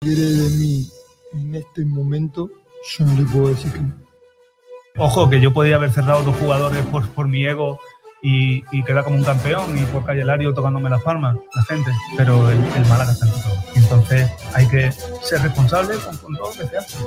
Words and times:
quiere 0.00 0.22
de 0.22 0.48
mí 0.50 0.88
en 1.32 1.54
este 1.56 1.84
momento, 1.84 2.48
yo 2.96 3.04
no 3.04 3.14
le 3.20 3.24
puedo 3.24 3.48
decir 3.48 3.72
que 3.72 3.80
no. 3.80 3.94
Ojo, 4.96 5.28
que 5.28 5.40
yo 5.40 5.52
podía 5.52 5.76
haber 5.76 5.92
cerrado 5.92 6.22
dos 6.22 6.36
jugadores 6.36 6.84
por, 6.86 7.08
por 7.10 7.28
mi 7.28 7.44
ego 7.44 7.78
y, 8.22 8.64
y 8.72 8.82
quedar 8.84 9.04
como 9.04 9.16
un 9.16 9.24
campeón 9.24 9.76
y 9.78 9.84
por 9.86 10.04
Calle 10.04 10.24
Lario 10.24 10.54
tocándome 10.54 10.90
las 10.90 11.02
palmas, 11.02 11.36
la 11.54 11.62
gente, 11.62 11.90
pero 12.16 12.50
el, 12.50 12.58
el 12.58 12.86
Málaga 12.86 13.12
está 13.12 13.26
en 13.26 13.32
todo. 13.32 13.54
Entonces 13.74 14.30
hay 14.54 14.68
que 14.68 14.92
ser 15.22 15.42
responsable 15.42 15.96
con, 15.98 16.16
con 16.18 16.36
todo 16.36 16.48
lo 16.48 16.52
que 16.52 16.66
se 16.68 16.76
hace. 16.78 16.98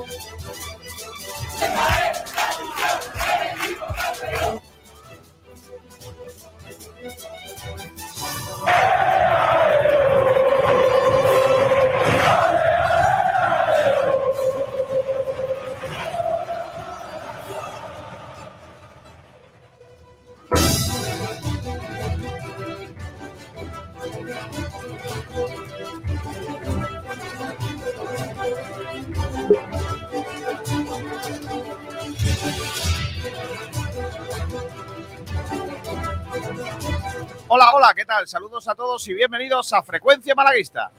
Hola, 37.54 37.70
hola, 37.74 37.94
¿qué 37.94 38.06
tal? 38.06 38.26
Saludos 38.30 38.66
a 38.70 38.76
todos 38.76 39.06
y 39.10 39.14
bienvenidos 39.14 39.74
a 39.74 39.84
Frecuencia 39.84 40.34
Malaguista. 40.34 40.90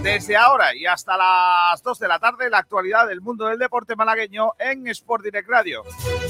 Desde 0.00 0.36
ahora 0.36 0.76
y 0.76 0.86
hasta 0.86 1.16
las 1.16 1.82
2 1.82 1.98
de 1.98 2.06
la 2.06 2.20
tarde, 2.20 2.48
la 2.48 2.58
actualidad 2.58 3.08
del 3.08 3.20
mundo 3.20 3.46
del 3.46 3.58
deporte 3.58 3.96
malagueño 3.96 4.52
en 4.60 4.86
Sport 4.86 5.24
Direct 5.24 5.48
Radio. 5.48 5.82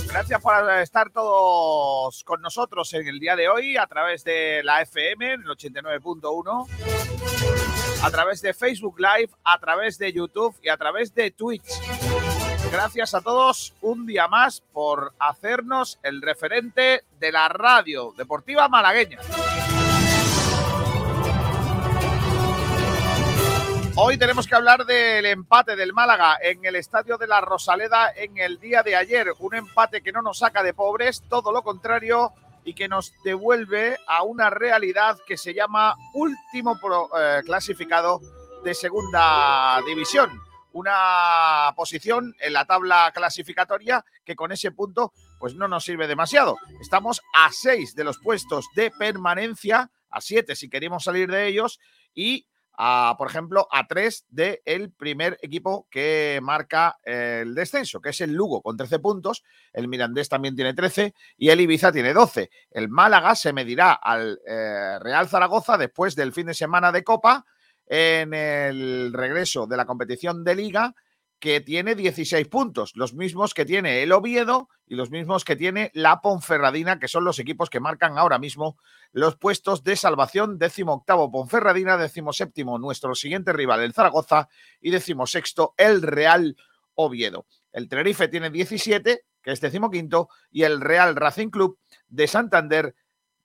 Gracias 0.06 0.40
por 0.40 0.54
estar 0.80 1.10
todos 1.10 2.24
con 2.24 2.40
nosotros 2.40 2.94
en 2.94 3.06
el 3.08 3.20
día 3.20 3.36
de 3.36 3.50
hoy 3.50 3.76
a 3.76 3.86
través 3.86 4.24
de 4.24 4.62
la 4.64 4.80
FM 4.80 5.34
el 5.34 5.44
89.1, 5.44 6.66
a 8.04 8.10
través 8.10 8.40
de 8.40 8.54
Facebook 8.54 8.98
Live, 8.98 9.32
a 9.44 9.58
través 9.58 9.98
de 9.98 10.14
YouTube 10.14 10.56
y 10.62 10.70
a 10.70 10.78
través 10.78 11.14
de 11.14 11.30
Twitch. 11.30 12.07
Gracias 12.70 13.14
a 13.14 13.22
todos 13.22 13.74
un 13.80 14.04
día 14.04 14.28
más 14.28 14.60
por 14.72 15.14
hacernos 15.18 15.98
el 16.02 16.20
referente 16.20 17.04
de 17.18 17.32
la 17.32 17.48
radio 17.48 18.12
deportiva 18.16 18.68
malagueña. 18.68 19.18
Hoy 23.96 24.18
tenemos 24.18 24.46
que 24.46 24.54
hablar 24.54 24.84
del 24.84 25.24
empate 25.26 25.76
del 25.76 25.94
Málaga 25.94 26.38
en 26.42 26.62
el 26.64 26.76
estadio 26.76 27.16
de 27.16 27.26
la 27.26 27.40
Rosaleda 27.40 28.12
en 28.14 28.36
el 28.36 28.60
día 28.60 28.82
de 28.82 28.96
ayer. 28.96 29.28
Un 29.38 29.54
empate 29.54 30.02
que 30.02 30.12
no 30.12 30.20
nos 30.20 30.38
saca 30.38 30.62
de 30.62 30.74
pobres, 30.74 31.22
todo 31.28 31.52
lo 31.52 31.62
contrario, 31.62 32.32
y 32.64 32.74
que 32.74 32.86
nos 32.86 33.14
devuelve 33.24 33.96
a 34.06 34.22
una 34.24 34.50
realidad 34.50 35.18
que 35.26 35.38
se 35.38 35.54
llama 35.54 35.96
último 36.12 36.78
pro, 36.78 37.08
eh, 37.18 37.40
clasificado 37.44 38.20
de 38.62 38.74
segunda 38.74 39.80
división 39.86 40.47
una 40.72 41.72
posición 41.76 42.34
en 42.40 42.52
la 42.52 42.64
tabla 42.64 43.10
clasificatoria 43.14 44.04
que 44.24 44.36
con 44.36 44.52
ese 44.52 44.70
punto 44.70 45.12
pues 45.38 45.54
no 45.54 45.68
nos 45.68 45.84
sirve 45.84 46.06
demasiado. 46.06 46.56
Estamos 46.80 47.22
a 47.34 47.50
seis 47.52 47.94
de 47.94 48.04
los 48.04 48.18
puestos 48.18 48.66
de 48.74 48.90
permanencia, 48.90 49.90
a 50.10 50.20
siete 50.20 50.56
si 50.56 50.68
queremos 50.68 51.04
salir 51.04 51.30
de 51.30 51.46
ellos 51.46 51.78
y 52.14 52.46
a, 52.80 53.16
por 53.18 53.28
ejemplo, 53.28 53.66
a 53.72 53.88
tres 53.88 54.24
del 54.28 54.60
el 54.64 54.92
primer 54.92 55.36
equipo 55.42 55.88
que 55.90 56.38
marca 56.40 56.96
el 57.02 57.54
descenso, 57.56 58.00
que 58.00 58.10
es 58.10 58.20
el 58.20 58.32
Lugo 58.32 58.62
con 58.62 58.76
13 58.76 59.00
puntos, 59.00 59.42
el 59.72 59.88
Mirandés 59.88 60.28
también 60.28 60.54
tiene 60.54 60.74
13 60.74 61.12
y 61.36 61.48
el 61.48 61.60
Ibiza 61.60 61.90
tiene 61.90 62.14
12. 62.14 62.50
El 62.70 62.88
Málaga 62.88 63.34
se 63.34 63.52
medirá 63.52 63.92
al 63.92 64.40
eh, 64.46 64.96
Real 65.00 65.28
Zaragoza 65.28 65.76
después 65.76 66.14
del 66.14 66.32
fin 66.32 66.46
de 66.46 66.54
semana 66.54 66.92
de 66.92 67.02
Copa 67.02 67.44
en 67.88 68.34
el 68.34 69.12
regreso 69.12 69.66
de 69.66 69.76
la 69.76 69.86
competición 69.86 70.44
de 70.44 70.54
liga 70.54 70.94
que 71.38 71.60
tiene 71.60 71.94
16 71.94 72.48
puntos, 72.48 72.92
los 72.96 73.14
mismos 73.14 73.54
que 73.54 73.64
tiene 73.64 74.02
el 74.02 74.12
Oviedo 74.12 74.68
y 74.86 74.96
los 74.96 75.10
mismos 75.10 75.44
que 75.44 75.54
tiene 75.54 75.90
la 75.94 76.20
Ponferradina, 76.20 76.98
que 76.98 77.06
son 77.06 77.24
los 77.24 77.38
equipos 77.38 77.70
que 77.70 77.80
marcan 77.80 78.18
ahora 78.18 78.38
mismo 78.38 78.76
los 79.12 79.36
puestos 79.36 79.84
de 79.84 79.94
salvación, 79.94 80.58
décimo 80.58 80.94
octavo 80.94 81.30
Ponferradina, 81.30 81.96
décimo 81.96 82.32
séptimo 82.32 82.78
nuestro 82.78 83.14
siguiente 83.14 83.52
rival 83.52 83.82
el 83.82 83.92
Zaragoza 83.92 84.48
y 84.80 84.90
décimo 84.90 85.26
sexto 85.26 85.74
el 85.76 86.02
Real 86.02 86.56
Oviedo. 86.94 87.46
El 87.72 87.88
Tenerife 87.88 88.26
tiene 88.26 88.50
17, 88.50 89.24
que 89.40 89.52
es 89.52 89.60
décimo 89.60 89.90
quinto, 89.90 90.28
y 90.50 90.64
el 90.64 90.80
Real 90.80 91.14
Racing 91.14 91.50
Club 91.50 91.78
de 92.08 92.26
Santander 92.26 92.94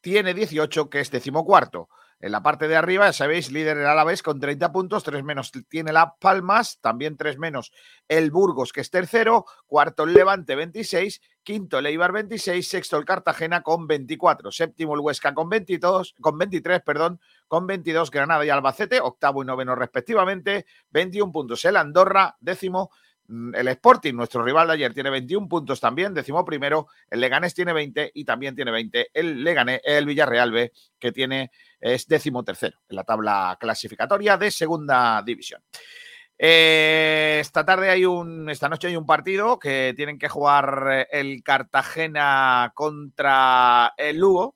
tiene 0.01 0.33
18, 0.33 0.89
que 0.89 0.99
es 0.99 1.11
décimo 1.11 1.45
cuarto. 1.45 1.89
En 2.23 2.31
la 2.31 2.41
parte 2.41 2.69
de 2.69 2.77
arriba, 2.77 3.07
ya 3.07 3.11
sabéis, 3.11 3.51
líder 3.51 3.75
el 3.75 3.85
Alavés 3.85 4.23
con 4.23 4.39
30 4.39 4.71
puntos, 4.71 5.03
3 5.03 5.25
menos 5.25 5.51
tiene 5.67 5.91
la 5.91 6.15
Palmas, 6.15 6.79
también 6.79 7.17
3 7.17 7.37
menos 7.37 7.73
el 8.07 8.31
Burgos, 8.31 8.71
que 8.71 8.79
es 8.79 8.89
tercero, 8.89 9.43
cuarto 9.65 10.05
el 10.05 10.13
Levante 10.13 10.55
26, 10.55 11.19
quinto 11.43 11.79
el 11.79 11.85
Eibar 11.87 12.13
26, 12.13 12.65
sexto 12.65 12.95
el 12.95 13.03
Cartagena 13.03 13.61
con 13.61 13.87
24, 13.87 14.53
séptimo 14.53 14.95
el 14.95 15.01
Huesca 15.01 15.33
con 15.33 15.49
22, 15.49 16.15
con 16.21 16.37
23, 16.37 16.81
perdón, 16.83 17.19
con 17.49 17.67
22 17.67 18.09
Granada 18.09 18.45
y 18.45 18.49
Albacete, 18.49 19.01
octavo 19.01 19.43
y 19.43 19.45
noveno 19.45 19.75
respectivamente, 19.75 20.65
21 20.91 21.29
puntos 21.29 21.65
el 21.65 21.75
Andorra, 21.75 22.37
décimo 22.39 22.89
el 23.27 23.67
Sporting, 23.67 24.13
nuestro 24.13 24.43
rival 24.43 24.67
de 24.67 24.73
ayer, 24.73 24.93
tiene 24.93 25.09
21 25.09 25.47
puntos 25.47 25.79
también, 25.79 26.13
décimo 26.13 26.43
primero. 26.43 26.87
El 27.09 27.21
Leganés 27.21 27.53
tiene 27.53 27.73
20 27.73 28.11
y 28.13 28.25
también 28.25 28.55
tiene 28.55 28.71
20 28.71 29.09
el 29.13 29.43
Leganés, 29.43 29.81
el 29.83 30.05
Villarreal 30.05 30.51
B, 30.51 30.71
que 30.99 31.11
tiene, 31.11 31.51
es 31.79 32.07
décimo 32.07 32.43
tercero 32.43 32.79
en 32.87 32.95
la 32.95 33.03
tabla 33.03 33.57
clasificatoria 33.59 34.37
de 34.37 34.51
segunda 34.51 35.21
división. 35.25 35.61
Eh, 36.37 37.37
esta 37.39 37.63
tarde 37.63 37.89
hay 37.89 38.05
un, 38.05 38.49
esta 38.49 38.67
noche 38.67 38.87
hay 38.87 38.95
un 38.95 39.05
partido 39.05 39.59
que 39.59 39.93
tienen 39.95 40.17
que 40.17 40.29
jugar 40.29 41.07
el 41.11 41.41
Cartagena 41.43 42.71
contra 42.75 43.93
el 43.97 44.17
Lugo. 44.17 44.55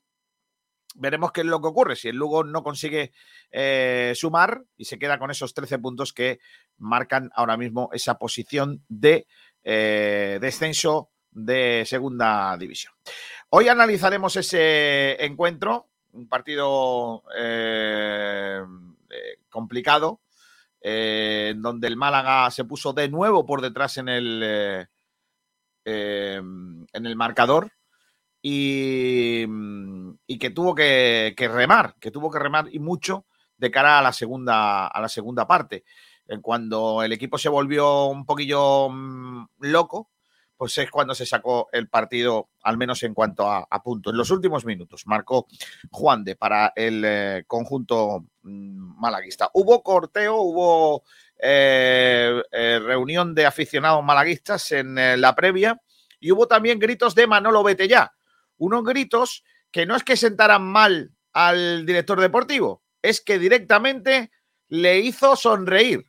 Veremos 1.00 1.32
qué 1.32 1.42
es 1.42 1.48
lo 1.48 1.62
que 1.62 1.68
ocurre. 1.68 1.96
Si 1.96 2.10
el 2.10 2.16
Lugo 2.16 2.44
no 2.44 2.64
consigue 2.64 3.12
eh, 3.52 4.14
sumar 4.16 4.64
y 4.76 4.86
se 4.86 4.98
queda 4.98 5.20
con 5.20 5.30
esos 5.30 5.54
13 5.54 5.78
puntos 5.78 6.12
que 6.12 6.40
marcan 6.78 7.30
ahora 7.36 7.56
mismo 7.56 7.90
esa 7.94 8.18
posición 8.18 8.84
de 8.90 9.28
eh, 9.64 10.40
descenso 10.42 11.12
de 11.30 11.84
segunda 11.86 12.58
división. 12.58 12.94
Hoy 13.50 13.68
analizaremos 13.68 14.36
ese 14.38 15.24
encuentro, 15.24 15.88
un 16.14 16.28
partido 16.28 17.24
eh, 17.38 18.62
complicado, 19.50 20.22
en 20.82 21.62
donde 21.62 21.88
el 21.88 21.96
Málaga 21.96 22.50
se 22.50 22.66
puso 22.66 22.94
de 22.94 23.08
nuevo 23.10 23.46
por 23.46 23.62
detrás 23.62 23.98
en 23.98 24.10
el, 24.10 24.88
en 25.86 26.88
el 26.92 27.16
marcador 27.16 27.77
y, 28.42 29.46
y 30.28 30.38
que 30.38 30.50
tuvo 30.52 30.76
que, 30.76 31.34
remar, 31.38 31.96
que 32.00 32.12
tuvo 32.12 32.32
que 32.32 32.40
remar 32.40 32.68
y 32.72 32.80
mucho 32.80 33.26
de 33.58 33.72
cara 33.72 34.00
a 34.00 34.02
la 34.02 34.14
segunda, 34.14 34.88
a 34.88 35.02
la 35.02 35.10
segunda 35.10 35.48
parte 35.48 35.84
cuando 36.42 37.04
el 37.04 37.14
equipo 37.14 37.38
se 37.38 37.50
volvió 37.50 38.06
un 38.08 38.26
poquillo 38.26 38.90
mmm, 38.90 39.48
loco, 39.60 40.12
pues 40.58 40.78
es 40.80 40.90
cuando 40.90 41.14
se 41.14 41.26
sacó 41.26 41.70
el 41.72 41.88
partido, 41.88 42.50
al 42.64 42.78
menos 42.78 43.04
en 43.04 43.14
cuanto 43.14 43.50
a, 43.50 43.66
puntos. 43.84 44.12
En 44.12 44.18
los 44.18 44.32
últimos 44.32 44.66
minutos 44.66 45.04
marcó 45.06 45.48
Juan 45.92 46.24
de 46.24 46.36
para 46.36 46.74
el 46.76 47.04
eh, 47.06 47.44
conjunto 47.46 48.26
mmm, 48.42 49.00
malaguista. 49.00 49.50
Hubo 49.54 49.84
corteo, 49.84 50.38
hubo 50.42 51.04
eh, 51.38 52.42
eh, 52.52 52.80
reunión 52.80 53.36
de 53.36 53.46
aficionados 53.46 54.04
malaguistas 54.04 54.72
en 54.72 54.98
eh, 54.98 55.16
la 55.16 55.36
previa 55.36 55.80
y 56.20 56.32
hubo 56.32 56.48
también 56.48 56.80
gritos 56.80 57.14
de 57.14 57.28
Manolo 57.28 57.64
Vete 57.64 57.88
ya. 57.88 58.12
Unos 58.58 58.84
gritos 58.84 59.44
que 59.72 59.86
no 59.86 59.96
es 59.96 60.04
que 60.04 60.18
sentaran 60.18 60.64
mal 60.64 61.12
al 61.34 61.86
director 61.86 62.20
deportivo, 62.20 62.84
es 63.02 63.22
que 63.22 63.40
directamente 63.40 64.32
le 64.70 65.00
hizo 65.00 65.36
sonreír. 65.36 66.06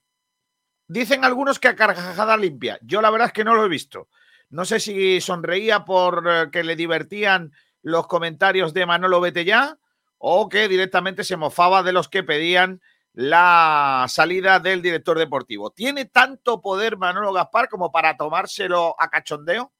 Dicen 0.86 1.24
algunos 1.24 1.58
que 1.58 1.68
a 1.68 1.76
carcajada 1.76 2.36
limpia. 2.36 2.78
Yo 2.82 3.02
la 3.02 3.10
verdad 3.10 3.28
es 3.28 3.32
que 3.34 3.44
no 3.44 3.54
lo 3.54 3.64
he 3.64 3.68
visto. 3.68 4.08
No 4.48 4.64
sé 4.64 4.80
si 4.80 5.20
sonreía 5.20 5.84
por 5.84 6.50
eh, 6.52 6.64
le 6.64 6.76
divertían 6.76 7.52
los 7.82 8.06
comentarios 8.06 8.72
de 8.72 8.86
Manolo 8.86 9.20
Betellá 9.20 9.78
o 10.16 10.48
que 10.48 10.66
directamente 10.68 11.24
se 11.24 11.36
mofaba 11.36 11.82
de 11.82 11.92
los 11.92 12.08
que 12.08 12.22
pedían 12.22 12.80
la 13.12 14.06
salida 14.08 14.60
del 14.60 14.80
director 14.80 15.18
deportivo. 15.18 15.70
¿Tiene 15.70 16.06
tanto 16.06 16.60
poder 16.62 16.96
Manolo 16.96 17.32
Gaspar 17.32 17.68
como 17.68 17.92
para 17.92 18.16
tomárselo 18.16 18.94
a 18.98 19.10
cachondeo? 19.10 19.72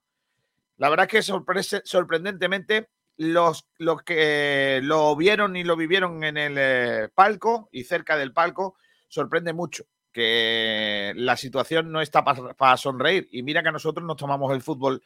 La 0.79 0.89
verdad 0.89 1.09
que 1.09 1.23
sorpre 1.23 1.63
sorprendentemente 1.63 2.89
los, 3.17 3.69
los, 3.79 4.03
que 4.03 4.81
lo 4.83 5.15
vieron 5.17 5.57
y 5.57 5.65
lo 5.65 5.77
vivieron 5.77 6.23
en 6.25 6.37
el 6.37 6.55
eh, 6.57 7.09
palco 7.15 7.69
y 7.73 7.85
cerca 7.85 8.17
del 8.17 8.33
palco 8.33 8.77
sorprende 9.09 9.53
mucho 9.53 9.85
que 10.13 11.13
la 11.17 11.37
situación 11.37 11.91
no 11.93 12.01
está 12.01 12.25
para 12.25 12.77
sonreír. 12.77 13.29
Y 13.33 13.43
mira 13.43 13.63
que 13.63 13.73
nosotros 13.73 14.07
nos 14.07 14.17
tomamos 14.17 14.53
el 14.53 14.63
fútbol 14.63 15.03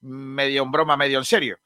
medio 0.00 0.62
en 0.62 0.70
broma, 0.70 0.96
medio 0.96 1.18
en 1.18 1.24
serio. 1.24 1.58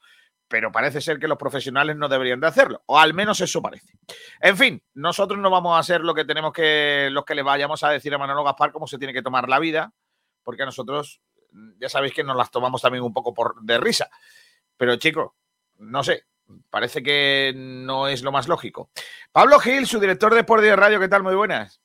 Pero 0.47 0.71
parece 0.71 0.99
ser 0.99 1.17
que 1.17 1.27
los 1.27 1.37
profesionales 1.37 1.95
no 1.95 2.09
deberían 2.09 2.41
de 2.41 2.47
hacerlo, 2.47 2.83
o 2.87 2.99
al 2.99 3.13
menos 3.13 3.39
eso 3.39 3.61
parece. 3.61 3.93
En 4.41 4.57
fin, 4.57 4.83
nosotros 4.93 5.39
no 5.39 5.49
vamos 5.49 5.75
a 5.75 5.79
hacer 5.79 6.01
lo 6.01 6.13
que 6.13 6.25
tenemos 6.25 6.51
que, 6.51 7.07
los 7.09 7.23
que 7.23 7.35
le 7.35 7.41
vayamos 7.41 7.83
a 7.83 7.89
decir 7.89 8.13
a 8.13 8.17
Manolo 8.17 8.43
Gaspar 8.43 8.73
cómo 8.73 8.85
se 8.85 8.97
tiene 8.97 9.13
que 9.13 9.21
tomar 9.21 9.47
la 9.47 9.59
vida, 9.59 9.93
porque 10.43 10.63
a 10.63 10.65
nosotros 10.65 11.21
ya 11.77 11.89
sabéis 11.89 12.13
que 12.13 12.23
nos 12.23 12.35
las 12.35 12.51
tomamos 12.51 12.81
también 12.81 13.03
un 13.03 13.13
poco 13.13 13.33
por, 13.33 13.61
de 13.61 13.77
risa. 13.77 14.09
Pero 14.77 14.95
chicos, 14.95 15.31
no 15.77 16.03
sé, 16.03 16.25
parece 16.69 17.03
que 17.03 17.53
no 17.55 18.07
es 18.07 18.23
lo 18.23 18.31
más 18.31 18.47
lógico. 18.47 18.91
Pablo 19.31 19.59
Gil, 19.59 19.87
su 19.87 19.99
director 19.99 20.33
de 20.33 20.41
Sport 20.41 20.63
de 20.63 20.75
Radio, 20.75 20.99
¿qué 20.99 21.07
tal? 21.07 21.23
Muy 21.23 21.35
buenas. 21.35 21.81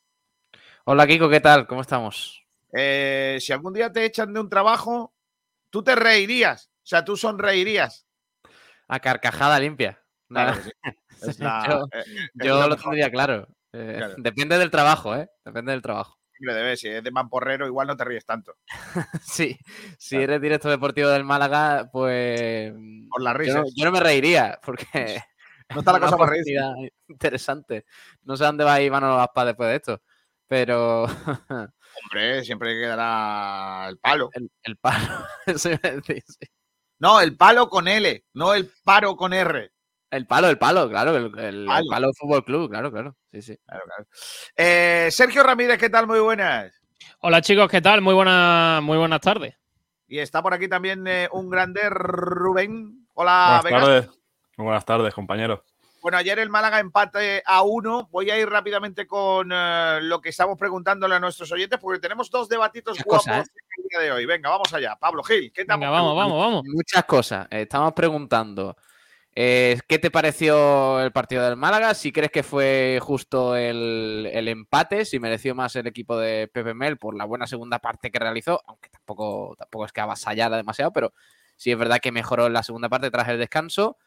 Hola 0.85 1.07
Kiko, 1.07 1.29
¿qué 1.29 1.41
tal? 1.41 1.67
¿Cómo 1.67 1.81
estamos? 1.81 2.45
Eh, 2.73 3.39
si 3.41 3.53
algún 3.53 3.73
día 3.73 3.93
te 3.93 4.05
echan 4.05 4.33
de 4.33 4.41
un 4.41 4.49
trabajo, 4.49 5.15
tú 5.71 5.83
te 5.83 5.95
reirías, 5.97 6.71
o 6.77 6.87
sea, 6.87 7.05
tú 7.05 7.17
sonreirías. 7.17 8.07
A 8.89 9.01
carcajada 9.01 9.59
limpia. 9.59 10.03
yo, 12.35 12.69
lo 12.69 12.77
tendría 12.77 13.11
claro. 13.11 13.49
Eh, 13.73 14.01
depende 14.19 14.59
del 14.59 14.71
trabajo, 14.71 15.15
¿eh? 15.17 15.29
Depende 15.45 15.73
del 15.73 15.83
trabajo. 15.83 16.16
Debe, 16.39 16.77
si 16.77 16.89
es 16.89 17.03
de 17.03 17.11
mamporrero, 17.11 17.67
igual 17.67 17.87
no 17.87 17.97
te 17.97 18.05
ríes 18.05 18.25
tanto. 18.25 18.55
sí, 19.23 19.59
si 19.99 20.17
eres 20.17 20.41
director 20.41 20.71
deportivo 20.71 21.09
del 21.09 21.25
Málaga, 21.25 21.89
pues. 21.93 22.73
Por 23.09 23.23
la 23.23 23.33
risa. 23.33 23.65
Yo, 23.75 23.85
no 23.85 23.93
me 23.93 24.01
reiría, 24.01 24.59
porque. 24.65 24.87
No 25.75 25.81
está 25.81 25.93
la 25.93 25.99
cosa 25.99 26.17
para 26.17 26.31
reír. 26.31 26.93
Interesante. 27.09 27.87
No 28.23 28.37
sé 28.37 28.45
dónde 28.45 28.63
va 28.63 28.75
a 28.75 28.81
ir 28.81 28.89
Manolo 28.89 29.17
Gaspa 29.17 29.45
después 29.47 29.69
de 29.69 29.75
esto, 29.75 30.03
pero. 30.47 31.07
Hombre, 32.05 32.45
siempre 32.45 32.81
quedará 32.81 33.89
el 33.89 33.99
palo. 33.99 34.31
El, 34.63 34.77
palo, 34.77 35.27
eso 35.47 35.71
iba 35.71 35.81
a 35.83 35.91
decir, 35.91 36.23
sí. 36.25 36.47
No, 37.01 37.21
el 37.21 37.37
palo 37.37 37.69
con 37.69 37.89
L, 37.89 38.25
no 38.35 38.55
el 38.55 38.71
paro 38.85 39.17
con 39.17 39.33
R. 39.33 39.73
El 40.17 40.27
palo, 40.27 40.49
el 40.49 40.57
palo, 40.57 40.89
claro, 40.89 41.15
el, 41.15 41.67
palo. 41.91 42.11
Fútbol 42.15 42.43
Club, 42.43 42.71
claro, 42.71 42.91
claro. 42.91 43.15
Sí, 43.31 43.43
sí. 43.43 43.59
Eh, 44.57 45.09
Sergio 45.11 45.43
Ramírez, 45.43 45.79
¿qué 45.79 45.91
tal? 45.91 46.07
Muy 46.07 46.21
buenas. 46.21 46.73
Hola 47.21 47.43
chicos, 47.43 47.71
¿qué 47.71 47.83
tal? 47.83 48.01
Muy, 48.01 48.15
buena, 48.15 48.81
muy 48.83 48.97
buenas 48.97 49.21
tardes. 49.21 49.55
Y 50.09 50.19
está 50.19 50.43
por 50.43 50.55
aquí 50.55 50.69
también 50.69 51.07
eh, 51.07 51.29
un 51.33 51.51
grande 51.51 51.91
Rubén. 51.91 53.07
Hola, 53.13 53.61
Buenas 53.61 53.83
tardes. 53.83 54.09
Muy 54.57 54.65
buenas 54.65 54.85
tardes, 54.87 55.13
compañeros. 55.13 55.61
Bueno, 56.01 56.17
ayer 56.17 56.39
el 56.39 56.49
Málaga 56.49 56.81
empate 56.81 57.43
a 57.45 57.61
uno. 57.61 58.09
Voy 58.11 58.31
a 58.31 58.39
ir 58.39 58.49
rápidamente 58.49 59.07
con 59.07 59.51
eh, 59.53 59.99
lo 60.01 60.23
que 60.23 60.31
estamos 60.31 60.57
preguntándole 60.59 61.15
a 61.17 61.21
nuestros 61.21 61.53
oyentes, 61.53 61.79
porque 61.79 62.01
tenemos 62.01 62.31
dos 62.31 62.49
debatitos 62.49 63.05
guapos 63.05 63.27
el 63.27 63.89
día 63.91 64.01
de 64.01 64.13
hoy. 64.13 64.25
Venga, 64.25 64.49
vamos 64.49 64.73
allá. 64.73 64.97
Pablo 64.99 65.23
Gil, 65.23 65.53
¿qué 65.53 65.67
tal? 65.67 65.79
Venga, 65.79 65.91
vamos, 65.91 66.17
vamos, 66.17 66.39
vamos. 66.39 66.63
Muchas 66.65 67.05
cosas. 67.05 67.47
Estamos 67.51 67.93
preguntando 67.93 68.75
eh, 69.39 69.79
¿Qué 69.87 69.99
te 69.99 70.11
pareció 70.11 70.99
el 71.03 71.13
partido 71.13 71.45
del 71.45 71.57
Málaga? 71.57 71.93
Si 71.93 72.11
crees 72.11 72.31
que 72.31 72.43
fue 72.43 72.99
justo 73.03 73.55
el, 73.55 74.27
empate, 74.49 75.05
si 75.05 75.21
mereció 75.21 75.55
más 75.55 75.77
el 75.77 75.87
equipo 75.87 76.17
de 76.17 76.49
Pepe 76.49 76.73
Mel 76.73 76.97
por 76.97 77.15
la 77.15 77.27
buena 77.27 77.47
segunda 77.47 77.79
parte 77.79 78.11
que 78.11 78.19
realizó, 78.19 78.63
aunque 78.67 78.89
tampoco, 78.89 79.55
tampoco 79.59 79.85
es 79.85 79.93
que 79.93 80.01
avasallara 80.01 80.57
demasiado, 80.57 80.91
pero 80.91 81.13
sí 81.55 81.71
es 81.71 81.77
verdad 81.77 82.01
que 82.01 82.13
mejoró 82.13 82.47
en 82.47 82.55
la 82.55 82.63
segunda 82.63 82.89
parte 82.89 83.11
tras 83.11 83.29
el 83.29 83.39
descanso. 83.39 83.99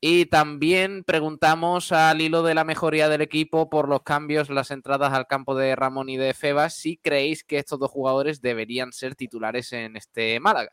Y 0.00 0.26
también 0.26 1.04
preguntamos 1.04 1.92
al 1.92 2.20
hilo 2.20 2.42
de 2.42 2.54
la 2.54 2.64
mejoría 2.64 3.08
del 3.08 3.22
equipo 3.22 3.70
por 3.70 3.88
los 3.88 4.02
cambios, 4.02 4.50
las 4.50 4.72
entradas 4.72 5.12
al 5.12 5.28
campo 5.28 5.54
de 5.54 5.76
Ramón 5.76 6.08
y 6.08 6.16
de 6.16 6.34
Febas, 6.34 6.74
si 6.74 6.96
creéis 6.96 7.44
que 7.44 7.58
estos 7.58 7.78
dos 7.78 7.92
jugadores 7.92 8.40
deberían 8.42 8.92
ser 8.92 9.14
titulares 9.14 9.72
en 9.72 9.96
este 9.96 10.40
Málaga 10.40 10.72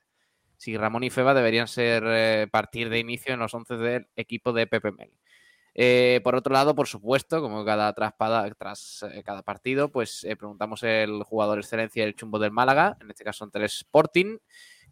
si 0.62 0.78
Ramón 0.78 1.04
y 1.04 1.10
Feba 1.10 1.34
deberían 1.34 1.68
ser 1.68 2.04
eh, 2.06 2.48
partir 2.52 2.90
de 2.90 3.00
inicio 3.00 3.34
en 3.34 3.40
los 3.40 3.52
11 3.52 3.78
del 3.78 4.08
equipo 4.16 4.54
de 4.54 4.68
Pepe 4.68 4.92
Mel. 4.92 5.12
Eh, 5.74 6.22
por 6.24 6.36
otro 6.36 6.54
lado, 6.54 6.76
por 6.76 6.88
supuesto, 6.88 7.42
como 7.42 7.66
cada 7.66 7.92
traspada, 7.94 8.48
tras 8.54 9.04
eh, 9.12 9.24
cada 9.24 9.42
partido, 9.42 9.92
pues 9.92 10.24
preguntamos 10.38 10.84
el 10.84 11.24
jugador 11.24 11.58
excelencia 11.58 12.06
del 12.06 12.16
chumbo 12.16 12.38
del 12.38 12.52
Málaga, 12.52 12.96
en 13.02 13.10
este 13.10 13.24
caso 13.24 13.44
ante 13.44 13.66
Sporting, 13.66 14.38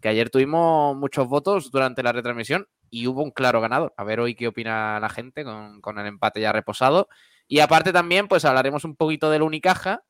que 0.01 0.09
ayer 0.09 0.31
tuvimos 0.31 0.97
muchos 0.97 1.27
votos 1.27 1.69
durante 1.69 2.01
la 2.01 2.13
retransmisión 2.13 2.67
y 2.89 3.05
hubo 3.05 3.21
un 3.21 3.29
claro 3.29 3.61
ganador. 3.61 3.93
A 3.95 4.03
ver 4.03 4.21
hoy 4.21 4.33
qué 4.33 4.47
opina 4.47 4.99
la 4.99 5.09
gente 5.09 5.43
con, 5.43 5.81
con 5.81 5.99
el 5.99 6.07
empate 6.07 6.41
ya 6.41 6.51
reposado. 6.51 7.09
Y 7.47 7.59
aparte 7.59 7.93
también, 7.93 8.27
pues 8.27 8.43
hablaremos 8.43 8.85
un 8.85 8.95
poquito 8.95 9.29
del 9.29 9.43
Unicaja, 9.43 10.01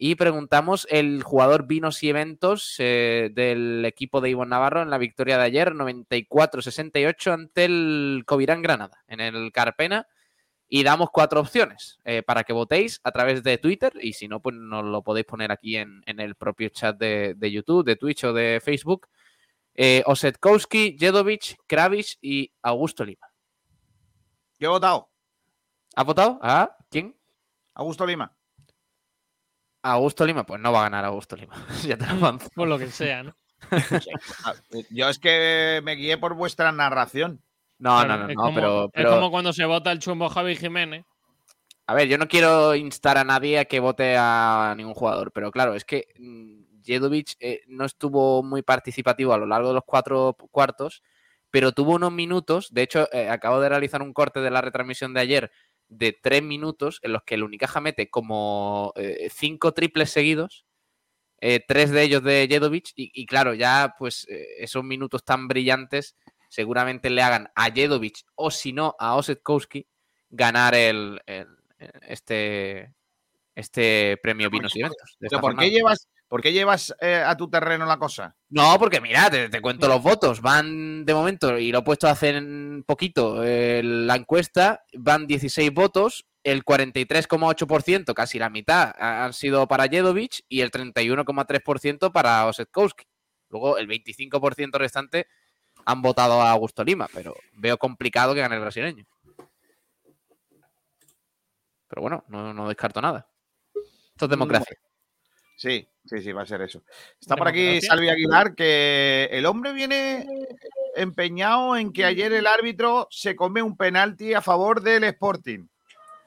y 0.00 0.14
preguntamos 0.14 0.86
el 0.90 1.24
jugador 1.24 1.66
vinos 1.66 2.04
y 2.04 2.08
eventos 2.08 2.76
eh, 2.78 3.30
del 3.34 3.84
equipo 3.84 4.20
de 4.20 4.30
Ivonne 4.30 4.50
Navarro 4.50 4.80
en 4.80 4.90
la 4.90 4.98
victoria 4.98 5.38
de 5.38 5.44
ayer, 5.44 5.72
94-68 5.72 7.32
ante 7.32 7.64
el 7.64 8.22
Covirán 8.24 8.62
Granada, 8.62 9.02
en 9.08 9.20
el 9.20 9.50
Carpena. 9.50 10.06
Y 10.70 10.82
damos 10.84 11.08
cuatro 11.10 11.40
opciones 11.40 11.98
eh, 12.04 12.22
para 12.22 12.44
que 12.44 12.52
votéis 12.52 13.00
a 13.02 13.10
través 13.10 13.42
de 13.42 13.56
Twitter 13.58 13.92
y 14.00 14.12
si 14.12 14.28
no, 14.28 14.40
pues 14.40 14.54
nos 14.54 14.84
lo 14.84 15.02
podéis 15.02 15.26
poner 15.26 15.50
aquí 15.50 15.76
en, 15.76 16.02
el 16.06 16.36
propio 16.36 16.68
chat 16.68 16.96
de, 16.96 17.34
YouTube, 17.50 17.86
de 17.86 17.96
Twitch 17.96 18.24
o 18.24 18.32
de 18.34 18.60
Facebook. 18.62 19.08
Eh, 19.74 20.02
Osetkowski, 20.04 20.96
Jedovic, 20.98 21.56
Kravich 21.66 22.18
y 22.20 22.52
Augusto 22.62 23.04
Lima. 23.04 23.26
Yo 24.58 24.68
he 24.68 24.72
votado. 24.72 25.10
¿Has 25.96 26.04
votado? 26.04 26.38
¿A 26.42 26.76
quién? 26.90 27.16
Augusto 27.74 28.04
Lima. 28.04 28.37
Augusto 29.82 30.26
Lima, 30.26 30.44
pues 30.44 30.60
no 30.60 30.72
va 30.72 30.80
a 30.80 30.82
ganar 30.84 31.04
Augusto 31.04 31.36
Lima. 31.36 31.54
ya 31.86 31.96
te 31.96 32.06
lo 32.06 32.38
Por 32.54 32.68
lo 32.68 32.78
que 32.78 32.88
sea, 32.88 33.22
¿no? 33.22 33.36
Yo 34.90 35.08
es 35.08 35.18
que 35.18 35.80
me 35.84 35.94
guié 35.94 36.16
por 36.18 36.34
vuestra 36.34 36.70
narración. 36.72 37.42
No, 37.78 38.04
no, 38.04 38.16
no, 38.16 38.28
no 38.28 38.54
pero, 38.54 38.90
Es 38.92 39.06
como 39.06 39.30
cuando 39.30 39.52
se 39.52 39.64
vota 39.64 39.92
el 39.92 40.00
chumbo 40.00 40.28
Javi 40.28 40.56
Jiménez. 40.56 41.04
A 41.86 41.94
ver, 41.94 42.08
yo 42.08 42.18
no 42.18 42.28
quiero 42.28 42.74
instar 42.74 43.16
a 43.16 43.24
nadie 43.24 43.60
a 43.60 43.64
que 43.64 43.80
vote 43.80 44.14
a 44.18 44.74
ningún 44.76 44.94
jugador, 44.94 45.32
pero 45.32 45.50
claro, 45.50 45.74
es 45.74 45.86
que 45.86 46.08
mm, 46.18 46.82
Jedovic 46.84 47.36
eh, 47.40 47.62
no 47.66 47.86
estuvo 47.86 48.42
muy 48.42 48.62
participativo 48.62 49.32
a 49.32 49.38
lo 49.38 49.46
largo 49.46 49.68
de 49.68 49.74
los 49.74 49.84
cuatro 49.86 50.36
cuartos, 50.50 51.02
pero 51.50 51.72
tuvo 51.72 51.94
unos 51.94 52.12
minutos. 52.12 52.68
De 52.72 52.82
hecho, 52.82 53.08
eh, 53.12 53.30
acabo 53.30 53.60
de 53.60 53.68
realizar 53.68 54.02
un 54.02 54.12
corte 54.12 54.40
de 54.40 54.50
la 54.50 54.60
retransmisión 54.60 55.14
de 55.14 55.20
ayer 55.20 55.50
de 55.88 56.12
tres 56.12 56.42
minutos 56.42 57.00
en 57.02 57.12
los 57.12 57.22
que 57.22 57.34
el 57.34 57.42
Unicaja 57.42 57.80
mete 57.80 58.10
como 58.10 58.92
eh, 58.96 59.28
cinco 59.32 59.72
triples 59.72 60.10
seguidos, 60.10 60.64
eh, 61.40 61.64
tres 61.66 61.90
de 61.90 62.02
ellos 62.02 62.22
de 62.22 62.46
Jedovic, 62.48 62.92
y, 62.94 63.26
claro, 63.26 63.54
ya 63.54 63.94
pues 63.98 64.26
eh, 64.28 64.46
esos 64.58 64.84
minutos 64.84 65.24
tan 65.24 65.48
brillantes 65.48 66.16
seguramente 66.48 67.10
le 67.10 67.22
hagan 67.22 67.50
a 67.54 67.70
Jedovic 67.70 68.24
o 68.34 68.50
si 68.50 68.72
no 68.72 68.96
a 68.98 69.16
Osetkowski 69.16 69.86
ganar 70.30 70.74
el, 70.74 71.20
este, 72.02 72.94
este 73.54 74.18
premio 74.22 74.50
Vinos 74.50 74.74
y 74.76 74.80
Eventos. 74.80 75.16
¿Por 75.40 75.56
qué 75.56 75.70
llevas 75.70 76.08
¿Por 76.28 76.42
qué 76.42 76.52
llevas 76.52 76.94
eh, 77.00 77.22
a 77.26 77.36
tu 77.36 77.48
terreno 77.48 77.86
la 77.86 77.98
cosa? 77.98 78.36
No, 78.50 78.78
porque 78.78 79.00
mira, 79.00 79.30
te, 79.30 79.60
cuento 79.62 79.88
los 79.88 80.02
votos. 80.02 80.42
Van 80.42 81.06
de 81.06 81.14
momento, 81.14 81.58
y 81.58 81.72
lo 81.72 81.78
he 81.78 81.82
puesto 81.82 82.06
hace 82.06 82.38
poquito, 82.86 83.42
la 83.42 84.14
encuesta, 84.14 84.84
van 84.92 85.26
16 85.26 85.72
votos, 85.72 86.26
el 86.44 86.64
43,8%, 86.64 88.12
casi 88.12 88.38
la 88.38 88.50
mitad, 88.50 88.94
han 88.98 89.32
sido 89.32 89.66
para 89.66 89.88
Jedovic 89.88 90.44
y 90.48 90.60
el 90.60 90.70
31,3% 90.70 92.12
para 92.12 92.46
Osetkowski. 92.46 93.06
Luego 93.48 93.78
el 93.78 93.88
25% 93.88 94.76
restante 94.76 95.26
han 95.86 96.02
votado 96.02 96.42
a 96.42 96.50
Augusto 96.50 96.84
Lima, 96.84 97.08
pero 97.14 97.34
veo 97.54 97.78
complicado 97.78 98.34
que 98.34 98.40
gane 98.40 98.56
el 98.56 98.60
brasileño. 98.60 99.06
Pero 101.88 102.02
bueno, 102.02 102.24
no, 102.28 102.52
no 102.52 102.68
descarto 102.68 103.00
nada. 103.00 103.26
Esto 104.12 104.26
es 104.26 104.30
democracia. 104.30 104.76
Sí, 105.58 105.88
sí, 106.04 106.22
sí, 106.22 106.30
va 106.30 106.42
a 106.42 106.46
ser 106.46 106.62
eso. 106.62 106.84
Está 107.20 107.34
por 107.34 107.48
aquí 107.48 107.80
Salvi 107.80 108.08
Aguilar, 108.08 108.54
que 108.54 109.28
el 109.32 109.44
hombre 109.44 109.72
viene 109.72 110.24
empeñado 110.94 111.76
en 111.76 111.92
que 111.92 112.04
ayer 112.04 112.32
el 112.32 112.46
árbitro 112.46 113.08
se 113.10 113.34
come 113.34 113.60
un 113.60 113.76
penalti 113.76 114.34
a 114.34 114.40
favor 114.40 114.80
del 114.80 115.02
Sporting. 115.02 115.66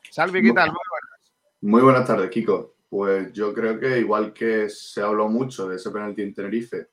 Salvi, 0.10 0.42
¿qué 0.42 0.52
tal? 0.52 0.68
Muy 0.68 0.80
buenas. 0.90 1.34
Muy 1.62 1.82
buenas 1.82 2.06
tardes, 2.06 2.30
Kiko. 2.30 2.76
Pues 2.90 3.32
yo 3.32 3.54
creo 3.54 3.80
que 3.80 4.00
igual 4.00 4.34
que 4.34 4.70
se 4.70 5.00
habló 5.00 5.30
mucho 5.30 5.70
de 5.70 5.78
ese 5.78 5.92
penalti 5.92 6.24
en 6.24 6.34
Tenerife, 6.34 6.90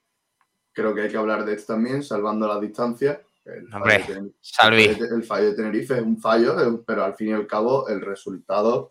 creo 0.73 0.95
que 0.95 1.01
hay 1.01 1.09
que 1.09 1.17
hablar 1.17 1.45
de 1.45 1.55
esto 1.55 1.73
también, 1.73 2.05
salvando 2.05 2.47
las 2.47 2.61
distancias. 2.61 3.19
El, 3.57 3.75
Hombre, 3.75 4.05
Salvi. 4.41 4.85
el 4.85 5.23
fallo 5.23 5.47
de 5.47 5.55
Tenerife 5.55 5.95
es 5.95 6.03
un 6.03 6.21
fallo, 6.21 6.61
eh, 6.61 6.81
pero 6.87 7.05
al 7.05 7.15
fin 7.15 7.29
y 7.29 7.33
al 7.33 7.47
cabo 7.47 7.89
el 7.89 8.01
resultado 8.01 8.91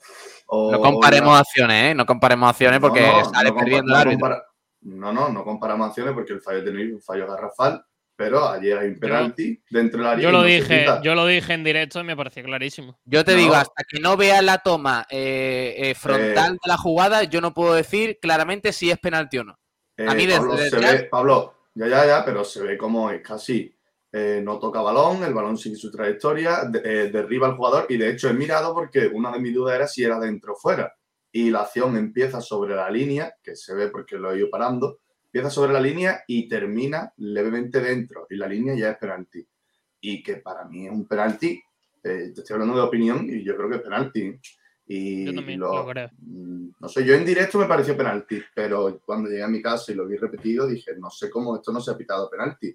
no 0.51 0.79
comparemos 0.79 1.39
acciones, 1.39 1.91
¿eh? 1.91 1.95
No 1.95 2.05
comparemos 2.05 2.49
acciones 2.49 2.79
porque 2.79 3.05
sale 3.33 3.53
perdiendo 3.53 3.93
el 3.93 3.99
árbitro. 4.01 4.43
no, 4.81 5.13
no, 5.13 5.29
no 5.29 5.43
comparamos 5.43 5.89
acciones 5.89 6.13
porque 6.13 6.33
el 6.33 6.41
fallo 6.41 6.59
de 6.59 6.65
Tenerife 6.65 6.89
es 6.89 6.95
un 6.95 7.01
fallo 7.01 7.27
garrafal 7.27 7.83
pero 8.19 8.49
ayer 8.49 8.75
hay 8.79 8.87
un 8.87 8.99
penalti 8.99 9.61
dentro 9.69 9.99
del 9.99 10.07
área. 10.07 10.23
Yo 10.23 10.31
lo 10.31 10.39
no 10.39 10.43
se 10.45 10.49
dije, 10.49 10.85
yo 11.03 11.13
lo 11.13 11.27
dije 11.27 11.53
en 11.53 11.63
directo 11.63 11.99
y 11.99 12.03
me 12.03 12.17
pareció 12.17 12.41
clarísimo. 12.43 12.99
Yo 13.05 13.23
te 13.23 13.33
No. 13.33 13.37
digo, 13.37 13.53
hasta 13.53 13.83
que 13.87 13.99
no 13.99 14.17
vea 14.17 14.41
la 14.41 14.57
toma 14.57 15.05
eh, 15.11 15.75
eh, 15.77 15.93
frontal 15.93 16.53
de 16.53 16.59
la 16.67 16.77
jugada, 16.77 17.25
yo 17.25 17.41
no 17.41 17.53
puedo 17.53 17.75
decir 17.75 18.17
claramente 18.19 18.73
si 18.73 18.89
es 18.89 18.97
penalti 18.97 19.37
o 19.37 19.43
no. 19.43 19.59
Eh, 19.95 20.07
A 20.09 20.15
mí 20.15 20.25
desde 20.25 20.39
Pablo, 20.39 20.57
se 20.57 20.63
detrás- 20.63 20.91
ve, 20.93 21.03
Pablo, 21.03 21.53
ya, 21.75 21.87
ya, 21.89 22.05
ya, 22.07 22.25
pero 22.25 22.43
se 22.43 22.63
ve 22.63 22.75
como 22.75 23.11
es 23.11 23.21
casi 23.21 23.76
eh, 24.11 24.41
no 24.43 24.57
toca 24.59 24.81
balón, 24.81 25.23
el 25.23 25.33
balón 25.33 25.57
sigue 25.57 25.75
su 25.75 25.91
trayectoria, 25.91 26.63
de- 26.65 26.79
eh, 26.83 27.09
derriba 27.11 27.47
al 27.47 27.55
jugador 27.57 27.85
y 27.89 27.97
de 27.97 28.09
hecho 28.09 28.29
he 28.29 28.33
mirado 28.33 28.73
porque 28.73 29.07
una 29.07 29.31
de 29.31 29.39
mis 29.39 29.53
dudas 29.53 29.75
era 29.75 29.87
si 29.87 30.03
era 30.03 30.19
dentro 30.19 30.53
o 30.53 30.55
fuera. 30.55 30.93
Y 31.31 31.49
la 31.51 31.61
acción 31.61 31.97
empieza 31.97 32.39
sobre 32.41 32.75
la 32.75 32.89
línea, 32.89 33.33
que 33.43 33.55
se 33.55 33.75
ve 33.75 33.89
porque 33.89 34.17
lo 34.17 34.31
he 34.31 34.37
ido 34.39 34.49
parando, 34.49 34.99
empieza 35.25 35.49
sobre 35.49 35.73
la 35.73 35.81
línea 35.81 36.23
y 36.25 36.47
termina 36.47 37.13
levemente 37.17 37.81
dentro. 37.81 38.25
Y 38.29 38.37
la 38.37 38.47
línea 38.47 38.73
ya 38.75 38.91
es 38.91 38.97
penalti. 38.97 39.45
Y 39.99 40.23
que 40.23 40.37
para 40.37 40.63
mí 40.65 40.85
es 40.87 40.91
un 40.91 41.05
penalti, 41.05 41.61
eh, 42.03 42.31
te 42.33 42.41
estoy 42.41 42.53
hablando 42.53 42.75
de 42.75 42.81
opinión 42.81 43.27
y 43.29 43.43
yo 43.43 43.55
creo 43.57 43.69
que 43.69 43.75
es 43.75 43.81
penalti. 43.81 44.39
Y 44.87 45.25
Yo 45.25 45.35
también 45.35 45.59
lo- 45.59 45.73
lo 45.83 45.87
creo. 45.89 46.09
Mm, 46.19 46.69
No 46.79 46.87
sé, 46.87 47.03
yo 47.03 47.13
en 47.13 47.25
directo 47.25 47.57
me 47.59 47.65
pareció 47.65 47.97
penalti, 47.97 48.41
pero 48.55 49.01
cuando 49.05 49.29
llegué 49.29 49.43
a 49.43 49.47
mi 49.49 49.61
casa 49.61 49.91
y 49.91 49.95
lo 49.95 50.07
vi 50.07 50.15
repetido, 50.15 50.65
dije, 50.67 50.91
no 50.97 51.09
sé 51.09 51.29
cómo 51.29 51.55
esto 51.57 51.71
no 51.73 51.81
se 51.81 51.91
ha 51.91 51.97
pitado 51.97 52.29
penalti. 52.29 52.73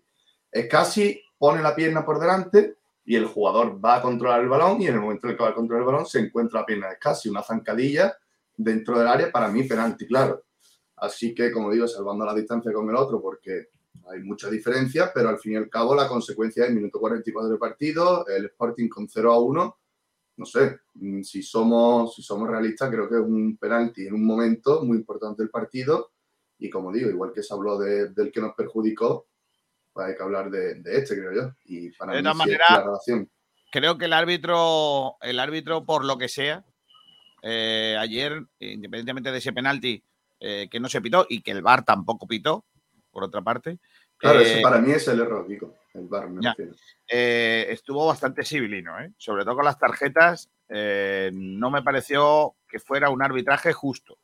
Es 0.53 0.69
casi 0.69 1.21
pone 1.39 1.63
la 1.63 1.75
pierna 1.75 2.05
por 2.05 2.21
delante 2.21 2.77
y 3.05 3.17
el 3.17 3.27
jugador 3.27 3.85
va 3.85 3.97
a 3.97 4.03
controlar 4.03 4.43
el 4.43 4.49
balón 4.49 4.81
y 4.81 4.87
en 4.87 4.95
el 4.95 5.01
momento 5.01 5.27
en 5.27 5.33
el 5.33 5.37
que 5.37 5.43
va 5.43 5.49
a 5.51 5.55
controlar 5.55 5.83
el 5.83 5.87
balón 5.93 6.07
se 6.07 6.21
encuentra 6.21 6.61
la 6.61 6.67
pierna. 6.67 6.91
Es 6.93 6.99
casi 7.01 7.29
una 7.29 7.43
zancadilla 7.43 8.15
dentro 8.57 8.99
del 8.99 9.09
área, 9.09 9.33
para 9.33 9.49
mí 9.49 9.65
penalti, 9.65 10.07
claro. 10.07 10.45
Así 10.97 11.35
que, 11.35 11.51
como 11.51 11.71
digo, 11.73 11.89
salvando 11.89 12.25
la 12.25 12.35
distancia 12.35 12.73
con 12.73 12.89
el 12.89 12.95
otro, 12.95 13.21
porque 13.21 13.71
hay 14.09 14.21
mucha 14.21 14.49
diferencia, 14.49 15.11
pero 15.13 15.31
al 15.31 15.39
fin 15.39 15.55
y 15.55 15.57
al 15.57 15.69
cabo 15.69 15.95
la 15.97 16.07
consecuencia 16.07 16.65
es 16.67 16.71
minuto 16.73 17.01
44 17.01 17.51
de 17.51 17.59
partido, 17.59 18.27
el 18.29 18.45
Sporting 18.47 18.89
con 18.89 19.09
0 19.09 19.33
a 19.33 19.41
1 19.41 19.77
no 20.37 20.47
sé, 20.47 20.79
mm, 20.95 21.23
si 21.23 21.43
somos, 21.43 22.15
si 22.15 22.23
somos 22.23 22.49
realistas, 22.49 22.91
creo 22.91 23.09
que 23.09 23.17
es 23.17 23.21
un 23.21 23.57
penalti 23.59 24.07
en 24.07 24.15
un 24.15 24.25
momento 24.25 24.83
muy 24.83 24.97
importante 24.97 25.43
del 25.43 25.51
partido. 25.51 26.13
Y 26.59 26.71
como 26.71 26.91
digo, 26.93 27.11
igual 27.11 27.33
que 27.33 27.43
se 27.43 27.53
habló 27.53 27.79
de- 27.79 28.09
del 28.11 28.33
que 28.33 28.41
nos 28.41 28.55
perjudicó, 28.55 29.27
hay 29.97 30.15
que 30.17 30.23
hablar 30.23 30.51
de, 30.51 30.75
de 30.75 30.99
este, 30.99 31.17
creo 31.17 31.33
yo. 31.33 31.53
Y 31.65 31.91
para 31.91 32.13
De 32.13 32.19
mí 32.23 32.25
todas 32.31 32.47
sí 32.47 32.53
es 32.53 32.59
la 32.59 32.77
acción. 32.95 33.31
creo 33.71 33.99
que 33.99 34.05
el 34.07 34.13
árbitro, 34.13 35.17
el 35.21 35.39
árbitro, 35.41 35.85
por 35.85 36.05
lo 36.05 36.19
que 36.19 36.29
sea, 36.29 36.65
eh, 37.43 37.97
ayer, 37.99 38.43
independientemente 38.61 39.33
de 39.33 39.39
ese 39.39 39.53
penalti 39.53 40.03
eh, 40.41 40.69
que 40.71 40.81
no 40.81 40.89
se 40.89 41.01
pitó 41.01 41.27
y 41.29 41.43
que 41.43 41.51
el 41.53 41.63
VAR 41.63 41.85
tampoco 41.85 42.27
pitó, 42.27 42.65
por 43.11 43.25
otra 43.25 43.43
parte, 43.43 43.79
Claro, 44.17 44.39
eh, 44.41 44.53
ese 44.53 44.61
para 44.61 44.79
mí 44.79 44.93
es 44.93 45.07
el 45.09 45.21
error, 45.21 45.47
Kiko. 45.47 45.75
El 45.95 46.07
bar, 46.09 46.29
me 46.31 46.43
Ya. 46.43 46.51
refiero. 46.51 46.73
eh, 47.09 47.67
estuvo 47.71 48.07
bastante 48.07 48.45
civilino, 48.45 48.99
¿eh? 49.01 49.13
sobre 49.19 49.45
todo 49.45 49.57
con 49.57 49.65
las 49.65 49.79
tarjetas. 49.79 50.51
eh, 50.75 51.31
no 51.35 51.71
me 51.71 51.83
pareció 51.83 52.55
que 52.67 52.79
fuera 52.79 53.11
un 53.11 53.23
arbitraje 53.23 53.75
justo. 53.75 54.19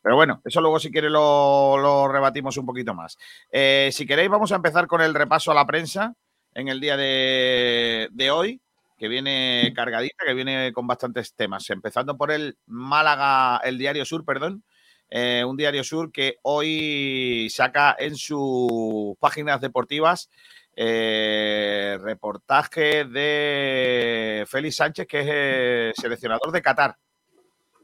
Pero 0.00 0.16
bueno, 0.16 0.42
eso 0.44 0.60
luego 0.60 0.80
si 0.80 0.90
quiere 0.90 1.08
lo, 1.08 1.76
lo 1.78 2.08
rebatimos 2.08 2.56
un 2.56 2.66
poquito 2.66 2.92
más. 2.92 3.16
Si 3.52 4.04
queréis, 4.04 4.28
vamos 4.28 4.50
a 4.50 4.56
empezar 4.56 4.88
con 4.88 5.00
el 5.00 5.14
repaso 5.14 5.52
a 5.52 5.54
la 5.54 5.64
prensa 5.64 6.12
en 6.54 6.66
el 6.66 6.80
día 6.80 6.96
de, 6.96 8.08
de 8.10 8.30
hoy, 8.32 8.60
que 8.98 9.06
viene 9.06 9.72
cargadita, 9.76 10.24
que 10.26 10.34
viene 10.34 10.72
con 10.72 10.88
bastantes 10.88 11.34
temas. 11.34 11.70
Empezando 11.70 12.16
por 12.16 12.32
el 12.32 12.58
Málaga, 12.66 13.58
el 13.62 13.78
Diario 13.78 14.04
Sur, 14.04 14.24
perdón. 14.24 14.64
Eh, 15.08 15.44
un 15.46 15.56
Diario 15.56 15.84
Sur 15.84 16.10
que 16.10 16.38
hoy 16.42 17.46
saca 17.50 17.94
en 17.98 18.16
sus 18.16 19.14
páginas 19.20 19.60
deportivas 19.60 20.30
eh, 20.74 21.98
reportaje 22.00 23.04
de 23.04 24.44
Félix 24.48 24.76
Sánchez, 24.76 25.06
que 25.06 25.20
es 25.20 25.26
eh, 25.30 25.92
seleccionador 25.94 26.50
de 26.52 26.62
Qatar. 26.62 26.96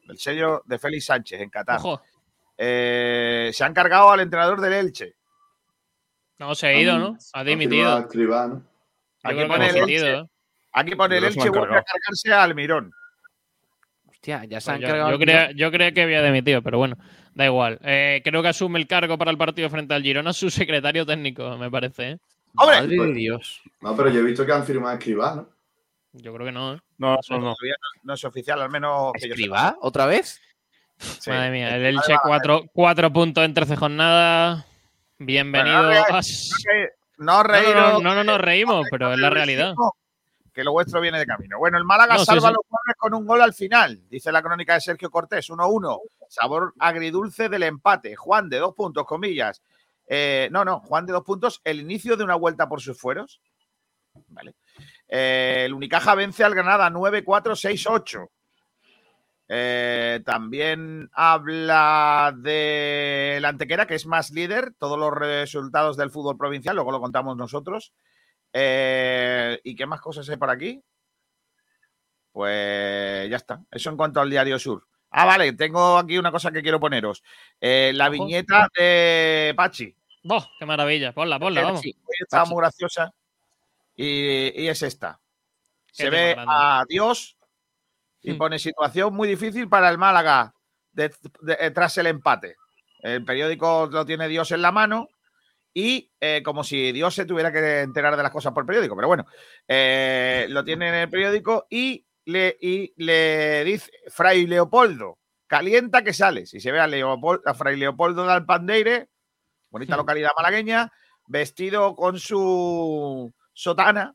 El 0.08 0.18
sello 0.18 0.62
de 0.64 0.78
Félix 0.78 1.06
Sánchez 1.06 1.40
en 1.40 1.50
Qatar. 1.50 1.78
Ojo, 1.80 2.00
Eh, 2.56 3.50
se 3.52 3.62
han 3.64 3.72
cargado 3.74 4.10
al 4.10 4.20
entrenador 4.20 4.60
del 4.60 4.72
Elche. 4.72 5.14
no 6.38 6.54
se 6.54 6.66
ha 6.68 6.72
ido, 6.74 6.98
¿no? 6.98 7.16
Ha 7.34 7.44
dimitido. 7.44 7.96
Aquí 7.96 9.44
pone 9.46 9.68
el 9.68 9.76
Elche. 9.76 10.24
Aquí 10.72 10.94
pone 10.96 11.18
el 11.18 11.24
Elche 11.24 11.48
vuelve 11.50 11.76
a 11.76 11.82
cargarse 11.82 12.32
al 12.32 12.54
Mirón. 12.54 12.92
Hostia, 14.06 14.44
ya 14.46 14.60
se 14.60 14.70
han 14.72 14.78
Pues 14.78 14.88
yo, 14.88 14.92
cargado. 14.94 15.10
yo 15.12 15.18
creía, 15.18 15.50
yo 15.52 15.70
creía 15.70 15.92
que 15.92 16.02
había 16.02 16.22
dimitido, 16.22 16.62
pero 16.62 16.78
bueno, 16.78 16.96
da 17.34 17.44
igual. 17.44 17.78
Eh, 17.82 18.20
creo 18.24 18.42
que 18.42 18.48
asume 18.48 18.78
el 18.80 18.86
cargo 18.88 19.16
para 19.18 19.30
el 19.30 19.38
partido 19.38 19.68
frente 19.70 19.94
al 19.94 20.02
Girona 20.02 20.32
su 20.32 20.50
secretario 20.50 21.06
técnico, 21.06 21.56
me 21.58 21.70
parece. 21.70 22.18
¿Eh? 22.48 22.52
¡Hombre! 22.56 22.80
Madre 22.82 22.96
de 23.08 23.14
Dios. 23.14 23.62
No, 23.80 23.96
pero 23.96 24.10
yo 24.10 24.20
he 24.20 24.24
visto 24.24 24.44
que 24.46 24.52
han 24.52 24.64
firmado 24.64 24.90
a 24.94 24.98
Escribá, 24.98 25.34
¿no? 25.34 25.48
Yo 26.12 26.32
creo 26.34 26.46
que 26.46 26.52
no. 26.52 26.74
¿eh? 26.74 26.80
No, 26.98 27.16
no, 27.30 27.38
no. 27.38 27.54
todavía 27.54 27.74
no, 27.80 28.00
no 28.04 28.14
es 28.14 28.24
oficial, 28.24 28.60
al 28.62 28.70
menos 28.70 29.12
que 29.14 29.28
yo. 29.28 29.34
¿Escribá? 29.34 29.76
¿Otra 29.80 30.06
vez? 30.06 30.40
Sí. 30.96 31.30
Madre 31.30 31.50
mía, 31.50 31.76
el 31.76 31.84
Elche 31.86 32.08
vale. 32.14 32.20
cuatro, 32.24 32.64
cuatro 32.72 33.12
puntos 33.12 33.44
en 33.44 33.54
13 33.54 33.76
jornadas. 33.76 34.64
Bienvenido. 35.18 35.84
Bueno, 35.84 36.00
a- 36.00 36.20
Que 36.20 36.88
No 37.18 37.36
No, 37.38 37.42
reíros. 37.42 37.74
no, 37.74 38.00
no, 38.00 38.14
no 38.14 38.24
nos 38.24 38.40
reímos, 38.40 38.86
pero 38.90 39.12
es 39.12 39.18
la 39.18 39.30
realidad. 39.30 39.74
Que 40.52 40.64
lo 40.64 40.72
vuestro 40.72 41.00
viene 41.00 41.18
de 41.20 41.26
camino. 41.26 41.58
Bueno, 41.58 41.78
el 41.78 41.84
Málaga 41.84 42.14
No, 42.14 42.20
sí, 42.20 42.26
salva 42.26 42.48
sí. 42.48 42.54
los 42.54 42.64
jueves 42.68 42.96
con 42.98 43.14
un 43.14 43.26
gol 43.26 43.40
al 43.42 43.54
final, 43.54 44.00
dice 44.08 44.32
la 44.32 44.42
crónica 44.42 44.74
de 44.74 44.80
Sergio 44.80 45.08
Cortés, 45.10 45.48
1-1. 45.50 46.00
Sabor 46.28 46.74
agridulce 46.80 47.48
del 47.48 47.62
empate. 47.64 48.16
Juan 48.16 48.48
de 48.48 48.58
dos 48.58 48.74
puntos, 48.74 49.04
comillas. 49.04 49.62
Eh, 50.08 50.48
no, 50.50 50.64
no, 50.64 50.80
Juan 50.80 51.06
de 51.06 51.12
dos 51.12 51.24
puntos, 51.24 51.60
el 51.64 51.80
inicio 51.80 52.16
de 52.16 52.24
una 52.24 52.34
vuelta 52.34 52.68
por 52.68 52.80
sus 52.80 52.98
fueros. 52.98 53.40
Vale. 54.28 54.54
Eh, 55.08 55.64
el 55.66 55.74
Unicaja 55.74 56.14
vence 56.14 56.44
al 56.44 56.54
Granada 56.54 56.90
9-4-6-8. 56.90 58.28
Eh, 59.50 60.20
también 60.26 61.08
habla 61.12 62.34
de 62.36 63.38
la 63.40 63.48
Antequera, 63.48 63.86
que 63.86 63.94
es 63.94 64.06
más 64.06 64.30
líder, 64.30 64.74
todos 64.78 64.98
los 64.98 65.12
resultados 65.12 65.96
del 65.96 66.10
fútbol 66.10 66.36
provincial, 66.36 66.76
luego 66.76 66.92
lo 66.92 67.00
contamos 67.00 67.36
nosotros. 67.36 67.94
Eh, 68.52 69.58
¿Y 69.64 69.74
qué 69.74 69.86
más 69.86 70.00
cosas 70.00 70.28
hay 70.28 70.36
por 70.36 70.50
aquí? 70.50 70.82
Pues 72.32 73.28
ya 73.30 73.36
está. 73.36 73.62
Eso 73.70 73.90
en 73.90 73.96
cuanto 73.96 74.20
al 74.20 74.30
Diario 74.30 74.58
Sur. 74.58 74.86
Ah, 75.10 75.24
vale, 75.24 75.54
tengo 75.54 75.96
aquí 75.96 76.18
una 76.18 76.30
cosa 76.30 76.50
que 76.50 76.60
quiero 76.60 76.78
poneros. 76.78 77.22
La 77.60 78.10
viñeta 78.10 78.68
de 78.76 79.54
Pachi. 79.56 79.97
¡Boh! 80.24 80.44
¡Qué 80.58 80.66
maravilla! 80.66 81.12
Ponla, 81.12 81.38
ponla, 81.38 81.62
vamos. 81.62 81.80
Sí. 81.80 81.96
Está 82.20 82.44
muy 82.44 82.58
graciosa. 82.60 83.12
Y, 83.94 84.62
y 84.62 84.68
es 84.68 84.82
esta. 84.82 85.20
Se 85.92 86.10
ve 86.10 86.34
grande. 86.34 86.52
a 86.54 86.84
Dios 86.88 87.36
y 88.22 88.32
Hmm. 88.32 88.38
pone 88.38 88.58
situación 88.58 89.14
muy 89.14 89.28
difícil 89.28 89.68
para 89.68 89.88
el 89.90 89.98
Málaga 89.98 90.52
de- 90.92 91.12
de- 91.40 91.56
eh, 91.60 91.70
tras 91.70 91.96
el 91.98 92.06
empate. 92.06 92.56
El 93.00 93.24
periódico 93.24 93.88
lo 93.90 94.04
tiene 94.04 94.28
Dios 94.28 94.50
en 94.52 94.62
la 94.62 94.72
mano 94.72 95.08
y 95.74 96.10
eh, 96.20 96.42
como 96.44 96.64
si 96.64 96.90
Dios 96.92 97.14
se 97.14 97.24
tuviera 97.24 97.52
que 97.52 97.80
enterar 97.80 98.16
de 98.16 98.22
las 98.22 98.32
cosas 98.32 98.52
por 98.52 98.66
periódico, 98.66 98.96
pero 98.96 99.06
bueno, 99.08 99.26
eh, 99.68 100.46
lo 100.50 100.64
tiene 100.64 100.88
en 100.88 100.94
el 100.94 101.10
periódico 101.10 101.66
y 101.70 102.04
le, 102.24 102.56
y 102.60 102.92
le 102.96 103.62
dice 103.64 103.90
Fray 104.08 104.46
Leopoldo, 104.46 105.18
calienta 105.46 106.02
que 106.02 106.12
sales. 106.12 106.52
Y 106.54 106.60
se 106.60 106.72
ve 106.72 106.80
a, 106.80 106.86
Leopol- 106.88 107.42
a 107.44 107.54
Fray 107.54 107.76
Leopoldo 107.76 108.26
de 108.26 108.32
Alpandeire, 108.32 109.08
bonita 109.70 109.94
Hmm. 109.94 109.98
localidad 109.98 110.30
malagueña, 110.36 110.92
vestido 111.26 111.94
con 111.94 112.18
su 112.18 113.32
sotana, 113.52 114.14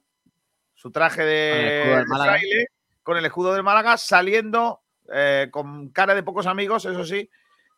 su 0.74 0.92
traje 0.92 1.18
Con 1.22 1.28
el 1.28 1.30
de, 1.30 1.96
de 2.00 2.06
Málaga. 2.06 2.32
fraile, 2.34 2.68
con 3.04 3.18
el 3.18 3.26
escudo 3.26 3.54
del 3.54 3.64
Málaga, 3.64 3.98
saliendo 3.98 4.82
eh, 5.14 5.50
con 5.52 5.90
cara 5.90 6.16
de 6.16 6.24
pocos 6.24 6.48
amigos, 6.48 6.86
eso 6.86 7.04
sí, 7.06 7.30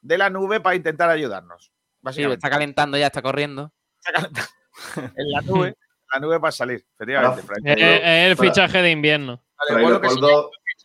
de 0.02 0.18
la 0.18 0.30
nube 0.30 0.60
para 0.60 0.76
intentar 0.76 1.10
ayudarnos. 1.10 1.72
Sí, 2.12 2.24
está 2.24 2.50
calentando 2.52 2.98
ya, 2.98 3.08
está 3.08 3.22
corriendo. 3.24 3.74
en 5.16 5.32
la 5.32 5.42
nube, 5.42 5.68
en 5.70 5.76
la 6.14 6.20
nube 6.20 6.40
para 6.40 6.52
salir, 6.52 6.86
efectivamente. 6.94 7.42
Fray. 7.42 7.62
Eh, 7.66 7.76
eh, 7.80 8.26
es 8.26 8.32
el 8.32 8.38
Para- 8.38 8.50
fichaje 8.50 8.82
de 8.82 8.92
invierno. 8.92 9.44
Vale, 9.70 9.82
bueno, 9.82 10.00
que 10.02 10.08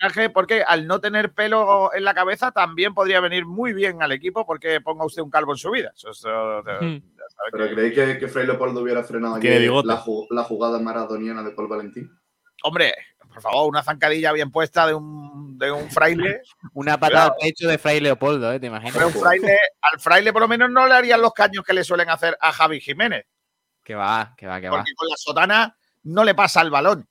fichaje, 0.01 0.31
porque 0.31 0.63
al 0.67 0.87
no 0.87 1.01
tener 1.01 1.33
pelo 1.33 1.93
en 1.95 2.05
la 2.05 2.15
cabeza 2.15 2.51
también 2.53 2.95
podría 2.95 3.21
venir 3.21 3.45
muy 3.47 3.73
bien 3.73 4.03
al 4.03 4.13
equipo 4.13 4.47
porque 4.47 4.81
ponga 4.81 5.05
usted 5.05 5.23
un 5.23 5.31
calvo 5.31 5.53
en 5.53 5.59
su 5.59 5.71
vida. 5.71 5.93
Eso, 5.95 6.11
eso- 6.11 6.65
ya 6.65 6.79
Hmm. 6.81 7.03
¿pero 7.53 7.69
que- 7.69 7.75
creéis 7.75 7.95
que, 7.95 8.19
que 8.19 8.29
Fray 8.29 8.47
Leopoldo 8.47 8.81
hubiera 8.81 9.03
frenado 9.05 9.37
bigote. 9.37 9.87
la, 9.87 10.03
la 10.31 10.43
jugada 10.45 10.79
maradoniana 10.81 11.43
de 11.43 11.51
Paul 11.53 11.69
Valentín? 11.69 12.11
Hombre, 12.63 12.93
por 13.29 13.41
favor, 13.41 13.69
una 13.69 13.83
zancadilla 13.83 14.33
bien 14.33 14.51
puesta 14.51 14.87
de 14.87 14.95
un, 14.95 15.57
de 15.59 15.71
un 15.73 15.91
fraile. 15.91 16.43
Una 16.75 16.99
patada 16.99 17.27
al 17.27 17.35
pecho 17.41 17.69
de 17.69 17.79
Fray 17.79 18.01
Leopoldo, 18.01 18.53
¿eh? 18.53 18.61
¿Te 18.61 18.67
imaginas? 18.67 18.95
Hombre, 18.97 19.07
un 19.07 19.23
fraile. 19.23 19.59
Al 19.81 20.01
fraile 20.01 20.33
por 20.33 20.43
lo 20.43 20.49
menos 20.49 20.71
no 20.71 20.87
le 20.87 20.95
harían 20.95 21.21
los 21.23 21.33
caños 21.33 21.65
que 21.65 21.73
le 21.73 21.85
suelen 21.85 22.09
hacer 22.11 22.37
a 22.41 22.53
Javi 22.53 22.81
Jiménez, 22.81 23.25
Que 23.85 23.95
va, 23.95 24.35
que 24.37 24.47
va, 24.47 24.61
que 24.61 24.69
va. 24.69 24.77
porque 24.79 24.93
con 24.95 25.09
la 25.09 25.17
sotana 25.17 25.77
no 26.03 26.25
le 26.25 26.35
pasa 26.35 26.61
el 26.63 26.71
balón. 26.71 27.09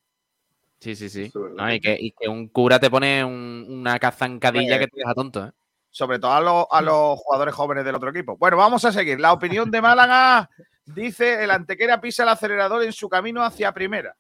Sí, 0.79 0.95
sí, 0.95 1.09
sí. 1.09 1.31
No, 1.55 1.74
y, 1.74 1.79
que, 1.79 1.98
y 2.00 2.12
que 2.12 2.27
un 2.29 2.48
cura 2.48 2.79
te 2.79 2.89
pone 2.89 3.24
un- 3.24 3.65
una 3.69 4.00
cazancadilla 4.00 4.79
que 4.79 4.88
te 4.88 4.98
deja 5.00 5.13
tonto, 5.13 5.45
¿eh? 5.45 5.51
sobre 5.91 6.19
todo 6.19 6.31
a, 6.31 6.39
los- 6.41 6.65
a 6.71 6.81
los 6.81 7.19
jugadores 7.19 7.53
jóvenes 7.55 7.83
del 7.83 7.95
otro 7.95 8.09
equipo. 8.12 8.38
Bueno, 8.38 8.55
vamos 8.57 8.86
a 8.86 8.91
seguir. 8.91 9.19
La 9.19 9.33
opinión 9.33 9.69
de 9.71 9.81
Málaga 9.81 10.50
dice 10.86 11.43
el 11.43 11.51
Antequera 11.51 12.00
pisa 12.00 12.24
el 12.24 12.29
acelerador 12.29 12.83
en 12.83 12.93
su 12.93 13.09
camino 13.09 13.43
hacia 13.43 13.74
primera. 13.74 14.15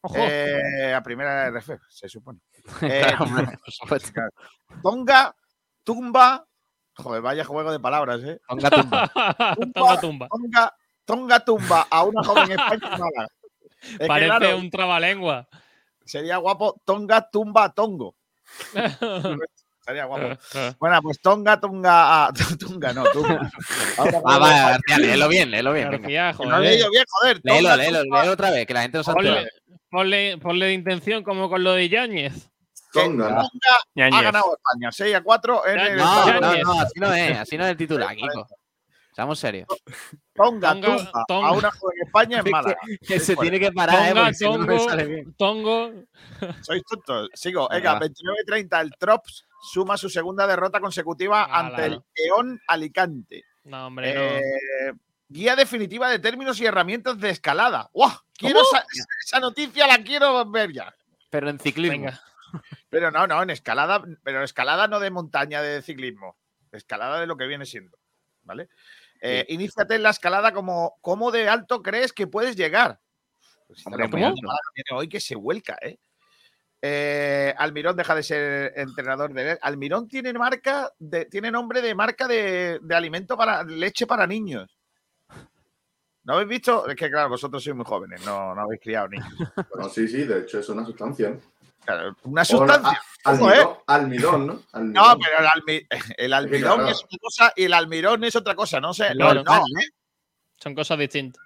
Ojo. 0.00 0.16
Eh, 0.18 0.92
a 0.94 1.02
primera 1.02 1.46
RF, 1.50 1.70
se 1.88 2.08
supone. 2.08 2.40
Eh, 2.82 3.02
Claro, 3.06 3.24
hombre, 3.24 3.46
por 3.58 3.72
supuesto. 3.72 4.12
claro. 4.12 4.30
Tonga, 4.82 5.34
tumba. 5.84 6.44
Joder, 6.96 7.22
vaya 7.22 7.44
juego 7.44 7.70
de 7.70 7.78
palabras, 7.78 8.20
¿eh? 8.24 8.40
Ponga 8.48 8.70
tumba. 8.70 9.12
Tonga 9.74 10.00
tumba. 10.00 10.28
Tonga, 10.28 10.74
Tonga 11.04 11.40
tumba 11.44 11.86
a 11.90 12.02
una 12.04 12.24
joven 12.24 12.50
España 12.50 12.80
en 12.82 12.90
Málaga. 12.90 13.28
Es 13.82 13.98
que, 13.98 14.06
Parece 14.06 14.36
claro, 14.38 14.56
un 14.58 14.70
trabalengua. 14.70 15.46
Sería 16.06 16.36
guapo 16.38 16.80
Tonga 16.84 17.28
tumba 17.30 17.64
a 17.64 17.72
Tongo. 17.72 18.14
Sería 19.86 20.04
guapo. 20.06 20.36
Bueno, 20.80 21.00
pues 21.00 21.20
Tonga, 21.20 21.60
Tonga, 21.60 22.26
ah, 22.26 22.32
Tonga, 22.58 22.92
no. 22.92 23.04
Ahora, 23.98 24.20
Ah, 24.24 24.38
va, 24.38 24.50
García, 24.70 24.98
léelo 24.98 25.28
bien, 25.28 25.48
léelo 25.52 25.72
bien. 25.72 25.90
García, 25.92 26.34
que 26.36 26.44
no 26.44 26.54
he 26.54 26.56
joder. 26.58 26.70
leído 26.72 26.90
bien, 26.90 27.04
joder. 27.08 27.40
Léelo, 27.44 27.68
Tonga, 27.68 27.76
léelo, 27.76 28.02
Tumba, 28.02 28.20
léelo 28.20 28.32
otra 28.32 28.50
vez, 28.50 28.66
que 28.66 28.74
la 28.74 28.82
gente 28.82 28.98
no 28.98 29.04
enterado. 29.12 29.36
Ponle, 29.36 29.50
ponle, 29.88 30.38
ponle 30.38 30.66
de 30.66 30.72
intención 30.72 31.22
como 31.22 31.48
con 31.48 31.62
lo 31.62 31.72
de 31.74 31.88
Yáñez. 31.88 32.50
Tonga. 32.92 33.28
Tonga 33.28 34.16
ha 34.18 34.22
ganado 34.22 34.56
España, 34.56 34.90
6 34.90 35.14
a 35.14 35.22
4 35.22 35.66
en 35.68 35.78
el 35.78 35.96
No, 35.98 36.40
No, 36.40 36.56
no, 36.64 36.80
así 36.80 36.98
no 36.98 37.14
es, 37.14 37.38
así 37.38 37.56
no 37.56 37.64
es 37.64 37.70
el 37.70 37.76
titular, 37.76 38.16
Kiko. 38.16 38.48
Seamos 39.16 39.38
serios. 39.38 39.66
Tonga, 40.34 40.74
Tonga, 40.74 40.96
tumba 40.98 41.24
Tonga. 41.26 41.48
a 41.48 41.52
una 41.52 41.70
joven 41.70 41.96
España 42.04 42.42
en 42.44 42.50
Málaga. 42.52 42.78
Que 43.00 43.18
se 43.18 43.34
Fuera. 43.34 43.50
tiene 43.50 43.66
que 43.66 43.72
parar, 43.72 44.10
eh, 44.10 44.14
Tonga, 44.14 44.34
si 44.34 44.44
no, 44.44 44.58
me 44.58 44.66
Tongo, 44.66 44.88
sale 44.90 45.04
bien. 45.06 45.34
Tongo. 45.38 45.92
Sois 46.60 46.82
tontos. 46.84 47.30
Sigo. 47.32 47.66
Venga, 47.70 47.98
29-30. 47.98 48.80
El 48.82 48.90
Trops 48.98 49.46
suma 49.72 49.96
su 49.96 50.10
segunda 50.10 50.46
derrota 50.46 50.80
consecutiva 50.80 51.44
Ah, 51.44 51.60
ante 51.60 51.86
el 51.86 52.02
León 52.14 52.60
Alicante. 52.68 53.42
No, 53.64 53.86
hombre, 53.86 54.12
no. 54.14 54.20
Eh, 54.20 54.92
guía 55.30 55.56
definitiva 55.56 56.10
de 56.10 56.18
términos 56.18 56.60
y 56.60 56.66
herramientas 56.66 57.18
de 57.18 57.30
escalada. 57.30 57.88
¡Guau! 57.94 58.12
Quiero 58.34 58.60
¿Cómo? 58.60 58.78
esa, 58.80 58.86
esa 59.24 59.40
noticia, 59.40 59.86
la 59.86 59.96
quiero 60.04 60.44
ver 60.50 60.74
ya. 60.74 60.94
Pero 61.30 61.48
en 61.48 61.58
ciclismo. 61.58 61.96
Venga. 62.04 62.20
Pero 62.90 63.10
no, 63.10 63.26
no, 63.26 63.42
en 63.42 63.48
escalada, 63.50 64.02
pero 64.22 64.42
escalada 64.44 64.86
no 64.88 65.00
de 65.00 65.10
montaña 65.10 65.62
de 65.62 65.80
ciclismo. 65.82 66.36
Escalada 66.70 67.18
de 67.18 67.26
lo 67.26 67.36
que 67.38 67.46
viene 67.46 67.64
siendo. 67.66 67.96
¿Vale? 68.44 68.68
Eh, 69.20 69.44
Iníciate 69.48 69.94
en 69.94 70.02
la 70.02 70.10
escalada 70.10 70.52
como 70.52 70.96
cómo 71.00 71.30
de 71.30 71.48
alto 71.48 71.82
crees 71.82 72.12
que 72.12 72.26
puedes 72.26 72.56
llegar. 72.56 73.00
Pues 73.66 73.80
si 73.80 73.84
te 73.84 73.90
Hombre, 73.90 74.08
viene 74.08 74.32
hoy 74.92 75.08
que 75.08 75.20
se 75.20 75.34
vuelca, 75.34 75.76
¿eh? 75.80 75.98
Eh, 76.82 77.54
Almirón 77.56 77.96
deja 77.96 78.14
de 78.14 78.22
ser 78.22 78.72
entrenador 78.76 79.32
de 79.32 79.58
Almirón 79.62 80.06
tiene 80.06 80.32
marca, 80.34 80.92
de, 80.98 81.24
tiene 81.24 81.50
nombre 81.50 81.80
de 81.80 81.94
marca 81.94 82.28
de, 82.28 82.78
de 82.82 82.94
alimento 82.94 83.36
para 83.36 83.64
leche 83.64 84.06
para 84.06 84.26
niños. 84.26 84.78
¿No 86.26 86.34
habéis 86.34 86.48
visto? 86.48 86.88
Es 86.88 86.96
que 86.96 87.08
claro, 87.08 87.30
vosotros 87.30 87.62
sois 87.62 87.74
muy 87.74 87.84
jóvenes, 87.84 88.24
no, 88.26 88.54
no 88.54 88.62
habéis 88.62 88.80
criado 88.80 89.08
niños. 89.08 89.28
Bueno, 89.70 89.88
sí, 89.88 90.06
sí, 90.06 90.24
de 90.24 90.40
hecho 90.40 90.58
es 90.58 90.68
una 90.68 90.84
sustancia. 90.84 91.38
Una 92.24 92.44
sustancia. 92.44 93.00
a- 93.24 93.32
Ojo, 93.32 93.50
¿eh? 93.52 93.66
almidón, 93.88 94.46
¿no? 94.46 94.62
Almidón. 94.72 94.92
No, 94.92 95.18
pero 95.18 95.38
el, 95.40 95.46
almi- 95.46 95.86
el 96.16 96.32
almidón 96.32 96.74
claro. 96.76 96.88
es 96.88 97.02
una 97.02 97.18
cosa 97.20 97.52
y 97.56 97.64
el 97.64 97.72
almirón 97.74 98.22
es 98.24 98.36
otra 98.36 98.54
cosa, 98.54 98.80
no 98.80 98.94
sé. 98.94 99.14
No, 99.14 99.34
no, 99.34 99.40
¿eh? 99.56 99.88
Son 100.56 100.74
cosas 100.74 100.98
distintas. 100.98 101.42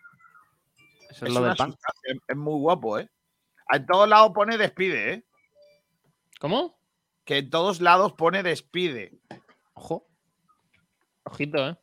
Eso 1.11 1.25
es 1.25 1.31
es 1.31 1.35
lo 1.35 1.43
del 1.43 1.57
pan. 1.57 1.75
es 2.29 2.37
muy 2.37 2.61
guapo, 2.61 2.99
¿eh? 2.99 3.11
En 3.73 3.87
todos 3.87 4.09
lados 4.09 4.33
pone 4.35 4.59
despide, 4.59 5.13
¿eh? 5.15 5.25
¿Cómo? 6.39 6.79
Que 7.25 7.39
en 7.39 7.51
todos 7.51 7.81
lados 7.81 8.13
pone 8.13 8.43
despide. 8.43 9.19
Ojo. 9.75 10.07
Ojito, 11.25 11.69
¿eh? 11.69 11.77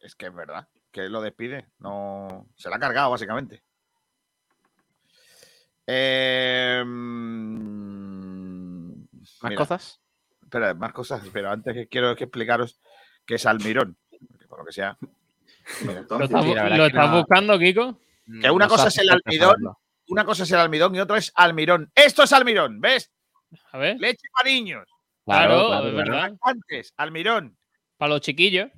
Es 0.00 0.14
que 0.14 0.26
es 0.26 0.34
verdad, 0.34 0.68
que 0.92 1.08
lo 1.08 1.20
despide. 1.20 1.68
No, 1.78 2.48
se 2.56 2.70
la 2.70 2.76
ha 2.76 2.80
cargado, 2.80 3.10
básicamente. 3.10 3.62
Eh, 5.90 6.82
mm, 7.98 8.88
¿Más 9.40 9.42
mira, 9.44 9.56
cosas? 9.56 10.00
Espera, 10.42 10.74
más 10.74 10.92
cosas, 10.92 11.22
pero 11.32 11.50
antes 11.50 11.72
que 11.74 11.88
quiero 11.88 12.14
que 12.14 12.24
explicaros 12.24 12.78
qué 13.26 13.36
es 13.36 13.46
almirón. 13.46 13.96
Por 14.48 14.58
lo 14.60 14.64
que 14.66 14.72
sea. 14.72 14.96
¿Lo 15.84 15.92
estás, 15.92 16.20
lo 16.20 16.28
que 16.88 16.92
no- 16.92 17.18
buscando, 17.18 17.58
Kiko? 17.58 17.98
Que 18.40 18.50
una 18.50 18.66
No 18.66 18.70
cosa 18.70 18.88
es 18.88 18.98
el 18.98 19.10
almidón. 19.10 19.56
Una 20.08 20.24
cosa 20.24 20.42
es 20.42 20.50
el 20.52 20.58
almidón 20.58 20.94
y 20.94 21.00
otra 21.00 21.18
es 21.18 21.32
almirón. 21.34 21.90
Esto 21.94 22.22
es 22.22 22.32
almirón, 22.32 22.80
¿ves? 22.80 23.10
A 23.72 23.78
ver. 23.78 23.98
Leche 23.98 24.26
para 24.32 24.48
niños. 24.50 24.86
Claro, 25.24 25.68
claro, 25.68 25.86
es 25.88 25.94
claro. 25.94 25.96
verdad. 26.12 26.36
Antes, 26.42 26.94
almirón. 26.96 27.56
Para 27.98 28.10
los 28.14 28.20
chiquillos. 28.22 28.70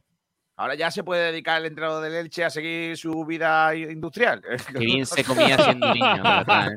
Ahora 0.57 0.75
ya 0.75 0.91
se 0.91 1.05
puede 1.05 1.31
dedicar 1.33 1.61
el 1.61 1.67
entrenador 1.67 2.03
de 2.03 2.11
leche 2.23 2.45
a 2.45 2.51
seguir 2.51 2.97
su 2.97 3.25
vida 3.25 3.75
industrial. 3.75 4.43
Qué 4.73 4.79
bien 4.79 5.07
se 5.07 5.25
comía 5.25 5.57
siendo 5.59 5.95
niño, 5.95 6.23
verdad. 6.23 6.73
¿eh? 6.73 6.75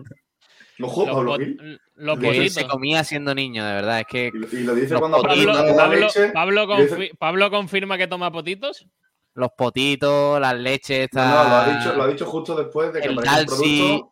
Los, 0.77 0.91
Pablo 0.93 1.35
Gil. 1.37 1.57
bien 1.57 1.79
potitos. 2.19 2.53
se 2.53 2.67
comía 2.67 3.03
siendo 3.03 3.35
niño, 3.35 3.63
de 3.65 3.73
verdad. 3.73 3.99
Es 3.99 4.05
que 4.07 4.27
Y, 4.33 4.37
lo- 4.37 4.47
y 4.51 4.63
lo 4.63 4.75
dice 4.75 4.93
Los 4.93 4.99
cuando 5.01 5.21
Pablo, 5.21 5.53
Pablo- 5.75 5.95
leche. 5.99 6.29
Pablo 6.29 6.63
y 6.63 6.81
dice- 6.81 6.95
confi- 6.97 7.17
Pablo 7.17 7.51
confirma 7.51 7.97
que 7.97 8.07
toma 8.07 8.31
potitos. 8.31 8.87
los 9.35 9.49
potitos, 9.57 10.39
las 10.39 10.55
leches, 10.55 11.09
No, 11.13 11.23
no, 11.25 11.31
lo 11.31 11.39
ha, 11.39 11.61
está- 11.67 11.77
dicho, 11.79 11.95
lo 11.97 12.03
ha 12.03 12.07
dicho 12.07 12.25
justo 12.25 12.55
después 12.55 12.93
de 12.93 13.01
que 13.01 13.07
El 13.07 13.15
Dalsy, 13.15 13.45
producto, 13.45 14.11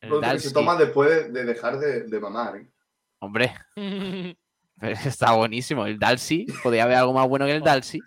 el 0.00 0.08
producto 0.08 0.32
que 0.32 0.38
se 0.40 0.52
toma 0.52 0.76
después 0.76 1.32
de 1.32 1.44
dejar 1.44 1.78
de, 1.78 2.02
de 2.04 2.20
mamar. 2.20 2.56
¿eh? 2.56 2.66
Hombre, 3.20 3.54
pero 4.80 4.96
está 5.04 5.32
buenísimo. 5.32 5.86
El 5.86 5.98
Dalsy, 5.98 6.46
podía 6.62 6.84
haber 6.84 6.96
algo 6.96 7.12
más 7.12 7.28
bueno 7.28 7.46
que 7.46 7.52
el 7.52 7.62
Dalsy. 7.62 8.00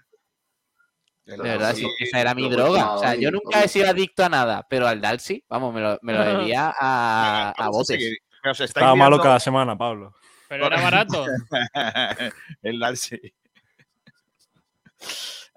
De 1.25 1.37
verdad, 1.37 1.73
sí, 1.73 1.87
sí, 1.97 2.03
esa 2.03 2.21
era 2.21 2.35
mi 2.35 2.47
droga. 2.49 2.91
O 2.91 2.99
sea, 2.99 3.15
yo 3.15 3.31
nunca 3.31 3.63
he 3.63 3.67
sido 3.67 3.89
adicto 3.89 4.23
a 4.23 4.29
nada, 4.29 4.65
pero 4.69 4.87
al 4.87 5.01
Dalsy, 5.01 5.43
vamos, 5.49 5.73
me 5.73 5.81
lo, 5.81 5.97
me 6.03 6.13
lo 6.13 6.19
bebía 6.37 6.73
a, 6.79 7.53
a 7.57 7.69
botes. 7.69 8.19
Estaba 8.59 8.95
malo 8.95 9.19
cada 9.19 9.39
semana, 9.39 9.75
Pablo. 9.75 10.13
Pero 10.47 10.67
era 10.67 10.81
barato. 10.81 11.25
el 12.61 12.79
Dalsy. 12.79 13.33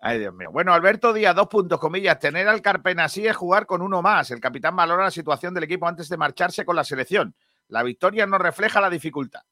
Ay, 0.00 0.20
Dios 0.20 0.32
mío. 0.32 0.50
Bueno, 0.52 0.72
Alberto 0.72 1.12
Díaz, 1.12 1.34
dos 1.34 1.48
puntos, 1.48 1.78
comillas. 1.78 2.18
Tener 2.18 2.48
al 2.48 2.62
Carpenasí 2.62 3.26
es 3.26 3.36
jugar 3.36 3.66
con 3.66 3.82
uno 3.82 4.00
más. 4.00 4.30
El 4.30 4.40
capitán 4.40 4.76
valora 4.76 5.04
la 5.04 5.10
situación 5.10 5.52
del 5.52 5.64
equipo 5.64 5.86
antes 5.86 6.08
de 6.08 6.16
marcharse 6.16 6.64
con 6.64 6.76
la 6.76 6.84
selección. 6.84 7.34
La 7.68 7.82
victoria 7.82 8.26
no 8.26 8.38
refleja 8.38 8.80
la 8.80 8.88
dificultad. 8.88 9.42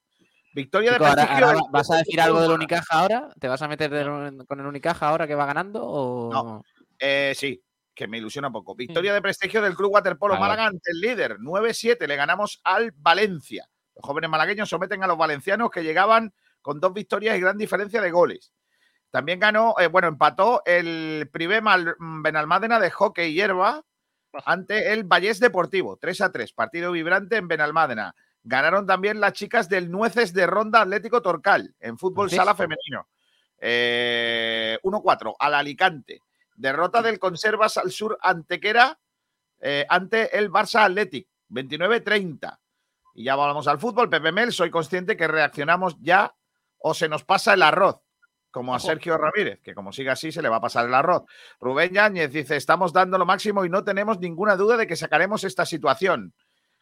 Victoria 0.56 0.92
Chico, 0.94 1.04
de 1.04 1.10
ahora- 1.10 1.22
prestigio. 1.22 1.46
ahora 1.46 1.58
del- 1.60 1.70
¿Vas 1.70 1.90
a 1.90 1.96
decir 1.98 2.20
algo 2.20 2.40
del 2.40 2.50
Unicaja 2.52 2.98
ahora? 3.00 3.28
¿Te 3.38 3.46
vas 3.48 3.62
a 3.62 3.68
meter 3.68 3.90
con 4.46 4.60
el 4.60 4.66
Unicaja 4.66 5.08
ahora 5.08 5.26
que 5.26 5.34
va 5.34 5.46
ganando? 5.46 5.84
O... 5.84 6.32
No. 6.32 6.62
Eh, 6.98 7.34
sí, 7.36 7.62
que 7.94 8.08
me 8.08 8.18
ilusiona 8.18 8.50
poco. 8.50 8.74
Victoria 8.74 9.12
de 9.14 9.20
prestigio 9.22 9.60
del 9.62 9.74
Club 9.76 9.92
Waterpolo. 9.92 10.36
Málaga 10.38 10.66
ante 10.66 10.90
el 10.90 11.00
líder. 11.00 11.38
9-7. 11.38 12.06
Le 12.06 12.16
ganamos 12.16 12.60
al 12.64 12.92
Valencia. 12.96 13.68
Los 13.94 14.04
jóvenes 14.04 14.28
malagueños 14.30 14.68
someten 14.68 15.02
a 15.04 15.06
los 15.06 15.16
valencianos 15.18 15.70
que 15.70 15.82
llegaban 15.84 16.32
con 16.62 16.80
dos 16.80 16.92
victorias 16.92 17.36
y 17.36 17.40
gran 17.40 17.56
diferencia 17.58 18.00
de 18.00 18.10
goles. 18.10 18.52
También 19.10 19.38
ganó, 19.38 19.74
eh, 19.78 19.86
bueno, 19.86 20.08
empató 20.08 20.62
el 20.66 21.28
primer 21.32 21.62
Mal- 21.62 21.94
Benalmádena 21.98 22.80
de 22.80 22.90
hockey 22.90 23.30
y 23.30 23.34
hierba 23.34 23.82
ante 24.44 24.92
el 24.92 25.04
Vallés 25.04 25.38
Deportivo. 25.40 25.96
3 25.98 26.20
a 26.22 26.32
3. 26.32 26.52
Partido 26.52 26.92
vibrante 26.92 27.36
en 27.36 27.46
Benalmádena. 27.48 28.14
Ganaron 28.48 28.86
también 28.86 29.18
las 29.18 29.32
chicas 29.32 29.68
del 29.68 29.90
Nueces 29.90 30.32
de 30.32 30.46
Ronda 30.46 30.82
Atlético 30.82 31.20
Torcal 31.20 31.74
en 31.80 31.98
fútbol 31.98 32.30
sala 32.30 32.54
femenino. 32.54 33.08
Eh, 33.58 34.78
1-4 34.84 35.34
al 35.36 35.54
Alicante. 35.54 36.20
Derrota 36.54 37.02
del 37.02 37.18
Conservas 37.18 37.76
al 37.76 37.90
Sur 37.90 38.16
Antequera 38.22 39.00
eh, 39.60 39.84
ante 39.88 40.38
el 40.38 40.48
Barça 40.48 40.84
Athletic. 40.84 41.26
29-30. 41.50 42.56
Y 43.14 43.24
ya 43.24 43.34
vamos 43.34 43.66
al 43.66 43.80
fútbol. 43.80 44.08
Pepe 44.08 44.30
Mel, 44.30 44.52
soy 44.52 44.70
consciente 44.70 45.16
que 45.16 45.26
reaccionamos 45.26 45.96
ya 46.00 46.32
o 46.78 46.94
se 46.94 47.08
nos 47.08 47.24
pasa 47.24 47.54
el 47.54 47.64
arroz. 47.64 47.96
Como 48.52 48.76
a. 48.76 48.78
Sergio 48.78 49.18
Ramírez, 49.18 49.60
que 49.60 49.74
como 49.74 49.92
siga 49.92 50.12
así 50.12 50.30
se 50.30 50.40
le 50.40 50.48
va 50.48 50.56
a 50.56 50.60
pasar 50.60 50.86
el 50.86 50.94
arroz. 50.94 51.24
Rubén 51.58 51.92
Yáñez 51.92 52.30
dice: 52.30 52.54
Estamos 52.54 52.92
dando 52.92 53.18
lo 53.18 53.26
máximo 53.26 53.64
y 53.64 53.68
no 53.68 53.82
tenemos 53.82 54.20
ninguna 54.20 54.54
duda 54.54 54.76
de 54.76 54.86
que 54.86 54.94
sacaremos 54.94 55.42
esta 55.42 55.66
situación. 55.66 56.32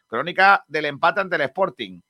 Crónica 0.07 0.63
del 0.67 0.85
empate 0.85 1.21
ante 1.21 1.35
el 1.35 1.41
Sporting. 1.41 2.01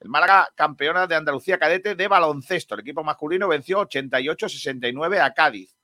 El 0.00 0.08
Málaga, 0.08 0.48
campeona 0.54 1.06
de 1.06 1.14
Andalucía 1.14 1.58
cadete 1.58 1.94
de 1.94 2.08
baloncesto. 2.08 2.74
El 2.74 2.80
equipo 2.80 3.02
masculino 3.02 3.48
venció 3.48 3.80
88-69 3.88 5.20
a 5.20 5.32
Cádiz. 5.32 5.74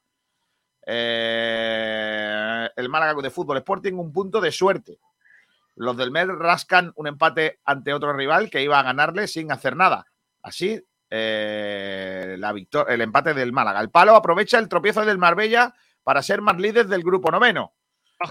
Eh, 0.86 2.68
el 2.76 2.88
Málaga 2.88 3.20
de 3.22 3.30
fútbol 3.30 3.58
Sporting, 3.58 3.94
un 3.94 4.12
punto 4.12 4.40
de 4.40 4.52
suerte. 4.52 4.98
Los 5.76 5.96
del 5.96 6.10
Mel 6.10 6.38
rascan 6.38 6.92
un 6.96 7.06
empate 7.06 7.60
ante 7.64 7.94
otro 7.94 8.12
rival 8.12 8.50
que 8.50 8.62
iba 8.62 8.78
a 8.78 8.82
ganarle 8.82 9.26
sin 9.26 9.50
hacer 9.52 9.76
nada. 9.76 10.06
Así, 10.42 10.84
eh, 11.08 12.36
el 12.88 13.00
empate 13.00 13.34
del 13.34 13.52
Málaga. 13.52 13.80
El 13.80 13.90
Palo 13.90 14.14
aprovecha 14.14 14.58
el 14.58 14.68
tropiezo 14.68 15.04
del 15.04 15.18
Marbella 15.18 15.74
para 16.02 16.22
ser 16.22 16.40
más 16.42 16.58
líder 16.58 16.86
del 16.86 17.02
grupo 17.02 17.30
noveno. 17.30 17.74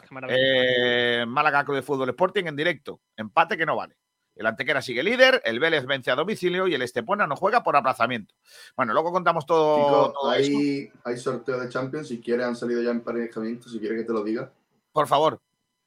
Qué 0.02 0.08
maravilla. 0.13 0.38
Eh, 0.39 1.25
Málaga 1.25 1.63
Club 1.65 1.75
de 1.78 1.82
Fútbol 1.82 2.10
Sporting 2.10 2.45
en 2.45 2.56
directo. 2.56 3.02
Empate 3.15 3.58
que 3.58 3.65
no 3.65 3.75
vale. 3.75 3.95
El 4.36 4.45
Antequera 4.45 4.82
sigue 4.82 5.04
líder, 5.04 5.41
el 5.43 5.60
Vélez 5.60 5.86
vence 5.86 6.12
a 6.12 6.15
domicilio 6.15 6.65
y 6.67 6.73
el 6.73 6.82
Estepona 6.82 7.28
no 7.28 7.36
juega 7.36 7.62
por 7.62 7.75
aplazamiento. 7.75 8.34
Bueno, 8.78 8.93
luego 8.93 9.12
contamos 9.12 9.45
todo, 9.45 9.75
Chicos, 9.78 10.13
todo 10.13 10.34
eso. 10.34 10.91
hay, 11.04 11.17
sorteo 11.17 11.60
de 11.60 11.67
Champions. 11.67 12.08
Si 12.08 12.21
quieres, 12.21 12.45
han 12.45 12.56
salido 12.56 12.82
ya 12.82 12.91
emparejamientos. 12.91 13.69
Si 13.71 13.80
quieres 13.80 13.99
que 13.99 14.06
te 14.06 14.13
lo 14.13 14.23
diga. 14.23 14.49
Por 14.93 15.08
favor. 15.08 15.41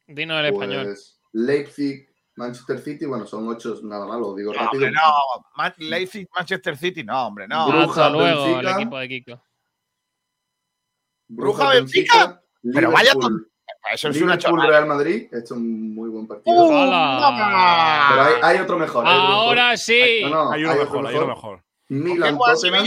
Dinos 0.06 0.38
el 0.40 0.46
español. 0.52 0.84
Pues 0.84 1.18
Leipzig, 1.32 2.08
Manchester 2.36 2.78
City. 2.80 3.06
Bueno, 3.06 3.24
son 3.26 3.48
ocho 3.48 3.78
nada 3.84 4.04
más, 4.04 4.18
lo 4.20 4.34
digo 4.34 4.52
No, 4.52 4.58
rápido. 4.64 4.84
hombre, 4.86 4.90
no. 5.00 5.44
Man- 5.56 5.74
Leipzig, 5.78 6.28
Manchester 6.36 6.76
City, 6.76 7.04
no, 7.04 7.26
hombre, 7.28 7.48
no. 7.48 7.68
Bruja, 7.68 7.84
Hasta 7.84 8.10
luego, 8.10 8.44
Benfica. 8.44 8.70
el 8.70 8.76
equipo 8.80 8.98
de 8.98 9.08
Kiko. 9.08 9.42
Bruja, 11.28 11.68
Benfica. 11.70 12.42
Pero 12.74 12.90
vaya 12.92 13.12
Liverpool- 13.14 13.50
Eso 13.92 14.08
es 14.08 14.22
una 14.22 14.38
chorrada. 14.38 14.68
Real 14.68 14.86
Madrid. 14.86 15.28
Es 15.32 15.50
un 15.50 15.94
muy 15.94 16.08
buen 16.08 16.26
partido. 16.26 16.54
¡Uh. 16.54 16.68
Pero 16.68 18.22
hay, 18.22 18.34
hay 18.42 18.58
otro 18.58 18.78
mejor. 18.78 19.06
hay 19.06 19.16
otro 19.16 19.28
mejor. 19.28 19.46
Ahora 19.46 19.76
sí. 19.76 20.20
No, 20.22 20.30
no, 20.30 20.52
Hay 20.52 20.64
uno 20.64 20.74
mejor, 20.76 21.06
hay 21.06 21.16
uno 21.16 21.26
mejor. 21.26 21.62
¿Con 21.88 21.98
qué 21.98 22.04
Milan 22.04 22.38
Tottenham? 22.38 22.86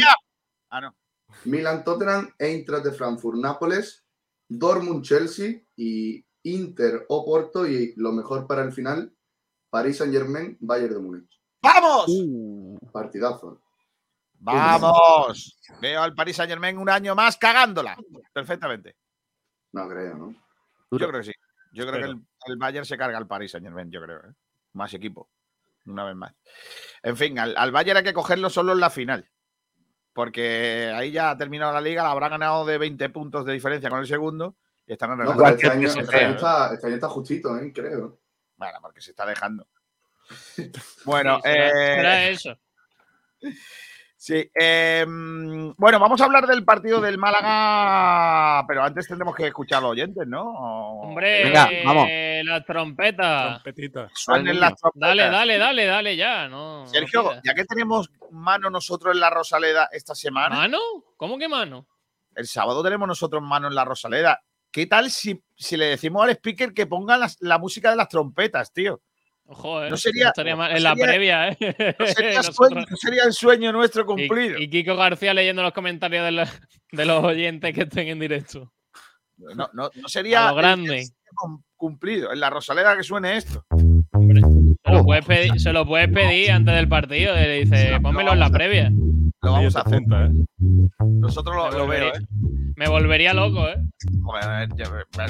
Ah, 0.69 0.82
no. 0.82 0.95
Milan 1.45 1.84
Tottenham, 1.84 2.34
Eintracht 2.39 2.84
de 2.84 2.91
Frankfurt, 2.91 3.38
Nápoles, 3.38 4.04
Dortmund 4.48 5.04
Chelsea 5.04 5.62
y 5.76 6.26
Inter 6.43 7.06
o 7.10 7.26
Porto 7.26 7.67
y 7.67 7.93
lo 7.98 8.12
mejor 8.12 8.48
para 8.48 8.63
el 8.63 8.71
final, 8.71 9.13
París 9.69 9.98
Saint 9.98 10.13
Germain, 10.13 10.58
Bayern 10.60 10.93
de 10.93 11.00
Múnich. 11.00 11.41
¡Vamos! 11.62 12.06
Partidazo. 12.91 13.62
¡Vamos! 14.39 15.60
Veo 15.82 16.02
al 16.02 16.13
Paris 16.13 16.36
Saint 16.36 16.50
Germain 16.50 16.78
un 16.78 16.89
año 16.89 17.15
más 17.15 17.38
cagándola. 17.38 17.98
Perfectamente. 18.32 18.95
No 19.71 19.88
creo, 19.89 20.15
¿no? 20.15 20.36
Yo 20.91 21.08
creo 21.08 21.21
que 21.21 21.24
sí. 21.26 21.34
Yo 21.71 21.86
creo 21.86 22.00
que 22.00 22.10
el, 22.12 22.21
el 22.48 22.58
Bayern 22.58 22.86
se 22.86 22.98
carga 22.98 23.17
al 23.17 23.28
Paris 23.28 23.52
Saint 23.52 23.65
Germain, 23.65 23.91
yo 23.91 24.02
creo. 24.02 24.17
¿eh? 24.19 24.34
Más 24.74 24.93
equipo. 24.93 25.30
Una 25.86 26.04
vez 26.06 26.15
más. 26.15 26.34
En 27.04 27.15
fin, 27.17 27.38
al, 27.38 27.56
al 27.58 27.71
Bayern 27.71 27.98
hay 27.98 28.04
que 28.04 28.13
cogerlo 28.13 28.50
solo 28.50 28.71
en 28.74 28.80
la 28.80 28.89
final. 28.89 29.30
Porque 30.13 30.91
ahí 30.95 31.12
ya 31.12 31.32
ha 31.32 31.38
terminado 31.38 31.74
la 31.74 31.82
liga, 31.82 32.02
la 32.04 32.12
habrá 32.12 32.30
ganado 32.30 32.65
de 32.65 32.78
20 32.78 33.10
puntos 33.10 33.45
de 33.45 33.52
diferencia 33.54 33.89
con 33.89 34.00
el 34.00 34.08
segundo 34.08 34.56
y 34.88 34.93
están 34.93 35.12
en 35.12 35.19
el 35.21 35.26
No, 35.26 35.48
este 35.48 35.67
año, 35.69 35.88
este 35.89 36.15
año 36.17 36.36
está, 36.36 36.74
este 36.74 36.88
año 36.88 36.95
está 36.95 37.10
justito, 37.10 37.58
¿eh? 37.58 37.71
Creo. 37.74 38.19
Bueno, 38.56 38.80
porque 38.82 39.02
se 39.02 39.12
está 39.12 39.26
dejando. 39.26 39.67
Bueno, 41.06 41.36
Sí, 41.43 41.52
será- 41.52 41.67
eh, 41.67 41.95
será 41.98 42.30
eso. 42.30 42.58
Sí, 44.25 44.49
eh, 44.59 45.05
bueno, 45.07 45.99
vamos 45.99 46.19
a 46.19 46.25
hablar 46.25 46.47
del 46.47 46.65
partido 46.65 46.99
del 46.99 47.19
Málaga, 47.19 48.65
pero 48.67 48.81
antes 48.83 49.07
tendremos 49.07 49.35
que 49.35 49.45
escuchar 49.45 49.77
a 49.77 49.81
los 49.81 49.91
oyentes, 49.91 50.25
¿no? 50.25 50.41
O- 50.41 51.01
Hombre, 51.03 51.43
Venga, 51.43 51.69
vamos. 51.85 52.07
la 52.43 52.63
trompeta. 52.65 53.49
Trompetita. 53.61 54.09
Suenen 54.15 54.59
las 54.59 54.73
trompetas. 54.77 55.09
Dale, 55.09 55.23
dale, 55.29 55.57
dale, 55.59 55.85
dale 55.85 56.15
ya. 56.17 56.47
No, 56.47 56.88
Sergio, 56.88 57.33
ya 57.43 57.53
que 57.53 57.65
tenemos 57.65 58.09
mano 58.31 58.71
nosotros 58.71 59.13
en 59.13 59.19
la 59.19 59.29
Rosaleda 59.29 59.89
esta 59.91 60.15
semana, 60.15 60.55
¿Mano? 60.55 60.79
¿Cómo 61.17 61.38
que 61.38 61.47
mano? 61.47 61.85
el 62.33 62.47
sábado 62.47 62.83
tenemos 62.83 63.07
nosotros 63.07 63.43
mano 63.43 63.67
en 63.67 63.75
la 63.75 63.85
Rosaleda. 63.85 64.41
¿Qué 64.71 64.88
tal 64.88 65.11
si, 65.11 65.39
si 65.55 65.77
le 65.77 65.85
decimos 65.85 66.23
al 66.23 66.31
speaker 66.31 66.73
que 66.73 66.88
ponga 66.88 67.15
las- 67.15 67.38
la 67.41 67.59
música 67.59 67.91
de 67.91 67.95
las 67.95 68.09
trompetas, 68.09 68.73
tío? 68.73 69.01
Ojo, 69.47 69.84
eh. 69.84 69.89
No 69.89 69.97
sería- 69.97 70.27
estaría 70.29 70.55
mal. 70.55 70.75
En 70.75 70.81
la 70.84 70.91
sería- 70.95 71.05
previa, 71.05 71.47
eh. 71.49 71.95
No 71.99 72.08
sería, 72.08 72.43
sueño, 72.43 72.86
el 73.25 73.34
sueño 73.34 73.71
nuestro 73.71 74.05
cumplido. 74.05 74.58
y 74.58 74.69
Kiko 74.69 74.95
García 74.95 75.34
leyendo 75.34 75.62
los 75.62 75.71
comentarios 75.73 76.25
de 76.25 76.31
los, 76.31 76.49
de 76.91 77.05
los 77.05 77.23
oyentes 77.23 77.73
que 77.73 77.81
estén 77.81 78.08
en 78.08 78.19
directo. 78.19 78.71
No, 79.38 79.69
no, 79.73 79.89
no 79.93 80.08
sería 80.08 80.47
lo 80.49 80.55
grande. 80.55 81.01
el 81.01 81.08
cumplido. 81.75 82.31
En 82.31 82.39
la 82.39 82.49
Rosaleda 82.49 82.95
que 82.97 83.03
suene 83.03 83.38
esto. 83.38 83.65
Se 83.69 84.91
lo, 84.91 85.03
puedes 85.03 85.25
pedir, 85.25 85.60
se 85.60 85.73
lo 85.73 85.86
puedes 85.86 86.08
pedir 86.10 86.51
antes 86.51 86.73
del 86.73 86.88
partido. 86.88 87.36
Le 87.36 87.63
dice, 87.65 87.99
pónmelo 88.01 88.34
en 88.34 88.39
la 88.39 88.49
previa. 88.49 88.91
Lo 89.45 89.51
vamos 89.53 89.75
a 89.75 89.81
hacer. 89.81 89.99
Punta, 89.99 90.25
¿eh? 90.25 90.31
Nosotros 90.99 91.55
lo, 91.55 91.71
lo 91.71 91.88
veo, 91.88 92.08
¿eh? 92.10 92.19
Me 92.75 92.88
volvería 92.89 93.34
loco, 93.34 93.67
¿eh? 93.67 93.77
Joder, 94.23 94.69
yo, 94.75 94.86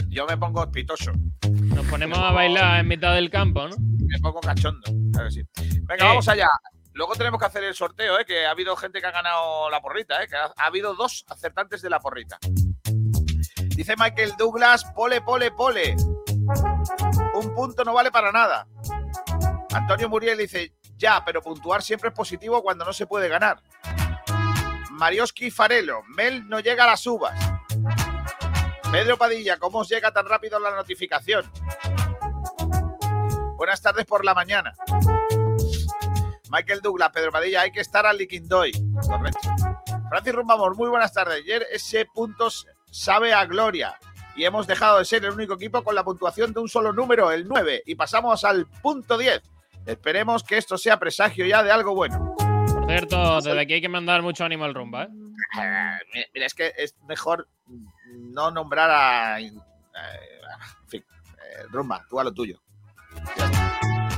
yo 0.09 0.25
me 0.27 0.37
pongo 0.37 0.63
espitoso. 0.63 1.11
Nos 1.51 1.85
ponemos 1.87 2.17
a 2.17 2.31
bailar 2.31 2.79
en 2.79 2.87
mitad 2.87 3.13
del 3.13 3.29
campo, 3.29 3.67
¿no? 3.67 3.75
Me 3.79 4.19
pongo 4.19 4.39
cachondo. 4.41 4.81
Claro 5.11 5.27
que 5.27 5.31
sí. 5.31 5.43
Venga, 5.83 6.05
Eh. 6.05 6.07
vamos 6.07 6.27
allá. 6.27 6.49
Luego 6.93 7.13
tenemos 7.15 7.39
que 7.39 7.45
hacer 7.45 7.63
el 7.65 7.75
sorteo, 7.75 8.17
¿eh? 8.19 8.25
que 8.25 8.45
ha 8.45 8.51
habido 8.51 8.75
gente 8.77 9.01
que 9.01 9.07
ha 9.07 9.11
ganado 9.11 9.69
la 9.69 9.81
porrita, 9.81 10.23
¿eh? 10.23 10.27
que 10.29 10.35
ha, 10.37 10.45
ha 10.57 10.65
habido 10.67 10.95
dos 10.95 11.25
acertantes 11.29 11.81
de 11.81 11.89
la 11.89 11.99
porrita. 11.99 12.37
Dice 13.75 13.95
Michael 13.97 14.31
Douglas, 14.37 14.85
pole, 14.95 15.19
pole, 15.19 15.51
pole. 15.51 15.95
Un 17.33 17.53
punto 17.53 17.83
no 17.83 17.93
vale 17.93 18.11
para 18.11 18.31
nada. 18.31 18.65
Antonio 19.73 20.07
Muriel 20.07 20.37
dice, 20.37 20.73
ya, 20.95 21.21
pero 21.25 21.41
puntuar 21.41 21.81
siempre 21.81 22.07
es 22.09 22.15
positivo 22.15 22.63
cuando 22.63 22.85
no 22.85 22.93
se 22.93 23.05
puede 23.07 23.27
ganar. 23.27 23.61
Marioski 24.95 25.51
Farelo, 25.51 26.03
Mel 26.07 26.47
no 26.47 26.61
llega 26.61 26.85
a 26.85 26.87
las 26.87 27.05
uvas. 27.05 27.37
Pedro 28.89 29.17
Padilla, 29.17 29.57
¿cómo 29.57 29.79
os 29.79 29.89
llega 29.89 30.11
tan 30.13 30.25
rápido 30.25 30.57
la 30.57 30.71
notificación? 30.71 31.51
Buenas 33.57 33.81
tardes 33.81 34.05
por 34.05 34.23
la 34.23 34.33
mañana. 34.33 34.73
Michael 36.49 36.79
Douglas, 36.81 37.11
Pedro 37.13 37.31
Padilla, 37.31 37.61
hay 37.61 37.71
que 37.71 37.81
estar 37.81 38.05
al 38.05 38.17
Liquindoy. 38.17 38.71
Correcto. 39.05 39.49
Francis 40.07 40.33
Rumbamor, 40.33 40.77
muy 40.77 40.87
buenas 40.87 41.11
tardes. 41.11 41.43
Ayer 41.43 41.67
ese 41.71 42.05
punto 42.05 42.47
sabe 42.89 43.33
a 43.33 43.45
gloria. 43.45 43.99
Y 44.37 44.45
hemos 44.45 44.65
dejado 44.65 44.99
de 44.99 45.05
ser 45.05 45.25
el 45.25 45.31
único 45.31 45.55
equipo 45.55 45.83
con 45.83 45.95
la 45.95 46.05
puntuación 46.05 46.53
de 46.53 46.61
un 46.61 46.69
solo 46.69 46.93
número, 46.93 47.31
el 47.31 47.47
9, 47.49 47.83
y 47.85 47.95
pasamos 47.95 48.45
al 48.45 48.65
punto 48.81 49.17
10. 49.17 49.41
Esperemos 49.85 50.43
que 50.43 50.57
esto 50.57 50.77
sea 50.77 50.99
presagio 50.99 51.45
ya 51.45 51.63
de 51.63 51.71
algo 51.71 51.93
bueno. 51.93 52.35
Por 52.85 52.93
cierto, 52.93 53.41
desde 53.41 53.59
aquí 53.59 53.73
hay 53.73 53.81
que 53.81 53.89
mandar 53.89 54.21
mucho 54.21 54.45
ánimo 54.45 54.63
al 54.63 54.75
rumba, 54.75 55.05
¿eh? 55.05 55.07
Eh, 55.59 55.97
mira, 56.13 56.27
mira, 56.35 56.45
es 56.45 56.53
que 56.53 56.71
es 56.77 56.95
mejor 57.07 57.47
no 57.65 58.51
nombrar 58.51 58.91
a. 58.91 59.39
eh, 59.39 59.47
en 59.47 60.87
fin, 60.87 61.03
eh, 61.03 61.63
Rumba, 61.71 62.05
tú 62.07 62.19
a 62.19 62.23
lo 62.23 62.31
tuyo. 62.31 62.61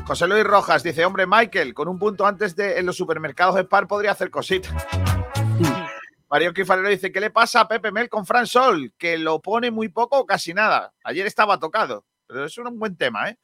José 0.06 0.28
Luis 0.28 0.44
Rojas 0.44 0.84
dice: 0.84 1.06
Hombre, 1.06 1.26
Michael, 1.26 1.74
con 1.74 1.88
un 1.88 1.98
punto 1.98 2.28
antes 2.28 2.58
de 2.58 2.78
en 2.78 2.86
los 2.86 2.98
supermercados 2.98 3.56
de 3.56 3.62
Spar 3.62 3.88
podría 3.88 4.12
hacer 4.12 4.30
cositas. 4.30 4.74
Mario 6.30 6.54
Quifalero 6.54 6.90
dice: 6.90 7.10
¿Qué 7.10 7.22
le 7.22 7.30
pasa 7.30 7.62
a 7.62 7.68
Pepe 7.70 7.94
Mel 7.94 8.10
con 8.10 8.26
Fran 8.26 8.48
Sol? 8.48 8.94
Que 8.98 9.18
lo 9.18 9.42
pone 9.42 9.72
muy 9.72 9.88
poco 9.88 10.20
o 10.20 10.26
casi 10.26 10.54
nada. 10.54 10.94
Ayer 11.06 11.26
estaba 11.26 11.58
tocado, 11.58 12.06
pero 12.28 12.44
es 12.44 12.58
un 12.58 12.78
buen 12.78 12.98
tema, 12.98 13.30
¿eh? 13.30 13.38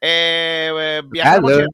Eh, 0.00 0.72
eh, 0.74 1.02
viajamos 1.04 1.52
Hello. 1.52 1.68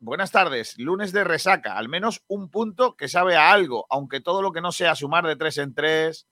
Buenas 0.00 0.30
tardes. 0.30 0.78
Lunes 0.78 1.12
de 1.12 1.24
resaca. 1.24 1.76
Al 1.76 1.88
menos 1.88 2.22
un 2.28 2.50
punto 2.50 2.96
que 2.96 3.08
sabe 3.08 3.36
a 3.36 3.50
algo, 3.50 3.86
aunque 3.90 4.20
todo 4.20 4.42
lo 4.42 4.52
que 4.52 4.60
no 4.60 4.70
sea 4.70 4.94
sumar 4.94 5.26
de 5.26 5.36
tres 5.36 5.58
en 5.58 5.74
tres. 5.74 6.28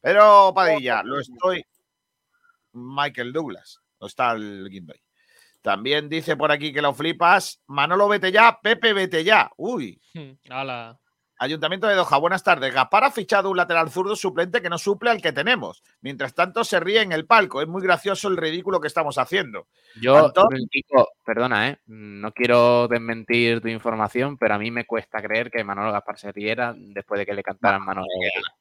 Pero 0.00 0.52
Padilla, 0.54 1.02
lo 1.02 1.18
estoy. 1.18 1.64
Michael 2.72 3.32
Douglas. 3.32 3.80
No 4.00 4.06
está 4.06 4.32
el 4.32 4.68
Guindoy. 4.70 5.00
También 5.62 6.08
dice 6.08 6.36
por 6.36 6.52
aquí 6.52 6.72
que 6.72 6.82
lo 6.82 6.94
flipas. 6.94 7.62
Manolo, 7.66 8.06
vete 8.06 8.30
ya. 8.30 8.58
Pepe, 8.62 8.92
vete 8.92 9.24
ya. 9.24 9.50
Uy. 9.56 10.00
Hala. 10.50 10.98
Ayuntamiento 11.38 11.86
de 11.86 11.94
Doha, 11.96 12.16
buenas 12.18 12.42
tardes. 12.42 12.72
Gaspar 12.72 13.04
ha 13.04 13.10
fichado 13.10 13.50
un 13.50 13.58
lateral 13.58 13.90
zurdo 13.90 14.16
suplente 14.16 14.62
que 14.62 14.70
no 14.70 14.78
suple 14.78 15.10
al 15.10 15.20
que 15.20 15.32
tenemos. 15.32 15.82
Mientras 16.00 16.34
tanto, 16.34 16.64
se 16.64 16.80
ríe 16.80 17.02
en 17.02 17.12
el 17.12 17.26
palco. 17.26 17.60
Es 17.60 17.68
muy 17.68 17.82
gracioso 17.82 18.28
el 18.28 18.38
ridículo 18.38 18.80
que 18.80 18.88
estamos 18.88 19.18
haciendo. 19.18 19.66
Yo, 20.00 20.32
perdona, 21.26 21.68
¿eh? 21.68 21.78
No 21.86 22.32
quiero 22.32 22.88
desmentir 22.88 23.60
tu 23.60 23.68
información, 23.68 24.38
pero 24.38 24.54
a 24.54 24.58
mí 24.58 24.70
me 24.70 24.86
cuesta 24.86 25.20
creer 25.20 25.50
que 25.50 25.62
Manolo 25.62 25.92
Gaspar 25.92 26.18
se 26.18 26.32
riera 26.32 26.74
después 26.74 27.18
de 27.18 27.26
que 27.26 27.34
le 27.34 27.42
cantaran 27.42 27.84
Manolo. 27.84 28.06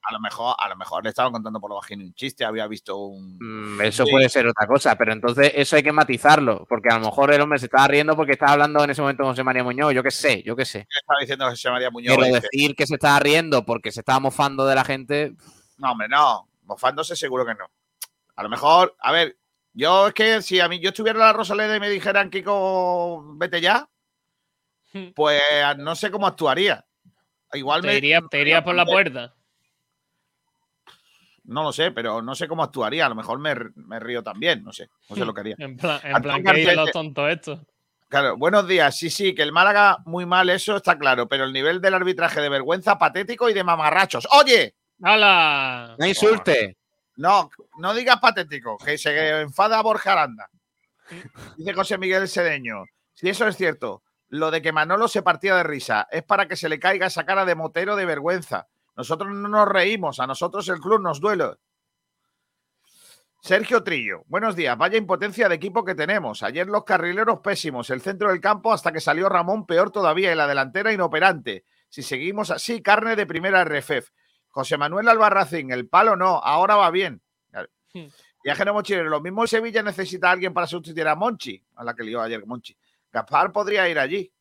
A 0.09 0.11
lo 0.11 0.19
mejor, 0.19 0.53
a 0.57 0.67
lo 0.67 0.75
mejor 0.75 1.03
le 1.03 1.09
estaban 1.11 1.31
contando 1.31 1.61
por 1.61 1.69
lo 1.69 1.77
bajino 1.77 2.03
un 2.03 2.13
chiste, 2.13 2.43
había 2.43 2.67
visto 2.67 2.97
un. 2.97 3.37
Mm, 3.39 3.81
Eso 3.81 4.03
Sí. 4.05 4.11
puede 4.11 4.27
ser 4.27 4.47
otra 4.47 4.67
cosa, 4.67 4.97
pero 4.97 5.13
entonces 5.13 5.51
eso 5.55 5.77
hay 5.77 5.83
que 5.83 5.93
matizarlo, 5.93 6.65
porque 6.67 6.89
a 6.89 6.99
lo 6.99 7.05
mejor 7.05 7.33
el 7.33 7.39
hombre 7.39 7.57
se 7.57 7.65
estaba 7.67 7.87
riendo 7.87 8.17
porque 8.17 8.33
estaba 8.33 8.51
hablando 8.51 8.83
en 8.83 8.89
ese 8.89 9.01
momento 9.01 9.23
con 9.23 9.31
José 9.31 9.43
María 9.43 9.63
Muñoz, 9.63 9.93
yo 9.93 10.03
qué 10.03 10.11
sé, 10.11 10.43
yo 10.43 10.55
qué 10.57 10.65
sé. 10.65 10.79
¿Qué 10.89 10.99
estaba 10.99 11.19
diciendo 11.21 11.49
José 11.49 11.69
María 11.69 11.89
Muñoz? 11.89 12.15
Pero 12.17 12.35
decir 12.65 12.75
que 12.75 12.87
se 12.87 12.95
estaba 12.95 13.19
riendo 13.19 13.65
porque 13.65 13.91
se 13.91 14.01
estaba 14.01 14.19
mofando 14.19 14.65
de 14.65 14.75
la 14.75 14.83
gente, 14.83 15.33
No, 15.77 15.91
hombre, 15.91 16.07
no. 16.07 16.49
Mofándose 16.63 17.15
seguro 17.15 17.45
que 17.45 17.53
no. 17.53 17.69
A 18.35 18.43
lo 18.43 18.49
mejor, 18.49 18.95
a 18.99 19.11
ver, 19.11 19.37
yo 19.73 20.07
es 20.07 20.13
que 20.13 20.41
si 20.41 20.59
a 20.59 20.67
mí 20.67 20.79
yo 20.79 20.89
estuviera 20.89 21.19
en 21.19 21.25
la 21.25 21.33
Rosaleda 21.33 21.75
y 21.75 21.79
me 21.79 21.89
dijeran, 21.89 22.29
Kiko, 22.29 23.35
vete 23.37 23.61
ya, 23.61 23.87
pues 25.13 25.41
no 25.77 25.95
sé 25.95 26.09
cómo 26.09 26.27
actuaría. 26.27 26.85
Igual 27.53 27.81
Te 27.81 27.87
me. 27.87 27.97
iría, 27.97 28.21
te 28.29 28.61
por 28.61 28.75
la 28.75 28.85
puerta. 28.85 29.33
No 31.43 31.63
lo 31.63 31.71
sé, 31.71 31.91
pero 31.91 32.21
no 32.21 32.33
sé 32.33 32.47
cómo 32.47 32.63
actuaría. 32.63 33.05
A 33.05 33.09
lo 33.09 33.15
mejor 33.15 33.39
me, 33.39 33.53
me 33.75 33.99
río 33.99 34.23
también, 34.23 34.63
no 34.63 34.73
sé. 34.73 34.89
No 35.09 35.15
sé 35.15 35.25
lo 35.25 35.33
que 35.33 35.41
haría. 35.41 35.55
En 35.59 35.77
plan, 35.77 35.99
en 36.03 36.21
plan 36.21 36.43
que 36.43 36.75
los 36.75 36.91
tontos 36.91 37.29
estos. 37.29 37.59
Claro, 38.15 38.37
buenos 38.37 38.65
días. 38.65 38.97
Sí, 38.97 39.09
sí, 39.09 39.35
que 39.35 39.41
el 39.41 39.51
Málaga 39.51 39.97
muy 40.05 40.25
mal, 40.25 40.49
eso 40.49 40.77
está 40.77 40.97
claro, 40.97 41.27
pero 41.27 41.43
el 41.43 41.51
nivel 41.51 41.81
del 41.81 41.95
arbitraje 41.95 42.39
de 42.39 42.47
vergüenza 42.47 42.97
patético 42.97 43.49
y 43.49 43.53
de 43.53 43.65
mamarrachos. 43.65 44.25
Oye, 44.39 44.73
¡Hala! 45.03 45.97
no 45.99 46.05
insulte. 46.07 46.77
no, 47.17 47.49
no 47.77 47.93
digas 47.93 48.21
patético, 48.21 48.77
que 48.77 48.97
se 48.97 49.41
enfada 49.41 49.81
Borja 49.81 50.13
Aranda. 50.13 50.49
Dice 51.57 51.73
José 51.73 51.97
Miguel 51.97 52.29
Sedeño. 52.29 52.85
Si 53.13 53.27
eso 53.27 53.49
es 53.49 53.57
cierto, 53.57 54.01
lo 54.29 54.49
de 54.49 54.61
que 54.61 54.71
Manolo 54.71 55.09
se 55.09 55.21
partía 55.21 55.57
de 55.57 55.63
risa 55.63 56.07
es 56.09 56.23
para 56.23 56.47
que 56.47 56.55
se 56.55 56.69
le 56.69 56.79
caiga 56.79 57.07
esa 57.07 57.25
cara 57.25 57.43
de 57.43 57.55
motero 57.55 57.97
de 57.97 58.05
vergüenza. 58.05 58.69
Nosotros 58.95 59.29
no 59.29 59.49
nos 59.49 59.67
reímos, 59.67 60.21
a 60.21 60.27
nosotros 60.27 60.69
el 60.69 60.79
club 60.79 61.01
nos 61.01 61.19
duele. 61.19 61.55
Sergio 63.45 63.83
Trillo, 63.83 64.23
buenos 64.25 64.55
días. 64.55 64.75
Vaya 64.75 64.97
impotencia 64.97 65.47
de 65.47 65.53
equipo 65.53 65.85
que 65.85 65.93
tenemos. 65.93 66.41
Ayer 66.41 66.65
los 66.65 66.83
carrileros 66.83 67.41
pésimos, 67.41 67.91
el 67.91 68.01
centro 68.01 68.29
del 68.29 68.41
campo 68.41 68.73
hasta 68.73 68.91
que 68.91 68.99
salió 68.99 69.29
Ramón 69.29 69.67
peor 69.67 69.91
todavía 69.91 70.31
y 70.31 70.35
la 70.35 70.47
delantera 70.47 70.91
inoperante. 70.91 71.63
Si 71.87 72.01
seguimos 72.01 72.49
así, 72.49 72.81
carne 72.81 73.15
de 73.15 73.27
primera 73.27 73.63
RFF. 73.63 74.09
José 74.49 74.77
Manuel 74.77 75.07
Albarracín, 75.09 75.69
el 75.69 75.87
palo 75.87 76.15
no, 76.15 76.39
ahora 76.39 76.75
va 76.75 76.89
bien. 76.89 77.21
Hmm. 77.93 78.07
Viaje 78.43 78.65
no 78.65 78.73
mochilero, 78.73 79.09
lo 79.09 79.21
mismo 79.21 79.45
Sevilla 79.45 79.83
necesita 79.83 80.29
a 80.29 80.31
alguien 80.31 80.51
para 80.51 80.65
sustituir 80.65 81.07
a 81.07 81.13
Monchi, 81.13 81.63
a 81.75 81.83
la 81.83 81.93
que 81.93 82.01
lió 82.01 82.23
ayer 82.23 82.43
Monchi. 82.47 82.75
Gaspar 83.11 83.51
podría 83.51 83.87
ir 83.87 83.99
allí. 83.99 84.33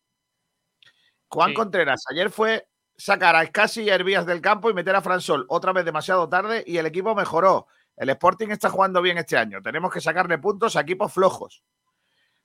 Juan 1.28 1.50
Sí. 1.50 1.54
Contreras, 1.54 2.04
ayer 2.10 2.30
fue 2.30 2.68
sacar 2.96 3.36
a 3.36 3.42
Escasi 3.42 3.82
y 3.82 3.90
a 3.90 3.96
Hervías 3.96 4.24
del 4.24 4.40
campo 4.40 4.70
y 4.70 4.72
meter 4.72 4.96
a 4.96 5.02
Fransol 5.02 5.44
otra 5.50 5.74
vez 5.74 5.84
demasiado 5.84 6.26
tarde 6.26 6.64
y 6.66 6.78
el 6.78 6.86
equipo 6.86 7.14
mejoró. 7.14 7.66
El 7.96 8.08
Sporting 8.10 8.48
está 8.48 8.70
jugando 8.70 9.00
bien 9.02 9.18
este 9.18 9.36
año. 9.36 9.62
Tenemos 9.62 9.92
que 9.92 10.00
sacarle 10.00 10.38
puntos 10.38 10.76
a 10.76 10.80
equipos 10.80 11.12
flojos. 11.12 11.62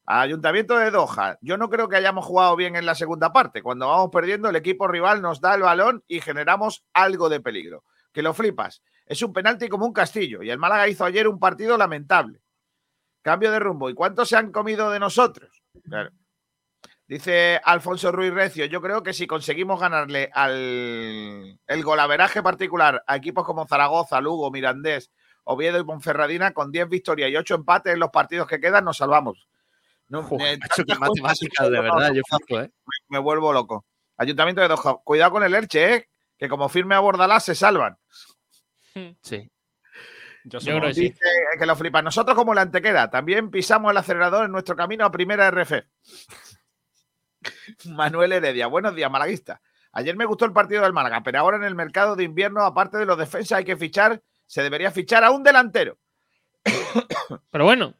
Ayuntamiento 0.05 0.75
de 0.77 0.89
Doha, 0.89 1.37
yo 1.41 1.57
no 1.57 1.69
creo 1.69 1.87
que 1.87 1.95
hayamos 1.95 2.25
jugado 2.25 2.55
bien 2.55 2.75
en 2.75 2.85
la 2.85 2.95
segunda 2.95 3.31
parte. 3.31 3.61
Cuando 3.61 3.87
vamos 3.87 4.09
perdiendo, 4.11 4.49
el 4.49 4.55
equipo 4.55 4.87
rival 4.87 5.21
nos 5.21 5.39
da 5.39 5.53
el 5.53 5.61
balón 5.61 6.03
y 6.07 6.19
generamos 6.19 6.83
algo 6.93 7.29
de 7.29 7.39
peligro. 7.41 7.83
Que 8.11 8.23
lo 8.23 8.33
flipas. 8.33 8.81
Es 9.05 9.21
un 9.21 9.33
penalti 9.33 9.69
como 9.69 9.85
un 9.85 9.93
castillo 9.93 10.41
y 10.41 10.49
el 10.49 10.57
Málaga 10.57 10.87
hizo 10.87 11.05
ayer 11.05 11.27
un 11.27 11.39
partido 11.39 11.77
lamentable. 11.77 12.41
Cambio 13.21 13.51
de 13.51 13.59
rumbo. 13.59 13.89
¿Y 13.89 13.93
cuántos 13.93 14.29
se 14.29 14.37
han 14.37 14.51
comido 14.51 14.89
de 14.89 14.99
nosotros? 14.99 15.61
Dice 17.07 17.59
Alfonso 17.63 18.11
Ruiz 18.11 18.31
Recio, 18.33 18.65
yo 18.65 18.81
creo 18.81 19.01
que 19.01 19.13
si 19.13 19.25
conseguimos 19.25 19.79
ganarle 19.79 20.29
al 20.33 21.59
el 21.65 21.83
golaveraje 21.83 22.43
particular 22.43 23.03
a 23.07 23.15
equipos 23.15 23.45
como 23.45 23.67
Zaragoza, 23.67 24.21
Lugo, 24.21 24.51
Mirandés, 24.51 25.11
Oviedo 25.43 25.79
y 25.79 25.83
Ponferradina, 25.83 26.51
con 26.51 26.71
10 26.71 26.89
victorias 26.89 27.31
y 27.31 27.35
8 27.35 27.55
empates 27.55 27.93
en 27.93 27.99
los 27.99 28.09
partidos 28.09 28.47
que 28.47 28.59
quedan, 28.59 28.85
nos 28.85 28.97
salvamos. 28.97 29.47
No, 30.07 30.27
eh, 30.39 30.57
macho, 30.99 31.69
de 31.69 31.81
verdad, 31.81 32.11
yo 32.13 32.23
¿eh? 32.49 32.71
me, 32.71 32.71
me 33.09 33.19
vuelvo 33.19 33.53
loco. 33.53 33.85
Ayuntamiento 34.17 34.61
de 34.61 34.67
Doha, 34.67 34.97
cuidado 35.03 35.31
con 35.31 35.43
el 35.43 35.53
Elche, 35.53 35.93
¿eh? 35.93 36.09
que 36.37 36.49
como 36.49 36.67
firme 36.67 36.95
a 36.95 36.99
Bordalás 36.99 37.45
se 37.45 37.53
salvan. 37.53 37.97
Sí. 39.21 39.49
Yo, 40.45 40.59
Yo 40.59 40.77
creo 40.77 40.87
que 40.89 40.93
sí. 40.93 41.01
Dice 41.09 41.25
que 41.57 41.65
lo 41.65 41.75
flipa. 41.75 42.01
Nosotros 42.01 42.35
como 42.35 42.53
la 42.53 42.61
antequera, 42.61 43.09
también 43.09 43.51
pisamos 43.51 43.91
el 43.91 43.97
acelerador 43.97 44.45
en 44.45 44.51
nuestro 44.51 44.75
camino 44.75 45.05
a 45.05 45.11
primera 45.11 45.51
RF. 45.51 45.73
Manuel 47.85 48.31
Heredia, 48.31 48.67
buenos 48.67 48.95
días, 48.95 49.11
malaguista. 49.11 49.61
Ayer 49.91 50.15
me 50.15 50.25
gustó 50.25 50.45
el 50.45 50.53
partido 50.53 50.83
del 50.83 50.93
Málaga, 50.93 51.21
pero 51.23 51.39
ahora 51.39 51.57
en 51.57 51.63
el 51.63 51.75
mercado 51.75 52.15
de 52.15 52.23
invierno, 52.23 52.63
aparte 52.63 52.97
de 52.97 53.05
los 53.05 53.17
defensas, 53.17 53.57
hay 53.59 53.65
que 53.65 53.77
fichar, 53.77 54.21
se 54.49 54.63
debería 54.63 54.89
fichar 54.89 55.23
a 55.23 55.29
un 55.29 55.43
delantero. 55.43 55.99
Pero 57.51 57.65
bueno, 57.65 57.93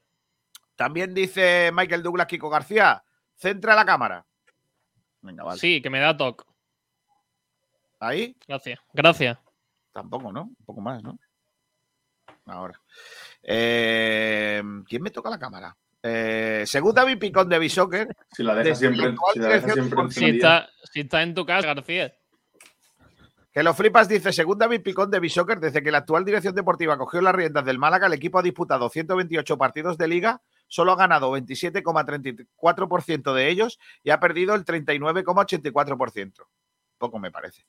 También 0.76 1.14
dice 1.14 1.70
Michael 1.72 2.02
Douglas 2.02 2.26
Kiko 2.26 2.50
García, 2.50 3.04
centra 3.36 3.76
la 3.76 3.86
cámara. 3.86 4.26
Venga, 5.22 5.44
vale. 5.44 5.60
sí, 5.60 5.80
que 5.80 5.92
me 5.92 6.00
da 6.00 6.18
toque. 6.18 6.44
Ahí 8.00 8.36
Gracias. 8.48 8.80
Gracias. 8.94 9.38
tampoco, 9.92 10.32
¿no? 10.32 10.44
Un 10.44 10.66
poco 10.66 10.82
más, 10.82 11.04
¿no? 11.04 11.20
Ahora. 12.46 12.82
Eh, 13.44 14.64
¿Quién 14.88 15.04
me 15.04 15.12
toca 15.12 15.30
la 15.30 15.38
cámara? 15.38 15.78
Eh, 16.02 16.64
según 16.66 16.96
David 16.96 17.20
Picón 17.20 17.48
de 17.48 17.60
Bisoccer, 17.60 18.08
Si 18.32 18.42
la 18.42 18.56
dejas 18.56 18.80
siempre, 18.80 19.14
si 19.34 19.40
la 19.40 19.48
dirección 19.50 19.88
siempre. 19.88 20.10
Si 20.12 20.26
está, 20.30 20.70
si 20.92 21.02
está 21.02 21.22
en 21.22 21.36
tu 21.36 21.46
casa, 21.46 21.68
García. 21.68 22.12
Que 23.52 23.64
lo 23.64 23.74
flipas, 23.74 24.08
dice, 24.08 24.32
según 24.32 24.60
David 24.60 24.84
Picón 24.84 25.10
de 25.10 25.20
Bishoker, 25.20 25.60
desde 25.60 25.82
que 25.82 25.92
la 25.92 26.00
actual 26.00 26.24
dirección 26.24 26.54
deportiva 26.54 26.98
cogió 27.00 27.20
las 27.22 27.34
riendas 27.34 27.66
del 27.66 27.80
Málaga, 27.80 28.06
el 28.06 28.14
equipo 28.14 28.38
ha 28.38 28.44
disputado 28.44 28.90
128 28.90 29.58
partidos 29.58 29.98
de 29.98 30.08
liga, 30.08 30.42
solo 30.68 30.92
ha 30.92 30.96
ganado 30.96 31.32
27,34% 31.36 33.34
de 33.34 33.50
ellos 33.50 33.80
y 34.04 34.12
ha 34.12 34.20
perdido 34.20 34.54
el 34.54 34.66
39,84%. 34.66 36.46
Poco 37.00 37.18
me 37.18 37.32
parece. 37.32 37.66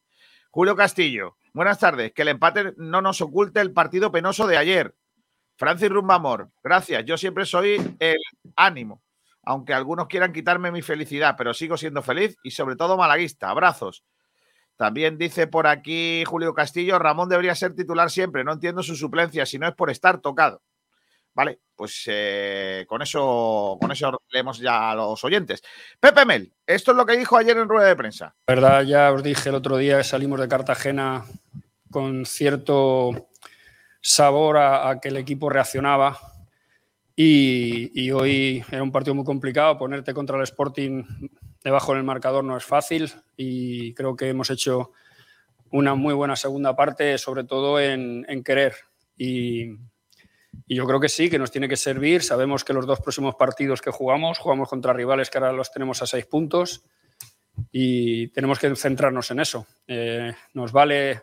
Julio 0.51 0.77
Castillo, 0.77 1.37
buenas 1.55 1.79
tardes. 1.79 2.13
Que 2.13 2.23
el 2.23 2.29
empate 2.29 2.75
no 2.77 3.01
nos 3.01 3.21
oculte 3.23 3.61
el 3.61 3.73
partido 3.73 4.11
penoso 4.11 4.47
de 4.47 4.59
ayer. 4.59 4.95
Francis 5.57 5.89
Rumbamor, 5.89 6.51
gracias. 6.63 7.05
Yo 7.05 7.17
siempre 7.17 7.47
soy 7.47 7.97
el 8.01 8.19
ánimo, 8.57 9.03
aunque 9.45 9.73
algunos 9.73 10.09
quieran 10.09 10.33
quitarme 10.33 10.73
mi 10.73 10.83
felicidad, 10.83 11.37
pero 11.39 11.55
sigo 11.55 11.77
siendo 11.77 12.03
feliz 12.03 12.37
y 12.43 12.51
sobre 12.51 12.77
todo 12.77 12.97
malaguista. 12.97 13.49
Abrazos. 13.49 14.05
También 14.81 15.19
dice 15.19 15.47
por 15.47 15.67
aquí 15.67 16.25
Julio 16.25 16.55
Castillo, 16.55 16.99
Ramón 16.99 17.29
debería 17.29 17.55
ser 17.55 17.75
titular 17.75 18.11
siempre, 18.11 18.45
no 18.45 18.55
entiendo 18.55 18.83
su 18.83 18.97
suplencia, 18.97 19.45
si 19.45 19.59
no 19.59 19.69
es 19.69 19.75
por 19.75 19.91
estar 19.91 20.23
tocado. 20.23 20.63
Vale, 21.35 21.61
pues 21.77 22.05
eh, 22.07 22.87
con 22.89 23.03
eso 23.03 23.77
con 23.79 23.93
eso 23.93 24.23
leemos 24.31 24.59
ya 24.59 24.91
a 24.91 24.95
los 24.95 25.23
oyentes. 25.23 25.63
Pepe 26.01 26.25
Mel, 26.25 26.55
esto 26.67 26.93
es 26.93 26.97
lo 26.97 27.05
que 27.05 27.19
dijo 27.19 27.37
ayer 27.37 27.59
en 27.59 27.69
rueda 27.69 27.89
de 27.89 27.95
prensa. 27.95 28.35
La 28.47 28.55
verdad, 28.55 28.83
ya 28.85 29.13
os 29.13 29.23
dije 29.23 29.51
el 29.51 29.57
otro 29.57 29.77
día 29.77 29.99
que 29.99 30.05
salimos 30.05 30.41
de 30.41 30.49
Cartagena 30.49 31.27
con 31.91 32.25
cierto 32.25 33.29
sabor 34.01 34.57
a, 34.57 34.99
que 34.99 35.11
el 35.11 35.19
equipo 35.19 35.51
reaccionaba 35.51 36.19
y, 37.15 37.91
y 37.93 38.13
hoy 38.13 38.65
era 38.71 38.83
un 38.83 38.93
partido 38.93 39.15
muy 39.15 39.27
complicado. 39.27 39.77
Ponerte 39.77 40.15
contra 40.15 40.39
el 40.39 40.45
Sporting 40.45 41.05
debajo 41.63 41.95
del 41.95 42.05
marcador 42.05 42.45
no 42.45 42.57
es 42.57 42.65
fácil 42.65 43.13
y 43.37 43.95
creo 43.95 44.17
que 44.17 44.29
hemos 44.29 44.51
hecho 44.51 44.93
una 45.71 45.95
muy 45.95 46.15
buena 46.15 46.37
segunda 46.37 46.75
parte, 46.75 47.17
sobre 47.19 47.45
todo 47.45 47.81
en, 47.81 48.25
querer. 48.45 48.75
Y, 49.17 49.77
yo 50.67 50.85
creo 50.87 51.01
que 51.01 51.09
sí, 51.09 51.31
que 51.31 51.39
nos 51.39 51.51
tiene 51.51 51.69
que 51.69 51.77
servir. 51.77 52.23
Sabemos 52.23 52.65
que 52.65 52.73
los 52.73 52.87
dos 52.87 53.01
próximos 53.01 53.37
partidos 53.37 53.81
que 53.81 53.91
jugamos, 53.91 54.39
jugamos 54.39 54.69
contra 54.69 54.93
rivales 54.93 55.31
que 55.31 55.39
ahora 55.39 55.53
los 55.53 55.71
tenemos 55.71 56.03
a 56.03 56.07
seis 56.07 56.27
puntos 56.27 56.85
y 57.71 58.29
tenemos 58.29 58.59
que 58.59 58.75
centrarnos 58.75 59.31
en 59.31 59.41
eso. 59.41 59.67
Eh, 59.87 60.33
nos 60.55 60.73
vale 60.73 61.23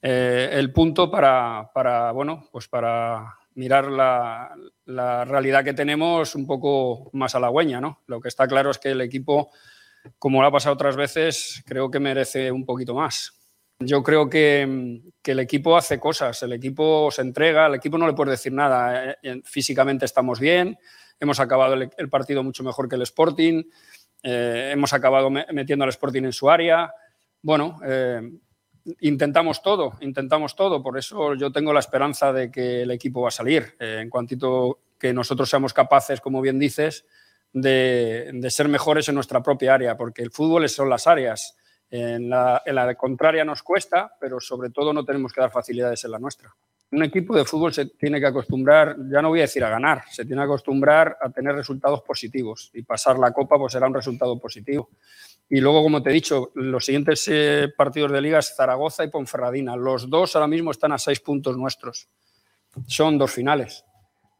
eh, 0.00 0.50
el 0.52 0.72
punto 0.72 1.10
para, 1.10 1.70
bueno, 2.12 2.48
pues 2.50 2.68
para 2.68 3.38
mirar 3.58 3.90
la, 3.90 5.24
realidad 5.24 5.64
que 5.64 5.74
tenemos 5.74 6.36
un 6.36 6.46
poco 6.46 7.10
más 7.12 7.34
halagüeña. 7.34 7.80
¿no? 7.80 8.02
Lo 8.06 8.20
que 8.20 8.28
está 8.28 8.46
claro 8.46 8.70
es 8.70 8.78
que 8.78 8.90
el 8.90 9.00
equipo, 9.00 9.50
como 10.18 10.40
lo 10.40 10.46
ha 10.46 10.52
pasado 10.52 10.74
otras 10.74 10.96
veces, 10.96 11.62
creo 11.66 11.90
que 11.90 11.98
merece 11.98 12.52
un 12.52 12.64
poquito 12.64 12.94
más. 12.94 13.34
Yo 13.80 14.02
creo 14.02 14.30
que, 14.30 14.62
el 15.24 15.38
equipo 15.40 15.76
hace 15.76 16.00
cosas, 16.00 16.42
el 16.42 16.52
equipo 16.52 17.10
se 17.10 17.22
entrega, 17.22 17.66
al 17.66 17.74
equipo 17.74 17.98
no 17.98 18.06
le 18.06 18.14
puedes 18.14 18.32
decir 18.32 18.52
nada. 18.52 19.16
Eh, 19.22 19.42
Físicamente 19.44 20.04
estamos 20.04 20.40
bien, 20.40 20.78
hemos 21.20 21.38
acabado 21.38 21.74
el, 21.74 21.90
el 21.98 22.08
partido 22.08 22.42
mucho 22.42 22.64
mejor 22.64 22.88
que 22.88 22.96
el 22.96 23.02
Sporting, 23.02 23.64
eh, 24.22 24.70
hemos 24.72 24.92
acabado 24.92 25.30
metiendo 25.30 25.84
al 25.84 25.90
Sporting 25.90 26.24
en 26.24 26.32
su 26.32 26.48
área. 26.48 26.92
Bueno, 27.42 27.78
eh, 27.84 28.22
intentamos 29.00 29.62
todo, 29.62 29.94
intentamos 30.00 30.56
todo. 30.56 30.82
Por 30.82 30.98
eso 30.98 31.34
yo 31.34 31.52
tengo 31.52 31.72
la 31.72 31.80
esperanza 31.80 32.32
de 32.32 32.50
que 32.50 32.82
el 32.82 32.90
equipo 32.90 33.22
va 33.22 33.28
a 33.28 33.32
salir. 33.32 33.74
Eh, 33.78 34.00
en 34.02 34.10
cuantito 34.10 34.80
que 34.98 35.12
nosotros 35.12 35.48
seamos 35.48 35.72
capaces, 35.72 36.20
como 36.20 36.40
bien 36.40 36.58
dices, 36.58 37.04
de, 37.52 38.46
ser 38.50 38.68
mejores 38.68 39.08
en 39.08 39.14
nuestra 39.14 39.42
propia 39.42 39.74
área, 39.74 39.96
porque 39.96 40.22
el 40.22 40.30
fútbol 40.30 40.68
son 40.68 40.90
las 40.90 41.06
áreas. 41.06 41.56
En 41.90 42.28
la, 42.28 42.62
en 42.66 42.74
la 42.74 42.94
contraria 42.96 43.46
nos 43.46 43.62
cuesta, 43.62 44.12
pero 44.20 44.40
sobre 44.40 44.68
todo 44.68 44.92
no 44.92 45.06
tenemos 45.06 45.32
que 45.32 45.40
dar 45.40 45.50
facilidades 45.50 46.04
en 46.04 46.10
la 46.10 46.18
nuestra. 46.18 46.54
Un 46.90 47.02
equipo 47.02 47.34
de 47.34 47.44
fútbol 47.46 47.72
se 47.72 47.86
tiene 47.86 48.20
que 48.20 48.26
acostumbrar, 48.26 48.96
ya 49.10 49.22
no 49.22 49.28
voy 49.28 49.40
a 49.40 49.42
decir 49.42 49.64
a 49.64 49.70
ganar, 49.70 50.04
se 50.10 50.24
tiene 50.24 50.40
que 50.42 50.46
acostumbrar 50.46 51.16
a 51.20 51.30
tener 51.30 51.54
resultados 51.54 52.02
positivos 52.02 52.70
y 52.74 52.82
pasar 52.82 53.18
la 53.18 53.32
copa 53.32 53.58
pues 53.58 53.72
será 53.72 53.86
un 53.86 53.94
resultado 53.94 54.38
positivo. 54.38 54.90
Y 55.50 55.60
luego, 55.60 55.82
como 55.82 56.02
te 56.02 56.10
he 56.10 56.12
dicho, 56.12 56.50
los 56.54 56.84
siguientes 56.84 57.26
eh, 57.28 57.72
partidos 57.74 58.12
de 58.12 58.20
liga 58.20 58.38
es 58.38 58.54
Zaragoza 58.54 59.04
y 59.04 59.08
Ponferradina. 59.08 59.76
Los 59.76 60.10
dos 60.10 60.36
ahora 60.36 60.46
mismo 60.46 60.70
están 60.70 60.92
a 60.92 60.98
seis 60.98 61.20
puntos 61.20 61.56
nuestros. 61.56 62.08
Son 62.86 63.16
dos 63.16 63.32
finales. 63.32 63.84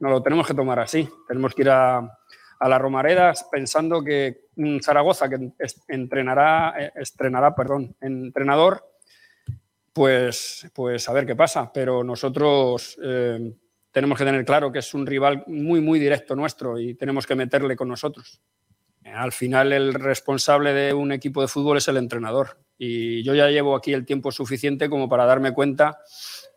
No 0.01 0.11
lo 0.11 0.23
tenemos 0.23 0.47
que 0.47 0.55
tomar 0.55 0.79
así. 0.81 1.09
Tenemos 1.27 1.55
que 1.55 1.63
ir 1.63 1.71
a, 1.71 2.19
la 2.61 2.79
Romareda 2.79 3.33
pensando 3.51 4.03
que 4.05 4.49
Zaragoza, 4.83 5.31
que 5.31 5.53
entrenará, 5.89 6.75
eh, 6.79 6.93
estrenará, 6.97 7.55
perdón, 7.55 7.97
entrenador, 8.01 8.85
pues, 9.95 10.69
pues 10.75 11.09
a 11.09 11.13
ver 11.15 11.25
qué 11.25 11.35
pasa. 11.35 11.73
Pero 11.73 12.05
nosotros 12.05 12.99
eh, 13.03 13.51
tenemos 13.91 14.19
que 14.19 14.25
tener 14.25 14.45
claro 14.45 14.71
que 14.71 14.81
es 14.81 14.93
un 14.93 15.07
rival 15.07 15.45
muy, 15.47 15.81
muy 15.81 15.99
directo 15.99 16.37
nuestro 16.37 16.79
y 16.79 16.95
tenemos 16.95 17.27
que 17.27 17.35
meterle 17.35 17.77
con 17.77 17.89
nosotros. 17.89 18.43
Al 19.15 19.33
final 19.33 19.73
el 19.73 19.95
responsable 19.95 20.73
de 20.73 20.95
un 20.95 21.13
equipo 21.13 21.41
de 21.41 21.49
fútbol 21.49 21.79
es 21.79 21.89
el 21.89 21.97
entrenador 21.97 22.59
y 22.79 23.23
yo 23.25 23.35
ya 23.35 23.49
llevo 23.49 23.75
aquí 23.75 23.93
el 23.93 24.07
tiempo 24.07 24.31
suficiente 24.31 24.89
como 24.89 25.09
para 25.09 25.27
darme 25.27 25.53
cuenta 25.53 25.99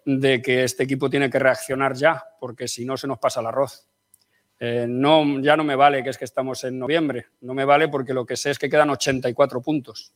de 0.05 0.41
que 0.41 0.63
este 0.63 0.83
equipo 0.83 1.09
tiene 1.09 1.29
que 1.29 1.39
reaccionar 1.39 1.95
ya, 1.95 2.23
porque 2.39 2.67
si 2.67 2.85
no 2.85 2.97
se 2.97 3.07
nos 3.07 3.19
pasa 3.19 3.41
el 3.41 3.47
arroz. 3.47 3.87
Eh, 4.59 4.85
no, 4.87 5.39
ya 5.41 5.57
no 5.57 5.63
me 5.63 5.75
vale 5.75 6.03
que 6.03 6.11
es 6.11 6.17
que 6.19 6.25
estamos 6.25 6.63
en 6.63 6.77
noviembre, 6.77 7.27
no 7.41 7.55
me 7.55 7.65
vale 7.65 7.87
porque 7.87 8.13
lo 8.13 8.25
que 8.25 8.37
sé 8.37 8.51
es 8.51 8.59
que 8.59 8.69
quedan 8.69 8.91
84 8.91 9.61
puntos. 9.61 10.13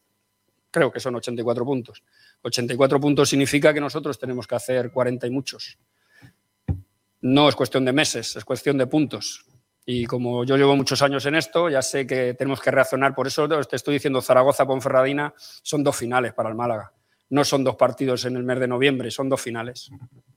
Creo 0.69 0.91
que 0.91 1.00
son 1.00 1.15
84 1.15 1.65
puntos. 1.65 2.04
84 2.43 3.00
puntos 3.00 3.30
significa 3.30 3.74
que 3.74 3.82
nosotros 3.82 4.19
tenemos 4.19 4.45
que 4.45 4.56
hacer 4.56 4.91
40 4.91 5.26
y 5.26 5.30
muchos. 5.32 5.80
No 7.21 7.50
es 7.50 7.56
cuestión 7.56 7.86
de 7.86 7.93
meses, 7.93 8.36
es 8.36 8.45
cuestión 8.45 8.78
de 8.78 8.86
puntos. 8.86 9.45
Y 9.86 10.06
como 10.06 10.43
yo 10.43 10.58
llevo 10.58 10.76
muchos 10.76 11.02
años 11.02 11.26
en 11.26 11.36
esto, 11.36 11.69
ya 11.69 11.82
sé 11.82 12.08
que 12.08 12.34
tenemos 12.34 12.60
que 12.60 12.71
reaccionar. 12.71 13.13
Por 13.13 13.28
eso 13.28 13.48
te 13.48 13.76
estoy 13.76 13.95
diciendo 13.95 14.21
Zaragoza-Ponferradina 14.21 15.34
son 15.38 15.84
dos 15.84 15.95
finales 15.95 16.34
para 16.34 16.50
el 16.50 16.56
Málaga. 16.56 16.91
No 17.30 17.43
son 17.43 17.63
dos 17.63 17.76
partidos 17.76 18.26
en 18.26 18.36
el 18.36 18.43
mes 18.43 18.60
de 18.60 18.67
noviembre, 18.67 19.12
son 19.12 19.30
dos 19.30 19.41
finales. 19.41 19.89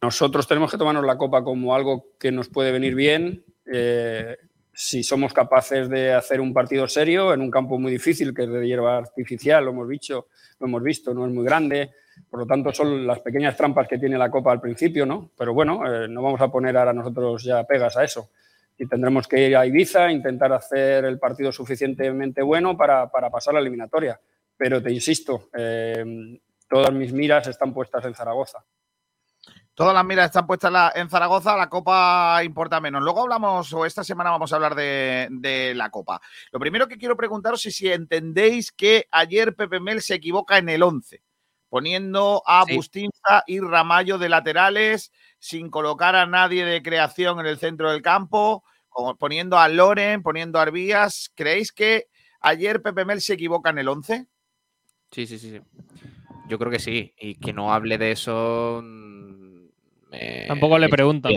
Nosotros 0.03 0.47
tenemos 0.47 0.71
que 0.71 0.79
tomarnos 0.79 1.05
la 1.05 1.17
copa 1.17 1.43
como 1.43 1.75
algo 1.75 2.13
que 2.19 2.31
nos 2.33 2.49
puede 2.49 2.73
venir 2.73 2.95
bien. 2.95 3.45
eh, 3.67 4.37
si 4.81 5.03
somos 5.03 5.33
capaces 5.33 5.89
de 5.89 6.13
hacer 6.13 6.41
un 6.41 6.55
partido 6.55 6.87
serio 6.87 7.35
en 7.35 7.41
un 7.41 7.51
campo 7.51 7.81
muy 7.81 7.91
difícil, 7.91 8.33
que 8.33 8.45
es 8.45 8.49
de 8.49 8.65
hierba 8.65 8.97
artificial, 8.97 9.65
lo 9.65 9.73
hemos 9.73 9.89
visto, 9.89 10.29
lo 10.61 10.69
hemos 10.69 10.81
visto, 10.85 11.13
no 11.13 11.27
es 11.27 11.33
muy 11.33 11.45
grande. 11.45 11.91
Por 12.31 12.39
lo 12.39 12.47
tanto, 12.47 12.73
son 12.73 13.05
las 13.05 13.19
pequeñas 13.19 13.57
trampas 13.57 13.89
que 13.89 13.99
tiene 13.99 14.17
la 14.17 14.31
Copa 14.31 14.53
al 14.53 14.61
principio, 14.61 15.05
¿no? 15.05 15.33
Pero 15.37 15.53
bueno, 15.53 15.83
eh, 15.85 16.07
no 16.07 16.23
vamos 16.23 16.41
a 16.41 16.47
poner 16.47 16.77
ahora 16.77 16.93
nosotros 16.93 17.43
ya 17.43 17.65
pegas 17.65 17.97
a 17.97 18.05
eso. 18.05 18.31
Y 18.79 18.87
tendremos 18.87 19.27
que 19.27 19.49
ir 19.49 19.57
a 19.57 19.67
Ibiza, 19.67 20.11
intentar 20.11 20.53
hacer 20.53 21.05
el 21.05 21.19
partido 21.19 21.51
suficientemente 21.51 22.43
bueno 22.43 22.77
para, 22.77 23.11
para 23.11 23.29
pasar 23.29 23.55
la 23.55 23.61
eliminatoria. 23.61 24.21
Pero 24.57 24.81
te 24.81 24.93
insisto, 24.93 25.51
eh, 25.57 26.41
todas 26.69 26.93
mis 26.93 27.13
miras 27.13 27.49
están 27.49 27.75
puestas 27.75 28.05
en 28.05 28.15
Zaragoza. 28.15 28.65
Todas 29.79 29.95
las 29.95 30.05
miras 30.05 30.27
están 30.27 30.45
puestas 30.47 30.93
en 30.97 31.09
Zaragoza, 31.09 31.57
la 31.57 31.69
Copa 31.69 32.41
importa 32.43 32.81
menos. 32.81 33.01
Luego 33.01 33.23
hablamos, 33.23 33.73
o 33.73 33.87
esta 33.87 34.03
semana 34.03 34.31
vamos 34.31 34.53
a 34.53 34.57
hablar 34.57 34.75
de, 34.75 35.29
de 35.31 35.73
la 35.77 35.89
Copa. 35.91 36.21
Lo 36.51 36.59
primero 36.59 36.89
que 36.89 36.99
quiero 36.99 37.17
preguntaros 37.17 37.65
es 37.65 37.77
si 37.77 37.89
entendéis 37.89 38.73
que 38.73 39.07
ayer 39.13 39.55
Pepe 39.55 39.79
Mel 39.79 40.03
se 40.03 40.15
equivoca 40.15 40.59
en 40.59 40.69
el 40.69 40.83
11, 40.83 41.23
poniendo 41.69 42.43
a 42.47 42.65
Sí. 42.67 42.75
Bustinza 42.77 43.45
y 43.47 43.61
Ramallo 43.61 44.19
de 44.19 44.29
laterales, 44.29 45.13
sin 45.39 45.71
colocar 45.71 46.17
a 46.17 46.27
nadie 46.27 46.65
de 46.65 46.83
creación 46.83 47.41
en 47.41 47.47
el 47.47 47.59
centro 47.59 47.91
del 47.91 48.03
campo, 48.03 48.65
o 48.91 49.15
poniendo 49.17 49.59
a 49.59 49.69
Loren, 49.69 50.23
poniendo 50.23 50.59
a 50.59 50.63
Arbías. 50.63 51.31
¿Creéis 51.35 51.73
que 51.73 52.07
ayer 52.41 52.83
Pepe 52.83 53.05
Mel 53.05 53.21
se 53.21 53.35
equivoca 53.35 53.71
en 53.71 53.79
el 53.79 53.89
11? 53.89 54.27
Sí, 55.11 55.27
sí, 55.27 55.39
sí, 55.39 55.51
sí. 55.51 55.61
Yo 56.49 56.59
creo 56.59 56.71
que 56.71 56.79
sí. 56.79 57.15
Y 57.19 57.35
que 57.37 57.53
no 57.53 57.73
hable 57.73 57.99
de 57.99 58.13
eso. 58.13 58.81
mm, 58.83 59.67
me- 60.11 60.45
Tampoco 60.49 60.79
le 60.79 60.89
preguntan. 60.89 61.35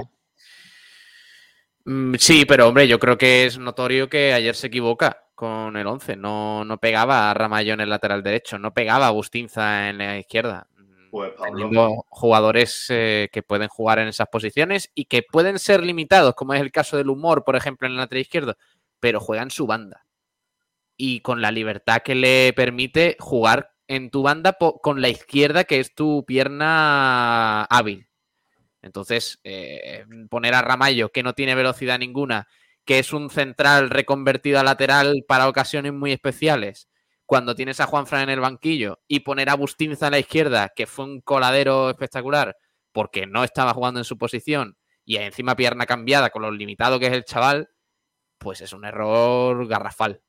Mm, 1.86 2.15
Sí, 2.20 2.46
pero 2.46 2.67
hombre, 2.67 2.88
yo 2.88 3.00
creo 3.00 3.17
que 3.17 3.46
es 3.46 3.58
notorio 3.58 4.10
que 4.10 4.34
ayer 4.34 4.56
se 4.56 4.67
equivoca 4.67 5.24
con 5.41 5.75
el 5.75 5.88
11. 5.88 6.17
No, 6.17 6.63
no 6.65 6.77
pegaba 6.77 7.32
a 7.32 7.34
Ramallo 7.34 7.73
en 7.73 7.80
el 7.80 7.89
lateral 7.89 8.21
derecho, 8.21 8.60
no 8.60 8.75
pegaba 8.75 9.08
a 9.08 9.10
Bustinza 9.10 9.89
en 9.89 9.97
la 9.97 10.19
izquierda. 10.19 10.67
Mm, 10.77 11.10
Pues 11.10 11.32
Pablo, 11.32 11.51
Teniendo 11.56 12.06
jugadores 12.10 12.86
eh, 12.89 13.27
que 13.32 13.41
pueden 13.41 13.67
jugar 13.67 13.97
en 13.97 14.08
esas 14.08 14.27
posiciones 14.27 14.91
y 14.93 15.06
que 15.06 15.23
pueden 15.23 15.58
ser 15.58 15.84
limitados, 15.84 16.36
como 16.36 16.54
es 16.54 16.62
el 16.62 16.71
caso 16.71 16.95
del 16.95 17.10
humor, 17.10 17.43
por 17.43 17.56
ejemplo, 17.56 17.88
en 17.88 17.93
el 17.93 17.97
lateral 17.97 18.21
izquierdo, 18.21 18.56
pero 18.99 19.19
juegan 19.19 19.49
su 19.49 19.65
banda. 19.65 20.06
Y 20.95 21.21
con 21.21 21.41
la 21.41 21.49
libertad 21.49 22.04
que 22.06 22.13
le 22.13 22.54
permite 22.54 23.17
jugar 23.19 23.71
en 23.88 24.12
tu 24.12 24.21
banda 24.21 24.56
con 24.60 25.01
la 25.01 25.10
izquierda, 25.10 25.63
que 25.63 25.80
es 25.80 25.95
tu 25.95 26.23
pierna 26.23 27.63
hábil. 27.63 28.08
Entonces, 28.84 29.39
eh, 29.43 30.06
poner 30.30 30.54
a 30.54 30.62
Ramallo, 30.62 31.10
que 31.10 31.23
no 31.23 31.34
tiene 31.34 31.56
velocidad 31.56 31.97
ninguna, 31.97 32.47
que 32.91 32.99
es 32.99 33.13
un 33.13 33.30
central 33.30 33.89
reconvertido 33.89 34.60
a 34.60 34.65
lateral 34.65 35.23
para 35.25 35.47
ocasiones 35.47 35.93
muy 35.93 36.12
especiales, 36.12 36.89
cuando 37.25 37.56
tienes 37.56 37.80
a 37.80 37.86
Juanfran 37.86 38.23
en 38.23 38.32
el 38.32 38.41
banquillo, 38.41 38.99
y 39.08 39.21
poner 39.21 39.49
a 39.49 39.56
Bustinza 39.56 40.08
a 40.08 40.12
la 40.12 40.19
izquierda, 40.19 40.73
que 40.75 40.88
fue 40.88 41.06
un 41.06 41.21
coladero 41.21 41.89
espectacular, 41.89 42.58
porque 42.91 43.25
no 43.25 43.45
estaba 43.45 43.73
jugando 43.73 44.01
en 44.01 44.04
su 44.04 44.17
posición, 44.17 44.75
y 45.06 45.15
encima 45.15 45.56
pierna 45.56 45.86
cambiada 45.86 46.32
con 46.32 46.41
lo 46.41 46.51
limitado 46.51 46.99
que 46.99 47.08
es 47.08 47.13
el 47.13 47.23
chaval, 47.23 47.69
pues 48.38 48.60
es 48.60 48.73
un 48.73 48.84
error 48.84 49.65
garrafal. 49.69 50.21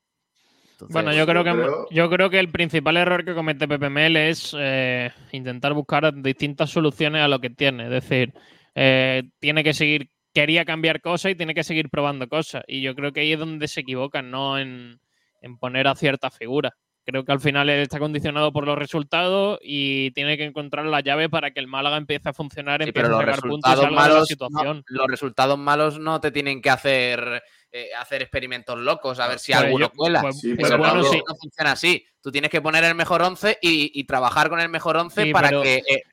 Entonces, 0.71 0.93
Bueno, 0.93 1.13
yo 1.13 1.27
creo, 1.27 1.43
que, 1.43 1.93
yo 1.93 2.09
creo 2.09 2.29
que 2.29 2.39
el 2.39 2.49
principal 2.49 2.95
error 2.95 3.25
que 3.25 3.35
comete 3.35 3.67
Pepe 3.67 3.89
Mel 3.89 4.15
es 4.15 4.55
eh, 4.57 5.11
intentar 5.33 5.73
buscar 5.73 6.13
distintas 6.13 6.69
soluciones 6.69 7.23
a 7.23 7.27
lo 7.27 7.41
que 7.41 7.49
tiene. 7.49 7.83
Es 7.83 7.89
decir, 7.89 8.33
eh, 8.73 9.23
tiene 9.39 9.65
que 9.65 9.73
seguir, 9.73 10.11
quería 10.33 10.65
cambiar 10.65 11.01
cosas 11.01 11.31
y 11.31 11.35
tiene 11.35 11.53
que 11.53 11.63
seguir 11.63 11.89
probando 11.89 12.27
cosas. 12.27 12.63
Y 12.67 12.81
yo 12.81 12.95
creo 12.95 13.11
que 13.13 13.21
ahí 13.21 13.33
es 13.33 13.39
donde 13.39 13.67
se 13.67 13.81
equivocan, 13.81 14.31
no 14.31 14.57
en, 14.59 14.99
en 15.41 15.57
poner 15.57 15.87
a 15.87 15.95
ciertas 15.95 16.35
figuras. 16.37 16.73
Creo 17.05 17.25
que 17.25 17.33
al 17.33 17.41
final 17.41 17.69
él 17.69 17.81
está 17.81 17.99
condicionado 17.99 18.53
por 18.53 18.65
los 18.65 18.77
resultados 18.77 19.59
y 19.61 20.11
tiene 20.11 20.37
que 20.37 20.45
encontrar 20.45 20.85
la 20.85 21.01
llave 21.01 21.27
para 21.27 21.51
que 21.51 21.59
el 21.59 21.67
Málaga 21.67 21.97
empiece 21.97 22.29
a 22.29 22.33
funcionar, 22.33 22.81
Sí, 22.81 22.87
empiece 22.87 23.03
pero 23.09 23.17
a 23.19 23.21
los 23.25 23.35
sacar 23.35 23.49
puntos 23.49 23.69
y 23.69 23.75
salga 23.75 23.89
de 23.89 23.95
la 23.95 24.01
malos, 24.01 24.27
situación. 24.29 24.77
no, 24.89 24.97
los 24.99 25.07
resultados 25.07 25.57
malos 25.59 25.99
no 25.99 26.21
te 26.21 26.31
tienen 26.31 26.61
que 26.61 26.69
hacer 26.69 27.43
eh, 27.75 27.89
hacer 27.99 28.21
experimentos 28.21 28.77
locos 28.77 29.19
a 29.19 29.27
ver 29.27 29.39
si 29.39 29.51
Pues 29.51 29.63
alguno 29.65 29.87
yo- 29.87 29.91
cuela. 29.93 30.21
pues- 30.21 30.39
Sí, 30.39 30.53
pues 30.53 30.67
pero 30.69 30.77
bueno, 30.77 30.93
Pablo- 30.93 31.09
sí. 31.11 31.21
no 31.27 31.35
funciona 31.35 31.71
así. 31.73 32.05
Tú 32.21 32.31
tienes 32.31 32.49
que 32.51 32.61
poner 32.61 32.83
el 32.85 32.95
mejor 32.95 33.21
11 33.23 33.57
y, 33.61 33.91
y 33.99 34.03
trabajar 34.05 34.47
con 34.49 34.59
el 34.61 34.69
mejor 34.69 34.95
11 34.95 35.23
Sí, 35.23 35.31
para 35.33 35.49
pero- 35.49 35.63
que 35.63 35.77
eh, 35.77 36.03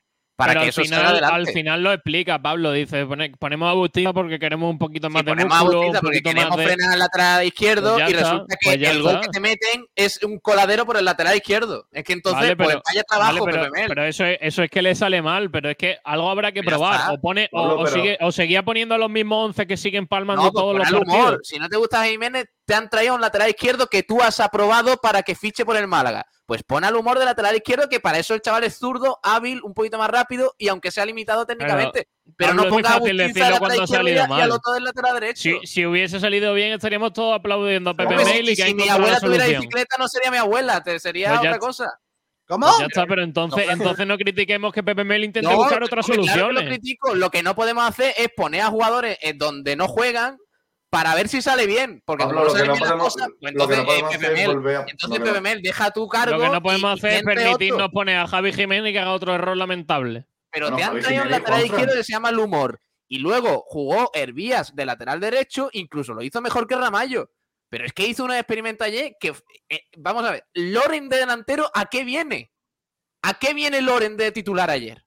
para 0.41 0.53
Pero 0.53 0.59
que 0.61 0.65
al 0.65 0.69
eso 0.69 0.85
salga 0.85 1.07
final, 1.13 1.23
al 1.23 1.47
final 1.47 1.83
lo 1.83 1.93
explica 1.93 2.41
Pablo, 2.41 2.71
dice, 2.71 3.05
pone- 3.05 3.31
ponemos 3.37 3.69
a 3.69 3.73
Bustinza 3.73 4.11
porque 4.13 4.39
queremos 4.39 4.69
un 4.69 4.77
poquito 4.79 5.09
más 5.09 5.21
Sí, 5.21 5.25
de 5.25 5.31
ponemos 5.31 5.53
a 5.55 5.59
músculo, 5.59 5.79
Bautista 5.79 5.99
un 5.99 6.01
porque 6.01 6.21
queremos 6.21 6.57
de... 6.57 6.63
frenar 6.65 6.91
al 6.93 6.99
lateral 6.99 7.45
izquierdo 7.45 7.93
Pues 7.93 8.09
y 8.09 8.13
está, 8.13 8.23
resulta 8.31 8.55
que 8.59 8.65
pues 8.77 8.89
el 8.89 9.01
gol 9.03 9.11
está. 9.11 9.21
que 9.21 9.29
te 9.29 9.39
meten 9.39 9.85
es 9.95 10.23
un 10.23 10.39
coladero 10.39 10.85
por 10.85 10.97
el 10.97 11.05
lateral 11.05 11.35
izquierdo. 11.35 11.85
Es 11.91 12.03
que 12.03 12.13
entonces, 12.13 12.41
Vale, 12.41 12.55
pues 12.55 12.67
pero- 12.69 12.81
vaya 12.87 13.03
trabajo, 13.03 13.45
Vale, 13.45 13.69
pero, 13.71 13.87
pero 13.87 14.03
eso, 14.05 14.25
es, 14.25 14.37
eso 14.41 14.63
es 14.63 14.69
que 14.71 14.81
le 14.81 14.95
sale 14.95 15.21
mal, 15.21 15.51
pero 15.51 15.69
es 15.69 15.77
que 15.77 15.97
algo 16.03 16.29
habrá 16.29 16.51
que 16.51 16.63
probar. 16.63 17.11
O 17.13 17.19
pone, 17.21 17.47
o, 17.51 17.61
Pablo, 17.61 17.75
o 17.79 17.83
pero- 17.83 17.95
sigue, 17.95 18.17
o 18.21 18.31
seguía 18.31 18.63
poniendo 18.63 18.95
a 18.95 18.97
los 18.97 19.09
mismos 19.09 19.45
11 19.49 19.67
que 19.67 19.77
siguen 19.77 20.07
palmando 20.07 20.43
No, 20.43 20.51
pues 20.51 20.61
todos 20.61 20.75
los 20.77 20.89
partidos. 20.89 21.07
humor. 21.07 21.39
Si 21.43 21.59
no 21.59 21.69
te 21.69 21.77
gusta 21.77 22.03
Jiménez, 22.05 22.45
te 22.65 22.73
han 22.75 22.89
traído 22.89 23.15
un 23.15 23.21
lateral 23.21 23.49
izquierdo 23.49 23.87
que 23.87 24.03
tú 24.03 24.21
has 24.21 24.39
aprobado 24.39 24.97
para 24.97 25.23
que 25.23 25.35
fiche 25.35 25.65
por 25.65 25.75
el 25.77 25.87
Málaga. 25.87 26.25
Pues 26.45 26.63
pon 26.63 26.83
al 26.83 26.95
humor 26.95 27.17
de 27.17 27.25
lateral 27.25 27.55
izquierdo, 27.55 27.87
que 27.89 27.99
para 27.99 28.19
eso 28.19 28.33
el 28.33 28.41
chaval 28.41 28.63
es 28.65 28.77
zurdo, 28.77 29.19
hábil, 29.23 29.61
un 29.63 29.73
poquito 29.73 29.97
más 29.97 30.09
rápido 30.09 30.53
y 30.57 30.67
aunque 30.67 30.91
sea 30.91 31.05
limitado 31.05 31.45
técnicamente. 31.45 32.07
Pero, 32.37 32.49
Pablo, 32.49 32.53
no 32.61 32.67
es 32.67 32.73
muy 32.73 32.83
ponga 32.83 32.95
a 32.95 32.99
fácil 32.99 33.17
Bustinza 33.17 33.27
decirlo 33.27 33.45
de 33.45 33.51
lateral 33.51 33.59
cuando 33.59 33.81
ha 33.81 33.83
izquierdo 33.83 34.03
y, 34.03 34.15
salido 34.15 34.21
a- 34.21 34.37
y 34.37 34.41
al 34.41 34.49
mal. 34.49 34.51
otro 34.51 34.73
del 34.73 34.83
lateral 34.83 35.13
derecho. 35.19 35.41
Si, 35.41 35.59
si 35.67 35.85
hubiese 35.85 36.19
salido 36.19 36.53
bien, 36.53 36.73
estaríamos 36.73 37.13
todos 37.13 37.35
aplaudiendo 37.39 37.89
a 37.89 37.93
Pepe 37.95 38.15
Hombre, 38.15 38.25
Mel 38.25 38.49
y 38.49 38.55
que 38.55 38.63
si 38.63 38.73
mi 38.73 38.89
abuela 38.89 39.13
la 39.13 39.19
tuviera 39.19 39.45
bicicleta, 39.47 39.95
no 39.97 40.07
sería 40.07 40.31
mi 40.31 40.37
abuela, 40.37 40.83
te 40.83 40.99
sería 40.99 41.29
Pues 41.29 41.39
otra 41.39 41.59
cosa. 41.59 41.85
¿Cómo? 42.47 42.65
Pues 42.67 42.79
ya 42.79 42.85
está, 42.87 43.05
pero 43.07 43.23
entonces, 43.23 43.65
entonces 43.69 44.05
no 44.05 44.17
critiquemos 44.17 44.73
que 44.73 44.83
Pepe 44.83 45.05
Mel 45.05 45.23
intente 45.23 45.53
buscar 45.55 45.81
otras 45.83 46.05
claro 46.05 46.21
soluciones. 46.23 46.63
lo 46.63 46.69
critico. 46.69 47.15
Lo 47.15 47.29
que 47.29 47.43
no 47.43 47.55
podemos 47.55 47.87
hacer 47.87 48.13
es 48.17 48.27
poner 48.35 48.61
a 48.61 48.67
jugadores 48.67 49.17
en 49.21 49.37
donde 49.37 49.77
no 49.77 49.87
juegan 49.87 50.37
para 50.91 51.15
ver 51.15 51.27
si 51.29 51.41
sale 51.41 51.65
bien. 51.65 52.03
Porque 52.05 52.25
Pablo, 52.25 52.41
como 52.41 52.53
no 52.53 52.53
lo 52.53 52.53
que 52.53 52.59
salen 52.59 52.67
no 52.67 52.73
bien 52.73 52.83
las 52.83 52.91
podemos, 52.91 53.13
cosas, 53.13 53.29
pues 53.39 53.51
entonces, 53.53 53.77
no 53.77 53.85
podemos 53.85 54.13
eh, 54.13 54.47
volver 54.47 54.85
entonces 54.87 55.63
deja 55.63 55.91
tu 55.91 56.07
cargo. 56.07 56.37
Lo 56.37 56.43
que 56.43 56.49
no 56.49 56.61
podemos 56.61 56.91
y- 56.91 56.93
y 56.93 56.99
hacer 56.99 57.13
es 57.13 57.23
permitirnos 57.23 57.81
otro. 57.81 57.91
poner 57.91 58.17
a 58.17 58.27
Javi 58.27 58.53
Jiménez 58.53 58.91
que 58.91 58.99
haga 58.99 59.13
otro 59.13 59.33
error 59.33 59.55
lamentable. 59.57 60.27
Pero 60.51 60.65
Bueno, 60.69 60.77
te 60.77 60.83
han 60.83 60.99
traído 60.99 61.23
un 61.23 61.29
y 61.29 61.31
lateral 61.31 61.65
izquierdo 61.65 61.93
que 61.95 62.03
se 62.03 62.11
llama 62.11 62.29
el 62.29 62.39
humor. 62.39 62.81
Y 63.07 63.19
luego 63.19 63.63
jugó 63.65 64.11
Hervías 64.13 64.75
de 64.75 64.85
lateral 64.85 65.19
derecho, 65.19 65.69
incluso 65.73 66.13
lo 66.13 66.21
hizo 66.21 66.41
mejor 66.41 66.67
que 66.67 66.75
Ramallo. 66.75 67.31
Pero 67.69 67.85
es 67.85 67.93
que 67.93 68.05
hizo 68.05 68.25
un 68.25 68.33
experimento 68.33 68.83
ayer 68.83 69.15
que, 69.17 69.33
eh, 69.69 69.81
vamos 69.97 70.25
a 70.25 70.31
ver, 70.31 70.45
Loren 70.53 71.07
de 71.07 71.17
delantero, 71.17 71.71
¿a 71.73 71.85
qué 71.85 72.03
viene? 72.03 72.51
¿A 73.23 73.35
qué 73.39 73.53
viene 73.53 73.81
Loren 73.81 74.17
de 74.17 74.31
titular 74.33 74.69
ayer? 74.69 75.05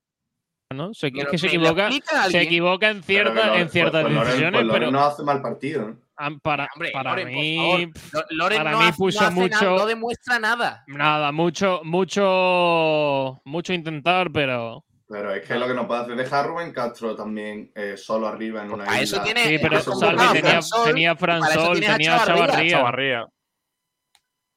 ¿No? 0.74 0.92
Se, 0.94 1.10
¿Me 1.10 1.20
es 1.22 1.28
que 1.28 1.38
se 1.38 1.46
equivoca, 1.46 1.88
se 2.30 2.42
equivoca 2.42 2.90
en, 2.90 3.02
cierta, 3.02 3.46
Loren- 3.54 3.60
en 3.60 3.68
ciertas 3.70 4.02
pues- 4.02 4.14
pues 4.14 4.26
decisiones, 4.28 4.60
pues 4.62 4.72
pero 4.72 4.90
no 4.90 5.00
hace 5.04 5.22
mal 5.22 5.40
partido. 5.42 5.88
¿no? 5.88 6.04
para, 6.42 6.68
Hombre, 6.74 6.90
para 6.92 7.10
Loren, 7.10 7.28
mí, 7.28 7.90
Loren 8.30 8.58
para 8.58 8.70
no 8.72 8.78
mí 8.78 8.84
hace- 8.86 8.96
puso 8.98 9.20
no 9.22 9.26
hace 9.26 9.48
nada, 9.48 9.62
mucho- 9.70 9.76
no 9.82 9.86
demuestra 9.86 10.38
nada. 10.38 10.84
nada, 10.86 11.32
mucho, 11.32 11.80
mucho, 11.84 13.40
mucho 13.44 13.72
intentar, 13.72 14.30
pero 14.32 14.84
Pero 15.08 15.34
es 15.34 15.46
que 15.46 15.54
lo 15.56 15.66
que 15.66 15.74
no 15.74 15.86
puede 15.86 16.00
hacer 16.02 16.12
es 16.12 16.18
dejar 16.18 16.44
a 16.44 16.48
Rubén 16.48 16.72
Castro 16.72 17.14
también 17.16 17.70
eh, 17.74 17.96
solo 17.96 18.26
arriba 18.26 18.62
en 18.62 18.72
una 18.72 18.84
Para 18.84 19.00
eso 19.00 19.16
isla. 19.16 19.24
tiene- 19.24 19.44
sí, 19.46 19.58
pero 19.60 19.78
eso 19.78 19.92
Salvi 19.94 20.40
tenía, 20.40 20.60
tenía 20.84 21.16
Fran 21.16 21.42
Sol, 21.42 21.80
tenía. 21.80 22.18
Chavarría. 22.24 22.70
Chavarría. 22.78 23.26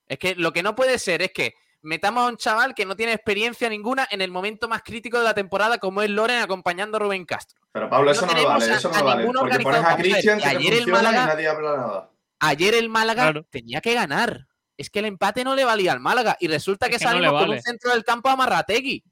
Es 0.07 0.17
que 0.19 0.35
lo 0.35 0.53
que 0.53 0.63
no 0.63 0.73
puede 0.75 0.99
ser 0.99 1.21
es 1.21 1.31
que 1.33 1.53
metamos 1.87 2.23
a 2.25 2.27
un 2.27 2.37
chaval 2.37 2.75
que 2.75 2.85
no 2.85 2.95
tiene 2.95 3.13
experiencia 3.13 3.69
ninguna 3.69 4.07
en 4.11 4.21
el 4.21 4.29
momento 4.29 4.67
más 4.67 4.81
crítico 4.83 5.17
de 5.17 5.23
la 5.23 5.33
temporada, 5.33 5.77
como 5.77 6.01
es 6.01 6.09
Loren 6.09 6.41
acompañando 6.41 6.97
a 6.97 6.99
Rubén 6.99 7.25
Castro. 7.25 7.59
Pero 7.71 7.89
Pablo, 7.89 8.11
eso 8.11 8.21
No 8.25 8.27
tenemos 8.33 8.53
vale, 8.53 8.73
a- 8.73 8.75
eso 8.77 8.91
no 8.91 9.03
vale. 9.03 9.21
ningún 9.21 9.35
Porque 9.37 9.59
pones 9.59 9.83
a 9.83 9.95
Cristian, 9.95 10.37
que 10.39 10.43
que 10.43 10.49
te 10.51 10.57
ayer 10.57 10.73
el 10.73 10.87
Málaga- 10.87 11.23
y 11.23 11.27
nadie 11.27 11.47
habla 11.47 11.77
nada. 11.77 12.11
Ayer 12.39 12.73
el 12.75 12.89
Málaga 12.89 13.23
Claro. 13.23 13.45
tenía 13.49 13.81
que 13.81 13.93
ganar. 13.93 14.47
Es 14.77 14.89
que 14.91 14.99
el 14.99 15.05
empate 15.05 15.43
no 15.43 15.55
le 15.55 15.63
valía 15.65 15.91
al 15.93 15.99
Málaga. 15.99 16.37
Y 16.39 16.47
resulta 16.47 16.85
Es 16.85 16.91
que, 16.91 16.97
que 16.99 17.03
salimos 17.05 17.31
con 17.31 17.41
vale. 17.41 17.55
un 17.55 17.61
centro 17.63 17.91
del 17.91 18.03
campo 18.03 18.29
a 18.29 18.35
Marrategui. 18.35 19.03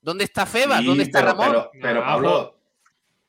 ¿Dónde 0.00 0.24
está 0.24 0.44
Febas? 0.46 0.80
Sí, 0.80 0.86
¿Dónde 0.86 1.04
está 1.04 1.20
pero, 1.20 1.32
Ramón? 1.32 1.68
Pero, 1.80 2.00
Pablo, 2.04 2.58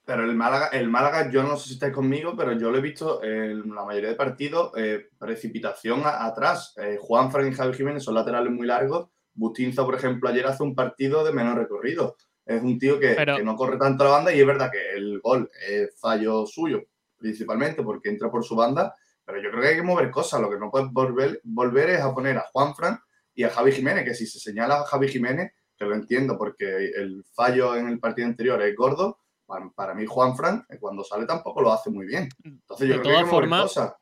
Pero 0.06 0.24
el 0.24 0.36
Málaga, 0.36 0.68
el 0.68 0.88
Málaga, 0.88 1.32
yo 1.32 1.41
no 1.43 1.58
sé 1.58 1.68
si 1.70 1.74
estáis 1.74 1.93
conmigo, 1.93 2.36
pero 2.38 2.53
yo 2.53 2.70
lo 2.70 2.78
he 2.78 2.82
visto 2.82 3.24
en 3.24 3.74
la 3.74 3.84
mayoría 3.84 4.10
de 4.10 4.16
partidos, 4.16 4.72
eh, 4.78 5.08
precipitación 5.18 6.01
a- 6.06 6.26
atrás. 6.26 6.76
Eh, 6.78 6.97
Juan 7.01 7.32
Fran 7.32 7.47
y 7.47 7.53
Javi 7.53 7.74
Jiménez 7.74 8.03
son 8.03 8.14
laterales 8.14 8.51
muy 8.53 8.68
largos. 8.68 9.10
Bustinza, 9.34 9.84
por 9.84 9.95
ejemplo, 9.95 10.30
ayer 10.30 10.45
hace 10.45 10.62
un 10.64 10.76
partido 10.76 11.24
de 11.26 11.34
menor 11.34 11.58
recorrido. 11.58 12.16
Es 12.45 12.62
un 12.62 12.78
tío 12.78 12.99
que, 12.99 13.16
Pero- 13.16 13.38
que 13.38 13.43
no 13.43 13.56
corre 13.56 13.78
tanto 13.78 14.03
la 14.03 14.12
banda 14.12 14.32
y 14.34 14.39
es 14.39 14.45
verdad 14.45 14.70
que 14.72 14.91
el 14.95 15.20
gol 15.22 15.49
es 15.68 15.99
fallo 15.99 16.45
suyo, 16.45 16.84
principalmente 17.18 17.82
porque 17.82 18.10
entra 18.10 18.30
por 18.30 18.43
su 18.43 18.56
banda. 18.56 18.93
Pero 19.26 19.41
yo 19.41 19.49
creo 19.49 19.62
que 19.64 19.68
hay 19.70 19.76
que 19.78 19.82
mover 19.82 20.12
cosas. 20.12 20.39
Lo 20.39 20.51
que 20.51 20.60
no 20.60 20.70
puedes 20.70 20.91
volver, 20.91 21.41
volver 21.43 21.89
es 21.89 22.01
a 22.01 22.14
poner 22.14 22.38
a 22.38 22.45
Juan 22.53 22.76
Fran 22.76 22.99
y 23.34 23.43
a 23.43 23.49
Javi 23.49 23.72
Jiménez, 23.72 24.03
que 24.06 24.14
si 24.14 24.28
se 24.28 24.39
señala 24.39 24.76
a 24.82 24.84
Javi 24.86 25.08
Jiménez, 25.08 25.51
que 25.76 25.86
lo 25.86 25.95
entiendo 25.95 26.38
porque 26.38 26.91
el 26.95 27.26
fallo 27.34 27.76
en 27.76 27.88
el 27.89 27.99
partido 27.99 28.28
anterior 28.28 28.62
es 28.62 28.76
gordo, 28.76 29.18
para, 29.46 29.70
para 29.70 29.93
mí 29.93 30.06
Juan 30.06 30.36
Fran 30.36 30.66
eh, 30.70 30.78
cuando 30.80 31.04
sale 31.04 31.26
tampoco 31.26 31.62
lo 31.62 31.72
hace 31.72 31.89
muy 31.89 32.06
bien. 32.06 32.30
Entonces 32.43 32.88
yo 32.88 32.96
De 32.96 33.02
creo 33.02 33.04
que 33.04 33.10
hay 33.10 33.14
todas 33.14 33.26
que 33.26 33.30
formas. 33.30 33.96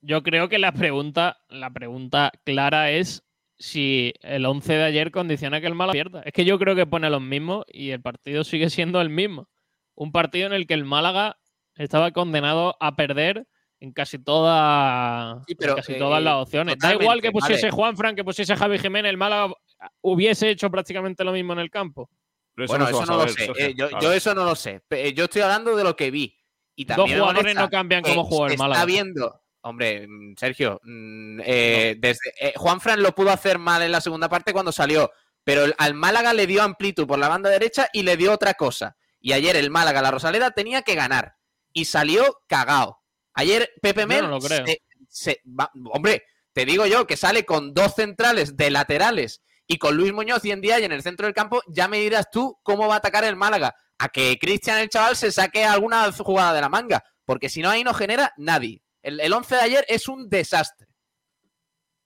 Yo 0.00 0.22
creo 0.22 0.48
que 0.48 0.58
la 0.58 0.72
pregunta, 0.72 1.38
la 1.48 1.70
pregunta 1.70 2.32
clara 2.44 2.90
es 2.90 3.24
si 3.56 4.12
el 4.22 4.44
11 4.44 4.72
de 4.72 4.82
ayer 4.82 5.12
condiciona 5.12 5.60
que 5.60 5.68
el 5.68 5.76
Málaga 5.76 5.92
pierda. 5.92 6.22
Es 6.22 6.32
que 6.32 6.44
yo 6.44 6.58
creo 6.58 6.74
que 6.74 6.86
pone 6.86 7.08
los 7.08 7.22
mismos 7.22 7.64
y 7.68 7.90
el 7.90 8.02
partido 8.02 8.42
sigue 8.42 8.68
siendo 8.70 9.00
el 9.00 9.08
mismo. 9.08 9.48
Un 9.94 10.10
partido 10.10 10.48
en 10.48 10.52
el 10.52 10.66
que 10.66 10.74
el 10.74 10.84
Málaga 10.84 11.38
estaba 11.76 12.10
condenado 12.10 12.76
a 12.80 12.96
perder 12.96 13.46
en 13.78 13.92
casi, 13.92 14.18
toda, 14.18 15.42
Sí, 15.46 15.54
pero, 15.54 15.72
en 15.72 15.76
casi 15.76 15.92
eh, 15.92 15.98
todas 15.98 16.22
las 16.22 16.34
opciones. 16.34 16.76
Da 16.78 16.94
igual 16.94 17.20
que 17.20 17.30
pusiese 17.32 17.66
vale. 17.66 17.76
Juan 17.76 17.96
Fran, 17.96 18.16
que 18.16 18.24
pusiese 18.24 18.56
Javi 18.56 18.78
Jiménez, 18.78 19.10
el 19.10 19.16
Málaga 19.16 19.52
hubiese 20.00 20.50
hecho 20.50 20.70
prácticamente 20.70 21.24
lo 21.24 21.32
mismo 21.32 21.52
en 21.52 21.58
el 21.60 21.70
campo. 21.70 22.08
Pero 22.54 22.68
Bueno, 22.68 22.88
eso 22.88 23.06
no 23.06 23.16
lo 23.16 23.28
sé. 23.28 23.52
Eh, 23.58 23.74
yo, 23.74 23.88
eso 24.12 24.34
no 24.34 24.44
lo 24.44 24.54
sé. 24.54 24.82
Yo 25.14 25.24
estoy 25.24 25.42
hablando 25.42 25.74
de 25.76 25.84
lo 25.84 25.96
que 25.96 26.10
vi. 26.10 26.36
Y 26.74 26.84
Dos 26.84 26.96
también 26.96 27.18
me 27.18 27.20
jugadores 27.24 27.54
no 27.54 27.70
cambian 27.70 28.02
juega 28.24 28.48
se 28.48 28.54
el 28.54 28.58
Málaga. 28.58 28.80
Está 28.80 28.86
viendo. 28.86 29.42
Hombre, 29.62 30.06
mm, 30.08 30.34
Sergio, 30.36 30.80
mm, 30.82 31.40
eh, 31.44 31.96
desde, 31.98 32.32
eh, 32.40 32.52
Juan 32.56 32.80
Fran 32.80 33.02
lo 33.02 33.14
pudo 33.14 33.30
hacer 33.30 33.58
mal 33.58 33.82
en 33.82 33.92
la 33.92 34.00
segunda 34.00 34.28
parte 34.28 34.52
cuando 34.52 34.72
salió, 34.72 35.10
pero 35.44 35.64
el- 35.64 35.74
al 35.78 35.94
Málaga 35.94 36.32
le 36.32 36.46
dio 36.46 36.62
amplitud 36.62 37.06
por 37.06 37.18
la 37.18 37.28
banda 37.28 37.48
derecha 37.48 37.88
y 37.92 38.02
le 38.02 38.16
dio 38.16 38.32
otra 38.32 38.54
cosa. 38.54 38.96
Y 39.20 39.32
ayer 39.34 39.54
el 39.56 39.70
Málaga, 39.70 40.02
la 40.02 40.10
Rosaleda, 40.10 40.50
tenía 40.50 40.82
que 40.82 40.94
ganar 40.96 41.36
y 41.72 41.84
salió 41.84 42.40
cagao. 42.48 43.02
Ayer 43.34 43.70
Pepe 43.80 44.04
Mel, 44.04 44.22
no 44.24 44.30
lo 44.30 44.40
creo. 44.40 44.66
se- 44.66 44.82
se- 45.08 45.40
va- 45.46 45.70
hombre, 45.92 46.24
te 46.52 46.64
digo 46.64 46.84
yo 46.86 47.06
que 47.06 47.16
sale 47.16 47.44
con 47.46 47.72
dos 47.72 47.94
centrales 47.94 48.56
de 48.56 48.70
laterales 48.70 49.42
y 49.66 49.78
con 49.78 49.96
Luis 49.96 50.12
Muñoz 50.12 50.44
y 50.44 50.50
en 50.50 50.60
día 50.60 50.78
y 50.80 50.84
en 50.84 50.92
el 50.92 51.02
centro 51.02 51.26
del 51.26 51.34
campo, 51.34 51.62
ya 51.68 51.88
me 51.88 51.98
dirás 52.00 52.30
tú 52.30 52.58
cómo 52.62 52.88
va 52.88 52.94
a 52.94 52.98
atacar 52.98 53.24
el 53.24 53.36
Málaga. 53.36 53.74
A 53.98 54.08
que 54.08 54.36
Cristian 54.40 54.78
el 54.78 54.88
chaval 54.88 55.16
se 55.16 55.30
saque 55.30 55.64
alguna 55.64 56.10
jugada 56.12 56.52
de 56.52 56.60
la 56.60 56.68
manga, 56.68 57.04
porque 57.24 57.48
si 57.48 57.62
no 57.62 57.70
ahí 57.70 57.84
no 57.84 57.94
genera 57.94 58.32
nadie. 58.36 58.82
El, 59.02 59.20
el 59.20 59.32
11 59.32 59.54
de 59.54 59.60
ayer 59.60 59.84
es 59.88 60.08
un 60.08 60.28
desastre. 60.28 60.88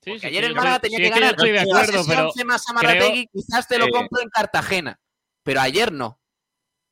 Sí, 0.02 0.10
Porque 0.12 0.20
sí, 0.20 0.26
ayer 0.28 0.44
sí, 0.44 0.50
el 0.50 0.54
Málaga 0.54 0.78
tenía 0.78 0.98
sí, 0.98 1.04
que 1.04 1.10
ganar. 1.10 1.30
estoy 1.30 1.50
de 1.52 1.58
Quizás 1.64 1.68
acuerdo, 1.82 2.00
ese 2.00 2.08
pero 2.10 2.26
11 2.28 2.44
más 2.44 2.64
creo- 2.64 2.78
Amarategui, 2.78 3.26
quizás 3.32 3.66
te 3.68 3.78
lo 3.78 3.86
Eh, 3.86 3.90
compro 3.90 4.22
en 4.22 4.28
Cartagena, 4.28 5.00
pero 5.42 5.60
ayer 5.60 5.90
no. 5.92 6.20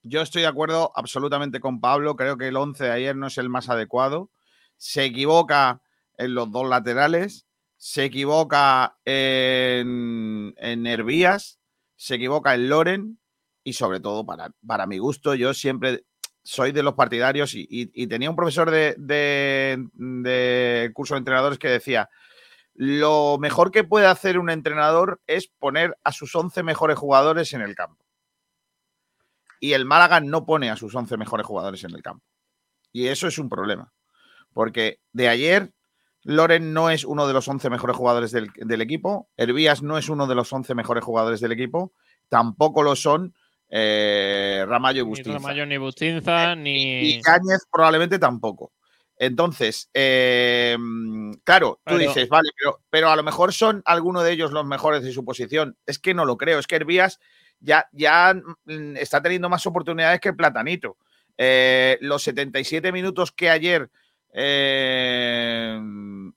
Yo 0.02 0.20
estoy 0.20 0.42
de 0.42 0.48
acuerdo 0.48 0.92
absolutamente 0.96 1.60
con 1.60 1.80
Pablo. 1.80 2.16
Creo 2.16 2.36
que 2.36 2.48
el 2.48 2.56
11 2.56 2.84
de 2.84 2.90
ayer 2.90 3.16
no 3.16 3.28
es 3.28 3.38
el 3.38 3.48
más 3.48 3.68
adecuado. 3.70 4.30
Se 4.76 5.04
equivoca 5.04 5.80
en 6.18 6.34
los 6.34 6.50
dos 6.50 6.68
laterales. 6.68 7.46
Se 7.86 8.04
equivoca 8.04 8.96
en, 9.04 10.54
en 10.56 10.86
Hervías. 10.86 11.60
Se 11.96 12.14
equivoca 12.14 12.54
en 12.54 12.70
Loren. 12.70 13.18
Y 13.62 13.74
sobre 13.74 14.00
todo, 14.00 14.24
para, 14.24 14.52
para 14.66 14.86
mi 14.86 14.96
gusto, 14.96 15.34
yo 15.34 15.52
siempre 15.52 16.06
soy 16.42 16.72
de 16.72 16.82
los 16.82 16.94
partidarios 16.94 17.54
y, 17.54 17.66
y- 17.68 18.06
tenía 18.06 18.30
un 18.30 18.36
profesor 18.36 18.70
de, 18.70 18.94
de- 18.96 19.86
de 19.98 20.90
curso 20.94 21.12
de 21.12 21.18
entrenadores 21.18 21.58
que 21.58 21.68
decía, 21.68 22.08
lo 22.72 23.36
mejor 23.38 23.70
que 23.70 23.84
puede 23.84 24.06
hacer 24.06 24.38
un 24.38 24.48
entrenador 24.48 25.20
es 25.26 25.48
poner 25.48 25.94
a 26.04 26.12
sus 26.12 26.34
11 26.34 26.62
mejores 26.62 26.96
jugadores 26.96 27.52
en 27.52 27.60
el 27.60 27.74
campo 27.74 28.02
y 29.60 29.74
el 29.74 29.84
Málaga 29.84 30.20
no 30.20 30.46
pone 30.46 30.70
a 30.70 30.76
sus 30.76 30.94
11 30.94 31.18
mejores 31.18 31.46
jugadores 31.46 31.84
en 31.84 31.90
el 31.94 32.02
campo. 32.02 32.24
Y 32.92 33.08
eso 33.08 33.26
es 33.28 33.38
un 33.38 33.50
problema. 33.50 33.92
Porque 34.54 35.00
de 35.12 35.28
ayer, 35.28 35.73
Loren 36.24 36.72
no 36.72 36.90
es 36.90 37.04
uno 37.04 37.26
de 37.26 37.32
los 37.32 37.46
11 37.46 37.70
mejores 37.70 37.96
jugadores 37.96 38.32
del, 38.32 38.50
del 38.56 38.80
equipo, 38.80 39.28
Hervías 39.36 39.82
no 39.82 39.98
es 39.98 40.08
uno 40.08 40.26
de 40.26 40.34
los 40.34 40.52
11 40.52 40.74
mejores 40.74 41.04
jugadores 41.04 41.40
del 41.40 41.52
equipo, 41.52 41.92
tampoco 42.28 42.82
lo 42.82 42.96
son 42.96 43.34
eh, 43.68 44.64
Ramallo 44.68 45.00
y 45.00 45.04
Ni 45.04 45.08
Bustinza. 45.08 45.32
Ramallo, 45.38 45.66
ni 45.66 45.76
Bustinza, 45.78 46.54
ni. 46.54 47.00
Y 47.00 47.22
Yáñez 47.22 47.66
probablemente 47.70 48.18
tampoco. 48.18 48.72
Entonces, 49.16 49.90
eh, 49.94 50.76
claro, 51.44 51.76
tú 51.84 51.94
Pero- 51.96 51.98
dices, 51.98 52.28
vale, 52.28 52.50
pero, 52.58 52.80
pero 52.90 53.10
a 53.10 53.16
lo 53.16 53.22
mejor 53.22 53.52
son 53.52 53.82
alguno 53.84 54.22
de 54.22 54.32
ellos 54.32 54.52
los 54.52 54.64
mejores 54.66 55.02
de 55.02 55.12
su 55.12 55.24
posición. 55.24 55.76
Es 55.86 55.98
que 55.98 56.14
no 56.14 56.24
lo 56.24 56.36
creo. 56.36 56.58
Es 56.58 56.66
que 56.66 56.76
Hervías 56.76 57.20
ya, 57.60 57.88
ya 57.92 58.34
mm, 58.64 58.96
está 58.96 59.22
teniendo 59.22 59.48
más 59.48 59.66
oportunidades 59.66 60.20
que 60.20 60.32
Platanito. 60.32 60.96
Eh, 61.36 61.98
los 62.00 62.22
77 62.22 62.92
minutos 62.92 63.32
que 63.32 63.50
ayer 63.50 63.90
eh, 64.36 65.80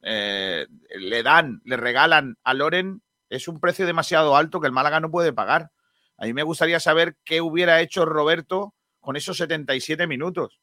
eh, 0.04 0.68
le 1.00 1.24
dan, 1.24 1.62
le 1.66 1.78
regalan 1.78 2.38
a 2.44 2.54
Loren, 2.54 3.02
es 3.30 3.48
un 3.48 3.60
precio 3.60 3.88
demasiado 3.88 4.38
alto 4.38 4.62
que 4.62 4.68
el 4.68 4.74
Málaga 4.74 5.00
no 5.00 5.10
puede 5.10 5.34
pagar. 5.34 5.72
A 6.18 6.26
mí 6.26 6.34
me 6.34 6.44
gustaría 6.44 6.80
saber 6.80 7.18
qué 7.26 7.42
hubiera 7.42 7.82
hecho 7.82 8.06
Roberto 8.06 8.76
con 9.00 9.16
esos 9.16 9.38
77 9.38 10.06
minutos. 10.06 10.60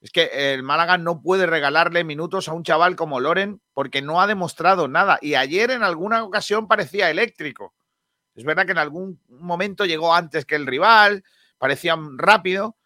Es 0.00 0.10
que 0.10 0.54
el 0.54 0.62
Málaga 0.62 0.96
no 0.96 1.20
puede 1.20 1.46
regalarle 1.46 2.02
minutos 2.02 2.48
a 2.48 2.54
un 2.54 2.62
chaval 2.62 2.96
como 2.96 3.20
Loren 3.20 3.60
porque 3.74 4.00
no 4.00 4.20
ha 4.20 4.26
demostrado 4.26 4.88
nada. 4.88 5.18
Y 5.20 5.34
ayer 5.34 5.70
en 5.70 5.82
alguna 5.82 6.24
ocasión 6.24 6.66
parecía 6.66 7.10
eléctrico. 7.10 7.74
Es 8.34 8.44
verdad 8.44 8.64
que 8.64 8.72
en 8.72 8.78
algún 8.78 9.20
momento 9.28 9.84
llegó 9.84 10.14
antes 10.14 10.46
que 10.46 10.54
el 10.54 10.66
rival, 10.66 11.24
parecía 11.58 11.96
rápido, 12.16 12.77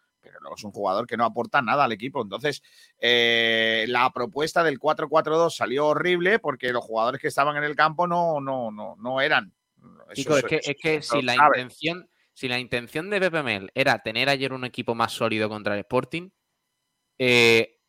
es 0.55 0.63
un 0.63 0.71
jugador 0.71 1.07
que 1.07 1.17
no 1.17 1.25
aporta 1.25 1.61
nada 1.61 1.83
al 1.83 1.91
equipo. 1.91 2.21
Entonces, 2.21 2.61
eh, 2.99 3.85
la 3.87 4.09
propuesta 4.11 4.63
del 4.63 4.79
4-4-2 4.79 5.55
salió 5.55 5.87
horrible 5.87 6.39
porque 6.39 6.71
los 6.71 6.83
jugadores 6.83 7.21
que 7.21 7.27
estaban 7.27 7.57
en 7.57 7.63
el 7.63 7.75
campo 7.75 8.07
no, 8.07 8.39
no, 8.39 8.71
no, 8.71 8.95
no 8.97 9.21
eran. 9.21 9.53
Chico, 10.13 10.37
es 10.37 10.43
que, 10.43 10.61
es 10.63 10.75
que 10.81 11.01
si 11.01 11.21
la 11.21 11.35
sabe. 11.35 11.59
intención, 11.59 12.09
si 12.33 12.47
la 12.47 12.59
intención 12.59 13.09
de 13.09 13.19
Pepe 13.19 13.43
Mel 13.43 13.71
era 13.75 13.99
tener 13.99 14.29
ayer 14.29 14.53
un 14.53 14.65
equipo 14.65 14.95
más 14.95 15.11
sólido 15.11 15.49
contra 15.49 15.73
el 15.73 15.81
Sporting, 15.81 16.29
eh, 17.17 17.79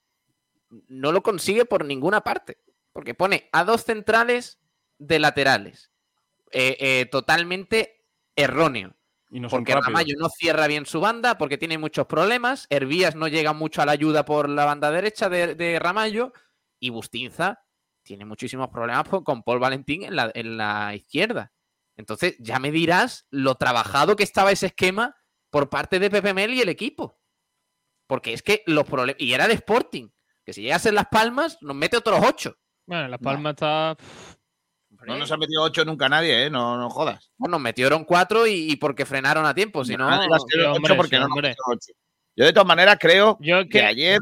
no 0.88 1.12
lo 1.12 1.22
consigue 1.22 1.64
por 1.64 1.84
ninguna 1.84 2.22
parte. 2.22 2.58
Porque 2.92 3.14
pone 3.14 3.48
a 3.52 3.64
dos 3.64 3.84
centrales 3.84 4.60
de 4.98 5.18
laterales. 5.18 5.90
Eh, 6.52 6.76
eh, 6.78 7.06
totalmente 7.06 8.06
erróneo. 8.36 8.94
Y 9.34 9.40
no 9.40 9.48
Porque. 9.48 9.72
Ramallo 9.88 10.14
no 10.16 10.28
cierra 10.28 10.68
bien 10.68 10.86
su 10.86 11.00
banda, 11.00 11.36
porque 11.38 11.58
tiene 11.58 11.76
muchos 11.76 12.06
problemas. 12.06 12.68
Hervías 12.70 13.16
no 13.16 13.26
llega 13.26 13.52
mucho 13.52 13.82
a 13.82 13.86
la 13.86 13.90
ayuda 13.90 14.24
por 14.24 14.48
la 14.48 14.64
banda 14.64 14.92
derecha 14.92 15.28
de, 15.28 15.56
de 15.56 15.80
Ramallo. 15.80 16.32
Y 16.78 16.90
Bustinza 16.90 17.60
tiene 18.04 18.24
muchísimos 18.24 18.68
problemas 18.68 19.08
por- 19.08 19.24
con 19.24 19.42
Paul 19.42 19.58
Valentín 19.58 20.04
en 20.04 20.14
la, 20.14 20.30
en 20.34 20.56
la 20.56 20.94
izquierda. 20.94 21.52
Entonces, 21.96 22.36
ya 22.38 22.60
me 22.60 22.70
dirás 22.70 23.26
lo 23.30 23.56
trabajado 23.56 24.14
que 24.14 24.22
estaba 24.22 24.52
ese 24.52 24.66
esquema 24.66 25.16
por 25.50 25.68
parte 25.68 25.98
de 25.98 26.10
Pepe 26.10 26.32
Mel 26.32 26.54
y 26.54 26.60
el 26.60 26.68
equipo. 26.68 27.18
Porque 28.06 28.34
es 28.34 28.42
que 28.42 28.62
los 28.66 28.84
problemas. 28.84 29.20
Y 29.20 29.32
era 29.32 29.46
el 29.46 29.50
Sporting. 29.52 30.10
Que 30.44 30.52
si 30.52 30.62
llegas 30.62 30.86
en 30.86 30.94
Las 30.94 31.06
Palmas, 31.08 31.58
nos 31.60 31.74
mete 31.74 31.96
otros 31.96 32.20
ocho. 32.24 32.56
Bueno, 32.86 33.08
Las 33.08 33.18
Palmas 33.18 33.54
está. 33.54 33.96
No 35.06 35.16
nos 35.18 35.30
ha 35.32 35.36
metido 35.36 35.62
8 35.62 35.84
nunca 35.84 36.08
nadie, 36.08 36.46
¿eh? 36.46 36.50
No, 36.50 36.76
no 36.76 36.90
jodas. 36.90 37.30
Bueno, 37.36 37.52
nos 37.56 37.60
metieron 37.62 38.04
cuatro 38.04 38.46
y, 38.46 38.70
y 38.72 38.76
porque 38.76 39.04
frenaron 39.06 39.44
a 39.46 39.54
tiempo. 39.54 39.84
Si 39.84 39.96
no, 39.96 40.06
ocho 40.08 40.72
hombre, 40.72 40.94
porque 40.94 41.16
sí, 41.16 41.22
nos 41.22 41.30
ocho. 41.66 41.92
Yo 42.36 42.44
de 42.44 42.52
todas 42.52 42.66
maneras 42.66 42.96
creo 43.00 43.36
Yo 43.40 43.62
que 43.64 43.68
que. 43.68 43.82
ayer, 43.82 44.18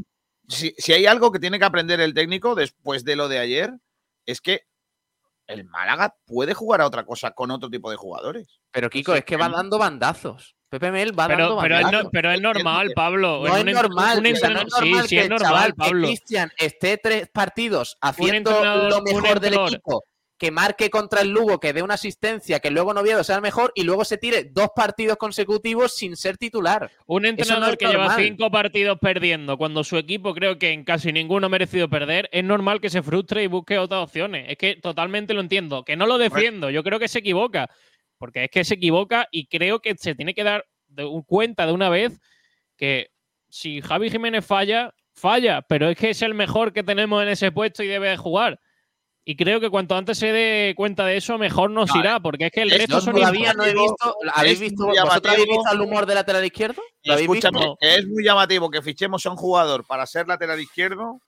si, 0.48 0.74
si 0.76 0.92
hay 0.92 1.06
algo 1.06 1.32
que 1.32 1.38
tiene 1.38 1.58
que 1.58 1.64
aprender 1.64 2.00
el 2.00 2.12
técnico 2.14 2.54
después 2.54 3.04
de 3.04 3.16
lo 3.16 3.28
de 3.28 3.38
ayer, 3.38 3.70
es 4.26 4.40
que 4.40 4.62
el 5.46 5.64
Málaga 5.64 6.14
puede 6.26 6.54
jugar 6.54 6.80
a 6.80 6.86
otra 6.86 7.04
cosa 7.04 7.32
con 7.32 7.50
otro 7.50 7.68
tipo 7.70 7.90
de 7.90 7.96
jugadores. 7.96 8.60
Pero 8.70 8.88
Kiko, 8.90 9.12
Sí, 9.12 9.18
es 9.18 9.24
que 9.24 9.36
va 9.36 9.48
dando 9.48 9.78
bandazos. 9.78 10.54
Pepe 10.68 10.90
Mel 10.90 11.18
va 11.18 11.26
Pero, 11.26 11.48
dando 11.48 11.60
pero, 11.62 11.74
es, 11.76 11.82
bandazos. 11.82 12.04
no- 12.04 12.10
pero 12.10 12.30
es 12.30 12.40
normal, 12.40 12.92
Pablo. 12.94 13.42
No 13.46 13.56
es 13.56 13.62
un 13.64 13.72
normal, 13.72 14.18
un 14.20 14.32
o 14.32 14.36
sea, 14.36 14.48
no 14.50 14.60
es 14.60 14.66
normal 14.72 15.02
sí, 15.02 15.08
sí 15.08 15.16
que 15.16 15.18
es 15.18 15.24
el 15.24 15.28
normal, 15.30 15.48
chaval, 15.50 15.70
que 15.72 15.76
Pablo. 15.76 16.06
Cristian 16.06 16.50
esté 16.56 16.96
tres 16.96 17.28
partidos 17.30 17.98
haciendo 18.00 18.50
lo 18.88 18.98
un 18.98 19.04
mejor 19.04 19.40
del 19.40 19.54
equipo, 19.54 20.04
que 20.42 20.50
marque 20.50 20.90
contra 20.90 21.20
el 21.20 21.28
Lugo, 21.30 21.60
que 21.60 21.72
dé 21.72 21.82
una 21.84 21.94
asistencia, 21.94 22.58
que 22.58 22.72
luego 22.72 22.92
Noviedo 22.92 23.22
sea 23.22 23.36
el 23.36 23.42
mejor 23.42 23.70
y 23.76 23.84
luego 23.84 24.04
se 24.04 24.18
tire 24.18 24.42
dos 24.42 24.70
partidos 24.74 25.16
consecutivos 25.16 25.94
sin 25.94 26.16
ser 26.16 26.36
titular. 26.36 26.90
Un 27.06 27.26
entrenador 27.26 27.70
no 27.70 27.76
que 27.76 27.86
lleva 27.86 28.16
cinco 28.16 28.50
partidos 28.50 28.98
perdiendo 29.00 29.56
cuando 29.56 29.84
su 29.84 29.96
equipo 29.96 30.34
creo 30.34 30.58
que 30.58 30.72
en 30.72 30.82
casi 30.82 31.12
ninguno 31.12 31.46
ha 31.46 31.48
merecido 31.48 31.88
perder, 31.88 32.28
es 32.32 32.42
normal 32.42 32.80
que 32.80 32.90
se 32.90 33.04
frustre 33.04 33.44
y 33.44 33.46
busque 33.46 33.78
otras 33.78 34.02
opciones. 34.02 34.46
Es 34.50 34.56
que 34.58 34.74
totalmente 34.74 35.32
lo 35.32 35.42
entiendo. 35.42 35.84
Que 35.84 35.94
no 35.94 36.06
lo 36.06 36.18
defiendo, 36.18 36.70
yo 36.70 36.82
creo 36.82 36.98
que 36.98 37.06
se 37.06 37.20
equivoca. 37.20 37.70
Porque 38.18 38.42
es 38.42 38.50
que 38.50 38.64
se 38.64 38.74
equivoca 38.74 39.28
y 39.30 39.46
creo 39.46 39.78
que 39.78 39.94
se 39.96 40.16
tiene 40.16 40.34
que 40.34 40.42
dar 40.42 40.66
de 40.88 41.04
un- 41.04 41.22
cuenta 41.22 41.66
de 41.66 41.72
una 41.72 41.88
vez 41.88 42.20
que 42.76 43.10
si 43.48 43.80
Javi 43.80 44.10
Jiménez 44.10 44.44
falla, 44.44 44.92
falla, 45.14 45.62
pero 45.62 45.88
es 45.88 45.96
que 45.96 46.10
es 46.10 46.20
el 46.22 46.34
mejor 46.34 46.72
que 46.72 46.82
tenemos 46.82 47.22
en 47.22 47.28
ese 47.28 47.52
puesto 47.52 47.84
y 47.84 47.86
debe 47.86 48.08
de 48.08 48.16
jugar. 48.16 48.58
Y 49.24 49.36
creo 49.36 49.60
que 49.60 49.70
cuanto 49.70 49.94
antes 49.94 50.18
se 50.18 50.32
dé 50.32 50.74
cuenta 50.76 51.06
de 51.06 51.16
eso, 51.16 51.38
mejor 51.38 51.70
nos 51.70 51.94
No, 51.94 52.00
irá, 52.00 52.18
porque 52.20 52.46
es 52.46 52.50
que 52.52 52.62
el 52.62 52.72
es- 52.72 52.78
resto 52.78 53.00
son 53.00 53.14
todavía 53.14 53.52
no 53.54 53.64
he 53.64 53.72
visto. 53.72 54.16
¿Habéis 54.34 54.54
es 54.54 54.60
visto 54.60 54.86
¿Vosotros 54.86 55.32
habéis 55.34 55.46
visto 55.48 55.72
el 55.72 55.80
humor 55.80 56.06
de 56.06 56.14
lateral 56.16 56.44
izquierdo? 56.44 56.82
¿Lo 57.04 57.12
habéis 57.12 57.30
visto? 57.30 57.46
Escúchame, 57.48 57.76
que 57.80 57.94
es 57.94 58.06
muy 58.08 58.24
llamativo 58.24 58.68
que 58.70 58.82
fichemos 58.82 59.24
a 59.24 59.30
un 59.30 59.36
jugador 59.36 59.86
para 59.86 60.06
ser 60.06 60.26
lateral 60.26 60.60
izquierdo, 60.60 61.20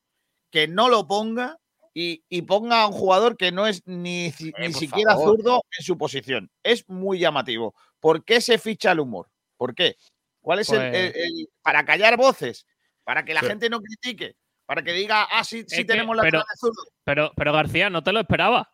que 0.50 0.66
no 0.66 0.88
lo 0.88 1.06
ponga 1.06 1.56
y, 1.94 2.24
y 2.28 2.42
ponga 2.42 2.82
a 2.82 2.86
un 2.88 2.92
jugador 2.94 3.36
que 3.36 3.52
no 3.52 3.68
es 3.68 3.80
ni, 3.86 4.26
Eh, 4.26 4.52
ni 4.58 4.72
siquiera 4.72 5.12
favor. 5.12 5.36
zurdo 5.36 5.62
en 5.78 5.84
su 5.84 5.96
posición. 5.96 6.50
Es 6.64 6.88
muy 6.88 7.20
llamativo. 7.20 7.74
¿Por 8.00 8.24
qué 8.24 8.40
se 8.40 8.58
ficha 8.58 8.90
el 8.90 8.98
humor? 9.00 9.28
¿Por 9.56 9.72
qué? 9.72 9.94
¿Cuál 10.40 10.58
es 10.58 10.68
el- 10.70 10.78
Pues- 10.78 10.94
el, 10.94 11.22
el- 11.22 11.48
Para 11.62 11.84
callar 11.84 12.16
voces, 12.16 12.66
para 13.04 13.24
que 13.24 13.34
la 13.34 13.40
Sí. 13.40 13.46
gente 13.46 13.70
no 13.70 13.80
critique, 13.80 14.34
para 14.66 14.82
que 14.82 14.92
diga, 14.92 15.24
ah, 15.30 15.44
sí, 15.44 15.64
sí 15.66 15.78
que- 15.78 15.84
tenemos 15.84 16.16
pero- 16.20 16.38
lateral 16.38 16.56
zurdo. 16.58 16.82
Pero, 17.04 17.32
pero 17.36 17.52
García, 17.52 17.90
no 17.90 18.02
te 18.02 18.12
lo 18.12 18.20
esperaba. 18.20 18.70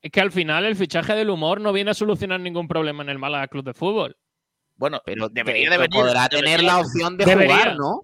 Es 0.00 0.10
que 0.10 0.20
al 0.20 0.32
final 0.32 0.64
el 0.66 0.76
fichaje 0.76 1.14
del 1.14 1.30
humor 1.30 1.60
no 1.60 1.72
viene 1.72 1.90
a 1.90 1.94
solucionar 1.94 2.38
ningún 2.40 2.68
problema 2.68 3.02
en 3.02 3.08
el 3.08 3.18
Málaga 3.18 3.48
Club 3.48 3.64
de 3.64 3.74
Fútbol. 3.74 4.16
Bueno, 4.76 5.00
Pero 5.04 5.28
debería 5.28 5.70
de 5.70 5.78
venir. 5.78 6.00
podrá 6.00 6.28
debería- 6.28 6.56
tener 6.56 6.62
la 6.64 6.78
opción 6.80 7.16
de 7.16 7.24
Debería. 7.24 7.56
jugar, 7.56 7.76
¿no? 7.76 8.02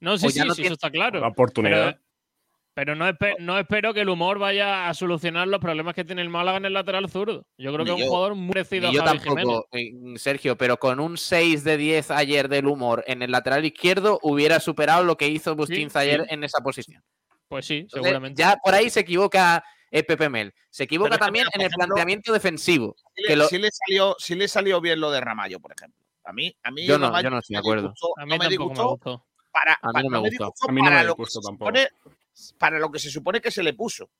No, 0.00 0.18
sí, 0.18 0.30
sí, 0.30 0.38
no 0.40 0.54
sí, 0.54 0.62
tiene- 0.62 0.66
eso 0.68 0.74
está 0.74 0.90
claro. 0.90 1.20
La 1.20 1.28
oportunidad. 1.28 1.98
Pero, 2.76 2.94
no, 2.94 3.06
no 3.38 3.58
espero 3.58 3.94
que 3.94 4.02
el 4.02 4.08
humor 4.10 4.38
vaya 4.38 4.90
a 4.90 4.92
solucionar 4.92 5.48
los 5.48 5.60
problemas 5.60 5.94
que 5.94 6.04
tiene 6.04 6.20
el 6.20 6.28
Málaga 6.28 6.58
en 6.58 6.66
el 6.66 6.74
lateral 6.74 7.08
zurdo. 7.08 7.46
Yo 7.56 7.72
creo 7.72 7.86
Ni 7.86 7.86
que 7.86 7.90
es 7.92 7.96
un 7.96 8.00
yo. 8.02 8.06
jugador 8.10 8.34
muy 8.34 8.52
parecido 8.52 8.92
yo 8.92 9.02
a 9.02 9.06
Javi 9.06 9.18
Jiménez. 9.20 9.44
tampoco, 9.46 9.68
eh, 9.72 10.18
Sergio, 10.18 10.58
pero 10.58 10.76
con 10.78 11.00
un 11.00 11.16
6 11.16 11.64
de 11.64 11.78
10 11.78 12.10
ayer 12.10 12.50
del 12.50 12.66
humor 12.66 13.02
en 13.06 13.22
el 13.22 13.30
lateral 13.30 13.64
izquierdo 13.64 14.18
hubiera 14.22 14.60
superado 14.60 15.04
lo 15.04 15.16
que 15.16 15.26
hizo 15.26 15.56
Busquins 15.56 15.94
sí. 15.94 15.98
ayer 15.98 16.26
en 16.28 16.44
esa 16.44 16.60
posición. 16.60 17.02
Pues 17.48 17.64
sí, 17.64 17.76
Entonces, 17.78 18.02
seguramente. 18.02 18.42
Ya 18.42 18.56
por 18.62 18.74
ahí 18.74 18.90
se 18.90 19.00
equivoca 19.00 19.64
eh, 19.90 20.02
Pepe 20.02 20.28
Mel. 20.28 20.52
Se 20.68 20.84
equivoca 20.84 21.08
Pero 21.12 21.24
también 21.24 21.46
en 21.54 21.62
el 21.62 21.68
ejemplo, 21.68 21.86
planteamiento 21.86 22.30
defensivo. 22.34 22.94
Sí 23.14 23.22
que 23.26 23.36
le, 23.36 23.36
lo- 23.36 23.48
le 23.50 23.70
salió, 23.70 24.16
sí 24.18 24.34
le 24.34 24.48
salió 24.48 24.82
bien 24.82 25.00
lo 25.00 25.10
de 25.10 25.22
Ramallo, 25.22 25.60
por 25.60 25.72
ejemplo. 25.72 25.98
A 26.24 26.32
mí, 26.34 26.54
a 26.62 26.70
mí 26.70 26.84
Yo 26.84 26.98
no- 26.98 27.06
Ramallo 27.06 27.24
yo 27.24 27.30
no 27.30 27.38
estoy 27.38 27.54
de 27.54 27.56
me 27.56 27.60
acuerdo. 27.60 27.82
disgustó- 27.88 28.20
a 28.20 28.26
mí 28.26 28.32
no 28.32 28.36
me 28.36 28.44
tampoco 28.44 28.44
me 28.44 28.50
disgustó 28.50 28.88
gustó. 28.90 29.26
para, 29.50 29.78
A 29.80 29.92
mí 29.92 30.02
no 30.02 30.10
me 30.10 30.20
me 30.20 30.28
gustó. 30.28 30.52
A 30.68 30.72
mí 30.72 30.82
no 30.82 30.90
me 30.90 31.04
disgustó 31.06 31.40
tampoco. 31.40 31.72
Para 32.58 32.78
lo 32.78 32.90
que 32.90 32.98
se 32.98 33.10
supone 33.10 33.40
que 33.40 33.50
se 33.50 33.62
le 33.62 33.74
puso. 33.74 34.10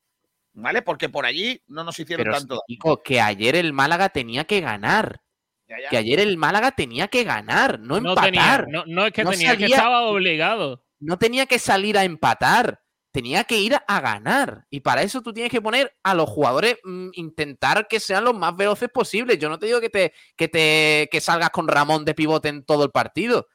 ¿Vale? 0.55 0.81
Porque 0.81 1.09
por 1.11 1.27
allí 1.27 1.63
no 1.67 1.85
nos 1.85 1.99
hicieron 1.99 2.25
Pero, 2.25 2.37
tanto 2.37 2.55
daño. 2.55 2.63
Kiko, 2.67 3.03
que 3.03 3.21
ayer 3.21 3.57
el 3.57 3.73
Málaga 3.75 4.09
tenía 4.09 4.45
que 4.45 4.61
ganar. 4.63 5.21
Ya, 5.69 5.77
ya. 5.83 5.89
Que 5.91 5.97
ayer 5.99 6.21
el 6.21 6.39
Málaga 6.39 6.71
tenía 6.73 7.09
que 7.09 7.25
ganar, 7.25 7.79
no 7.79 8.01
No 8.01 8.15
tenía, 8.15 8.29
empatar. 8.57 8.69
no, 8.69 8.85
no 8.87 9.05
es 9.07 9.13
que 9.13 9.23
No 9.25 9.31
tenía, 9.33 9.57
que 9.57 9.67
estaba 9.67 10.03
obligado. 10.03 10.83
no 10.99 11.19
tenía 11.19 11.45
que 11.45 11.59
salir 11.59 11.99
a 11.99 12.05
empatar, 12.05 12.81
tenía 13.13 13.45
que 13.45 13.59
ir 13.59 13.77
a 13.87 14.01
ganar. 14.01 14.65
Y 14.71 14.81
para 14.81 15.03
eso 15.03 15.21
tú 15.21 15.33
tienes 15.35 15.51
que 15.53 15.61
poner 15.61 15.95
a 16.03 16.15
los 16.15 16.29
jugadores, 16.31 16.79
mm, 16.85 17.09
intentar 17.15 17.87
que 17.89 18.01
sean 18.01 18.25
los 18.25 18.35
más 18.35 18.57
veloces 18.57 18.89
posibles. 18.89 19.39
Yo 19.39 19.51
no 19.51 19.59
te 19.59 19.67
digo 19.67 19.81
que 19.81 19.91
te, 19.91 20.15
que 20.37 20.49
te 20.49 21.09
que 21.11 21.21
salgas 21.21 21.51
con 21.51 21.69
Ramón 21.69 22.05
de 22.07 22.15
pivote 22.15 22.49
en 22.49 22.65
todo 22.65 22.85
el 22.85 22.91
partido. 22.93 23.47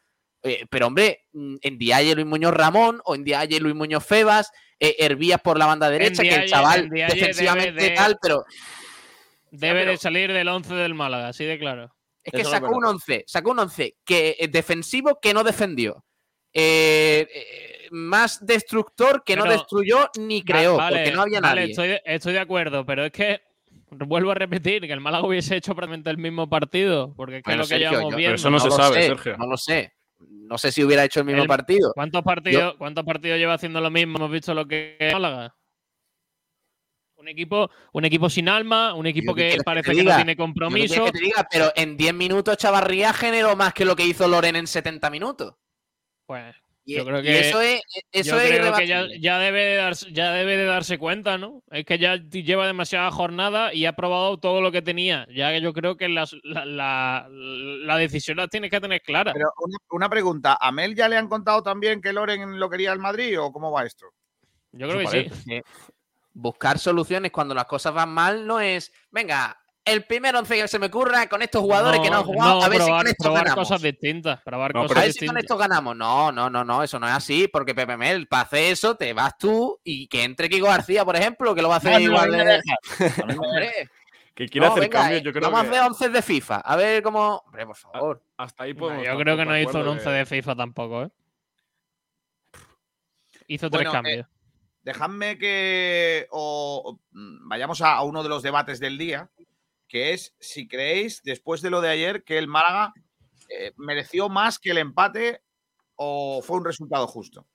Eh, 0.44 0.66
pero 0.70 0.88
hombre, 0.88 1.26
mm, 1.34 1.58
en 1.62 1.78
Dialle 1.78 2.16
Luis 2.16 2.26
Muñoz 2.28 2.54
Ramón 2.54 3.00
o 3.06 3.14
en 3.16 3.24
Dialle 3.24 3.60
Luis 3.60 3.76
Muñoz 3.76 4.04
Febas, 4.06 4.52
eh, 4.80 4.96
Hervías 5.00 5.40
por 5.42 5.58
la 5.60 5.68
banda 5.68 5.90
derecha, 5.90 6.24
que 6.24 6.34
el 6.34 6.50
chaval 6.50 6.90
defensivamente 6.90 7.84
de- 7.84 7.90
tal, 7.92 8.18
pero 8.22 8.44
Debe 9.52 9.82
pero- 9.82 9.92
de 9.92 9.98
salir 9.98 10.32
del 10.34 10.48
11 10.48 10.74
del 10.74 10.94
Málaga, 10.96 11.28
así 11.30 11.46
de 11.46 11.60
claro. 11.60 11.94
Es 12.24 12.32
que 12.34 12.42
Eso 12.42 12.52
sacó 12.52 12.76
un 12.76 12.86
11, 12.86 13.24
sacó 13.28 13.52
un 13.52 13.60
11 13.60 13.96
que 14.06 14.36
eh, 14.40 14.48
defensivo 14.48 15.20
que 15.22 15.34
no 15.34 15.44
defendió. 15.44 16.04
Eh, 16.54 17.28
eh, 17.34 17.88
más 17.92 18.46
destructor 18.46 19.24
que 19.26 19.36
no 19.36 19.44
Pero- 19.44 19.54
destruyó 19.56 20.10
ni 20.20 20.44
creó, 20.44 20.78
vale, 20.78 20.98
porque 20.98 21.12
no 21.12 21.22
había 21.24 21.42
vale, 21.42 21.62
nadie. 21.62 21.72
Estoy 21.72 21.88
de, 21.90 22.02
estoy 22.06 22.34
de 22.34 22.40
acuerdo, 22.40 22.86
pero 22.86 23.06
es 23.06 23.12
que 23.12 23.42
vuelvo 23.92 24.32
a 24.32 24.36
repetir 24.36 24.82
que 24.88 24.94
el 24.94 25.02
Málaga 25.02 25.26
hubiese 25.28 25.56
hecho 25.56 25.76
prácticamente 25.76 26.10
el 26.10 26.18
mismo 26.18 26.50
partido, 26.50 27.14
porque 27.16 27.38
es 27.38 27.44
que 27.44 27.50
Bueno, 27.52 27.64
es 27.64 27.70
lo 27.70 27.76
que 27.76 27.80
Sergio, 27.82 27.92
llevamos 27.92 28.12
yo- 28.14 28.18
viendo. 28.18 28.36
eso 28.36 28.50
no 28.50 28.60
se 28.60 28.72
sabe, 28.72 29.02
sé, 29.02 29.08
Sergio. 29.10 29.38
No 29.38 29.48
lo 29.48 29.58
sé. 29.58 29.94
No 30.30 30.58
sé 30.58 30.72
si 30.72 30.84
hubiera 30.84 31.04
hecho 31.06 31.22
el 31.22 31.26
mismo 31.26 31.44
El- 31.44 31.48
partido. 31.48 31.92
¿Cuántos 31.94 32.24
partidos, 32.24 32.76
¿Cuántos 32.78 33.06
partidos 33.06 33.38
lleva 33.40 33.54
haciendo 33.54 33.80
lo 33.82 33.90
mismo? 33.90 34.18
Hemos 34.18 34.32
visto 34.32 34.54
lo 34.54 34.68
que 34.68 34.98
es 35.00 35.14
Málaga. 35.14 35.56
Un 37.16 37.28
equipo, 37.28 37.70
un 37.94 38.04
equipo 38.06 38.30
sin 38.30 38.50
alma, 38.50 38.96
un 38.96 39.06
equipo 39.06 39.32
Yo, 39.32 39.36
¿qué 39.36 39.50
que 39.52 39.58
que 39.58 39.64
parece 39.64 39.92
te 39.92 39.98
que 39.98 40.04
no 40.04 40.16
tiene 40.16 40.34
Yo 40.34 40.38
compromiso. 40.38 41.06
que 41.06 41.12
te 41.12 41.20
diga, 41.20 41.48
pero 41.52 41.72
en 41.76 41.96
10 41.96 42.14
minutos 42.16 42.58
Chavarría 42.58 43.14
generó 43.14 43.56
más 43.56 43.74
que 43.74 43.86
lo 43.86 43.96
que 43.96 44.06
hizo 44.06 44.28
Loren 44.28 44.56
en 44.56 44.66
70 44.66 45.10
minutos. 45.12 45.54
Pues 46.26 46.56
Y, 46.84 46.96
Yo 46.96 47.06
creo 47.06 47.20
y 47.20 47.24
que- 47.24 47.40
eso 47.42 47.62
es, 47.62 47.80
eso 48.12 48.38
yo 48.38 48.42
es 48.42 48.50
creo 48.60 48.74
que 48.74 48.88
ya, 48.88 49.06
ya 49.20 49.38
debe 49.38 49.64
de 49.64 49.76
darse, 49.76 50.12
ya 50.12 50.32
debe 50.32 50.58
de 50.58 50.66
darse 50.66 50.98
cuenta, 50.98 51.38
¿no? 51.38 51.62
Es 51.70 51.86
que 51.86 52.00
ya 52.00 52.16
lleva 52.16 52.66
demasiada 52.66 53.12
jornada 53.12 53.72
y 53.72 53.86
ha 53.86 53.94
probado 53.94 54.40
todo 54.40 54.62
lo 54.62 54.72
que 54.72 54.82
tenía. 54.82 55.28
Ya 55.32 55.52
que 55.52 55.62
yo 55.62 55.74
creo 55.74 55.96
que 55.96 56.10
las- 56.10 56.36
la, 56.44 56.66
la- 56.66 57.28
la 57.30 57.98
decisión 57.98 58.38
la 58.38 58.48
tienes 58.48 58.72
que 58.72 58.82
tener 58.82 59.02
clara. 59.04 59.32
Pero 59.32 59.52
una, 59.60 59.78
una 59.92 60.10
pregunta, 60.10 60.58
¿a 60.60 60.72
Mel 60.72 60.96
ya 60.96 61.08
le 61.08 61.18
han 61.18 61.28
contado 61.30 61.62
también 61.62 62.02
que 62.02 62.14
Loren 62.14 62.60
lo 62.60 62.68
quería 62.70 62.92
al 62.92 63.00
Madrid 63.00 63.40
o 63.40 63.52
cómo 63.52 63.72
va 63.72 63.86
esto? 63.86 64.08
yo 64.74 64.88
creo 64.90 65.08
que 65.08 65.30
sí. 65.30 65.62
Buscar 66.34 66.80
soluciones 66.80 67.32
cuando 67.32 67.54
las 67.54 67.66
cosas 67.66 67.94
van 67.94 68.10
mal 68.10 68.48
no 68.48 68.60
es, 68.62 68.92
venga, 69.12 69.61
el 69.84 70.06
primer 70.06 70.36
once 70.36 70.56
que 70.56 70.68
se 70.68 70.78
me 70.80 70.86
ocurra 70.88 71.28
con 71.28 71.42
estos 71.42 71.62
jugadores 71.62 72.00
que 72.02 72.10
no 72.10 72.18
han 72.18 72.24
jugado, 72.24 72.60
no, 72.60 72.64
a 72.66 72.70
ver 72.70 72.82
si 72.82 72.90
con 72.90 73.08
esto 73.08 73.24
probar 73.24 73.44
ganamos. 73.46 73.68
cosas 73.68 73.82
distintas. 73.82 74.42
Probar 74.42 74.74
No, 74.76 74.82
cosas 74.84 74.98
A 74.98 75.02
ver 75.02 75.14
si 75.14 75.20
con 75.20 75.36
distintas. 75.36 75.44
esto 75.44 75.58
ganamos. 75.58 75.96
No, 75.98 76.32
no, 76.32 76.50
no, 76.50 76.64
no, 76.64 76.84
eso 76.84 77.00
no 77.00 77.08
es 77.08 77.14
así, 77.14 77.48
porque 77.48 77.74
Pepe 77.74 77.98
Mel, 77.98 78.28
para 78.28 78.44
hacer 78.44 78.72
eso, 78.72 78.96
te 78.96 79.12
vas 79.14 79.38
tú 79.38 79.80
y 79.84 80.08
que 80.08 80.24
entre 80.24 80.50
Kiko 80.50 80.68
García, 80.68 81.04
por 81.04 81.16
ejemplo, 81.16 81.56
que 81.56 81.62
lo 81.62 81.70
va 81.70 81.76
a 81.76 81.78
hacer 81.80 82.00
igual 82.02 82.32
de. 82.32 82.62
Que 84.34 84.48
quiere 84.48 84.66
no, 84.66 84.72
hacer 84.72 84.84
venga, 84.84 85.00
cambios, 85.02 85.22
eh, 85.22 85.24
yo 85.26 85.34
creo 85.34 85.52
vamos 85.52 85.62
que 85.62 85.68
a 85.68 85.72
hacer 85.72 85.92
once 85.92 86.10
de 86.10 86.22
FIFA, 86.22 86.56
a 86.62 86.76
ver 86.78 87.04
cómo. 87.04 87.44
Hombre, 87.46 87.66
por 87.66 87.76
favor. 87.76 88.24
hasta 88.38 88.64
ahí 88.64 88.74
No, 88.74 88.80
podemos 88.80 89.06
yo 89.06 89.18
creo 89.18 89.36
que 89.36 89.46
no 89.46 89.52
de 89.52 89.62
hizo 89.62 89.70
un 89.72 89.76
acuerdo 89.76 89.92
11 89.92 90.04
que- 90.06 90.10
de 90.12 90.26
FIFA 90.26 90.56
tampoco, 90.56 91.04
¿eh? 91.04 91.10
Hizo 93.48 93.70
tres 93.70 93.80
Bueno, 93.84 93.90
eh, 93.90 93.94
cambios. 93.94 94.28
Dejadme 94.84 95.38
que 95.38 96.28
o- 96.32 96.98
mm, 97.12 97.50
vayamos 97.50 97.82
a, 97.82 97.94
a 97.96 98.04
uno 98.04 98.24
de 98.24 98.30
los 98.30 98.42
debates 98.42 98.80
del 98.80 98.98
día, 98.98 99.30
que 99.92 100.14
es 100.14 100.34
si 100.40 100.70
creéis, 100.70 101.22
después 101.22 101.62
de 101.62 101.70
lo 101.70 101.82
de 101.82 101.90
ayer, 101.90 102.24
que 102.24 102.38
el 102.38 102.48
Málaga 102.48 102.94
eh, 103.50 103.74
mereció 103.76 104.30
más 104.30 104.58
que 104.58 104.72
el 104.72 104.78
empate 104.78 105.42
o 105.96 106.42
fue 106.42 106.58
un 106.60 106.64
resultado 106.66 107.06
justo. 107.08 107.46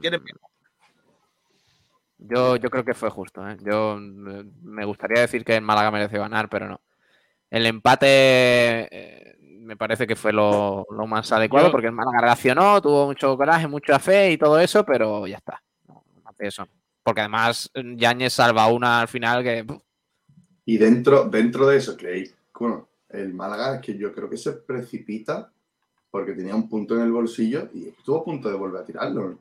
¿Quién 0.00 0.14
empieza? 0.14 0.38
Yo, 2.18 2.54
yo 2.54 2.70
creo 2.70 2.84
que 2.84 2.94
fue 2.94 3.10
justo. 3.10 3.46
¿eh? 3.48 3.56
Yo 3.60 3.98
eh, 3.98 4.44
me 4.62 4.84
gustaría 4.84 5.22
decir 5.22 5.44
que 5.44 5.56
el 5.56 5.62
Málaga 5.62 5.90
mereció 5.90 6.20
ganar, 6.20 6.48
pero 6.48 6.68
no. 6.68 6.80
El 7.50 7.66
empate 7.66 8.06
eh, 8.06 9.36
me 9.40 9.76
parece 9.76 10.06
que 10.06 10.14
fue 10.14 10.32
lo, 10.32 10.86
lo 10.90 11.06
más 11.08 11.32
adecuado 11.32 11.66
Yo- 11.66 11.72
porque 11.72 11.88
el 11.88 11.92
Málaga 11.92 12.20
reaccionó, 12.20 12.80
tuvo 12.80 13.06
mucho 13.06 13.36
coraje, 13.36 13.66
mucha 13.66 13.98
fe 13.98 14.30
y 14.30 14.38
todo 14.38 14.60
eso, 14.60 14.84
pero 14.86 15.26
ya 15.26 15.38
está. 15.38 15.60
No, 15.88 16.04
más 16.22 16.36
de 16.36 16.46
eso. 16.46 16.68
Porque 17.06 17.20
además 17.20 17.70
eh, 17.72 17.94
Yáñez 17.96 18.32
salva 18.32 18.66
una 18.66 19.00
al 19.00 19.06
final 19.06 19.44
que. 19.44 19.64
Y 20.64 20.76
dentro, 20.76 21.28
dentro 21.28 21.68
de 21.68 21.76
eso, 21.76 21.96
creéis, 21.96 22.34
bueno, 22.58 22.88
el 23.10 23.32
Málaga 23.32 23.76
es 23.76 23.80
que 23.80 23.96
yo 23.96 24.12
creo 24.12 24.28
que 24.28 24.36
se 24.36 24.54
precipita 24.54 25.52
porque 26.10 26.32
tenía 26.32 26.56
un 26.56 26.68
punto 26.68 26.96
en 26.96 27.02
el 27.02 27.12
bolsillo 27.12 27.68
y 27.72 27.90
estuvo 27.90 28.16
a 28.16 28.24
punto 28.24 28.48
de 28.48 28.56
volver 28.56 28.82
a 28.82 28.84
tirarlo. 28.84 29.38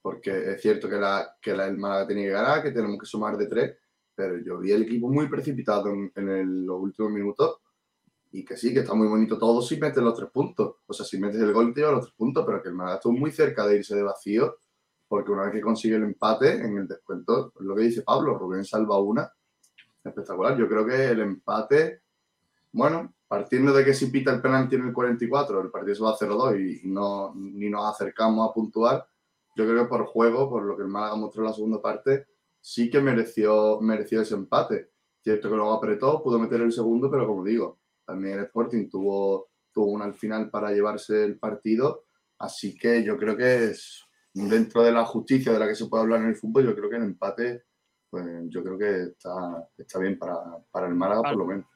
Porque 0.00 0.52
es 0.52 0.62
cierto 0.62 0.88
que, 0.88 0.96
la, 0.96 1.36
que 1.42 1.50
el 1.50 1.76
Málaga 1.76 2.06
tenía 2.06 2.24
que 2.24 2.32
ganar, 2.32 2.62
que 2.62 2.70
tenemos 2.70 2.98
que 2.98 3.04
sumar 3.04 3.36
de 3.36 3.48
tres, 3.48 3.76
pero 4.14 4.38
yo 4.38 4.58
vi 4.58 4.72
el 4.72 4.84
equipo 4.84 5.10
muy 5.10 5.28
precipitado 5.28 5.90
en, 5.92 6.66
los 6.66 6.80
últimos 6.80 7.12
minutos 7.12 7.58
y 8.32 8.46
que 8.46 8.56
sí, 8.56 8.72
que 8.72 8.80
está 8.80 8.94
muy 8.94 9.08
bonito 9.08 9.36
todo 9.36 9.60
si 9.60 9.78
metes 9.78 10.02
los 10.02 10.16
tres 10.16 10.30
puntos. 10.30 10.76
O 10.86 10.94
sea, 10.94 11.04
si 11.04 11.18
metes 11.18 11.42
el 11.42 11.52
gol 11.52 11.74
te 11.74 11.80
lleva 11.80 11.92
los 11.92 12.06
tres 12.06 12.14
puntos, 12.16 12.46
pero 12.46 12.62
que 12.62 12.70
el 12.70 12.74
Málaga 12.74 12.96
estuvo 12.96 13.12
muy 13.12 13.30
cerca 13.30 13.66
de 13.66 13.76
irse 13.76 13.94
de 13.94 14.02
vacío 14.02 14.56
porque 15.08 15.32
una 15.32 15.44
vez 15.44 15.52
que 15.52 15.60
consigue 15.60 15.96
el 15.96 16.04
empate 16.04 16.52
en 16.52 16.78
el 16.78 16.88
descuento, 16.88 17.52
es 17.58 17.60
lo 17.64 17.74
que 17.74 17.82
dice 17.82 18.02
Pablo, 18.02 18.38
Rubén 18.38 18.64
salva 18.64 18.98
una 18.98 19.30
espectacular. 20.02 20.56
Yo 20.56 20.68
creo 20.68 20.86
que 20.86 21.06
el 21.06 21.20
empate, 21.20 22.02
bueno, 22.72 23.14
partiendo 23.26 23.72
de 23.72 23.84
que 23.84 23.94
si 23.94 24.06
pita 24.06 24.32
el 24.32 24.42
penalti 24.42 24.76
en 24.76 24.88
el 24.88 24.92
44, 24.92 25.60
el 25.60 25.70
partido 25.70 25.94
se 25.94 26.02
va 26.02 26.10
a 26.10 26.16
0-2 26.16 26.60
y, 26.60 26.88
y 26.88 26.90
no, 26.90 27.32
ni 27.34 27.70
nos 27.70 27.92
acercamos 27.92 28.48
a 28.48 28.52
puntuar, 28.52 29.06
yo 29.56 29.64
creo 29.64 29.84
que 29.84 29.88
por 29.88 30.06
juego, 30.06 30.50
por 30.50 30.64
lo 30.64 30.76
que 30.76 30.82
el 30.82 30.88
Málaga 30.88 31.16
mostró 31.16 31.42
en 31.42 31.48
la 31.48 31.54
segunda 31.54 31.80
parte, 31.80 32.26
sí 32.60 32.90
que 32.90 33.00
mereció, 33.00 33.80
mereció 33.80 34.20
ese 34.20 34.34
empate. 34.34 34.90
Cierto 35.22 35.48
que 35.48 35.56
luego 35.56 35.72
apretó, 35.72 36.22
pudo 36.22 36.38
meter 36.38 36.60
el 36.60 36.72
segundo, 36.72 37.10
pero 37.10 37.26
como 37.26 37.44
digo, 37.44 37.78
también 38.04 38.38
el 38.38 38.44
Sporting 38.46 38.88
tuvo, 38.88 39.48
tuvo 39.72 39.92
una 39.92 40.04
al 40.04 40.14
final 40.14 40.50
para 40.50 40.72
llevarse 40.72 41.24
el 41.24 41.38
partido, 41.38 42.04
así 42.38 42.76
que 42.76 43.02
yo 43.04 43.16
creo 43.16 43.36
que 43.36 43.66
es 43.66 44.03
dentro 44.34 44.82
de 44.82 44.92
la 44.92 45.04
justicia 45.04 45.52
de 45.52 45.58
la 45.58 45.68
que 45.68 45.74
se 45.74 45.86
puede 45.86 46.02
hablar 46.02 46.20
en 46.20 46.28
el 46.28 46.36
fútbol, 46.36 46.64
yo 46.64 46.74
creo 46.74 46.90
que 46.90 46.96
el 46.96 47.04
empate 47.04 47.64
pues 48.14 48.26
yo 48.44 48.62
creo 48.62 48.78
que 48.78 49.02
está, 49.10 49.68
está 49.76 49.98
bien 49.98 50.16
para, 50.16 50.36
para 50.70 50.86
el 50.86 50.94
Málaga, 50.94 51.22
por 51.22 51.36
lo 51.36 51.46
menos. 51.46 51.66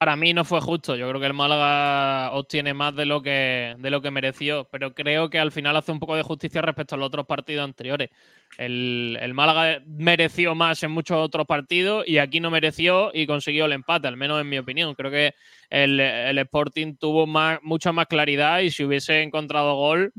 Para 0.00 0.16
mí 0.16 0.32
no 0.32 0.46
fue 0.46 0.62
justo. 0.62 0.96
Yo 0.96 1.06
creo 1.10 1.20
que 1.20 1.26
el 1.26 1.34
Málaga 1.34 2.32
obtiene 2.32 2.72
más 2.72 2.96
de 2.96 3.04
lo 3.04 3.20
que, 3.20 3.76
de 3.78 3.90
lo 3.90 4.00
que 4.00 4.10
mereció, 4.10 4.66
pero 4.72 4.94
creo 4.94 5.28
que 5.28 5.38
al 5.38 5.52
final 5.52 5.76
hace 5.76 5.92
un 5.92 6.00
poco 6.00 6.16
de 6.16 6.22
justicia 6.22 6.62
respecto 6.62 6.94
a 6.94 6.98
los 6.98 7.08
otros 7.08 7.26
partidos 7.26 7.64
anteriores. 7.64 8.08
El, 8.56 9.18
el 9.20 9.34
Málaga 9.34 9.82
mereció 9.86 10.54
más 10.54 10.82
en 10.82 10.90
muchos 10.90 11.18
otros 11.18 11.46
partidos 11.46 12.08
y 12.08 12.16
aquí 12.16 12.40
no 12.40 12.50
mereció 12.50 13.10
y 13.12 13.26
consiguió 13.26 13.66
el 13.66 13.72
empate, 13.72 14.08
al 14.08 14.16
menos 14.16 14.40
en 14.40 14.48
mi 14.48 14.56
opinión. 14.56 14.94
Creo 14.94 15.10
que 15.10 15.34
el, 15.68 16.00
el 16.00 16.38
Sporting 16.38 16.94
tuvo 16.96 17.26
más, 17.26 17.58
mucha 17.62 17.92
más 17.92 18.06
claridad 18.06 18.60
y 18.60 18.70
si 18.70 18.84
hubiese 18.84 19.20
encontrado 19.20 19.74
gol, 19.74 20.14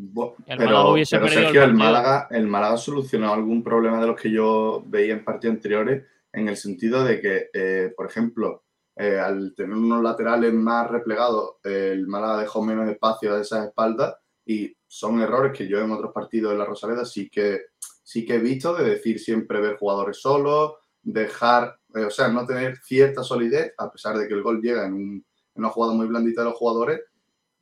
el 0.45 0.57
pero, 0.57 0.65
Málaga 0.69 0.89
hubiese 0.89 1.15
pero 1.15 1.25
perdido 1.25 1.43
Sergio, 1.45 1.63
el. 1.63 1.73
Málaga, 1.73 2.27
el 2.29 2.45
Málaga 2.45 2.77
solucionó 2.77 3.33
algún 3.33 3.63
problema 3.63 3.99
de 3.99 4.05
los 4.05 4.21
que 4.21 4.29
yo 4.29 4.83
veía 4.85 5.13
en 5.13 5.25
partidos 5.25 5.55
anteriores, 5.55 6.03
en 6.33 6.49
el 6.49 6.55
sentido 6.55 7.03
de 7.03 7.19
que, 7.19 7.49
eh, 7.51 7.91
por 7.97 8.05
ejemplo, 8.05 8.61
eh, 8.95 9.19
al 9.19 9.53
tener 9.55 9.75
unos 9.75 10.03
laterales 10.03 10.53
más 10.53 10.89
replegados, 10.89 11.55
el 11.63 12.07
Málaga 12.07 12.41
dejó 12.41 12.63
menos 12.63 12.89
espacio 12.89 13.33
a 13.35 13.41
esas 13.41 13.67
espaldas 13.67 14.15
y 14.45 14.75
son 14.87 15.21
errores 15.21 15.57
que 15.57 15.67
yo 15.67 15.79
en 15.79 15.91
otros 15.91 16.11
partidos 16.13 16.51
de 16.51 16.57
la 16.57 16.65
Rosaleda 16.65 17.05
sí 17.05 17.29
que, 17.29 17.61
sí 18.03 18.25
que 18.25 18.35
he 18.35 18.39
visto, 18.39 18.75
de 18.75 18.89
decir 18.89 19.19
siempre 19.19 19.61
ver 19.61 19.77
jugadores 19.77 20.17
solos, 20.19 20.73
dejar, 21.01 21.77
eh, 21.95 22.03
o 22.05 22.09
sea, 22.11 22.27
no 22.27 22.45
tener 22.45 22.77
cierta 22.77 23.23
solidez, 23.23 23.73
a 23.77 23.91
pesar 23.91 24.17
de 24.17 24.27
que 24.27 24.33
el 24.33 24.43
gol 24.43 24.61
llega 24.61 24.85
en, 24.85 24.93
un- 24.93 25.25
en 25.55 25.63
una 25.63 25.69
jugada 25.69 25.93
muy 25.93 26.07
blandita 26.07 26.41
de 26.41 26.49
los 26.49 26.57
jugadores, 26.57 27.01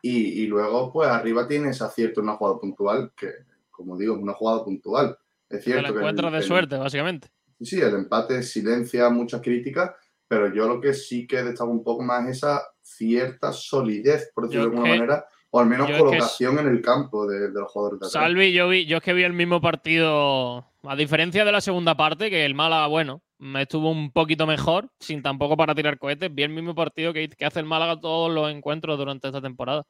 y, 0.02 0.44
y 0.44 0.48
luego, 0.48 0.92
pues 0.94 1.10
arriba 1.10 1.48
tienes 1.48 1.82
acierto 1.82 2.22
en 2.22 2.28
una 2.30 2.38
jugada 2.38 2.58
puntual, 2.60 3.12
que, 3.16 3.32
como 3.70 3.98
digo, 3.98 4.16
es 4.16 4.22
una 4.22 4.34
jugada 4.34 4.64
puntual. 4.64 5.18
Es 5.50 5.64
cierto 5.64 5.82
lo 5.90 5.94
que 6.00 6.00
el- 6.08 6.32
de 6.32 6.38
el- 6.38 6.44
suerte, 6.44 6.78
básicamente. 6.78 7.28
Sí, 7.62 7.80
el 7.82 7.94
empate 7.96 8.42
silencia 8.44 9.10
muchas 9.10 9.42
críticas, 9.42 9.92
pero 10.30 10.54
yo 10.54 10.68
lo 10.68 10.80
que 10.80 10.94
sí 10.94 11.28
que 11.28 11.44
destaco 11.44 11.70
un 11.72 11.84
poco 11.84 12.04
más 12.04 12.24
es 12.30 12.38
esa 12.38 12.62
cierta 12.82 13.52
solidez, 13.52 14.32
por 14.34 14.46
decirlo 14.46 14.66
Yo 14.66 14.70
de 14.70 14.76
alguna 14.78 14.94
que- 14.94 15.00
manera, 15.00 15.26
o 15.50 15.60
al 15.60 15.66
menos 15.66 15.88
yo 15.90 15.96
es 15.96 15.98
que 16.02 16.06
colocación 16.06 16.60
en 16.60 16.68
el 16.68 16.82
campo 16.82 17.28
de, 17.28 17.50
de 17.52 17.60
los 17.60 17.72
jugadores 17.72 18.00
de 18.00 18.06
atrás. 18.08 18.24
Salvi, 18.24 18.54
yo 18.54 18.70
vi, 18.70 18.86
yo 18.86 18.98
es 18.98 19.04
que 19.04 19.14
vi 19.14 19.24
el 19.24 19.34
mismo 19.34 19.60
partido, 19.60 20.66
a 20.84 20.96
diferencia 20.96 21.44
de 21.44 21.52
la 21.52 21.60
segunda 21.62 21.98
parte, 21.98 22.30
que 22.30 22.46
el 22.46 22.54
Málaga, 22.54 22.86
bueno, 22.88 23.22
me 23.40 23.64
estuvo 23.64 23.90
un 23.90 24.12
poquito 24.12 24.46
mejor, 24.46 24.90
sin 25.00 25.24
tampoco 25.24 25.58
para 25.58 25.74
tirar 25.74 25.98
cohetes, 25.98 26.34
vi 26.34 26.44
el 26.44 26.50
mismo 26.50 26.76
partido 26.76 27.12
que, 27.14 27.28
que 27.30 27.46
hace 27.46 27.60
el 27.60 27.66
Málaga 27.66 28.00
todos 28.00 28.32
los 28.32 28.52
encuentros 28.52 28.98
durante 28.98 29.28
esta 29.28 29.42
temporada. 29.42 29.86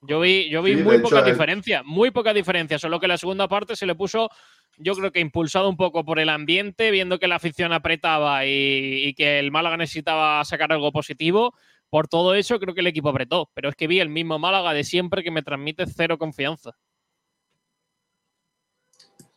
Yo 0.00 0.20
vi, 0.20 0.48
yo 0.48 0.62
vi 0.62 0.76
Sí, 0.76 0.82
muy 0.82 0.96
hecho, 0.96 1.02
poca 1.02 1.18
el- 1.20 1.24
diferencia, 1.24 1.82
muy 1.84 2.10
poca 2.10 2.32
diferencia, 2.32 2.78
solo 2.78 3.00
que 3.00 3.08
la 3.08 3.18
segunda 3.18 3.48
parte 3.48 3.74
se 3.74 3.84
le 3.86 3.94
puso, 3.96 4.30
yo 4.76 4.94
creo 4.94 5.10
que 5.10 5.18
impulsado 5.20 5.68
un 5.68 5.76
poco 5.76 6.04
por 6.04 6.20
el 6.20 6.28
ambiente, 6.28 6.90
viendo 6.92 7.18
que 7.18 7.26
la 7.26 7.36
afición 7.36 7.72
apretaba 7.72 8.46
y, 8.46 9.04
y 9.06 9.14
que 9.14 9.40
el 9.40 9.50
Málaga 9.50 9.76
necesitaba 9.76 10.44
sacar 10.44 10.72
algo 10.72 10.92
positivo. 10.92 11.52
Por 11.90 12.06
todo 12.06 12.34
eso 12.34 12.60
creo 12.60 12.74
que 12.74 12.80
el 12.80 12.86
equipo 12.86 13.08
apretó, 13.08 13.50
pero 13.54 13.70
es 13.70 13.74
que 13.74 13.86
vi 13.86 13.98
el 13.98 14.08
mismo 14.10 14.38
Málaga 14.38 14.72
de 14.72 14.84
siempre 14.84 15.24
que 15.24 15.30
me 15.30 15.42
transmite 15.42 15.84
cero 15.86 16.18
confianza. 16.18 16.76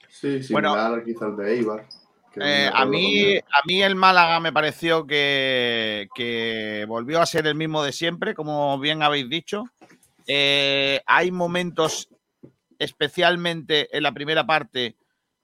Sí, 0.10 0.44
similar 0.44 1.04
quizás 1.04 1.24
al 1.24 1.38
de 1.38 1.54
Eibar. 1.56 1.86
Eh, 2.40 2.70
a, 2.72 2.86
mí, 2.86 3.36
a 3.38 3.62
mí 3.68 3.82
el 3.82 3.96
Málaga 3.96 4.40
me 4.40 4.54
pareció 4.54 5.06
que, 5.08 6.08
que 6.14 6.86
volvió 6.88 7.20
a 7.22 7.26
ser 7.26 7.48
el 7.48 7.56
mismo 7.56 7.84
de 7.84 7.92
siempre, 7.92 8.34
como 8.36 8.78
bien 8.80 9.02
habéis 9.02 9.28
dicho. 9.30 9.66
Eh, 10.34 11.02
hay 11.08 11.30
momentos, 11.30 12.08
especialmente 12.80 13.90
en 13.98 14.02
la 14.04 14.14
primera 14.14 14.48
parte, 14.48 14.96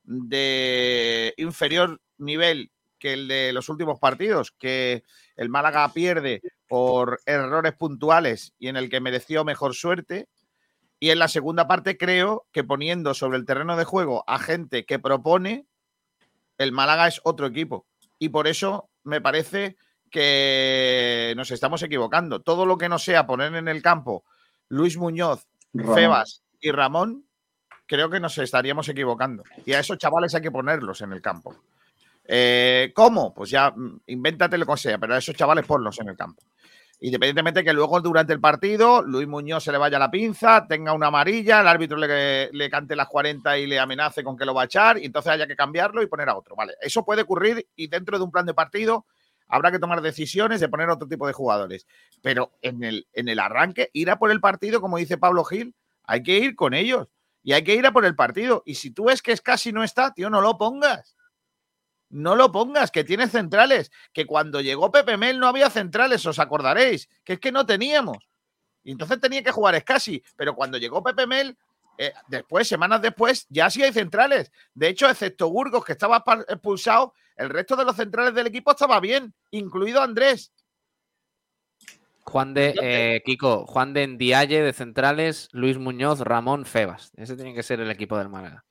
de 0.05 1.33
inferior 1.35 1.99
nivel 2.17 2.71
que 2.97 3.11
el 3.11 3.27
de 3.27 3.51
los 3.51 3.67
últimos 3.67 3.99
partidos, 3.99 4.51
que 4.51 5.03
el 5.35 5.49
Málaga 5.49 5.91
pierde 5.91 6.41
por 6.69 7.19
errores 7.25 7.73
puntuales 7.73 8.53
y 8.59 8.69
en 8.69 8.77
el 8.77 8.89
que 8.89 9.01
mereció 9.01 9.43
mejor 9.43 9.75
suerte. 9.75 10.29
Y 11.01 11.09
en 11.09 11.19
la 11.19 11.27
segunda 11.27 11.67
parte 11.67 11.97
creo 11.97 12.47
que 12.53 12.63
poniendo 12.63 13.13
sobre 13.13 13.39
el 13.39 13.45
terreno 13.45 13.75
de 13.75 13.83
juego 13.83 14.23
a 14.25 14.39
gente 14.39 14.85
que 14.85 14.99
propone, 14.99 15.65
el 16.57 16.71
Málaga 16.71 17.09
es 17.09 17.19
otro 17.25 17.45
equipo. 17.45 17.85
Y 18.19 18.29
por 18.29 18.47
eso 18.47 18.89
me 19.03 19.19
parece 19.19 19.75
que 20.09 21.33
nos 21.35 21.51
estamos 21.51 21.83
equivocando. 21.83 22.41
Todo 22.41 22.65
lo 22.65 22.77
que 22.77 22.87
no 22.87 22.99
sea 22.99 23.27
poner 23.27 23.53
en 23.53 23.67
el 23.67 23.81
campo 23.81 24.23
Luis 24.69 24.97
Muñoz, 24.97 25.47
Ramón. 25.73 25.95
Febas 25.95 26.43
y 26.59 26.71
Ramón, 26.71 27.25
creo 27.85 28.09
que 28.09 28.19
nos 28.19 28.37
estaríamos 28.37 28.87
equivocando. 28.89 29.43
Y 29.65 29.73
a 29.73 29.79
esos 29.79 29.97
chavales 29.97 30.33
hay 30.35 30.41
que 30.41 30.51
ponerlos 30.51 31.01
en 31.01 31.13
el 31.13 31.21
campo. 31.21 31.55
Eh, 32.25 32.91
¿Cómo? 32.93 33.33
Pues 33.33 33.49
ya 33.49 33.71
mm, 33.71 34.01
invéntate 34.07 34.57
lo 34.57 34.65
que 34.65 34.77
sea, 34.77 34.97
pero 34.97 35.15
a 35.15 35.17
esos 35.17 35.35
chavales 35.35 35.65
ponlos 35.65 35.99
en 35.99 36.09
el 36.09 36.17
campo. 36.17 36.43
Independientemente 36.99 37.63
que 37.63 37.73
luego 37.73 38.01
durante 38.01 38.33
el 38.33 38.41
partido 38.41 39.03
Luis 39.03 39.27
Muñoz 39.27 39.63
se 39.63 39.71
le 39.71 39.77
vaya 39.77 39.99
la 39.99 40.09
pinza, 40.09 40.65
tenga 40.67 40.93
una 40.93 41.07
amarilla, 41.07 41.61
el 41.61 41.67
árbitro 41.67 41.95
le, 41.95 42.51
le 42.51 42.69
cante 42.71 42.95
las 42.95 43.07
40 43.07 43.55
y 43.59 43.67
le 43.67 43.79
amenace 43.79 44.23
con 44.23 44.35
que 44.35 44.45
lo 44.45 44.55
va 44.55 44.63
a 44.63 44.65
echar 44.65 44.97
y 44.97 45.05
entonces 45.05 45.31
haya 45.31 45.45
que 45.45 45.55
cambiarlo 45.55 46.01
y 46.01 46.07
poner 46.07 46.27
a 46.27 46.35
otro. 46.35 46.55
Vale, 46.55 46.73
eso 46.81 47.05
puede 47.05 47.21
ocurrir 47.21 47.67
y 47.75 47.87
dentro 47.87 48.17
de 48.17 48.23
un 48.23 48.31
plan 48.31 48.47
de 48.47 48.55
partido 48.55 49.05
habrá 49.47 49.71
que 49.71 49.79
tomar 49.79 50.01
decisiones 50.01 50.59
de 50.59 50.69
poner 50.69 50.89
otro 50.89 51.07
tipo 51.07 51.27
de 51.27 51.33
jugadores. 51.33 51.87
Pero 52.21 52.53
en 52.61 52.83
el, 52.83 53.07
en 53.13 53.29
el 53.29 53.39
arranque, 53.39 53.89
ir 53.93 54.09
a 54.09 54.19
por 54.19 54.31
el 54.31 54.41
partido, 54.41 54.81
como 54.81 54.97
dice 54.97 55.17
Pablo 55.17 55.43
Gil, 55.43 55.75
hay 56.03 56.23
que 56.23 56.37
ir 56.37 56.55
con 56.55 56.73
ellos 56.73 57.07
y 57.43 57.53
hay 57.53 57.63
que 57.63 57.75
ir 57.75 57.85
a 57.85 57.91
por 57.91 58.05
el 58.05 58.15
partido. 58.15 58.63
Y 58.65 58.75
si 58.75 58.91
tú 58.91 59.05
ves 59.05 59.21
que 59.21 59.31
es 59.31 59.41
casi 59.41 59.71
no 59.71 59.83
está, 59.83 60.13
tío, 60.13 60.29
no 60.29 60.41
lo 60.41 60.57
pongas. 60.57 61.15
No 62.09 62.35
lo 62.35 62.51
pongas, 62.51 62.91
que 62.91 63.03
tiene 63.03 63.27
centrales. 63.27 63.91
Que 64.13 64.25
cuando 64.25 64.61
llegó 64.61 64.91
Pepe 64.91 65.17
Mel 65.17 65.39
no 65.39 65.47
había 65.47 65.69
centrales, 65.69 66.25
os 66.25 66.39
acordaréis. 66.39 67.09
Que 67.23 67.33
es 67.33 67.39
que 67.39 67.51
no 67.51 67.65
teníamos. 67.65 68.17
Y 68.83 68.91
entonces 68.91 69.19
tenía 69.19 69.43
que 69.43 69.51
jugar 69.51 69.75
Escasi. 69.75 70.23
Pero 70.35 70.55
cuando 70.55 70.77
llegó 70.77 71.03
Pepe 71.03 71.27
Mel, 71.27 71.57
eh, 71.97 72.13
después, 72.27 72.67
semanas 72.67 73.01
después, 73.01 73.45
ya 73.49 73.69
sí 73.69 73.83
hay 73.83 73.91
centrales. 73.91 74.51
De 74.73 74.87
hecho, 74.87 75.09
excepto 75.09 75.49
Burgos, 75.49 75.83
que 75.83 75.93
estaba 75.93 76.23
expulsado, 76.47 77.13
el 77.37 77.49
resto 77.49 77.75
de 77.75 77.85
los 77.85 77.95
centrales 77.95 78.33
del 78.33 78.47
equipo 78.47 78.71
estaba 78.71 78.99
bien, 78.99 79.33
incluido 79.51 80.01
Andrés. 80.01 80.51
Juan 82.23 82.53
de, 82.53 82.75
eh, 82.81 83.21
Kiko, 83.25 83.65
Juan 83.65 83.93
de 83.93 84.05
Ndiaye 84.05 84.61
de 84.61 84.73
centrales, 84.73 85.47
Luis 85.53 85.77
Muñoz, 85.77 86.19
Ramón, 86.19 86.65
Febas. 86.65 87.13
Ese 87.15 87.35
tiene 87.37 87.53
que 87.53 87.63
ser 87.63 87.79
el 87.79 87.89
equipo 87.89 88.17
del 88.17 88.27
Málaga. 88.27 88.65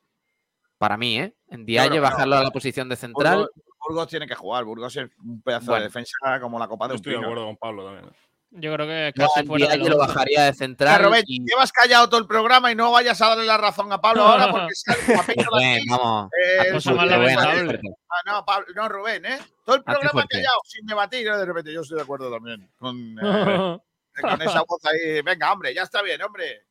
Para 0.77 0.99
mí, 0.99 1.19
¿eh? 1.19 1.35
Ndiaye, 1.49 1.89
Claro, 1.89 2.03
claro. 2.03 2.15
bajarlo 2.15 2.37
a 2.37 2.43
la 2.43 2.51
posición 2.51 2.89
de 2.91 2.97
central. 2.97 3.39
Burgos, 3.39 3.51
Burgos 3.89 4.09
tiene 4.09 4.27
que 4.27 4.35
jugar. 4.35 4.65
Burgos 4.65 4.95
es 4.97 5.09
un 5.25 5.41
pedazo 5.41 5.67
Bueno. 5.71 5.81
de 5.81 5.89
defensa 5.89 6.13
como 6.41 6.59
la 6.59 6.69
copa 6.69 6.87
de 6.89 6.97
estoy 6.97 7.13
de 7.15 7.19
acuerdo 7.21 7.47
con 7.47 7.57
Pablo 7.57 7.85
también. 7.87 8.15
Yo 8.59 8.73
creo 8.75 8.87
que 8.87 9.13
Yo 9.15 9.27
casi 9.27 9.41
a 9.41 9.45
fuera 9.45 9.67
de 9.69 9.77
Ndiaye 9.77 9.91
lo 9.91 9.99
bajaría 9.99 10.43
de 10.45 10.51
Ya, 10.51 10.55
central. 10.55 11.05
Rubén, 11.05 11.25
y- 11.27 11.45
llevas 11.45 11.71
callado 11.73 12.09
todo 12.09 12.21
el 12.21 12.27
programa 12.27 12.73
y 12.73 12.75
no 12.75 12.91
vayas 12.91 13.21
a 13.21 13.29
darle 13.29 13.45
la 13.45 13.59
razón 13.59 13.93
a 13.93 14.01
Pablo 14.01 14.23
ahora 14.23 14.51
porque 14.51 14.75
sale 14.75 14.99
guapito 15.15 15.57
de 15.59 15.81
vamos. 15.91 16.31
Eh. 16.43 16.79
Ah, 18.09 18.23
no, 18.25 18.45
Pablo, 18.47 18.67
no, 18.75 18.89
Rubén, 18.89 19.25
¿eh? 19.27 19.39
Todo 19.65 19.77
el 19.77 19.83
programa 19.85 20.25
callado, 20.27 20.59
sin 20.65 20.87
debatir, 20.87 21.21
y 21.21 21.25
de 21.25 21.45
repente 21.45 21.73
yo 21.73 21.83
estoy 21.83 21.97
de 21.97 22.03
acuerdo 22.05 22.31
también 22.31 22.69
con, 22.79 22.97
eh, 23.23 23.79
con 24.21 24.43
esa 24.43 24.63
voz 24.67 24.81
ahí. 24.87 25.21
Venga, 25.23 25.53
hombre, 25.53 25.75
ya 25.75 25.83
está 25.83 26.03
bien, 26.03 26.23
hombre. 26.23 26.63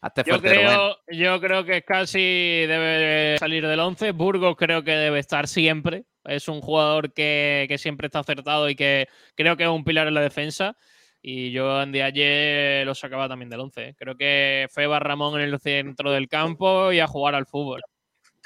Hazte 0.00 0.24
Yo 0.26 0.34
fuerte, 0.38 0.54
Rubén. 0.54 0.66
creo, 0.66 0.96
yo 1.12 1.40
creo 1.40 1.64
que 1.64 1.82
casi 1.82 2.18
debe 2.66 3.36
salir 3.38 3.64
del 3.66 3.78
11. 3.78 4.10
Burgos 4.10 4.56
creo 4.58 4.82
que 4.82 4.90
debe 4.92 5.20
estar 5.20 5.46
siempre. 5.46 6.04
Es 6.24 6.48
un 6.48 6.60
jugador 6.60 7.12
que, 7.12 7.66
que 7.68 7.78
siempre 7.78 8.06
está 8.06 8.20
acertado 8.20 8.68
y 8.68 8.74
que 8.76 9.08
creo 9.34 9.56
que 9.56 9.64
es 9.64 9.68
un 9.68 9.84
pilar 9.84 10.06
en 10.08 10.14
la 10.14 10.20
defensa. 10.20 10.76
Y 11.20 11.52
yo 11.52 11.80
en 11.82 11.94
ayer 11.94 12.84
lo 12.84 12.94
sacaba 12.94 13.28
también 13.28 13.48
del 13.48 13.60
11. 13.60 13.88
¿eh? 13.88 13.94
Creo 13.96 14.16
que 14.16 14.66
Feba 14.72 14.98
Ramón 14.98 15.40
en 15.40 15.48
el 15.48 15.60
centro 15.60 16.10
del 16.10 16.28
campo 16.28 16.90
y 16.92 16.98
a 16.98 17.06
jugar 17.06 17.36
al 17.36 17.46
fútbol. 17.46 17.80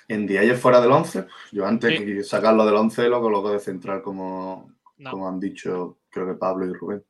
En 0.09 0.27
Diaye 0.27 0.55
fuera 0.55 0.81
del 0.81 0.93
11, 0.93 1.27
yo 1.53 1.67
antes 1.67 1.99
Sí. 1.99 2.05
que 2.05 2.23
sacarlo 2.23 2.65
del 2.65 2.77
11 2.77 3.09
lo 3.09 3.21
coloco 3.21 3.51
de 3.51 3.59
central 3.59 4.03
como, 4.03 4.71
No. 4.99 5.11
como 5.11 5.29
han 5.29 5.41
dicho 5.41 5.99
creo 6.11 6.27
que 6.27 6.35
Pablo 6.35 6.67
y 6.67 6.73
Rubén. 6.75 7.05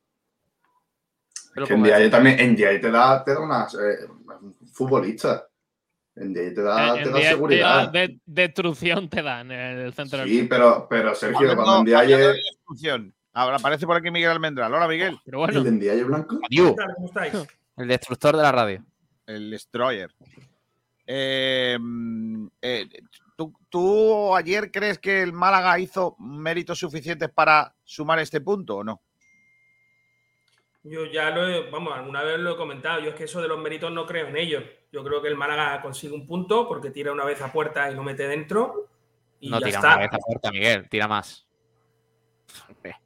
Lo 1.55 1.67
Que 1.67 1.73
en 1.73 1.83
Diaye 1.83 2.09
también, 2.09 2.39
en 2.39 2.55
Diaye 2.55 2.79
te 2.79 2.89
da, 2.89 3.23
te 3.23 3.33
da 3.33 3.39
una 3.41 3.65
eh, 3.65 4.07
un 4.41 4.55
futbolista. 4.71 5.46
En 6.19 6.33
Diaye 6.33 6.51
te 6.51 6.61
da, 6.63 6.97
En 6.97 7.03
te 7.03 7.09
da 7.11 7.21
seguridad. 7.21 7.91
día 7.91 8.07
de 8.07 8.19
destrucción 8.25 9.07
te 9.09 9.21
dan 9.21 9.51
en 9.51 9.77
el 9.79 9.93
centro 9.93 10.19
del 10.19 10.29
Sí, 10.29 10.39
campo. 10.39 10.49
pero, 10.49 10.87
pero 10.89 11.15
Sergio, 11.15 11.37
cuando 11.37 11.53
en 11.53 11.59
hablando 11.59 11.83
Diaye, 11.85 12.17
de 12.17 12.39
instrucción. 12.51 13.13
Ahora 13.33 13.57
aparece 13.57 13.85
por 13.85 13.95
aquí 13.97 14.09
Miguel 14.09 14.31
Almendral. 14.31 14.73
Hola, 14.73 14.87
Miguel. 14.87 15.17
Pero 15.23 15.37
bueno, 15.39 15.59
el 15.61 15.79
Diaye 15.79 16.03
blanco, 16.03 16.39
Adiós. 16.49 16.73
¿Cómo 16.95 17.07
estáis? 17.07 17.33
el 17.77 17.87
destructor 17.87 18.35
de 18.35 18.41
la 18.41 18.51
radio. 18.51 18.83
El 19.27 19.51
Destroyer. 19.51 20.09
Eh, 21.05 21.77
eh, 22.61 22.87
¿tú, 23.35 23.53
tú 23.69 24.35
ayer 24.35 24.71
crees 24.71 24.99
que 24.99 25.21
el 25.21 25.33
Málaga 25.33 25.77
hizo 25.79 26.15
méritos 26.19 26.79
suficientes 26.79 27.29
para 27.29 27.73
sumar 27.83 28.19
este 28.19 28.41
punto 28.41 28.77
o 28.77 28.83
no? 28.83 29.01
Yo 30.89 31.05
ya 31.05 31.29
lo 31.31 31.47
he, 31.47 31.69
vamos, 31.69 31.93
alguna 31.93 32.23
vez 32.23 32.39
lo 32.39 32.53
he 32.53 32.57
comentado. 32.57 33.01
Yo 33.01 33.09
es 33.09 33.15
que 33.15 33.25
eso 33.25 33.41
de 33.41 33.47
los 33.47 33.59
méritos 33.59 33.91
no 33.91 34.05
creo 34.05 34.27
en 34.27 34.37
ellos. 34.37 34.63
Yo 34.91 35.03
creo 35.03 35.21
que 35.21 35.27
el 35.27 35.35
Málaga 35.35 35.81
consigue 35.81 36.13
un 36.13 36.25
punto 36.25 36.67
porque 36.67 36.91
tira 36.91 37.11
una 37.11 37.25
vez 37.25 37.41
a 37.41 37.51
puerta 37.51 37.91
y 37.91 37.95
lo 37.95 38.03
mete 38.03 38.27
dentro. 38.27 38.87
Y 39.39 39.49
No 39.49 39.59
ya 39.59 39.65
tira 39.65 39.77
está. 39.79 39.87
una 39.95 39.97
vez 39.97 40.13
a 40.13 40.17
puerta, 40.17 40.51
Miguel, 40.51 40.89
tira 40.89 41.07
más. 41.07 41.45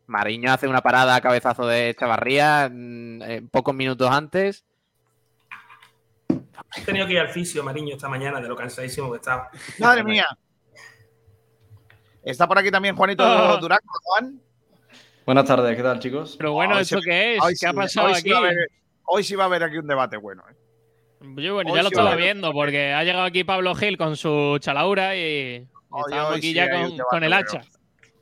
Mariño 0.06 0.52
hace 0.52 0.68
una 0.68 0.82
parada 0.82 1.16
a 1.16 1.22
cabezazo 1.22 1.66
de 1.66 1.96
Chavarría 1.98 2.70
mm, 2.72 3.22
eh, 3.24 3.42
pocos 3.50 3.74
minutos 3.74 4.10
antes. 4.10 4.66
He 6.78 6.82
tenido 6.86 7.08
que 7.08 7.14
ir 7.14 7.20
al 7.20 7.30
fisio, 7.30 7.64
Mariño, 7.64 7.96
esta 7.96 8.08
mañana, 8.08 8.40
de 8.40 8.48
lo 8.48 8.56
cansadísimo 8.56 9.10
que 9.12 9.18
estaba. 9.18 9.50
Madre 9.80 10.04
mía. 10.04 10.28
Está 12.24 12.48
por 12.48 12.60
aquí 12.60 12.70
también 12.70 12.96
Juanito. 12.96 13.24
Durán. 13.62 13.80
Juan. 14.04 14.42
Buenas 15.26 15.46
tardes, 15.46 15.76
¿qué 15.78 15.84
tal, 15.84 16.00
chicos? 16.00 16.36
Pero 16.38 16.54
bueno, 16.54 16.80
¿esto 16.80 16.98
sí- 17.00 17.06
qué 17.10 17.36
es? 17.36 17.42
hoy 17.44 17.54
¿Qué 17.60 17.68
ha 17.68 17.72
sí- 17.72 17.76
pasado 17.76 18.08
hoy 18.08 18.14
sí 18.16 18.20
aquí? 18.22 18.30
va 18.32 18.38
a 18.38 18.40
haber- 18.42 18.72
hoy 19.06 19.24
sí 19.24 19.36
va 19.36 19.44
a 19.44 19.48
haber 19.48 19.64
aquí 19.64 19.78
un 19.78 19.88
debate 19.88 20.18
bueno. 20.18 20.44
¿eh? 20.50 20.56
Yo, 21.38 21.54
bueno, 21.54 21.72
hoy 21.72 21.78
ya 21.78 21.84
lo 21.84 21.90
sí 21.90 21.96
estaba 21.96 22.16
viendo 22.16 22.52
porque 22.52 22.94
ha 22.94 23.04
llegado 23.04 23.26
aquí 23.26 23.44
Pablo 23.44 23.76
Gil 23.76 23.98
con 23.98 24.16
su 24.18 24.58
chalaura 24.60 25.16
y 25.16 25.68
Hoy- 25.90 26.02
estábamos 26.08 26.32
hoy 26.34 26.38
aquí 26.40 26.48
sí 26.48 26.54
ya 26.54 26.70
con, 26.70 26.82
debate 26.84 27.04
con 27.10 27.24
el 27.24 27.34
hacha. 27.34 27.62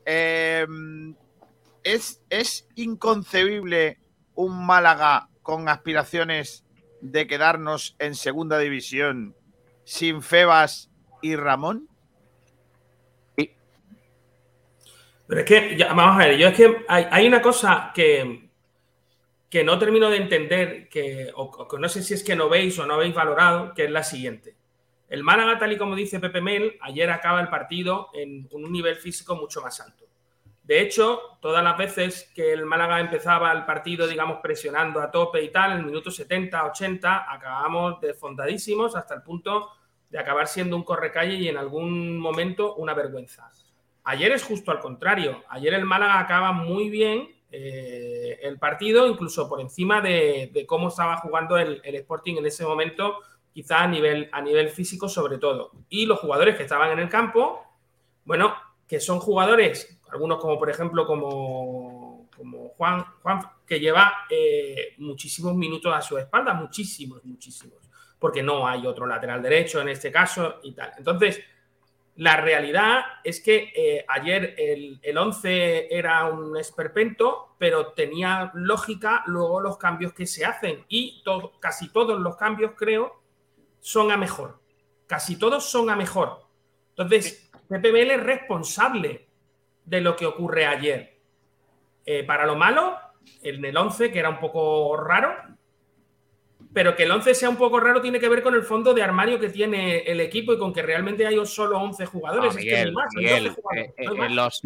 Eh, 0.06 0.66
¿es, 1.84 2.22
¿Es 2.30 2.68
inconcebible 2.76 3.98
un 4.36 4.66
Málaga 4.66 5.30
con 5.42 5.70
aspiraciones 5.70 6.66
de 7.02 7.28
quedarnos 7.28 7.96
en 8.00 8.16
segunda 8.16 8.58
división 8.60 9.36
sin 9.86 10.22
Febas 10.22 10.90
y 11.22 11.36
Ramón? 11.36 11.88
Pero 15.30 15.42
es 15.42 15.46
que, 15.46 15.78
ya, 15.78 15.94
vamos 15.94 16.16
a 16.16 16.26
ver, 16.26 16.38
yo 16.40 16.48
es 16.48 16.58
que 16.58 16.86
hay, 16.88 17.28
una 17.28 17.40
cosa 17.40 17.92
que, 17.94 18.50
que 19.48 19.64
no 19.64 19.78
termino 19.78 20.10
de 20.10 20.18
entender, 20.18 20.90
que, 20.90 21.32
o, 21.36 21.44
o 21.44 21.68
que 21.68 21.78
no 21.78 21.88
sé 21.88 22.02
si 22.02 22.16
es 22.16 22.24
que 22.24 22.36
no 22.36 22.50
veis 22.50 22.80
o 22.80 22.88
no 22.88 22.96
habéis 22.96 23.14
valorado, 23.14 23.76
que 23.76 23.84
es 23.84 23.92
la 23.92 24.02
siguiente. 24.02 24.56
El 25.08 25.24
Málaga, 25.24 25.60
tal 25.60 25.72
y 25.72 25.78
como 25.78 25.96
dice 25.96 26.20
Pepe 26.20 26.42
Mel, 26.42 26.80
ayer 26.82 27.12
acaba 27.12 27.42
el 27.42 27.48
partido 27.48 28.10
en 28.16 28.50
un 28.52 28.72
nivel 28.72 28.96
físico 28.96 29.36
mucho 29.36 29.62
más 29.62 29.80
alto. 29.82 30.06
De 30.64 30.82
hecho, 30.82 31.38
todas 31.40 31.64
las 31.64 31.78
veces 31.78 32.32
que 32.34 32.52
el 32.52 32.66
Málaga 32.66 33.00
empezaba 33.00 33.52
el 33.52 33.66
partido, 33.66 34.08
digamos, 34.08 34.40
presionando 34.42 35.00
a 35.00 35.12
tope 35.12 35.44
y 35.44 35.52
tal, 35.52 35.74
en 35.74 35.78
el 35.78 35.86
minuto 35.86 36.10
70, 36.10 36.66
80, 36.66 37.32
acabamos 37.32 38.02
desfondadísimos 38.02 38.96
hasta 38.96 39.14
el 39.14 39.22
punto 39.22 39.70
de 40.10 40.18
acabar 40.18 40.48
siendo 40.48 40.76
un 40.76 40.84
correcalle 40.84 41.36
y 41.36 41.50
en 41.50 41.58
algún 41.58 42.18
momento 42.18 42.74
una 42.78 42.96
vergüenza. 42.96 43.52
Ayer 44.10 44.32
es 44.32 44.44
justo 44.44 44.72
al 44.72 44.80
contrario. 44.80 45.44
Ayer 45.50 45.76
el 45.76 45.86
Málaga 45.86 46.20
acaba 46.20 46.52
muy 46.52 46.90
bien 46.90 47.30
eh, 47.52 48.40
el 48.42 48.58
partido, 48.58 49.08
incluso 49.08 49.48
por 49.48 49.62
encima 49.62 50.02
de, 50.02 50.66
cómo 50.68 50.88
estaba 50.88 51.18
jugando 51.18 51.60
el, 51.60 51.80
el, 51.84 51.94
Sporting 51.94 52.38
en 52.38 52.48
ese 52.48 52.66
momento, 52.66 53.20
quizá 53.54 53.84
a 53.84 53.88
nivel, 53.88 54.28
a 54.32 54.42
nivel 54.42 54.70
físico 54.70 55.08
sobre 55.08 55.38
todo. 55.38 55.74
Y 55.90 56.08
los 56.08 56.18
jugadores 56.18 56.56
que 56.56 56.64
estaban 56.64 56.90
en 56.90 56.98
el 56.98 57.08
campo, 57.08 57.64
bueno, 58.26 58.56
que 58.88 59.00
son 59.00 59.20
jugadores, 59.20 60.00
algunos 60.12 60.40
como 60.40 60.58
por 60.58 60.72
ejemplo 60.72 61.06
como, 61.06 62.28
como 62.36 62.70
Juan, 62.70 63.06
Juan, 63.22 63.42
que 63.64 63.80
lleva 63.80 64.26
eh, 64.28 64.96
muchísimos 64.98 65.54
minutos 65.54 65.94
a 65.94 66.02
su 66.02 66.18
espalda, 66.18 66.56
muchísimos, 66.56 67.24
muchísimos, 67.26 67.78
porque 68.18 68.42
no 68.42 68.68
hay 68.68 68.88
otro 68.88 69.06
lateral 69.06 69.40
derecho 69.44 69.80
en 69.82 69.90
este 69.90 70.12
caso 70.12 70.62
y 70.64 70.72
tal. 70.72 70.94
Entonces, 70.98 71.44
la 72.20 72.36
realidad 72.36 73.02
es 73.24 73.40
que 73.40 73.72
eh, 73.74 74.04
ayer 74.10 74.54
el, 74.58 75.00
el 75.02 75.18
11 75.18 75.88
era 75.90 76.26
un 76.26 76.58
esperpento, 76.58 77.56
pero 77.58 77.94
tenía 77.94 78.52
lógica 78.56 79.24
luego 79.26 79.62
los 79.62 79.78
cambios 79.78 80.12
que 80.12 80.26
se 80.26 80.44
hacen. 80.44 80.84
Y 80.90 81.24
to 81.24 81.54
casi 81.62 81.88
todos 81.88 82.20
los 82.20 82.36
cambios, 82.36 82.74
creo, 82.76 83.24
son 83.80 84.12
a 84.12 84.18
mejor. 84.18 84.60
Casi 85.08 85.38
todos 85.38 85.72
son 85.72 85.90
a 85.90 85.96
mejor. 85.96 86.46
Entonces, 86.90 87.50
PPBL 87.70 88.12
es 88.12 88.24
responsable 88.24 89.30
de 89.86 90.02
lo 90.02 90.18
que 90.18 90.26
ocurre 90.26 90.66
ayer. 90.66 91.22
Eh, 92.06 92.26
para 92.26 92.46
lo 92.46 92.58
malo, 92.58 92.98
en 93.42 93.64
el 93.64 93.78
11, 93.78 94.12
que 94.12 94.20
era 94.20 94.30
un 94.30 94.42
poco 94.42 94.98
raro, 94.98 95.38
pero 96.74 96.96
que 96.96 97.04
el 97.04 97.12
11 97.12 97.34
sea 97.34 97.50
un 97.50 97.58
poco 97.58 97.80
raro 97.80 98.02
tiene 98.02 98.20
que 98.20 98.30
ver 98.30 98.44
con 98.44 98.54
el 98.54 98.64
fondo 98.64 98.94
de 98.94 99.02
armario 99.02 99.40
que 99.40 99.50
tiene 99.50 100.00
el 100.00 100.20
equipo 100.20 100.54
y 100.54 100.58
con 100.58 100.72
que 100.72 100.82
realmente 100.82 101.26
hay 101.26 101.44
solo 101.46 101.80
11 101.80 102.06
jugadores. 102.06 102.54
No, 102.54 102.60
es 102.60 102.66
que 102.66 102.92
más, 102.92 103.10
hay 103.18 103.24
Miguel, 103.24 103.44
12 103.46 103.62
jugadores, 103.62 103.94
eh, 103.98 104.06
no 104.06 104.14
eh, 104.14 104.18
más. 104.18 104.32
los, 104.32 104.62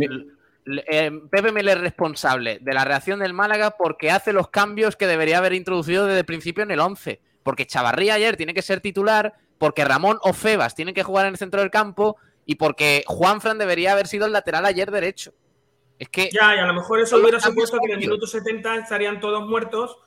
eh, 0.88 1.12
Pepe 1.30 1.52
Mel 1.52 1.68
es 1.68 1.80
responsable 1.80 2.60
de 2.62 2.74
la 2.74 2.86
reacción 2.86 3.20
del 3.20 3.34
Málaga 3.34 3.72
porque 3.72 4.12
hace 4.12 4.34
los 4.34 4.50
cambios 4.50 4.96
que 4.96 5.08
debería 5.08 5.38
haber 5.38 5.54
introducido 5.54 6.06
desde 6.06 6.20
el 6.20 6.26
principio 6.26 6.64
en 6.64 6.72
el 6.72 6.80
11. 6.80 7.22
Porque 7.42 7.66
Chavarría 7.66 8.14
ayer 8.14 8.38
tiene 8.38 8.54
que 8.54 8.62
ser 8.62 8.80
titular, 8.80 9.34
porque 9.58 9.84
Ramón 9.84 10.18
o 10.22 10.34
Febas 10.34 10.76
tienen 10.76 10.94
que 10.94 11.04
jugar 11.04 11.26
en 11.26 11.34
el 11.34 11.38
centro 11.38 11.60
del 11.60 11.72
campo 11.72 12.18
y 12.46 12.56
porque 12.56 13.04
Juanfran 13.06 13.58
debería 13.58 13.94
haber 13.94 14.08
sido 14.08 14.26
el 14.26 14.32
lateral 14.32 14.66
ayer 14.66 14.92
derecho. 14.92 15.34
Es 16.00 16.10
que. 16.10 16.30
Ya, 16.32 16.56
y 16.56 16.60
a 16.60 16.66
lo 16.66 16.74
mejor 16.74 17.00
eso 17.00 17.18
hubiera 17.18 17.40
supuesto 17.40 17.78
que 17.80 17.86
en 17.88 18.00
el 18.00 18.00
minuto 18.00 18.28
70 18.28 18.76
estarían 18.76 19.20
todos 19.20 19.48
muertos 19.48 19.98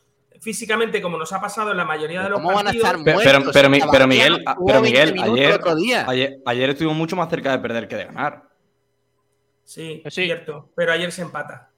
físicamente, 0.41 1.01
como 1.03 1.16
nos 1.18 1.32
ha 1.32 1.41
pasado 1.41 1.70
en 1.70 1.76
la 1.76 1.84
mayoría 1.84 2.22
de 2.22 2.30
los 2.30 2.39
¿Cómo 2.41 2.49
van 2.55 2.59
a 2.59 2.70
partidos. 2.70 2.87
estar 2.89 3.05
Pero, 3.05 3.14
muertos? 3.16 3.32
pero, 3.34 3.53
pero, 3.53 3.68
mi- 3.70 3.78
pero 3.80 3.93
Chavarría 3.93 4.07
Miguel, 4.07 4.45
pero 4.45 4.80
20 4.82 5.12
Miguel 5.12 5.22
ayer, 5.32 5.53
otro 5.53 5.74
día. 5.76 6.05
ayer, 6.09 6.39
ayer 6.47 6.70
estuvimos 6.70 6.97
mucho 6.97 7.16
más 7.16 7.28
cerca 7.30 7.53
de 7.53 7.59
perder 7.59 7.89
que 7.89 7.97
de 7.97 8.05
ganar. 8.07 8.43
Sí, 9.64 10.03
Sí. 10.07 10.24
cierto. 10.24 10.70
Pero 10.76 10.93
ayer 10.93 11.11
se 11.12 11.22
empata. 11.22 11.70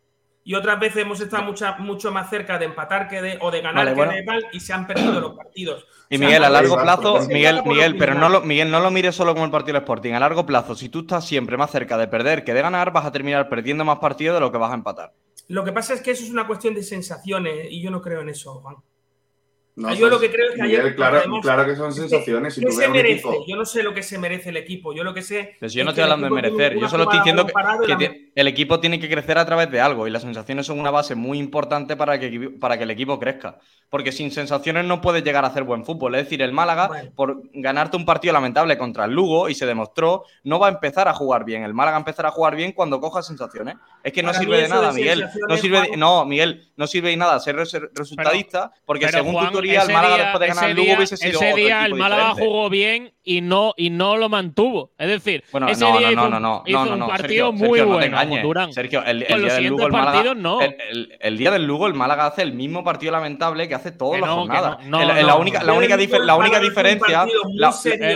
Y 0.44 0.54
otras 0.54 0.80
veces 0.80 1.02
hemos 1.02 1.20
estado 1.20 1.42
mucha- 1.44 1.76
mucho 1.76 2.11
más 2.11 2.30
cerca 2.30 2.59
de 2.59 2.64
empatar 2.64 3.06
que 3.09 3.20
de, 3.20 3.38
o 3.42 3.50
de 3.50 3.61
ganar 3.61 3.84
Vale, 3.84 3.90
que 3.90 3.96
bueno. 3.96 4.12
de 4.12 4.22
tal 4.22 4.46
y 4.52 4.61
se 4.61 4.72
han 4.72 4.86
perdido 4.86 5.20
los 5.20 5.34
partidos. 5.36 5.86
Y 6.09 6.16
Miguel, 6.16 6.42
a 6.42 6.48
largo 6.48 6.76
es- 6.76 6.82
plazo, 6.82 7.18
es 7.18 7.28
Miguel, 7.28 7.62
Miguel, 7.66 7.96
pero 7.98 8.14
no 8.14 8.30
lo, 8.30 8.40
Miguel, 8.40 8.70
no 8.70 8.80
lo 8.80 8.90
mires 8.90 9.14
solo 9.14 9.34
como 9.34 9.44
el 9.44 9.50
partido 9.50 9.74
del 9.74 9.82
Sporting. 9.82 10.14
A 10.14 10.20
largo 10.20 10.46
plazo, 10.46 10.74
si 10.74 10.88
tú 10.88 11.00
estás 11.00 11.26
siempre 11.26 11.59
más 11.59 11.70
cerca 11.70 11.98
de 11.98 12.09
perder 12.09 12.44
que 12.44 12.54
de 12.54 12.62
ganar, 12.62 12.92
vas 12.92 13.04
a 13.04 13.12
terminar 13.12 13.50
perdiendo 13.50 13.84
más 13.84 13.98
partidos 13.98 14.36
de 14.36 14.40
lo 14.40 14.50
que 14.50 14.56
vas 14.56 14.70
a 14.70 14.74
empatar. 14.74 15.12
Lo 15.49 15.64
que 15.64 15.72
pasa 15.72 15.94
es 15.94 16.03
que 16.03 16.11
eso 16.11 16.24
es 16.24 16.30
una 16.30 16.46
cuestión 16.46 16.74
de 16.74 16.82
sensaciones 16.82 17.68
y 17.70 17.82
yo 17.82 17.90
no 17.90 18.01
creo 18.03 18.20
en 18.20 18.28
eso, 18.28 18.61
Juan. 18.61 18.76
No, 19.78 19.94
yo 19.94 20.08
lo 20.08 20.18
que 20.18 20.30
creo 20.30 20.48
es 20.50 20.56
que 20.56 20.62
Miguel, 20.62 20.80
ayer, 20.80 20.96
claro, 20.96 21.22
claro 21.40 21.64
que 21.64 21.76
son 21.76 21.92
sensaciones. 21.92 22.54
Si 22.54 22.60
¿Qué 22.60 22.66
tú 22.66 22.72
se 22.72 22.88
merece? 22.88 23.12
equipo. 23.28 23.44
Yo 23.46 23.56
no 23.56 23.64
sé 23.64 23.82
lo 23.82 23.94
que 23.94 24.02
se 24.02 24.18
merece 24.18 24.48
el 24.50 24.56
equipo. 24.56 24.92
Yo 24.92 25.04
lo 25.04 25.14
que 25.14 25.22
sé. 25.22 25.56
Si 25.60 25.68
yo 25.78 25.84
no 25.84 25.90
estoy 25.90 26.04
el 26.04 26.10
hablando 26.12 26.34
de 26.34 26.42
merecer, 26.42 26.78
yo 26.78 26.88
solo 26.88 27.04
estoy 27.04 27.18
diciendo 27.20 27.46
que, 27.46 27.52
la- 27.86 28.12
el 28.34 28.48
equipo 28.48 28.80
tiene 28.80 28.98
que 28.98 29.08
crecer 29.08 29.38
a 29.38 29.46
través 29.46 29.70
de 29.70 29.80
algo 29.80 30.06
y 30.06 30.10
las 30.10 30.22
sensaciones 30.22 30.66
son 30.66 30.78
una 30.80 30.90
base 30.90 31.14
muy 31.14 31.38
importante 31.38 31.96
para 31.96 32.18
que, 32.18 32.50
para 32.60 32.76
que 32.76 32.84
el 32.84 32.90
equipo 32.90 33.18
crezca. 33.20 33.58
Porque 33.90 34.12
sin 34.12 34.30
sensaciones 34.30 34.84
no 34.84 35.00
puedes 35.00 35.24
llegar 35.24 35.44
a 35.44 35.48
hacer 35.48 35.62
buen 35.62 35.84
fútbol. 35.84 36.14
Es 36.16 36.24
decir, 36.24 36.42
el 36.42 36.52
Málaga, 36.52 36.88
Bueno. 36.88 37.10
por 37.16 37.42
ganarte 37.54 37.96
un 37.96 38.04
partido 38.04 38.34
lamentable 38.34 38.76
contra 38.76 39.06
el 39.06 39.12
Lugo, 39.12 39.48
y 39.48 39.54
se 39.54 39.64
demostró, 39.64 40.24
no 40.44 40.58
va 40.58 40.66
a 40.66 40.70
empezar 40.70 41.08
a 41.08 41.14
jugar 41.14 41.44
bien. 41.44 41.62
El 41.62 41.72
Málaga 41.72 41.96
empezará 41.96 42.28
a 42.28 42.32
jugar 42.32 42.54
bien 42.54 42.72
cuando 42.72 43.00
coja 43.00 43.22
sensaciones. 43.22 43.76
Es 44.04 44.12
que 44.12 44.22
no 44.22 44.28
Para 44.28 44.40
sirve 44.40 44.60
de 44.62 44.68
nada, 44.68 44.88
de 44.92 44.94
Miguel. 44.94 45.26
No 45.48 45.56
sirve 45.56 45.80
de- 45.82 45.96
no, 45.96 46.24
Miguel, 46.26 46.68
no 46.76 46.86
sirve 46.86 47.10
de 47.10 47.16
nada 47.16 47.40
ser 47.40 47.56
res- 47.56 47.78
resultadista, 47.94 48.72
porque 48.84 49.06
Pero, 49.06 49.18
según 49.18 49.32
Juan, 49.34 49.52
tu 49.52 49.58
teoría, 49.72 49.82
el 49.82 49.84
ese 49.84 49.92
Málaga 49.92 50.14
día- 50.16 50.24
después 50.24 50.40
de 50.40 50.46
ganar 50.48 50.70
Lugo 50.70 50.82
día- 50.84 50.96
hubiese 50.96 51.16
sido 51.16 51.30
Ese 51.40 51.46
otro 51.52 51.56
día 51.56 51.86
el 51.86 51.94
Málaga 51.94 52.22
diferente. 52.28 52.46
jugó 52.46 52.70
bien 52.70 53.12
y 53.24 53.40
no, 53.42 53.74
y 53.76 53.90
no 53.90 54.16
lo 54.16 54.28
mantuvo. 54.28 54.92
Es 54.98 55.08
decir, 55.08 55.44
Bueno, 55.52 55.68
ese 55.68 55.80
no, 55.84 55.98
día 55.98 56.06
no, 56.08 56.12
hizo, 56.12 56.20
no, 56.20 56.24
un- 56.24 56.30
no, 56.30 56.40
no, 56.40 56.62
hizo 56.66 56.84
no, 56.86 56.92
un 56.92 56.98
no, 56.98 57.08
partido 57.08 57.28
Sergio, 57.28 57.52
muy 57.52 57.78
Sergio, 57.78 57.84
no 57.94 58.00
te 58.00 58.08
bueno. 58.08 58.42
Durán. 58.42 58.72
Sergio, 58.72 59.04
el, 59.04 59.22
el 59.22 59.42
día 59.42 59.54
del 59.54 59.64
Lugo, 59.66 59.86
el 59.86 59.92
Málaga, 59.92 60.34
no. 60.34 60.60
el, 60.60 60.76
el- 60.90 61.18
el 61.20 61.38
día 61.38 61.50
del 61.50 61.64
Lugo, 61.64 61.86
el 61.86 61.94
Málaga 61.94 62.26
hace 62.26 62.42
el 62.42 62.52
mismo 62.52 62.82
partido 62.84 63.12
lamentable 63.12 63.68
que 63.68 63.74
hace 63.74 63.90
el- 63.90 63.96
la 63.98 65.36
única, 65.36 65.62
la 65.62 65.74
única, 65.74 65.96
la 66.24 66.34
única 66.34 66.58
un 66.58 66.62
diferencia, 66.62 67.24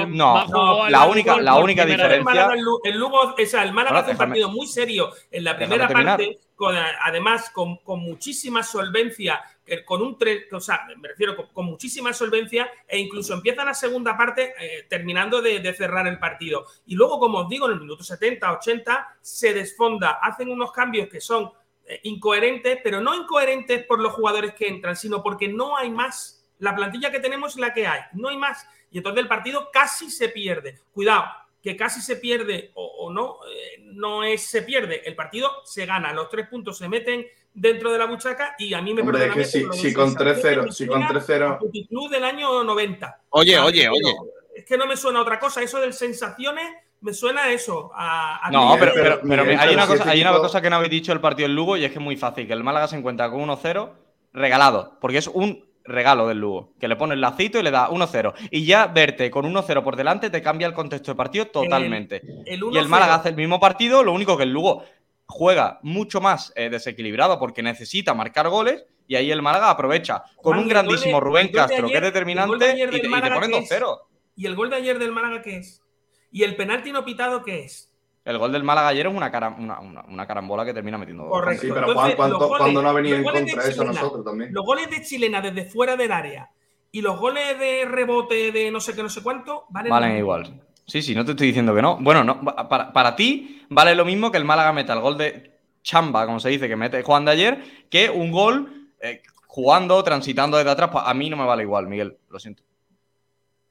no, 0.06 0.88
la 0.88 1.06
única, 1.06 1.40
la 1.40 1.56
única 1.56 1.84
diferencia. 1.84 2.48
el 2.54 2.60
Lu- 2.60 2.80
el 2.84 2.96
Lugo, 2.98 3.20
o 3.38 3.46
sea, 3.46 3.62
el 3.64 3.72
Málaga 3.72 4.00
hace 4.00 4.12
un 4.12 4.16
partido 4.16 4.48
muy 4.50 4.66
serio 4.66 5.10
en 5.30 5.44
la 5.44 5.56
primera 5.56 5.88
parte, 5.88 6.38
con, 6.56 6.74
además 6.76 7.50
con, 7.50 7.76
con 7.78 8.00
muchísima 8.00 8.62
solvencia, 8.62 9.42
con 9.84 10.02
un 10.02 10.18
o 10.52 10.60
sea, 10.60 10.86
me 10.96 11.08
refiero 11.08 11.36
con, 11.52 11.66
muchísima 11.66 12.12
solvencia, 12.12 12.70
e 12.86 12.98
incluso 12.98 13.34
empiezan 13.34 13.66
la 13.66 13.74
segunda 13.74 14.16
parte 14.16 14.54
eh, 14.58 14.86
terminando 14.88 15.40
de, 15.40 15.72
cerrar 15.74 16.06
el 16.06 16.18
partido. 16.18 16.66
Y 16.86 16.94
luego, 16.94 17.18
como 17.18 17.38
os 17.38 17.48
digo, 17.48 17.66
en 17.66 17.72
el 17.72 17.80
minuto 17.80 18.02
70, 18.02 18.52
80, 18.52 19.18
se 19.20 19.54
desfonda, 19.54 20.18
hacen 20.22 20.50
unos 20.50 20.72
cambios 20.72 21.08
que 21.08 21.20
son 21.20 21.50
eh, 21.86 22.00
incoherentes, 22.04 22.78
pero 22.82 23.00
no 23.00 23.14
incoherentes 23.14 23.84
por 23.84 24.00
los 24.00 24.12
jugadores 24.12 24.54
que 24.54 24.68
entran, 24.68 24.96
sino 24.96 25.22
porque 25.22 25.48
no 25.48 25.76
hay 25.76 25.90
más. 25.90 26.44
La 26.58 26.74
plantilla 26.74 27.10
que 27.10 27.20
tenemos 27.20 27.54
es 27.54 27.60
la 27.60 27.72
que 27.72 27.86
hay, 27.86 28.00
no 28.12 28.28
hay 28.28 28.36
más. 28.36 28.66
Y 28.90 28.98
entonces 28.98 29.22
el 29.22 29.28
partido 29.28 29.70
casi 29.72 30.10
se 30.10 30.28
pierde. 30.28 30.80
Cuidado, 30.92 31.24
que 31.62 31.76
casi 31.76 32.00
se 32.00 32.16
pierde 32.16 32.72
o, 32.74 33.10
no, 33.12 33.38
eh, 33.48 33.80
no 33.80 34.24
es 34.24 34.46
se 34.46 34.62
pierde. 34.62 35.02
El 35.04 35.14
partido 35.14 35.50
se 35.64 35.86
gana, 35.86 36.12
los 36.12 36.28
tres 36.28 36.48
puntos 36.48 36.78
se 36.78 36.88
meten 36.88 37.26
dentro 37.54 37.92
de 37.92 37.98
la 37.98 38.06
buchaca 38.06 38.54
y 38.58 38.72
a 38.74 38.80
mí 38.80 38.94
me 38.94 39.02
es 39.02 39.32
que 39.34 39.44
si- 39.44 39.66
si 39.72 39.92
con 39.92 40.08
sensaciones 40.10 40.42
3-0, 40.42 40.62
me 40.64 40.72
si 40.72 40.86
con 40.86 41.00
suena 41.02 41.08
3-0. 41.08 41.48
a 41.50 41.58
Puticlub 41.58 42.10
del 42.10 42.24
año 42.24 42.64
90. 42.64 43.20
Oye, 43.30 43.52
sea, 43.52 43.64
oye, 43.64 43.88
oye. 43.88 44.14
Es 44.54 44.64
que 44.64 44.76
no 44.76 44.86
me 44.86 44.96
suena 44.96 45.18
a 45.18 45.22
otra 45.22 45.38
cosa. 45.38 45.62
Eso 45.62 45.80
del 45.80 45.92
sensaciones 45.92 46.64
me 47.00 47.12
suena 47.14 47.44
a 47.44 47.52
eso. 47.52 47.90
A, 47.94 48.46
a 48.46 48.50
No, 48.50 48.76
pero, 48.78 48.92
pero- 48.94 49.20
pero, 49.22 49.44
pero 49.44 49.60
hay, 49.60 49.74
una 49.74 49.86
cosa, 49.86 50.08
hay 50.10 50.20
una 50.20 50.32
cosa 50.38 50.60
que 50.60 50.70
no 50.70 50.76
habéis 50.76 50.90
dicho 50.90 51.12
del 51.12 51.20
partido 51.20 51.48
del 51.48 51.56
Lugo 51.56 51.76
y 51.76 51.84
es 51.84 51.90
que 51.90 51.98
es 51.98 52.04
muy 52.04 52.16
fácil, 52.16 52.46
que 52.46 52.52
el 52.52 52.62
Málaga 52.64 52.86
se 52.88 52.96
encuentra 52.96 53.30
con 53.30 53.40
1-0 53.40 53.90
regalado, 54.32 54.98
porque 55.00 55.18
es 55.18 55.26
un 55.28 55.70
regalo 55.84 56.28
del 56.28 56.38
Lugo, 56.38 56.74
que 56.78 56.86
le 56.86 56.94
pone 56.94 57.14
el 57.14 57.20
lacito 57.20 57.58
y 57.58 57.62
le 57.62 57.70
da 57.72 57.88
1-0. 57.90 58.34
Y 58.52 58.64
ya 58.64 58.86
verte 58.86 59.30
con 59.32 59.44
1-0 59.44 59.82
por 59.82 59.96
delante 59.96 60.30
te 60.30 60.40
cambia 60.40 60.66
el 60.68 60.74
contexto 60.74 61.10
de 61.10 61.16
partido 61.16 61.46
totalmente. 61.48 62.22
el 62.46 62.62
y 62.72 62.78
el 62.78 62.88
Málaga 62.88 63.14
hace 63.16 63.30
el 63.30 63.36
mismo 63.36 63.58
partido, 63.58 64.02
lo 64.04 64.12
único 64.12 64.36
que 64.36 64.44
el 64.44 64.50
Lugo 64.52 64.84
juega 65.32 65.80
mucho 65.82 66.20
más 66.20 66.52
eh, 66.56 66.68
desequilibrado 66.70 67.38
porque 67.38 67.62
necesita 67.62 68.14
marcar 68.14 68.48
goles 68.48 68.84
y 69.08 69.16
ahí 69.16 69.30
el 69.32 69.42
Málaga 69.42 69.70
aprovecha 69.70 70.22
con 70.36 70.52
Juan, 70.54 70.58
un 70.60 70.64
de- 70.64 70.70
grandísimo 70.70 71.18
Rubén 71.20 71.48
Castro 71.48 71.88
que 71.88 71.94
es 71.94 72.00
de 72.00 72.06
determinante 72.06 72.54
y 72.56 72.58
te, 72.90 72.96
y 72.98 73.00
te 73.00 73.08
ponen 73.30 73.50
¿qué 73.50 73.58
es? 73.58 73.70
2-0. 73.70 73.98
¿Y 74.36 74.46
el 74.46 74.54
gol 74.56 74.70
de 74.70 74.76
ayer 74.76 74.98
del 74.98 75.12
Málaga 75.12 75.42
qué 75.42 75.56
es? 75.58 75.82
¿Y 76.30 76.44
el 76.44 76.54
penalti 76.56 76.92
no 76.92 77.04
pitado 77.04 77.42
qué 77.42 77.64
es? 77.64 77.88
El 78.24 78.38
gol 78.38 78.52
del 78.52 78.62
Málaga 78.62 78.88
ayer 78.88 79.06
es 79.06 79.12
una, 79.14 79.30
cara- 79.30 79.54
una, 79.58 79.80
una- 79.80 80.02
una 80.08 80.26
carambola 80.26 80.64
que 80.64 80.72
termina 80.72 80.96
metiendo 80.96 81.24
dos. 81.24 81.32
Correcto. 81.32 81.62
Sí, 81.62 81.68
pero 81.68 81.88
Entonces, 81.88 82.02
Juan, 82.02 82.16
¿cuánto- 82.16 82.38
los 82.38 82.48
goles- 82.48 82.58
cuando 82.62 82.82
no 82.82 82.88
ha 82.88 82.92
venido 82.92 83.16
en 83.16 83.24
contra 83.24 83.42
eso 83.42 83.58
a 83.60 83.72
Chilena, 83.72 83.92
nosotros 83.92 84.24
también? 84.24 84.54
Los 84.54 84.64
goles 84.64 84.90
de 84.90 85.02
Chilena 85.02 85.40
desde 85.40 85.64
fuera 85.64 85.96
del 85.96 86.12
área 86.12 86.50
y 86.92 87.00
los 87.00 87.18
goles 87.18 87.58
de 87.58 87.84
rebote 87.86 88.52
de 88.52 88.70
no 88.70 88.78
sé 88.80 88.94
qué, 88.94 89.02
no 89.02 89.08
sé 89.08 89.22
cuánto, 89.22 89.64
valen, 89.70 89.90
Valen 89.90 90.16
igual. 90.18 90.62
Sí, 90.92 91.00
sí, 91.00 91.14
no 91.14 91.24
te 91.24 91.30
estoy 91.30 91.46
diciendo 91.46 91.74
que 91.74 91.80
no. 91.80 91.96
Bueno, 92.00 92.22
no, 92.22 92.38
pa- 92.42 92.68
para, 92.68 92.92
para 92.92 93.16
ti 93.16 93.62
vale 93.70 93.94
lo 93.94 94.04
mismo 94.04 94.30
que 94.30 94.36
el 94.36 94.44
Málaga 94.44 94.74
meta 94.74 94.92
el 94.92 95.00
gol 95.00 95.16
de 95.16 95.50
chamba, 95.82 96.26
como 96.26 96.38
se 96.38 96.50
dice, 96.50 96.68
que 96.68 96.76
mete 96.76 97.02
Juan 97.02 97.24
de 97.24 97.30
ayer, 97.30 97.64
que 97.88 98.10
un 98.10 98.30
gol 98.30 98.90
eh, 99.00 99.22
jugando, 99.46 100.04
transitando 100.04 100.58
desde 100.58 100.70
atrás. 100.70 100.90
Pues 100.92 101.02
a 101.06 101.14
mí 101.14 101.30
no 101.30 101.38
me 101.38 101.46
vale 101.46 101.62
igual, 101.62 101.86
Miguel, 101.86 102.18
lo 102.28 102.38
siento. 102.38 102.62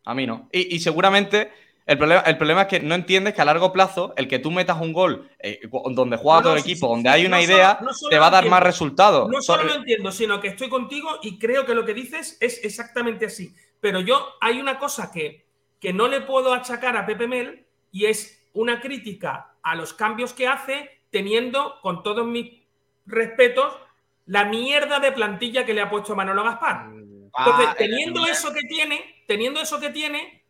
A 0.05 0.15
mí 0.15 0.25
no. 0.25 0.49
Y, 0.51 0.75
y 0.75 0.79
seguramente 0.79 1.51
el 1.85 1.99
problema, 1.99 2.21
el 2.21 2.37
problema 2.37 2.61
es 2.63 2.67
que 2.69 2.79
no 2.79 2.95
entiendes 2.95 3.35
que 3.35 3.41
a 3.43 3.45
largo 3.45 3.71
plazo 3.71 4.13
el 4.17 4.27
que 4.27 4.39
tú 4.39 4.49
metas 4.49 4.81
un 4.81 4.91
gol 4.91 5.29
eh, 5.37 5.59
donde 5.91 6.17
juega 6.17 6.39
No, 6.39 6.43
todo 6.45 6.55
el 6.55 6.63
sí, 6.63 6.71
equipo, 6.71 6.87
sí, 6.87 6.91
donde 6.93 7.09
sí, 7.11 7.13
hay 7.13 7.25
una 7.27 7.37
no 7.37 7.43
solo- 7.43 7.53
idea, 7.55 7.79
no 7.83 8.09
te 8.09 8.17
va 8.17 8.27
a 8.27 8.31
dar 8.31 8.49
más 8.49 8.63
resultados. 8.63 9.29
No 9.29 9.43
So- 9.43 9.57
solo 9.57 9.65
lo 9.65 9.75
entiendo, 9.75 10.11
sino 10.11 10.41
que 10.41 10.47
estoy 10.47 10.69
contigo 10.69 11.19
y 11.21 11.37
creo 11.37 11.67
que 11.67 11.75
lo 11.75 11.85
que 11.85 11.93
dices 11.93 12.35
es 12.41 12.65
exactamente 12.65 13.27
así. 13.27 13.53
Pero 13.79 13.99
yo 13.99 14.25
hay 14.41 14.59
una 14.59 14.79
cosa 14.79 15.11
que, 15.11 15.50
que 15.81 15.91
no 15.91 16.07
le 16.07 16.21
puedo 16.21 16.53
achacar 16.53 16.95
a 16.95 17.05
Pepe 17.05 17.27
Mel 17.27 17.65
y 17.91 18.05
es 18.05 18.47
una 18.53 18.79
crítica 18.79 19.55
a 19.63 19.75
los 19.75 19.93
cambios 19.93 20.31
que 20.33 20.47
hace 20.47 20.89
teniendo, 21.09 21.75
con 21.81 22.03
todos 22.03 22.25
mis 22.25 22.61
respetos, 23.05 23.75
la 24.27 24.45
mierda 24.45 24.99
de 24.99 25.11
plantilla 25.11 25.65
que 25.65 25.73
le 25.73 25.81
ha 25.81 25.89
puesto 25.89 26.15
Manolo 26.15 26.43
Gaspar. 26.43 26.85
Entonces, 26.93 27.67
Ah, 27.69 27.75
teniendo 27.77 28.25
el- 28.25 28.31
eso 28.31 28.53
que 28.53 28.61
tiene, 28.61 29.23
teniendo 29.27 29.59
eso 29.61 29.79
que 29.79 29.89
tiene, 29.89 30.43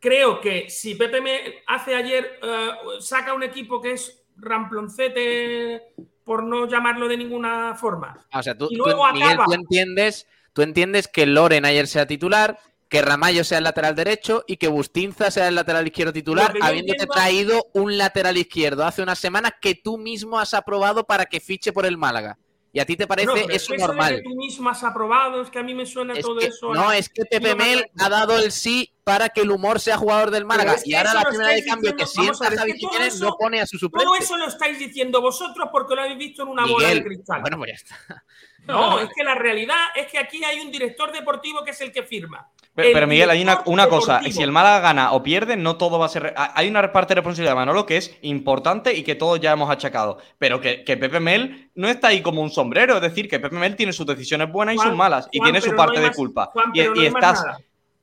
creo 0.00 0.40
que 0.40 0.68
si 0.68 0.94
Pepe 0.94 1.20
me 1.20 1.62
hace 1.66 1.94
ayer, 1.94 2.38
eh, 2.42 2.70
saca 3.00 3.32
un 3.34 3.42
equipo 3.42 3.80
que 3.80 3.92
es 3.92 4.24
ramploncete, 4.36 5.82
por 6.24 6.42
no 6.42 6.66
llamarlo 6.66 7.08
de 7.08 7.16
ninguna 7.16 7.74
forma. 7.76 8.26
O 8.32 8.42
sea, 8.42 8.56
tú, 8.58 8.66
Y 8.70 8.76
tú, 8.76 8.84
luego 8.84 9.10
Miguel, 9.12 9.28
acaba. 9.30 9.44
tú 9.46 9.52
entiendes, 9.54 10.26
tú 10.52 10.62
entiendes 10.62 11.08
que 11.08 11.24
Loren 11.26 11.64
ayer 11.64 11.86
sea 11.86 12.06
titular, 12.06 12.58
que 12.88 13.02
Ramallo 13.02 13.42
sea 13.44 13.58
el 13.58 13.64
lateral 13.64 13.94
derecho 13.96 14.44
y 14.46 14.56
que 14.58 14.68
Bustinza 14.68 15.30
sea 15.30 15.48
el 15.48 15.54
lateral 15.56 15.86
izquierdo 15.86 16.12
titular, 16.12 16.54
habiéndote 16.62 17.02
entiendo- 17.02 17.14
traído 17.14 17.66
un 17.74 17.98
lateral 17.98 18.36
izquierdo 18.36 18.84
hace 18.84 19.02
unas 19.02 19.18
semanas 19.18 19.52
que 19.60 19.74
tú 19.74 19.98
mismo 19.98 20.38
has 20.38 20.54
aprobado 20.54 21.04
para 21.04 21.26
que 21.26 21.40
fiche 21.40 21.72
por 21.72 21.84
el 21.86 21.96
Málaga. 21.98 22.38
Y 22.72 22.78
a 22.78 22.84
ti 22.84 22.94
te 22.94 23.06
parece 23.06 23.30
pero 23.32 23.48
eso 23.48 23.74
normal. 23.74 24.16
de 24.16 24.22
que 24.22 24.22
tú 24.28 24.36
mismo 24.36 24.68
has 24.68 24.84
aprobado, 24.84 25.40
es 25.40 25.48
que 25.48 25.58
a 25.58 25.62
mí 25.62 25.72
me 25.74 25.86
suena 25.86 26.12
Es 26.12 26.20
todo 26.20 26.38
que- 26.38 26.46
eso. 26.48 26.74
no, 26.74 26.92
es 26.92 27.08
que 27.08 27.24
Pepe 27.24 27.54
Mel 27.54 27.86
ha 27.98 28.08
dado 28.10 28.38
el 28.38 28.52
sí 28.52 28.92
para 29.02 29.30
que 29.30 29.40
el 29.40 29.50
humor 29.50 29.80
sea 29.80 29.96
jugador 29.96 30.30
del 30.30 30.44
Málaga. 30.44 30.74
es 30.74 30.84
que 30.84 30.90
y 30.90 30.94
ahora 30.94 31.14
la 31.14 31.22
primera 31.24 31.48
de 31.50 31.64
cambio 31.64 31.92
diciendo- 31.92 31.96
que 31.96 32.36
sienta 32.38 32.56
Javi 32.60 32.72
Jiménez 32.78 33.14
eso- 33.14 33.24
no 33.24 33.36
pone 33.38 33.62
a 33.62 33.66
su 33.66 33.78
suplente. 33.78 34.04
Todo 34.04 34.16
eso 34.16 34.36
lo 34.36 34.46
estáis 34.46 34.78
diciendo 34.78 35.22
vosotros 35.22 35.68
porque 35.72 35.94
lo 35.94 36.02
habéis 36.02 36.18
visto 36.18 36.42
en 36.42 36.48
una 36.48 36.66
bola 36.66 36.88
de 36.88 36.94
Miguel, 36.96 37.04
cristal. 37.08 37.40
bueno, 37.40 37.56
pues 37.56 37.70
ya 37.70 37.74
está. 37.76 38.24
No, 38.66 39.00
es 39.00 39.08
que 39.14 39.22
la 39.24 39.34
realidad 39.34 39.76
es 39.94 40.06
que 40.06 40.18
aquí 40.18 40.42
hay 40.44 40.60
un 40.60 40.70
director 40.70 41.12
deportivo 41.12 41.62
que 41.64 41.70
es 41.70 41.80
el 41.80 41.92
que 41.92 42.02
firma. 42.02 42.48
Pero, 42.74 42.88
El 42.88 42.94
pero, 42.94 43.06
Miguel, 43.06 43.30
hay 43.30 43.42
una, 43.42 43.62
una 43.64 43.88
cosa, 43.88 44.20
si 44.22 44.42
el 44.42 44.52
Málaga 44.52 44.80
gana 44.80 45.12
o 45.12 45.22
pierde, 45.22 45.56
no 45.56 45.76
todo 45.76 45.98
va 45.98 46.06
a 46.06 46.08
ser... 46.10 46.34
Hay 46.36 46.68
una 46.68 46.92
parte 46.92 47.12
de 47.14 47.20
responsabilidad 47.20 47.52
de 47.52 47.56
Manolo 47.56 47.86
que 47.86 47.96
es 47.96 48.14
importante 48.20 48.92
y 48.94 49.02
que 49.02 49.14
todos 49.14 49.40
ya 49.40 49.52
hemos 49.52 49.70
achacado, 49.70 50.18
pero 50.38 50.60
que, 50.60 50.84
que 50.84 50.98
Pepe 50.98 51.18
Mel 51.18 51.70
no 51.74 51.88
está 51.88 52.08
ahí 52.08 52.20
como 52.20 52.42
un 52.42 52.50
sombrero, 52.50 52.96
es 52.96 53.00
decir, 53.02 53.30
que 53.30 53.40
Pepe 53.40 53.56
Mel 53.56 53.76
tiene 53.76 53.94
sus 53.94 54.04
decisiones 54.04 54.52
buenas 54.52 54.74
y 54.74 54.78
sus 54.78 54.94
malas, 54.94 55.26
y 55.32 55.40
tiene 55.40 55.62
su 55.62 55.70
no 55.70 55.76
parte 55.76 56.00
de 56.00 56.10
culpa. 56.12 56.50
Juan, 56.52 56.70
y 56.74 56.82
no 56.82 57.02
estás, 57.02 57.44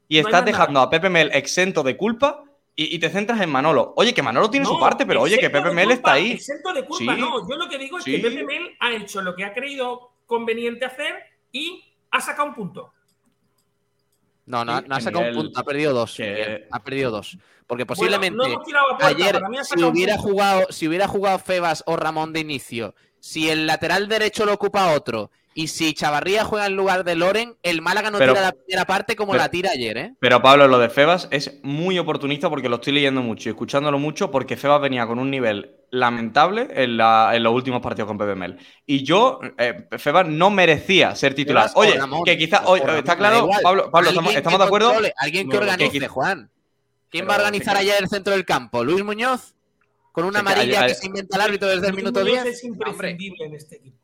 y 0.07 0.17
estás 0.17 0.43
dejando 0.43 0.73
nada. 0.73 0.85
a 0.87 0.89
Pepe 0.89 1.09
Mel 1.09 1.29
exento 1.33 1.83
de 1.83 1.95
culpa 1.95 2.43
y, 2.75 2.95
y 2.95 2.99
te 2.99 3.09
centras 3.11 3.39
en 3.41 3.51
Manolo. 3.51 3.93
Oye, 3.97 4.11
que 4.15 4.23
Manolo 4.23 4.49
tiene 4.49 4.65
su 4.65 4.79
parte, 4.79 5.05
pero 5.05 5.21
oye, 5.21 5.37
que 5.37 5.51
Pepe 5.51 5.69
Mel 5.69 5.85
culpa, 5.89 5.93
está 5.93 6.11
ahí. 6.13 6.31
Exento 6.31 6.73
de 6.73 6.83
culpa, 6.83 7.13
Sí. 7.13 7.21
no. 7.21 7.47
Yo 7.47 7.55
lo 7.57 7.69
que 7.69 7.77
digo 7.77 7.99
es 7.99 8.03
Sí. 8.05 8.13
que 8.19 8.27
Pepe 8.27 8.43
Mel 8.43 8.75
ha 8.79 8.91
hecho 8.93 9.21
lo 9.21 9.35
que 9.35 9.45
ha 9.45 9.53
creído 9.53 10.12
conveniente 10.37 10.83
hacer 10.85 11.13
y 11.51 11.83
ha 12.11 12.19
sacado 12.19 12.49
un 12.49 12.55
punto. 12.55 12.91
No, 14.45 14.65
no, 14.65 14.81
no 14.81 14.95
ha 14.95 14.99
sacado 14.99 15.25
un 15.29 15.33
punto, 15.35 15.59
ha 15.59 15.63
perdido 15.63 15.93
dos. 15.93 16.15
que- 16.15 16.27
Miguel, 16.27 16.67
ha 16.71 16.83
perdido 16.83 17.11
dos. 17.11 17.37
Porque 17.65 17.85
Bueno, 17.85 17.87
posiblemente 17.87 18.37
no 18.37 18.45
hemos 18.45 18.65
tirado 18.65 18.85
a 18.93 18.97
puerta, 18.97 19.07
ayer, 19.07 19.41
si 19.63 19.83
hubiera, 19.83 20.17
jugado, 20.17 20.65
si 20.69 20.87
hubiera 20.87 21.07
jugado 21.07 21.39
Febas 21.39 21.83
o 21.87 21.95
Ramón 21.95 22.33
de 22.33 22.41
inicio, 22.41 22.93
si 23.19 23.49
el 23.49 23.65
lateral 23.67 24.07
derecho 24.09 24.45
lo 24.45 24.53
ocupa 24.53 24.93
otro 24.93 25.31
y 25.55 25.67
si 25.67 25.93
Chavarría 25.93 26.43
juega 26.43 26.65
en 26.65 26.75
lugar 26.75 27.03
de 27.03 27.15
Loren, 27.15 27.55
el 27.63 27.81
Málaga 27.81 28.09
no 28.11 28.17
Pero- 28.17 28.33
tira 28.33 28.45
la 28.45 28.51
primera 28.53 28.85
parte 28.85 29.15
como 29.15 29.31
pero- 29.33 29.43
la 29.43 29.49
tira 29.49 29.71
ayer, 29.71 29.97
¿eh? 29.97 30.13
Pero 30.19 30.41
Pablo, 30.41 30.67
lo 30.67 30.79
de 30.79 30.89
Febas 30.89 31.27
es 31.31 31.59
muy 31.63 31.99
oportunista 31.99 32.49
porque 32.49 32.69
lo 32.69 32.75
estoy 32.75 32.93
leyendo 32.93 33.21
mucho 33.21 33.49
y 33.49 33.51
escuchándolo 33.51 33.99
mucho 33.99 34.31
porque 34.31 34.57
Febas 34.57 34.81
venía 34.81 35.05
con 35.05 35.19
un 35.19 35.29
nivel 35.31 35.75
lamentable 35.91 36.67
en, 36.71 36.97
la- 36.97 37.31
en 37.35 37.43
los 37.43 37.53
últimos 37.53 37.81
partidos 37.81 38.07
con 38.07 38.17
Pepe 38.17 38.35
Mel. 38.35 38.57
Y 38.85 39.03
yo, 39.03 39.39
eh, 39.57 39.87
Febas 39.97 40.27
no 40.27 40.49
merecía 40.49 41.15
ser 41.15 41.33
titular. 41.35 41.69
Febas 41.69 41.75
Oye, 41.77 42.23
que 42.25 42.37
quizás, 42.37 42.61
está 42.97 43.15
claro. 43.15 43.47
Pablo, 43.61 43.91
estamos, 44.09 44.33
de 44.59 44.65
acuerdo. 44.65 44.93
alguien 45.17 45.49
que 45.49 45.57
organice, 45.57 46.07
Juan. 46.07 46.49
¿Quién 47.09 47.25
Pero 47.25 47.27
va 47.27 47.35
a 47.35 47.37
organizar 47.37 47.77
ayer 47.77 47.93
el 47.99 48.09
centro 48.09 48.33
del 48.33 48.43
campo? 48.43 48.83
¿Luis 48.83 49.03
Muñoz? 49.03 49.53
Con 50.11 50.25
una 50.25 50.41
que 50.43 50.51
amarilla 50.51 50.87
que 50.87 50.95
se 50.95 51.05
inventa 51.07 51.37
el 51.37 51.41
árbitro 51.43 51.67
desde 51.67 51.87
el 51.87 51.93
minuto 51.93 52.19
Muñoz 52.21 52.43
10. 52.43 52.55
es 52.55 52.63
imprescindible 52.63 53.45
en 53.45 53.53
este 53.55 53.75
equipo. 53.77 53.97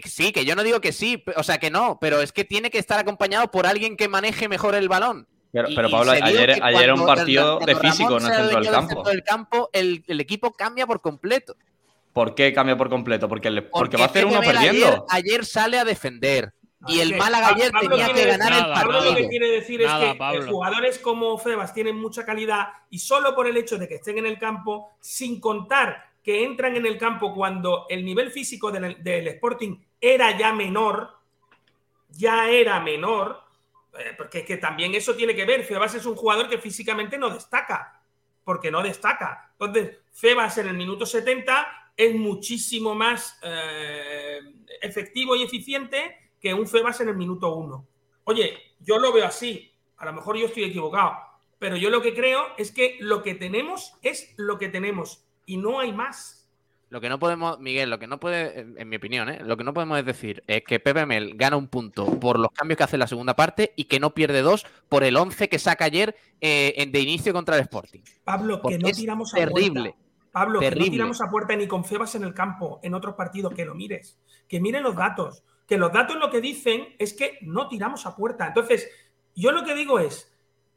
Que 0.00 0.08
sí, 0.08 0.32
que 0.32 0.46
yo 0.46 0.56
no 0.56 0.62
digo 0.62 0.80
que 0.80 0.90
sí, 0.92 1.22
o 1.36 1.42
sea 1.42 1.58
que 1.58 1.70
no, 1.70 1.98
pero 2.00 2.22
es 2.22 2.32
que 2.32 2.44
tiene 2.44 2.70
que 2.70 2.78
estar 2.78 2.98
acompañado 2.98 3.50
por 3.50 3.66
alguien 3.66 3.96
que 3.96 4.08
maneje 4.08 4.48
mejor 4.48 4.74
el 4.74 4.88
balón. 4.88 5.28
Pero, 5.52 5.68
Y- 5.68 5.76
pero 5.76 5.90
Pablo, 5.90 6.12
ayer, 6.12 6.58
ayer 6.62 6.82
era 6.82 6.94
un 6.94 7.04
partido 7.04 7.58
de 7.58 7.76
físico 7.76 8.16
en 8.18 8.24
el 8.24 8.32
centro 8.32 8.60
del 8.60 8.70
campo. 8.70 8.88
centro 8.94 9.10
del 9.12 9.22
campo, 9.22 9.70
el, 9.74 10.02
el 10.08 10.20
equipo 10.20 10.52
cambia 10.52 10.86
por 10.86 11.02
completo. 11.02 11.54
¿Por 12.14 12.34
qué 12.34 12.54
cambia 12.54 12.76
por 12.76 12.88
completo? 12.88 13.28
Porque, 13.28 13.50
le- 13.50 13.60
porque 13.62 13.70
Porque 13.80 13.96
va 13.98 14.04
a 14.04 14.06
hacer 14.06 14.24
uno 14.24 14.40
perdiendo. 14.40 14.86
Ayer, 14.86 15.02
ayer 15.10 15.44
sale 15.44 15.78
a 15.78 15.84
defender. 15.84 16.54
Y 16.88 17.00
el 17.00 17.16
Málaga 17.16 17.48
ayer 17.48 17.70
Pablo 17.70 17.90
tenía 17.90 18.06
quiere 18.06 18.22
que 18.22 18.36
ganar 18.38 18.52
el 18.54 18.72
Pablo 18.72 18.92
lo 18.92 18.98
partido. 19.00 19.16
que 19.16 19.28
quiere 19.28 19.48
decir 19.50 19.82
Nada, 19.82 19.98
es 20.00 20.04
que 20.04 20.10
eh, 20.10 20.18
Pablo. 20.18 20.50
jugadores 20.50 20.98
como 20.98 21.38
Febas 21.38 21.72
tienen 21.74 21.96
mucha 21.96 22.24
calidad 22.24 22.68
y 22.90 22.98
solo 22.98 23.34
por 23.36 23.46
el 23.46 23.56
hecho 23.58 23.76
de 23.78 23.86
que 23.86 23.96
estén 23.96 24.18
en 24.18 24.26
el 24.26 24.38
campo, 24.38 24.90
sin 25.00 25.38
contar 25.38 26.10
que 26.22 26.44
entran 26.44 26.76
en 26.76 26.86
el 26.86 26.96
campo 26.96 27.34
cuando 27.34 27.86
el 27.88 28.04
nivel 28.04 28.30
físico 28.30 28.70
del, 28.70 29.28
Sporting 29.28 29.76
era 30.00 30.36
ya 30.38 30.52
menor, 30.52 31.10
ya 32.10 32.48
era 32.48 32.80
menor, 32.80 33.40
eh, 33.98 34.14
porque 34.16 34.40
es 34.40 34.44
que 34.44 34.56
también 34.56 34.94
eso 34.94 35.14
tiene 35.14 35.34
que 35.34 35.44
ver. 35.44 35.64
Febas 35.64 35.94
es 35.94 36.06
un 36.06 36.14
jugador 36.14 36.48
que 36.48 36.58
físicamente 36.58 37.18
no 37.18 37.28
destaca, 37.28 38.00
porque 38.44 38.70
no 38.70 38.82
destaca. 38.82 39.52
Entonces, 39.52 39.98
Febas 40.12 40.58
en 40.58 40.68
el 40.68 40.74
minuto 40.74 41.06
70 41.06 41.92
es 41.96 42.14
muchísimo 42.14 42.94
más 42.94 43.38
eh, 43.42 44.40
efectivo 44.80 45.34
y 45.34 45.42
eficiente 45.42 46.30
que 46.40 46.54
un 46.54 46.68
Febas 46.68 47.00
en 47.00 47.08
el 47.08 47.16
minuto 47.16 47.54
1. 47.54 47.86
Oye, 48.24 48.58
yo 48.80 48.98
lo 48.98 49.12
veo 49.12 49.26
así, 49.26 49.72
a 49.96 50.04
lo 50.04 50.12
mejor 50.12 50.36
yo 50.36 50.46
estoy 50.46 50.64
equivocado, 50.64 51.16
pero 51.58 51.76
yo 51.76 51.90
lo 51.90 52.00
que 52.00 52.14
creo 52.14 52.46
es 52.56 52.70
que 52.70 52.96
lo 53.00 53.22
que 53.22 53.34
tenemos 53.34 53.94
es 54.02 54.34
lo 54.36 54.58
que 54.58 54.68
tenemos 54.68 55.24
y 55.46 55.56
no 55.56 55.80
hay 55.80 55.92
más. 55.92 56.42
Lo 56.92 57.00
que 57.00 57.08
no 57.08 57.18
podemos, 57.18 57.58
Miguel, 57.58 57.88
lo 57.88 57.98
que 57.98 58.06
no 58.06 58.20
puede, 58.20 58.60
en 58.76 58.86
mi 58.86 58.96
opinión, 58.96 59.30
¿eh? 59.30 59.40
lo 59.42 59.56
que 59.56 59.64
no 59.64 59.72
podemos 59.72 59.98
es 59.98 60.04
decir 60.04 60.42
es 60.46 60.62
que 60.62 60.78
Pepe 60.78 61.06
Mel 61.06 61.36
gana 61.36 61.56
un 61.56 61.68
punto 61.68 62.20
por 62.20 62.38
los 62.38 62.50
cambios 62.52 62.76
que 62.76 62.84
hace 62.84 62.96
en 62.96 63.00
la 63.00 63.06
segunda 63.06 63.34
parte 63.34 63.72
y 63.76 63.84
que 63.84 63.98
no 63.98 64.12
pierde 64.12 64.42
dos 64.42 64.66
por 64.90 65.02
el 65.02 65.16
11 65.16 65.48
que 65.48 65.58
saca 65.58 65.86
ayer 65.86 66.14
eh, 66.42 66.86
de 66.90 67.00
inicio 67.00 67.32
contra 67.32 67.56
el 67.56 67.62
Sporting. 67.62 68.00
Pablo, 68.24 68.60
Porque 68.60 68.76
que 68.76 68.84
no 68.84 68.90
tiramos 68.90 69.32
a 69.32 69.38
terrible. 69.38 69.92
puerta. 69.92 69.98
Pablo, 70.32 70.60
que 70.60 70.70
no 70.70 70.84
tiramos 70.84 71.20
a 71.22 71.30
puerta 71.30 71.56
ni 71.56 71.66
con 71.66 71.84
Febas 71.84 72.14
en 72.14 72.24
el 72.24 72.34
campo, 72.34 72.80
en 72.82 72.92
otros 72.94 73.14
partidos, 73.14 73.54
que 73.54 73.64
lo 73.64 73.74
mires. 73.74 74.18
Que 74.48 74.60
miren 74.60 74.82
los 74.82 74.96
datos. 74.96 75.44
Que 75.66 75.78
los 75.78 75.92
datos 75.92 76.16
lo 76.16 76.30
que 76.30 76.40
dicen 76.40 76.94
es 76.98 77.14
que 77.14 77.38
no 77.42 77.68
tiramos 77.68 78.04
a 78.04 78.16
puerta. 78.16 78.48
Entonces, 78.48 78.90
yo 79.34 79.52
lo 79.52 79.64
que 79.64 79.74
digo 79.74 79.98
es, 79.98 80.31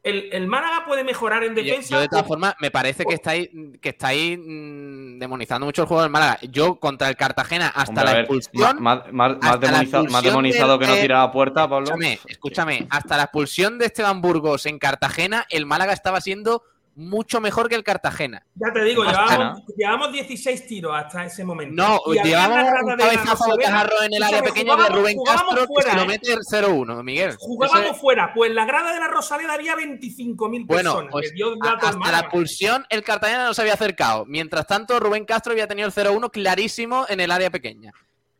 el, 0.06 0.28
el 0.32 0.46
Málaga 0.46 0.84
puede 0.86 1.04
mejorar 1.04 1.44
en 1.44 1.54
defensa. 1.54 1.94
yo, 1.96 2.00
de 2.00 2.08
todas 2.08 2.26
formas, 2.26 2.54
me 2.60 2.70
parece 2.70 3.04
que 3.04 3.14
estáis, 3.14 3.48
que 3.80 3.88
estáis 3.90 4.38
mm, 4.42 5.18
demonizando 5.18 5.66
mucho 5.66 5.82
el 5.82 5.88
juego 5.88 6.02
del 6.02 6.10
Málaga. 6.10 6.38
Yo 6.50 6.76
contra 6.80 7.08
el 7.08 7.16
Cartagena 7.16 7.68
hasta 7.68 7.90
Hombre, 7.90 8.04
la 8.04 8.12
ver, 8.12 8.20
expulsión. 8.20 8.82
más, 8.82 9.12
más- 9.12 9.12
más 9.12 9.32
hasta 9.42 9.48
la 9.50 9.56
demonizado, 9.58 10.04
más 10.04 10.12
expulsión 10.12 10.24
demonizado 10.32 10.78
del- 10.78 10.88
que 10.88 10.94
no 10.94 11.00
tirar 11.00 11.20
a 11.22 11.32
puerta, 11.32 11.68
Pablo. 11.68 11.84
Escúchame, 11.86 12.18
escúchame. 12.26 12.86
Hasta 12.90 13.16
la 13.16 13.24
expulsión 13.24 13.78
de 13.78 13.86
Esteban 13.86 14.20
Burgos 14.20 14.66
en 14.66 14.78
Cartagena, 14.78 15.44
el 15.50 15.66
Málaga 15.66 15.92
estaba 15.92 16.20
siendo 16.20 16.62
mucho 16.96 17.40
mejor 17.40 17.68
que 17.68 17.74
el 17.74 17.84
Cartagena. 17.84 18.44
Ya 18.54 18.72
te 18.72 18.82
digo, 18.82 19.04
llevamos, 19.04 19.62
llevamos 19.76 20.12
16 20.12 20.66
tiros 20.66 20.92
hasta 20.96 21.26
ese 21.26 21.44
momento. 21.44 21.74
No, 21.74 22.00
llevamos 22.12 22.58
un 22.82 22.96
cabezazo 22.96 23.54
de 23.56 23.64
Cajarro 23.64 24.02
en 24.02 24.14
el 24.14 24.22
área 24.22 24.42
pequeña 24.42 24.76
de 24.76 24.88
Rubén 24.88 25.18
Castro 25.24 25.66
que 25.76 25.82
se 25.82 25.96
lo 25.96 26.06
mete 26.06 26.32
el 26.32 26.40
0-1, 26.40 27.02
Miguel. 27.04 27.36
Jugábamos 27.38 28.00
fuera, 28.00 28.32
pues 28.34 28.48
en 28.50 28.56
la 28.56 28.64
grada 28.64 28.92
de 28.94 28.98
la 29.00 29.08
Rosaleda 29.08 29.52
había 29.54 29.74
25.000 29.76 30.66
Bueno, 30.66 30.92
personas. 30.94 31.12
pues 31.12 31.32
a- 31.32 31.66
datos 31.68 31.84
hasta 31.84 31.98
malos. 31.98 32.12
la 32.12 32.20
expulsión 32.20 32.86
el 32.88 33.02
Cartagena 33.04 33.44
no 33.44 33.54
se 33.54 33.60
había 33.60 33.74
acercado. 33.74 34.24
Mientras 34.26 34.66
tanto, 34.66 34.98
Rubén 34.98 35.24
Castro 35.26 35.52
había 35.52 35.66
tenido 35.68 35.86
el 35.86 35.92
0-1 35.92 36.30
clarísimo 36.30 37.04
en 37.08 37.20
el 37.20 37.30
área 37.30 37.50
pequeña. 37.50 37.92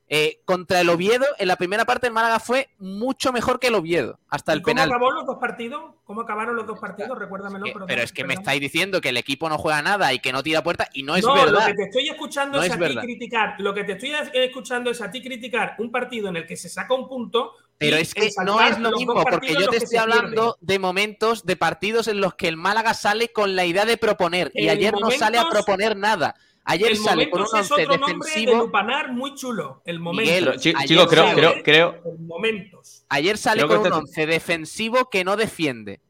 Eh, 0.09 0.41
contra 0.45 0.81
el 0.81 0.89
Oviedo, 0.89 1.25
en 1.39 1.49
la 1.49 1.57
primera 1.57 1.85
parte 1.85 2.07
el 2.07 2.13
Málaga 2.13 2.39
fue 2.39 2.69
mucho 2.79 3.33
mejor 3.33 3.59
que 3.59 3.67
el 3.67 3.75
Oviedo, 3.75 4.21
hasta 4.29 4.53
el 4.53 4.61
¿Y 4.61 4.63
¿Cómo 4.63 4.75
penal. 4.77 4.89
acabó 4.89 5.11
los 5.11 5.27
dos 5.27 5.39
partidos? 5.41 5.83
¿Cómo 6.05 6.21
acabaron 6.21 6.55
los 6.55 6.65
dos 6.65 6.79
partidos? 6.79 7.19
Recuérdamelo. 7.19 7.65
perdón, 7.65 7.89
Pero 7.89 8.03
es 8.03 8.13
que 8.13 8.23
me 8.23 8.35
estáis 8.35 8.61
diciendo 8.61 9.01
que 9.01 9.09
el 9.09 9.17
equipo 9.17 9.49
no 9.49 9.59
juega 9.59 9.83
nada 9.83 10.15
y 10.15 10.21
que 10.21 10.33
no 10.33 10.45
tira 10.45 10.63
puerta 10.63 10.89
y 10.93 11.03
no 11.03 11.17
es 11.17 11.25
no, 11.25 11.35
verdad. 11.35 11.61
lo 11.61 11.67
que 11.67 11.75
te 11.75 11.83
estoy 11.83 12.09
escuchando 12.09 12.59
No 12.59 12.63
es, 12.63 12.71
es 12.71 12.81
a 12.81 12.89
ti 12.89 12.97
criticar. 12.99 13.55
Lo 13.59 13.75
que 13.75 13.83
te 13.83 13.93
estoy 13.93 14.13
escuchando 14.35 14.91
es 14.91 15.01
a 15.03 15.11
ti 15.11 15.21
criticar 15.21 15.75
un 15.79 15.91
partido 15.91 16.29
en 16.29 16.37
el 16.37 16.47
que 16.47 16.57
se 16.57 16.69
saca 16.69 16.95
un 16.95 17.09
punto. 17.09 17.55
Pero 17.77 17.97
es 17.97 18.15
que 18.15 18.31
no 18.45 18.61
es 18.61 18.79
lo 18.79 18.93
mismo, 18.93 19.25
porque 19.25 19.55
yo 19.55 19.69
te 19.69 19.79
estoy 19.79 19.99
hablando 19.99 20.57
de 20.61 20.79
momentos, 20.79 21.45
de 21.45 21.57
partidos 21.57 22.07
en 22.07 22.21
los 22.21 22.35
que 22.35 22.47
el 22.47 22.57
Málaga 22.57 22.95
sale 22.95 23.33
con 23.33 23.57
la 23.57 23.65
idea 23.65 23.85
de 23.85 23.97
proponer 23.97 24.53
y 24.55 24.69
ayer 24.69 24.95
no 24.95 25.11
sale 25.11 25.39
a 25.39 25.49
proponer 25.51 25.97
nada. 25.97 26.37
Ayer 26.69 26.91
el 26.91 26.97
sale 26.97 27.31
con 27.31 27.43
un 27.43 27.47
once 27.53 27.75
otro 27.75 27.97
nombre 27.97 28.13
de 28.13 28.19
defensivo. 28.19 28.57
Lupanar 28.65 29.13
muy 29.13 29.35
chulo. 29.35 29.83
El 29.85 30.01
momento. 30.01 30.57
Chicos, 30.59 30.83
creo, 30.87 31.07
sale- 31.25 31.35
creo, 31.35 31.63
creo, 31.63 32.03
El 32.05 32.19
momentos. 32.27 33.05
Ayer 33.09 33.39
sale 33.39 33.59
Creo 33.65 33.69
que 33.69 33.75
con 33.77 33.99
un 33.99 34.05
este- 34.07 34.21
once 34.23 34.27
defensivo 34.27 35.09
que 35.09 35.23
no 35.25 35.37
defiende. 35.37 36.01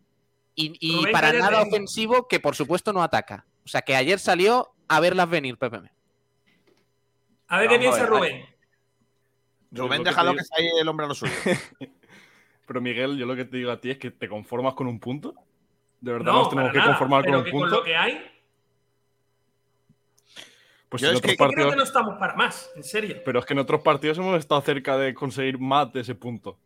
Y, 0.54 0.72
y 0.80 1.06
para 1.12 1.32
nada 1.34 1.60
ofensivo 1.60 2.26
que 2.26 2.40
por 2.40 2.56
supuesto 2.56 2.92
no 2.94 3.02
ataca. 3.02 3.44
O 3.64 3.68
sea 3.68 3.82
que 3.82 3.94
ayer 3.94 4.18
salió 4.18 4.70
a 4.88 5.00
verlas 5.00 5.28
venir, 5.28 5.58
Pepe. 5.58 5.80
A 7.48 7.58
ver 7.60 7.68
qué 7.68 7.78
piensa 7.78 8.06
Rubén. 8.06 8.46
Rubén, 9.72 9.98
lo 9.98 10.04
que 10.04 10.10
déjalo 10.10 10.32
que 10.34 10.40
ahí 10.56 10.68
el 10.80 10.88
hombre 10.88 11.04
a 11.04 11.08
lo 11.10 11.14
suyo. 11.14 11.32
Pero 12.66 12.80
Miguel, 12.80 13.18
yo 13.18 13.26
lo 13.26 13.36
que 13.36 13.44
te 13.44 13.58
digo 13.58 13.70
a 13.70 13.80
ti 13.80 13.90
es 13.90 13.98
que 13.98 14.10
te 14.10 14.28
conformas 14.28 14.74
con 14.74 14.86
un 14.86 14.98
punto. 14.98 15.34
De 16.00 16.12
verdad 16.12 16.32
No, 16.32 16.38
nos 16.40 16.50
tenemos 16.50 16.72
que 16.72 16.78
nada, 16.78 16.90
conformar 16.90 17.22
con 17.22 17.26
pero 17.30 17.38
un 17.38 17.44
que 17.44 17.50
punto. 17.50 17.68
con 17.68 17.78
lo 17.78 17.84
que 17.84 17.96
hay, 17.96 18.26
Pues 20.88 21.02
Yo 21.02 21.08
en 21.10 21.16
es 21.16 21.20
que 21.20 21.32
otros 21.32 21.32
que 21.32 21.36
creo 21.36 21.48
partidos. 21.48 21.70
que 21.72 21.76
no 21.78 21.82
estamos 21.84 22.18
para 22.18 22.34
más, 22.34 22.70
en 22.76 22.84
serio. 22.84 23.16
Pero 23.24 23.38
es 23.40 23.44
que 23.44 23.52
en 23.54 23.58
otros 23.58 23.80
partidos 23.82 24.18
hemos 24.18 24.38
estado 24.38 24.60
cerca 24.60 24.96
de 24.96 25.14
conseguir 25.14 25.58
más 25.58 25.92
de 25.92 26.00
ese 26.00 26.14
punto. 26.14 26.58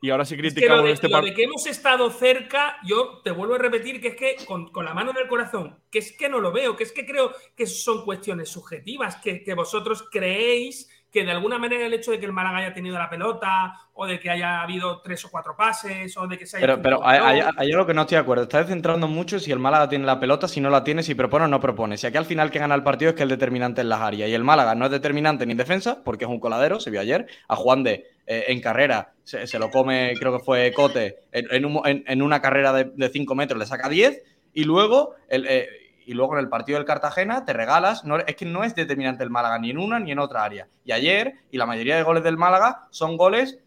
Y 0.00 0.10
ahora 0.10 0.24
sí 0.24 0.34
Es 0.34 0.36
que 0.36 0.42
criticamos 0.42 0.84
de, 0.84 0.92
este 0.92 1.08
lo 1.08 1.16
de 1.16 1.22
partido. 1.22 1.36
que 1.36 1.42
hemos 1.44 1.66
estado 1.66 2.10
cerca, 2.10 2.76
yo 2.84 3.20
te 3.24 3.32
vuelvo 3.32 3.54
a 3.54 3.58
repetir 3.58 4.00
que 4.00 4.08
es 4.08 4.16
que 4.16 4.36
con, 4.46 4.70
con 4.70 4.84
la 4.84 4.94
mano 4.94 5.10
en 5.10 5.16
el 5.16 5.26
corazón, 5.28 5.78
que 5.90 5.98
es 5.98 6.16
que 6.16 6.28
no 6.28 6.38
lo 6.38 6.52
veo, 6.52 6.76
que 6.76 6.84
es 6.84 6.92
que 6.92 7.04
creo 7.04 7.32
que 7.56 7.66
son 7.66 8.04
cuestiones 8.04 8.48
subjetivas, 8.48 9.16
que, 9.16 9.42
que 9.42 9.54
vosotros 9.54 10.04
creéis 10.10 10.88
que 11.10 11.24
de 11.24 11.30
alguna 11.30 11.58
manera 11.58 11.86
el 11.86 11.94
hecho 11.94 12.10
de 12.10 12.20
que 12.20 12.26
el 12.26 12.32
Málaga 12.32 12.58
haya 12.58 12.74
tenido 12.74 12.98
la 12.98 13.08
pelota, 13.08 13.72
o 13.94 14.06
de 14.06 14.20
que 14.20 14.30
haya 14.30 14.60
habido 14.60 15.00
tres 15.00 15.24
o 15.24 15.30
cuatro 15.30 15.56
pases, 15.56 16.16
o 16.16 16.26
de 16.26 16.36
que 16.36 16.46
se 16.46 16.58
haya. 16.58 16.66
Pero, 16.66 16.82
pero 16.82 17.00
hay, 17.06 17.40
algo 17.40 17.86
que 17.86 17.94
no 17.94 18.02
estoy 18.02 18.16
de 18.16 18.20
acuerdo. 18.20 18.42
Estás 18.44 18.66
centrando 18.68 19.08
mucho 19.08 19.38
si 19.40 19.50
el 19.50 19.58
Málaga 19.58 19.88
tiene 19.88 20.04
la 20.04 20.20
pelota, 20.20 20.46
si 20.48 20.60
no 20.60 20.68
la 20.70 20.84
tiene, 20.84 21.02
si 21.02 21.14
propone 21.14 21.46
o 21.46 21.48
no 21.48 21.60
propone. 21.60 21.96
Si 21.96 22.06
aquí 22.06 22.16
al 22.18 22.26
final 22.26 22.50
que 22.50 22.58
gana 22.58 22.74
el 22.74 22.82
partido 22.82 23.10
es 23.10 23.16
que 23.16 23.22
el 23.22 23.28
determinante 23.30 23.80
en 23.80 23.88
las 23.88 24.00
áreas. 24.00 24.28
Y 24.28 24.34
el 24.34 24.44
Málaga 24.44 24.74
no 24.74 24.84
es 24.84 24.90
determinante 24.90 25.46
ni 25.46 25.52
en 25.52 25.58
defensa, 25.58 26.02
porque 26.04 26.24
es 26.26 26.30
un 26.30 26.40
coladero, 26.40 26.78
se 26.80 26.90
vio 26.90 27.00
ayer. 27.00 27.26
A 27.48 27.56
Juan 27.56 27.82
de 27.82 28.04
eh, 28.26 28.44
en 28.48 28.60
carrera 28.60 29.12
se, 29.24 29.46
se 29.46 29.58
lo 29.58 29.70
come, 29.70 30.12
creo 30.20 30.36
que 30.36 30.44
fue 30.44 30.70
Cote, 30.74 31.16
en, 31.32 31.46
en 31.50 31.64
un- 31.64 31.86
en- 31.86 32.04
en 32.06 32.20
una 32.22 32.42
carrera 32.42 32.72
de 32.74 33.08
5 33.08 33.34
metros 33.34 33.58
le 33.58 33.64
saca 33.66 33.88
10. 33.88 34.22
Y 34.52 34.64
luego, 34.64 35.14
el, 35.28 35.46
eh, 35.46 35.68
y 36.08 36.14
luego 36.14 36.32
en 36.34 36.40
el 36.40 36.48
partido 36.48 36.78
del 36.78 36.86
Cartagena 36.86 37.44
te 37.44 37.52
regalas. 37.52 38.02
Es 38.26 38.34
que 38.36 38.46
no 38.46 38.64
es 38.64 38.74
determinante 38.74 39.22
el 39.22 39.30
Málaga 39.30 39.58
ni 39.58 39.70
en 39.70 39.78
una 39.78 39.98
ni 40.00 40.10
en 40.12 40.18
otra 40.18 40.42
área. 40.42 40.66
Y 40.84 40.92
ayer, 40.92 41.34
y 41.50 41.58
la 41.58 41.66
mayoría 41.66 41.96
de 41.96 42.02
goles 42.02 42.24
del 42.24 42.36
Málaga 42.38 42.86
son 42.90 43.16
goles 43.16 43.58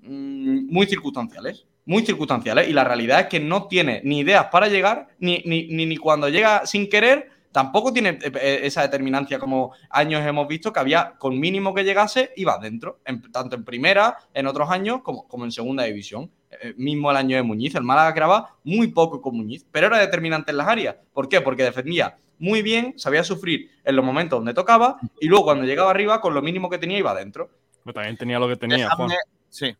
mm, 0.00 0.72
muy 0.72 0.86
circunstanciales. 0.86 1.66
Muy 1.86 2.04
circunstanciales. 2.04 2.68
Y 2.68 2.72
la 2.74 2.84
realidad 2.84 3.20
es 3.20 3.26
que 3.28 3.40
no 3.40 3.66
tiene 3.66 4.02
ni 4.04 4.20
ideas 4.20 4.46
para 4.52 4.68
llegar, 4.68 5.08
ni, 5.18 5.42
ni, 5.46 5.68
ni, 5.68 5.86
ni 5.86 5.96
cuando 5.96 6.28
llega 6.28 6.66
sin 6.66 6.90
querer, 6.90 7.30
tampoco 7.52 7.92
tiene 7.92 8.10
eh, 8.10 8.30
eh, 8.34 8.60
esa 8.64 8.82
determinancia 8.82 9.38
como 9.38 9.72
años 9.88 10.24
hemos 10.26 10.46
visto 10.46 10.70
que 10.72 10.80
había 10.80 11.14
con 11.18 11.40
mínimo 11.40 11.72
que 11.72 11.84
llegase, 11.84 12.32
iba 12.36 12.58
dentro. 12.58 13.00
En- 13.06 13.32
tanto 13.32 13.56
en 13.56 13.64
primera, 13.64 14.18
en 14.34 14.46
otros 14.46 14.70
años, 14.70 15.00
como, 15.02 15.26
como 15.26 15.44
en 15.46 15.52
segunda 15.52 15.84
división. 15.84 16.30
Eh, 16.50 16.74
mismo 16.76 17.10
el 17.10 17.16
año 17.16 17.36
de 17.36 17.42
Muñiz, 17.42 17.74
el 17.74 17.82
Málaga 17.82 18.12
grababa 18.12 18.54
muy 18.64 18.88
poco 18.88 19.20
con 19.20 19.36
Muñiz, 19.36 19.66
pero 19.70 19.88
era 19.88 19.98
determinante 19.98 20.50
en 20.50 20.56
las 20.56 20.68
áreas. 20.68 20.96
¿Por 21.12 21.28
qué? 21.28 21.40
Porque 21.40 21.62
defendía 21.62 22.16
muy 22.38 22.62
bien, 22.62 22.94
sabía 22.96 23.22
sufrir 23.24 23.70
en 23.84 23.96
los 23.96 24.04
momentos 24.04 24.38
donde 24.38 24.54
tocaba 24.54 24.98
y 25.20 25.26
luego 25.28 25.44
cuando 25.44 25.64
llegaba 25.64 25.90
arriba, 25.90 26.20
con 26.20 26.32
lo 26.34 26.40
mínimo 26.42 26.70
que 26.70 26.78
tenía, 26.78 26.98
iba 26.98 27.14
dentro. 27.14 27.50
Pero 27.84 27.94
también 27.94 28.16
tenía 28.16 28.38
lo 28.38 28.48
que 28.48 28.56
tenía, 28.56 28.88
Juan. 28.90 29.10
Sí. 29.50 29.74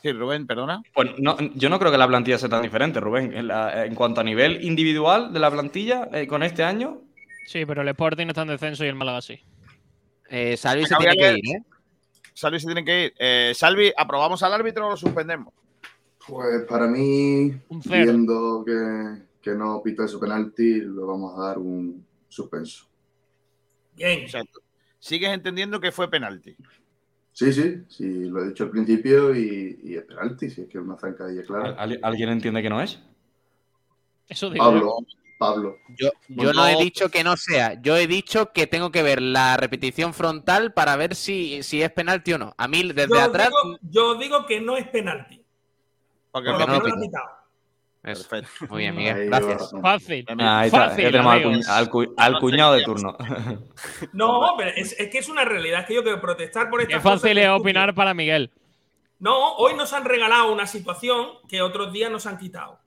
Sí, 0.00 0.12
Rubén, 0.12 0.46
perdona. 0.46 0.82
Pues 0.92 1.10
no, 1.18 1.36
yo 1.54 1.68
no 1.70 1.78
creo 1.78 1.90
que 1.90 1.96
la 1.98 2.06
plantilla 2.06 2.36
sea 2.38 2.48
tan 2.48 2.62
diferente, 2.62 3.00
Rubén. 3.00 3.32
En, 3.34 3.48
la- 3.48 3.86
en 3.86 3.94
cuanto 3.94 4.20
a 4.20 4.24
nivel 4.24 4.62
individual 4.64 5.32
de 5.32 5.38
la 5.40 5.50
plantilla, 5.50 6.08
eh, 6.12 6.26
con 6.26 6.42
este 6.42 6.62
año, 6.62 7.00
Sí, 7.46 7.66
pero 7.66 7.82
el 7.82 7.88
Sporting 7.88 8.26
está 8.28 8.42
en 8.42 8.48
descenso 8.48 8.84
y 8.84 8.88
el 8.88 8.94
Málaga 8.94 9.20
sí. 9.20 9.38
Eh, 10.30 10.56
Salvi 10.56 10.86
se 10.86 10.96
tiene 10.96 11.14
que 11.16 11.32
ir, 11.32 11.56
¿eh? 11.56 11.62
Salvi 12.32 12.58
se 12.58 12.66
tiene 12.66 12.84
que 12.84 13.04
ir. 13.04 13.14
Eh, 13.18 13.52
Salvi, 13.54 13.92
¿aprobamos 13.96 14.42
al 14.42 14.54
árbitro 14.54 14.86
o 14.86 14.90
lo 14.90 14.96
suspendemos? 14.96 15.52
Pues 16.28 16.64
para 16.64 16.86
mí, 16.86 17.52
viendo 17.84 18.64
que, 18.64 19.22
que 19.42 19.54
no 19.54 19.82
pita 19.82 20.04
ese 20.04 20.18
penalti, 20.18 20.80
le 20.80 21.02
vamos 21.02 21.38
a 21.38 21.48
dar 21.48 21.58
un 21.58 22.04
suspenso. 22.28 22.86
Bien. 23.94 24.24
O 24.24 24.28
sea, 24.28 24.42
sigues 24.98 25.30
entendiendo 25.30 25.80
que 25.80 25.92
fue 25.92 26.10
penalti. 26.10 26.56
Sí, 27.32 27.52
sí, 27.52 27.82
sí, 27.88 28.24
lo 28.26 28.42
he 28.42 28.48
dicho 28.48 28.64
al 28.64 28.70
principio 28.70 29.34
y, 29.34 29.80
y 29.82 29.96
es 29.96 30.04
penalti, 30.04 30.48
si 30.48 30.62
es 30.62 30.68
que 30.68 30.78
es 30.78 30.84
una 30.84 30.96
zancadilla 30.96 31.42
clara. 31.42 31.74
¿al- 31.76 31.98
¿alguien 32.02 32.30
entiende 32.30 32.62
que 32.62 32.70
no 32.70 32.80
es? 32.80 33.00
Eso 34.28 34.50
digo. 34.50 34.64
Pablo, 34.64 34.96
Pablo. 35.38 35.76
Yo, 35.98 36.10
yo 36.28 36.52
no 36.52 36.66
he 36.66 36.76
dicho 36.76 37.10
que 37.10 37.24
no 37.24 37.36
sea, 37.36 37.80
yo 37.82 37.96
he 37.96 38.06
dicho 38.06 38.52
que 38.52 38.66
tengo 38.66 38.90
que 38.90 39.02
ver 39.02 39.20
la 39.20 39.56
repetición 39.56 40.14
frontal 40.14 40.72
para 40.72 40.96
ver 40.96 41.14
si, 41.16 41.62
si 41.64 41.82
es 41.82 41.90
penalti 41.92 42.32
o 42.32 42.38
no. 42.38 42.54
A 42.56 42.68
mí 42.68 42.84
desde 42.84 43.08
Yo, 43.08 43.20
atrás. 43.20 43.48
digo, 43.48 43.78
yo 43.82 44.14
digo 44.14 44.46
que 44.46 44.60
no 44.60 44.76
es 44.76 44.88
penalti. 44.88 45.43
Porque 46.34 46.50
Por 46.50 46.58
no 46.58 46.66
que 46.66 46.72
lo 46.72 46.78
no 46.80 46.88
lo 46.88 46.94
ha 46.94 47.00
pita. 47.00 47.22
Eso. 48.02 48.28
Perfecto. 48.28 48.66
Muy 48.74 48.82
bien, 48.82 48.96
Miguel, 48.96 49.26
gracias. 49.26 49.70
Fácil. 49.80 50.26
Ah, 50.40 50.58
ahí 50.60 50.66
está, 50.66 50.88
Fácil, 50.88 51.04
ya 51.04 51.10
tenemos 51.12 51.32
al, 51.32 51.42
amigos. 51.44 51.66
cuñ- 51.66 51.70
al 51.70 51.88
cu- 51.90 52.14
al 52.18 52.38
cuñado 52.40 52.74
de 52.74 52.82
turno. 52.82 53.16
No, 54.12 54.54
pero 54.58 54.70
es, 54.76 54.98
es 54.98 55.08
que 55.10 55.18
es 55.18 55.28
una 55.28 55.44
realidad. 55.44 55.80
Es 55.82 55.86
que 55.86 55.94
yo 55.94 56.02
quiero 56.02 56.20
protestar 56.20 56.68
por 56.68 56.80
esta 56.82 56.94
Qué 56.94 57.00
fácil 57.00 57.38
es 57.38 57.48
opinar 57.48 57.94
para 57.94 58.12
Miguel. 58.14 58.50
No, 59.20 59.54
hoy 59.54 59.74
nos 59.74 59.92
han 59.92 60.04
regalado 60.04 60.52
una 60.52 60.66
situación 60.66 61.28
que 61.48 61.62
otros 61.62 61.92
días 61.92 62.10
nos 62.10 62.26
han 62.26 62.36
quitado. 62.36 62.78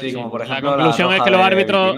Sí, 0.00 0.14
como 0.14 0.30
por 0.30 0.40
La 0.40 0.46
ejemplo. 0.46 0.70
conclusión 0.72 1.12
es 1.12 1.22
que 1.22 1.30
los 1.30 1.40
árbitros, 1.42 1.96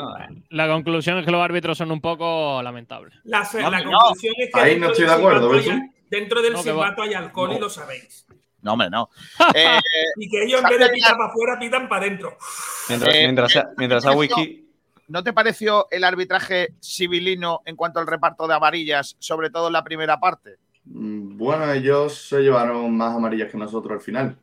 la 0.50 0.66
conclusión 0.68 1.18
es 1.18 1.24
que 1.24 1.30
los 1.30 1.40
árbitros 1.40 1.78
son 1.78 1.92
un 1.92 2.00
poco 2.00 2.60
lamentables. 2.60 3.14
La, 3.22 3.48
la 3.70 3.80
no. 3.80 3.92
conclusión 3.92 4.34
es 4.38 4.50
que 4.52 4.60
Ahí 4.60 4.70
dentro 4.70 4.88
no 4.88 4.92
estoy 4.92 5.06
del 5.06 5.14
de 5.14 5.22
acuerdo, 5.22 5.48
silbato 5.52 5.56
¿ves? 5.56 5.68
hay- 5.70 6.08
dentro 6.10 6.42
del 6.42 6.52
No, 6.54 6.62
silbato 6.62 7.02
hay 7.02 7.14
alcohol 7.14 7.52
y 7.56 7.60
lo 7.60 7.70
sabéis. 7.70 8.26
No, 8.64 8.72
hombre, 8.72 8.90
no. 8.90 9.08
Eh, 9.54 9.78
Y 10.16 10.28
que 10.28 10.42
ellos 10.44 10.60
en 10.62 10.68
vez 10.70 10.78
de 10.80 10.88
pitar 10.88 11.16
para 11.16 11.28
afuera, 11.30 11.58
pitan 11.60 11.88
para 11.88 12.06
adentro. 12.06 12.36
Mientras, 12.88 13.14
Eh, 13.14 13.18
mientras 13.24 13.52
sea, 13.52 13.68
mientras 13.76 14.04
no. 14.04 14.12
wiki. 14.14 14.60
¿No 15.06 15.22
te 15.22 15.32
pareció 15.34 15.86
el 15.90 16.02
arbitraje 16.02 16.74
civilino 16.82 17.60
en 17.66 17.76
cuanto 17.76 18.00
al 18.00 18.06
reparto 18.06 18.48
de 18.48 18.54
amarillas, 18.54 19.16
sobre 19.18 19.50
todo 19.50 19.66
en 19.68 19.74
la 19.74 19.84
primera 19.84 20.18
parte? 20.18 20.56
Mm, 20.86 21.36
Bueno, 21.36 21.70
ellos 21.72 22.26
se 22.28 22.40
llevaron 22.40 22.96
más 22.96 23.14
amarillas 23.14 23.50
que 23.50 23.58
nosotros 23.58 23.92
al 23.92 24.00
final. 24.00 24.36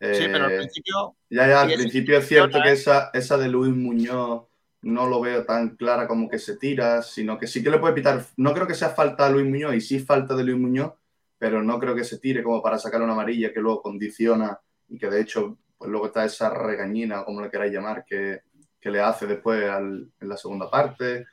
Sí, 0.00 0.24
pero 0.30 0.44
al 0.46 0.52
Eh, 0.52 0.56
principio. 0.58 1.16
Ya, 1.30 1.46
ya, 1.48 1.60
al 1.62 1.72
principio 1.72 2.18
es 2.18 2.26
cierto 2.28 2.60
que 2.62 2.70
¿eh? 2.70 2.72
esa, 2.72 3.10
esa 3.14 3.36
de 3.38 3.48
Luis 3.48 3.74
Muñoz 3.74 4.44
no 4.82 5.06
lo 5.06 5.20
veo 5.20 5.44
tan 5.44 5.70
clara 5.76 6.06
como 6.06 6.28
que 6.28 6.38
se 6.38 6.56
tira, 6.56 7.02
sino 7.02 7.38
que 7.38 7.46
sí 7.46 7.62
que 7.62 7.70
le 7.70 7.78
puede 7.78 7.94
pitar. 7.94 8.24
No 8.36 8.52
creo 8.54 8.66
que 8.66 8.74
sea 8.74 8.90
falta 8.90 9.26
de 9.26 9.32
Luis 9.34 9.46
Muñoz 9.46 9.74
y 9.74 9.80
sí 9.80 9.98
falta 9.98 10.34
de 10.36 10.44
Luis 10.44 10.58
Muñoz, 10.58 10.92
pero 11.38 11.62
no 11.62 11.78
creo 11.78 11.94
que 11.94 12.04
se 12.04 12.18
tire 12.18 12.42
como 12.42 12.62
para 12.62 12.78
sacar 12.78 13.02
una 13.02 13.12
amarilla 13.12 13.52
que 13.52 13.60
luego 13.60 13.82
condiciona 13.82 14.58
y 14.88 14.98
que 14.98 15.10
de 15.10 15.20
hecho, 15.20 15.58
pues 15.76 15.90
luego 15.90 16.06
está 16.06 16.24
esa 16.24 16.50
regañina, 16.50 17.24
como 17.24 17.40
le 17.40 17.50
queráis 17.50 17.72
llamar, 17.72 18.04
que, 18.04 18.40
que 18.80 18.90
le 18.90 19.00
hace 19.00 19.26
después 19.26 19.62
en 19.62 20.12
la 20.20 20.36
segunda 20.36 20.70
parte. 20.70 21.26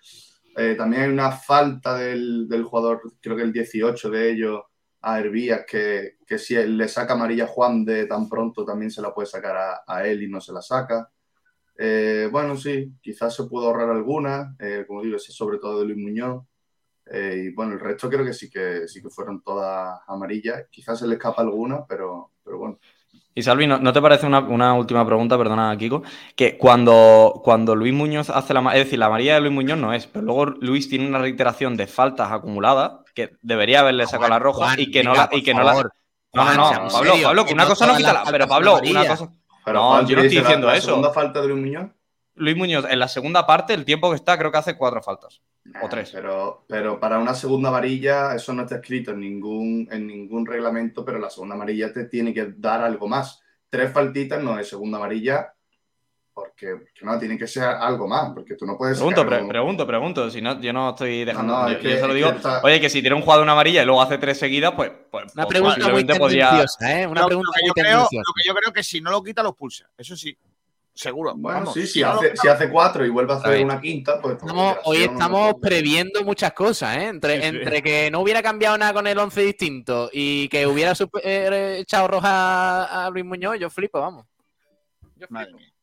Eh, 0.56 0.76
también 0.76 1.04
hay 1.04 1.10
una 1.10 1.32
falta 1.32 1.98
del, 1.98 2.48
del 2.48 2.64
jugador, 2.64 3.02
creo 3.22 3.36
que 3.36 3.44
el 3.44 3.54
18 3.54 4.10
de 4.10 4.32
ellos, 4.32 4.62
a 5.02 5.20
Hervías, 5.20 5.66
que, 5.68 6.18
que 6.26 6.38
si 6.38 6.56
le 6.56 6.88
saca 6.88 7.14
amarilla 7.14 7.46
a 7.46 7.48
Juan 7.48 7.84
de 7.84 8.06
tan 8.06 8.30
pronto, 8.30 8.64
también 8.64 8.92
se 8.92 9.02
la 9.02 9.14
puede 9.14 9.28
sacar 9.28 9.58
a, 9.58 9.84
a 9.86 10.08
él 10.08 10.24
y 10.24 10.30
no 10.30 10.40
se 10.40 10.54
la 10.54 10.62
saca. 10.62 11.10
Eh, 11.78 12.30
bueno, 12.32 12.56
sí, 12.56 12.94
quizás 13.02 13.36
se 13.36 13.44
pudo 13.46 13.68
ahorrar 13.68 13.90
alguna, 13.90 14.56
eh, 14.60 14.86
como 14.88 15.02
digo, 15.02 15.18
ese 15.18 15.32
sobre 15.32 15.58
todo 15.58 15.80
de 15.80 15.88
Luis 15.88 15.98
Muñoz. 15.98 16.46
Eh, 17.12 17.46
y 17.48 17.54
bueno, 17.54 17.74
el 17.74 17.80
resto 17.80 18.10
creo 18.10 18.24
que 18.26 18.34
sí 18.34 18.50
que 18.50 18.88
sí 18.88 19.02
que 19.02 19.10
fueron 19.10 19.42
todas 19.42 20.00
amarillas. 20.08 20.66
Quizás 20.72 21.00
se 21.00 21.08
le 21.08 21.16
escapa 21.16 21.42
alguna, 21.42 21.86
pero, 21.88 22.32
pero 22.44 22.58
bueno. 22.58 22.80
Y 23.36 23.42
Salvi, 23.42 23.66
¿no, 23.66 23.80
no 23.80 23.92
te 23.92 24.02
parece 24.02 24.28
una, 24.28 24.40
una 24.40 24.74
última 24.76 25.06
pregunta, 25.06 25.38
perdona, 25.38 25.76
Kiko? 25.76 26.04
Que 26.36 26.56
cuando, 26.58 27.42
cuando 27.44 27.76
Luis 27.76 27.94
Muñoz 27.94 28.30
hace 28.30 28.54
la. 28.54 28.62
Es 28.74 28.86
decir, 28.86 29.00
la 29.00 29.08
amarilla 29.08 29.36
de 29.36 29.42
Luis 29.42 29.54
Muñoz 29.54 29.78
no 29.80 29.92
es, 29.92 30.06
pero 30.08 30.24
luego 30.26 30.46
Luis 30.46 30.88
tiene 30.88 31.08
una 31.08 31.18
reiteración 31.20 31.76
de 31.76 31.88
faltas 31.88 32.32
acumuladas 32.32 33.00
que 33.16 33.32
debería 33.42 33.80
haberle 33.80 34.06
sacado 34.06 34.30
la 34.30 34.40
roja 34.40 34.66
Juan, 34.66 34.80
y 34.80 34.92
que 34.92 35.04
no 35.04 35.16
la. 35.16 35.30
Y 35.32 35.42
que 35.44 35.54
no 35.54 35.64
la 35.64 35.74
no, 35.74 36.54
no, 36.56 36.88
Pablo, 36.90 37.14
Pablo, 37.24 37.46
que 37.46 37.54
una 37.54 37.66
cosa 37.68 37.88
no 37.88 37.96
quita 37.96 38.14
la. 38.14 38.24
Pero 38.24 38.48
Pablo, 38.48 38.80
una 38.88 39.06
cosa. 39.08 39.30
Pero 39.66 39.80
No, 39.80 39.90
Juan, 39.90 40.08
yo 40.08 40.16
no 40.16 40.22
¿tú 40.22 40.28
estoy 40.28 40.36
la- 40.38 40.42
diciendo 40.44 40.68
la 40.68 40.76
eso. 40.78 40.88
segunda 40.88 41.12
falta 41.12 41.42
de 41.42 41.48
Luis 41.48 41.62
Muñoz? 41.62 41.90
Luis 42.36 42.56
Muñoz, 42.58 42.86
en 42.90 43.00
la 43.00 43.08
segunda 43.08 43.46
parte, 43.46 43.74
el 43.74 43.86
tiempo 43.86 44.10
que 44.10 44.16
está, 44.16 44.38
creo 44.38 44.52
que 44.52 44.58
hace 44.58 44.76
cuatro 44.78 45.02
faltas. 45.04 45.42
O 45.82 45.86
Ah, 45.86 45.90
tres. 45.90 46.10
Pero, 46.12 46.66
pero 46.68 47.00
para 47.00 47.20
una 47.20 47.34
segunda 47.36 47.70
amarilla, 47.70 48.36
eso 48.36 48.52
no 48.54 48.64
está 48.64 48.76
escrito 48.76 49.12
en 49.12 49.20
ningún, 49.22 49.88
en 49.92 50.08
ningún 50.08 50.46
reglamento, 50.46 51.06
pero 51.06 51.20
la 51.20 51.30
segunda 51.30 51.56
amarilla 51.56 51.94
te 51.94 52.06
tiene 52.06 52.34
que 52.34 52.54
dar 52.58 52.82
algo 52.82 53.08
más. 53.08 53.42
Tres 53.70 53.92
faltitas 53.92 54.44
no 54.44 54.58
es 54.60 54.68
segunda 54.68 54.98
amarilla, 54.98 55.54
porque, 56.34 56.76
porque 56.76 57.06
no, 57.06 57.18
tiene 57.20 57.38
que 57.38 57.46
ser 57.48 57.64
algo 57.64 58.08
más, 58.08 58.32
porque 58.34 58.56
tú 58.56 58.66
no 58.66 58.76
puedes. 58.78 58.98
Pregunto, 58.98 59.22
sacar 59.22 59.36
pre- 59.36 59.44
un- 59.44 59.50
pregunto, 59.50 59.88
pregunto. 59.88 60.30
Si 60.32 60.42
no, 60.42 60.60
yo 60.60 60.74
no 60.74 60.90
estoy 60.90 61.24
dejando. 61.26 61.54
No, 61.54 61.62
no, 61.64 61.70
yo, 61.70 61.76
es 61.76 61.82
que- 61.82 61.92
yo 61.92 61.98
se 62.00 62.08
lo 62.08 62.14
digo. 62.16 62.30
que 62.32 62.36
está- 62.38 62.62
Oye, 62.64 62.82
que 62.82 62.90
si 62.90 63.02
tiene 63.02 63.16
un 63.16 63.22
jugador 63.22 63.44
una 63.44 63.52
amarilla 63.54 63.84
y 63.84 63.86
luego 63.86 64.02
hace 64.02 64.18
tres 64.18 64.40
seguidas, 64.40 64.74
pues. 64.76 64.92
pues 65.12 65.26
Una 65.36 65.44
pues 65.46 65.48
pregunta 65.60 65.90
muy 65.90 66.04
podría. 66.06 66.50
tendenciosa, 66.50 67.00
¿eh? 67.02 67.08
Una 67.08 67.22
Lo- 67.22 67.28
pregunta 67.28 67.50
lo, 67.50 67.54
que 67.54 67.62
muy 67.62 67.68
yo 67.68 67.74
creo, 67.74 68.00
lo 68.00 68.34
que 68.34 68.48
yo 68.48 68.56
creo 68.56 68.74
que 68.74 68.84
si 68.84 69.00
no 69.00 69.12
lo 69.12 69.24
quita, 69.24 69.44
lo 69.44 69.50
expulsa. 69.50 69.86
Eso 69.98 70.16
sí. 70.18 70.36
Seguro. 70.96 71.34
Bueno, 71.36 71.60
Vamos, 71.60 71.74
sí, 71.74 71.88
si 71.88 72.04
hace, 72.04 72.38
si 72.38 72.48
hace 72.48 72.70
cuatro 72.70 73.04
y 73.04 73.10
vuelve 73.10 73.34
a 73.34 73.38
hacer 73.38 73.66
una 73.66 73.82
quinta, 73.82 74.22
pues. 74.22 74.36
Estamos- 74.38 74.78
hoy 74.84 74.98
estamos 75.04 75.54
no- 75.54 75.58
previendo 75.60 76.24
muchas 76.24 76.54
cosas, 76.54 76.98
¿eh? 76.98 77.08
Entre, 77.08 77.36
Sí, 77.36 77.42
sí. 77.42 77.48
entre 77.48 77.82
que 77.82 78.12
no 78.12 78.20
hubiera 78.20 78.44
cambiado 78.44 78.78
nada 78.78 78.94
con 78.94 79.08
el 79.08 79.18
11 79.18 79.42
distinto 79.42 80.10
y 80.14 80.48
que 80.50 80.68
hubiera 80.68 80.94
eh, 81.24 81.78
echado 81.80 82.08
roja 82.08 83.06
a, 83.06 83.10
Luis 83.10 83.26
Muñoz, 83.26 83.58
yo 83.60 83.72
flipo, 83.72 84.00
vamos. 84.00 84.28
Madre 85.30 85.54
mía. 85.54 85.74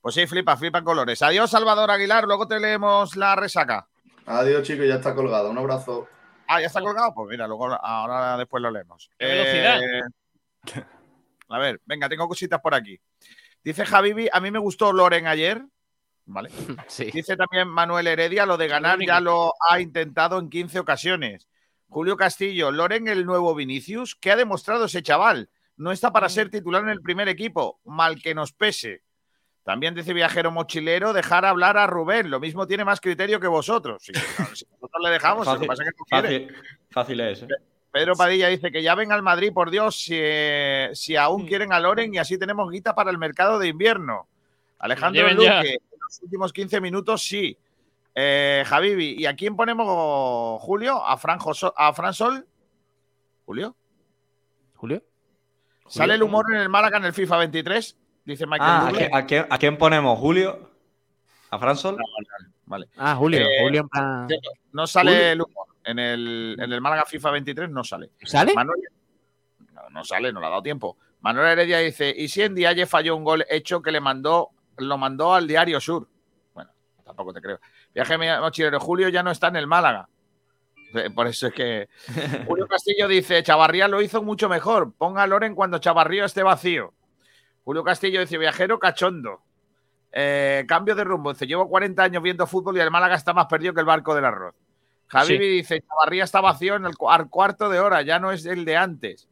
Pues 0.00 0.14
sí, 0.14 0.26
flipa, 0.26 0.56
flipa 0.56 0.78
en 0.78 0.84
colores. 0.84 1.22
Adiós, 1.22 1.50
Salvador 1.50 1.90
Aguilar. 1.90 2.24
Luego 2.24 2.48
te 2.48 2.58
leemos 2.58 3.16
la 3.16 3.36
resaca. 3.36 3.86
Adiós, 4.26 4.62
chicos, 4.66 4.86
ya 4.88 4.96
está 4.96 5.14
colgado. 5.14 5.50
Un 5.50 5.58
abrazo. 5.58 6.08
Ah, 6.46 6.60
ya 6.60 6.66
está 6.66 6.80
colgado. 6.80 7.12
Pues 7.14 7.28
mira, 7.28 7.46
luego 7.46 7.66
ahora 7.74 8.36
después 8.36 8.62
lo 8.62 8.70
leemos. 8.70 9.10
¡Qué 9.18 9.26
velocidad! 9.26 9.80
Eh, 9.82 10.02
a 11.48 11.58
ver, 11.58 11.80
venga, 11.84 12.08
tengo 12.08 12.26
cositas 12.26 12.60
por 12.60 12.74
aquí. 12.74 12.98
Dice 13.64 13.84
Javibi, 13.84 14.28
a 14.32 14.40
mí 14.40 14.50
me 14.50 14.58
gustó 14.58 14.92
Loren 14.92 15.26
ayer. 15.26 15.62
Vale. 16.26 16.50
Sí. 16.88 17.10
Dice 17.10 17.36
también 17.36 17.68
Manuel 17.68 18.06
Heredia, 18.06 18.46
lo 18.46 18.56
de 18.56 18.68
ganar 18.68 18.98
ya 19.04 19.20
lo 19.20 19.52
ha 19.68 19.80
intentado 19.80 20.38
en 20.38 20.48
15 20.48 20.78
ocasiones. 20.80 21.48
Julio 21.88 22.16
Castillo, 22.16 22.70
Loren 22.70 23.08
el 23.08 23.24
nuevo 23.24 23.54
Vinicius, 23.54 24.14
¿qué 24.14 24.32
ha 24.32 24.36
demostrado 24.36 24.84
ese 24.84 25.02
chaval? 25.02 25.50
No 25.76 25.92
está 25.92 26.12
para 26.12 26.28
ser 26.28 26.50
titular 26.50 26.82
en 26.82 26.90
el 26.90 27.00
primer 27.00 27.28
equipo, 27.28 27.80
mal 27.84 28.20
que 28.20 28.34
nos 28.34 28.52
pese. 28.52 29.02
También 29.62 29.94
dice 29.94 30.12
Viajero 30.12 30.50
Mochilero, 30.50 31.12
dejar 31.12 31.44
hablar 31.44 31.76
a 31.76 31.86
Rubén, 31.86 32.30
lo 32.30 32.40
mismo 32.40 32.66
tiene 32.66 32.84
más 32.84 33.00
criterio 33.00 33.38
que 33.38 33.48
vosotros. 33.48 34.02
Sí, 34.02 34.12
claro, 34.36 34.54
si 34.56 34.64
nosotros 34.66 35.02
le 35.02 35.10
dejamos, 35.10 35.46
lo 35.46 35.60
que 35.60 35.66
pasa 35.66 35.82
es 35.82 35.90
que 35.90 35.96
no 35.98 36.04
quiere. 36.22 36.46
fácil, 36.46 36.62
fácil 36.90 37.20
es. 37.20 37.42
¿eh? 37.42 37.48
Pedro 37.90 38.14
Padilla 38.16 38.48
dice 38.48 38.70
que 38.70 38.82
ya 38.82 38.94
ven 38.94 39.12
al 39.12 39.22
Madrid, 39.22 39.52
por 39.52 39.70
Dios, 39.70 39.96
si, 39.96 40.14
eh, 40.16 40.90
si 40.92 41.16
aún 41.16 41.46
quieren 41.46 41.72
a 41.72 41.80
Loren 41.80 42.14
y 42.14 42.18
así 42.18 42.38
tenemos 42.38 42.70
guita 42.70 42.94
para 42.94 43.10
el 43.10 43.18
mercado 43.18 43.58
de 43.58 43.68
invierno. 43.68 44.28
Alejandro 44.78 45.20
lleven 45.22 45.36
Luque, 45.36 45.46
ya. 45.48 45.60
en 45.62 45.78
los 46.00 46.22
últimos 46.22 46.52
15 46.52 46.80
minutos 46.80 47.22
sí. 47.22 47.56
Eh, 48.14 48.62
Javibi, 48.66 49.16
¿y 49.18 49.26
a 49.26 49.34
quién 49.34 49.56
ponemos, 49.56 50.60
Julio? 50.62 51.04
¿A 51.04 51.16
Fran, 51.16 51.38
Joso- 51.38 51.72
a 51.76 51.92
Fran 51.92 52.12
Sol? 52.14 52.46
¿Julio? 53.46 53.74
Julio. 54.74 55.02
¿Sale 55.88 56.14
el 56.14 56.22
humor 56.22 56.44
en 56.52 56.60
el 56.60 56.68
Málaga 56.68 56.98
en 56.98 57.06
el 57.06 57.12
FIFA 57.14 57.38
23? 57.38 57.96
Dice 58.24 58.46
Michael 58.46 58.70
Ah, 58.70 58.88
¿a, 58.88 58.92
quién, 58.92 59.14
a 59.14 59.26
quién- 59.26 59.46
a 59.48 59.58
quién 59.58 59.78
ponemos? 59.78 60.18
¿Julio? 60.18 60.68
¿A 61.50 61.58
Fransol? 61.58 61.96
Vale. 62.66 62.88
Ah, 62.98 63.14
Julio. 63.16 63.40
Eh, 63.40 63.62
Julio 63.62 63.88
No 64.72 64.86
sale 64.86 65.12
Julio. 65.12 65.26
el 65.32 65.40
humor. 65.40 65.67
En 65.88 65.98
el, 65.98 66.54
en 66.60 66.70
el 66.70 66.82
Málaga 66.82 67.06
FIFA 67.06 67.30
23 67.30 67.70
no 67.70 67.82
sale. 67.82 68.10
¿Sale? 68.22 68.52
Manuel, 68.52 68.78
no, 69.72 69.88
no 69.88 70.04
sale, 70.04 70.30
no 70.34 70.38
le 70.38 70.46
ha 70.46 70.50
dado 70.50 70.62
tiempo. 70.62 70.98
Manuel 71.22 71.46
Heredia 71.46 71.78
dice, 71.78 72.14
¿y 72.14 72.28
si 72.28 72.42
en 72.42 72.54
Dialle 72.54 72.84
falló 72.84 73.16
un 73.16 73.24
gol 73.24 73.46
hecho 73.48 73.80
que 73.80 73.90
le 73.90 73.98
mandó, 73.98 74.50
lo 74.76 74.98
mandó 74.98 75.32
al 75.32 75.48
Diario 75.48 75.80
Sur? 75.80 76.06
Bueno, 76.52 76.70
tampoco 77.02 77.32
te 77.32 77.40
creo. 77.40 77.58
Viaje 77.94 78.18
mochilero, 78.18 78.78
Julio 78.78 79.08
ya 79.08 79.22
no 79.22 79.30
está 79.30 79.48
en 79.48 79.56
el 79.56 79.66
Málaga. 79.66 80.10
Eh, 80.92 81.08
Por 81.08 81.26
eso 81.26 81.46
es 81.46 81.54
que... 81.54 81.88
Julio 82.46 82.66
Castillo 82.66 83.08
dice, 83.08 83.42
Chavarría 83.42 83.88
lo 83.88 84.02
hizo 84.02 84.22
mucho 84.22 84.50
mejor. 84.50 84.92
Ponga 84.92 85.22
a 85.22 85.26
Loren 85.26 85.54
cuando 85.54 85.78
Chavarría 85.78 86.26
esté 86.26 86.42
vacío. 86.42 86.92
Julio 87.64 87.82
Castillo 87.82 88.20
dice, 88.20 88.36
viajero 88.36 88.78
cachondo. 88.78 89.40
Eh, 90.12 90.66
cambio 90.68 90.94
de 90.94 91.04
rumbo. 91.04 91.32
Dice, 91.32 91.46
llevo 91.46 91.66
40 91.66 92.02
años 92.02 92.22
viendo 92.22 92.46
fútbol 92.46 92.76
y 92.76 92.80
el 92.80 92.90
Málaga 92.90 93.14
está 93.14 93.32
más 93.32 93.46
perdido 93.46 93.72
que 93.72 93.80
el 93.80 93.86
barco 93.86 94.14
del 94.14 94.26
arroz. 94.26 94.54
Javibi 95.08 95.48
dice, 95.48 95.80
Chavarría 95.80 96.24
está 96.24 96.40
vacío 96.40 96.76
en 96.76 96.84
el 96.84 96.92
al 97.08 97.28
cuarto 97.30 97.68
de 97.68 97.80
hora, 97.80 98.02
ya 98.02 98.18
no 98.18 98.30
es 98.30 98.44
el 98.46 98.64
de 98.64 98.76
antes. 98.76 99.28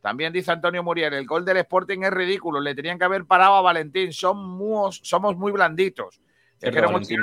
También 0.00 0.32
dice 0.32 0.50
Antonio 0.50 0.82
Muriel, 0.82 1.14
el 1.14 1.26
gol 1.26 1.44
del 1.44 1.58
Sporting 1.58 2.00
es 2.02 2.10
ridículo, 2.10 2.60
le 2.60 2.74
tenían 2.74 2.98
que 2.98 3.04
haber 3.04 3.24
parado 3.24 3.54
a 3.54 3.60
Valentín, 3.62 4.12
Son 4.12 4.36
mu- 4.36 4.90
somos 4.90 5.36
muy 5.36 5.52
blanditos. 5.52 6.20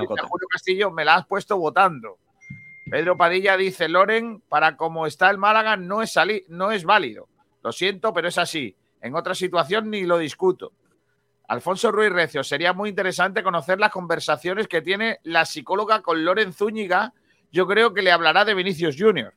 Ocote. 0.04 0.22
Julio 0.30 0.48
Castillo, 0.50 0.92
me 0.92 1.04
la 1.04 1.16
has 1.16 1.26
puesto 1.28 1.58
votando. 1.58 2.18
Pedro 2.90 3.18
Padilla 3.18 3.56
dice, 3.58 3.88
Loren, 3.90 4.42
para 4.48 4.76
como 4.78 5.06
está 5.06 5.30
el 5.30 5.38
Málaga, 5.38 5.76
no 5.78 6.02
es, 6.02 6.18
no 6.48 6.72
es 6.72 6.86
válido. 6.86 7.28
Lo 7.64 7.72
siento, 7.72 8.14
pero 8.14 8.30
es 8.30 8.38
así. 8.38 8.76
En 9.02 9.16
otra 9.16 9.36
situación 9.36 9.90
ni 9.90 10.04
lo 10.04 10.18
discuto. 10.18 10.72
Alfonso 11.50 11.92
Ruiz 11.92 12.12
Recio, 12.12 12.44
sería 12.44 12.74
muy 12.74 12.90
interesante 12.90 13.44
conocer 13.44 13.80
las 13.80 13.92
conversaciones 13.92 14.68
que 14.68 14.82
tiene 14.82 15.20
la 15.24 15.46
psicóloga 15.46 16.02
con 16.02 16.24
Loren 16.24 16.54
Zúñiga. 16.54 17.14
Yo 17.52 17.68
creo 17.68 17.94
que 17.94 18.02
le 18.02 18.12
hablará 18.12 18.46
de 18.46 18.54
Vinicius 18.54 18.96
Junior. 18.98 19.34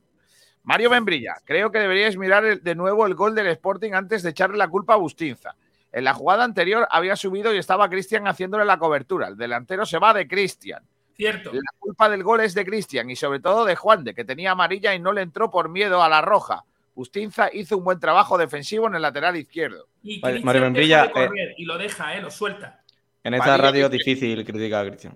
Mario 0.63 0.89
Membrilla, 0.89 1.35
creo 1.43 1.71
que 1.71 1.79
deberíais 1.79 2.15
mirar 2.17 2.45
el- 2.45 2.63
de 2.63 2.75
nuevo 2.75 3.05
el 3.05 3.15
gol 3.15 3.35
del 3.35 3.47
Sporting 3.47 3.91
antes 3.93 4.23
de 4.23 4.29
echarle 4.29 4.57
la 4.57 4.67
culpa 4.69 4.93
a 4.93 4.97
Bustinza. 4.97 5.55
En 5.91 6.05
la 6.05 6.13
jugada 6.13 6.43
anterior 6.43 6.87
había 6.89 7.15
subido 7.15 7.53
y 7.53 7.57
estaba 7.57 7.89
Cristian 7.89 8.27
haciéndole 8.27 8.65
la 8.65 8.79
cobertura. 8.79 9.27
El 9.27 9.37
delantero 9.37 9.85
se 9.85 9.99
va 9.99 10.13
de 10.13 10.27
Cristian. 10.27 10.83
Cierto. 11.15 11.53
La 11.53 11.61
culpa 11.77 12.09
del 12.09 12.23
gol 12.23 12.41
es 12.41 12.55
de 12.55 12.65
Cristian 12.65 13.09
y 13.09 13.15
sobre 13.15 13.39
todo 13.39 13.65
de 13.65 13.75
Juan 13.75 14.03
de, 14.03 14.15
que 14.15 14.25
tenía 14.25 14.51
amarilla 14.51 14.95
y 14.95 14.99
no 14.99 15.11
le 15.11 15.21
entró 15.21 15.51
por 15.51 15.69
miedo 15.69 16.01
a 16.01 16.09
la 16.09 16.21
roja. 16.21 16.63
Bustinza 16.95 17.49
hizo 17.53 17.77
un 17.77 17.83
buen 17.83 17.99
trabajo 17.99 18.37
defensivo 18.37 18.87
en 18.87 18.95
el 18.95 19.01
lateral 19.01 19.35
izquierdo. 19.35 19.87
Y 20.01 20.19
Mario 20.21 20.61
Membrilla, 20.61 21.03
de 21.03 21.11
correr 21.11 21.53
y 21.57 21.65
lo 21.65 21.77
deja, 21.77 22.15
¿eh? 22.15 22.21
Lo 22.21 22.31
suelta. 22.31 22.81
En 23.23 23.33
esta 23.33 23.57
radio 23.57 23.85
es 23.85 23.91
difícil 23.91 24.43
criticar 24.45 24.85
a 24.85 24.89
Cristian. 24.89 25.13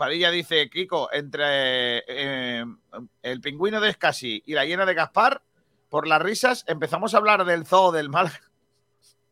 Padilla 0.00 0.30
dice, 0.30 0.70
Kiko, 0.70 1.12
entre 1.12 1.98
eh, 2.08 2.64
el 3.22 3.40
pingüino 3.42 3.82
de 3.82 3.90
Escasi 3.90 4.42
y 4.46 4.54
la 4.54 4.64
hiena 4.64 4.86
de 4.86 4.94
Gaspar, 4.94 5.42
por 5.90 6.06
las 6.06 6.22
risas, 6.22 6.64
empezamos 6.66 7.12
a 7.12 7.18
hablar 7.18 7.44
del 7.44 7.66
zoo 7.66 7.92
del 7.92 8.08
mal. 8.08 8.32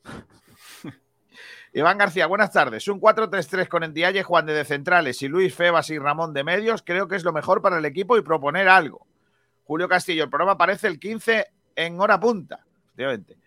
Iván 1.72 1.96
García, 1.96 2.26
buenas 2.26 2.52
tardes. 2.52 2.86
Un 2.86 3.00
4-3-3 3.00 3.66
con 3.66 3.82
Endiaye, 3.82 4.22
Juan 4.22 4.44
de, 4.44 4.52
de 4.52 4.66
centrales 4.66 5.22
y 5.22 5.28
Luis 5.28 5.54
Febas 5.54 5.88
y 5.88 5.98
Ramón 5.98 6.34
de 6.34 6.44
medios, 6.44 6.82
creo 6.82 7.08
que 7.08 7.16
es 7.16 7.24
lo 7.24 7.32
mejor 7.32 7.62
para 7.62 7.78
el 7.78 7.86
equipo 7.86 8.18
y 8.18 8.20
proponer 8.20 8.68
algo. 8.68 9.06
Julio 9.64 9.88
Castillo, 9.88 10.24
el 10.24 10.28
programa 10.28 10.52
aparece 10.52 10.86
el 10.86 11.00
15 11.00 11.46
en 11.76 11.98
hora 11.98 12.20
punta. 12.20 12.60
Efectivamente. 12.88 13.38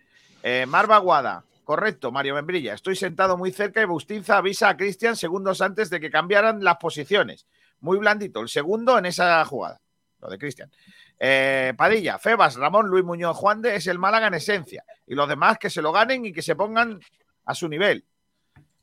Eh, 0.42 0.66
Marva 0.66 0.98
Guada, 0.98 1.44
correcto, 1.64 2.12
Mario 2.12 2.34
Membrilla. 2.34 2.74
Estoy 2.74 2.96
sentado 2.96 3.36
muy 3.36 3.52
cerca 3.52 3.82
y 3.82 3.86
Bustinza 3.86 4.38
avisa 4.38 4.68
a 4.68 4.76
Cristian 4.76 5.16
segundos 5.16 5.60
antes 5.60 5.90
de 5.90 6.00
que 6.00 6.10
cambiaran 6.10 6.62
las 6.62 6.76
posiciones. 6.76 7.46
Muy 7.80 7.98
blandito, 7.98 8.40
el 8.40 8.48
segundo 8.48 8.98
en 8.98 9.06
esa 9.06 9.44
jugada. 9.44 9.80
Lo 10.20 10.28
de 10.30 10.38
Cristian. 10.38 10.70
Eh, 11.18 11.74
Padilla, 11.76 12.18
Febas, 12.18 12.56
Ramón, 12.56 12.86
Luis 12.86 13.04
Muñoz, 13.04 13.36
Juan 13.36 13.60
de 13.60 13.76
es 13.76 13.86
el 13.86 13.98
Málaga 13.98 14.28
en 14.28 14.34
esencia. 14.34 14.84
Y 15.06 15.14
los 15.14 15.28
demás 15.28 15.58
que 15.58 15.70
se 15.70 15.82
lo 15.82 15.92
ganen 15.92 16.24
y 16.24 16.32
que 16.32 16.42
se 16.42 16.54
pongan 16.54 17.00
a 17.44 17.54
su 17.54 17.68
nivel. 17.68 18.04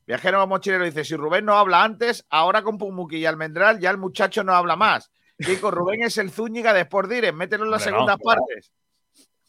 Viajero 0.05 0.45
Mochilero 0.47 0.85
dice: 0.85 1.05
si 1.05 1.15
Rubén 1.15 1.45
no 1.45 1.55
habla 1.55 1.83
antes, 1.83 2.25
ahora 2.29 2.61
con 2.61 2.77
Pumuki 2.77 3.17
y 3.17 3.25
Almendral 3.25 3.79
ya 3.79 3.89
el 3.91 3.97
muchacho 3.97 4.43
no 4.43 4.53
habla 4.53 4.75
más. 4.75 5.11
Kiko, 5.37 5.71
Rubén 5.71 6.01
es 6.01 6.17
el 6.17 6.31
Zúñiga 6.31 6.73
de 6.73 6.81
Sport 6.81 7.09
Direct, 7.09 7.35
mételo 7.35 7.65
en 7.65 7.71
las 7.71 7.85
Hombre, 7.85 7.93
segundas 7.93 8.17
partes. 8.23 8.71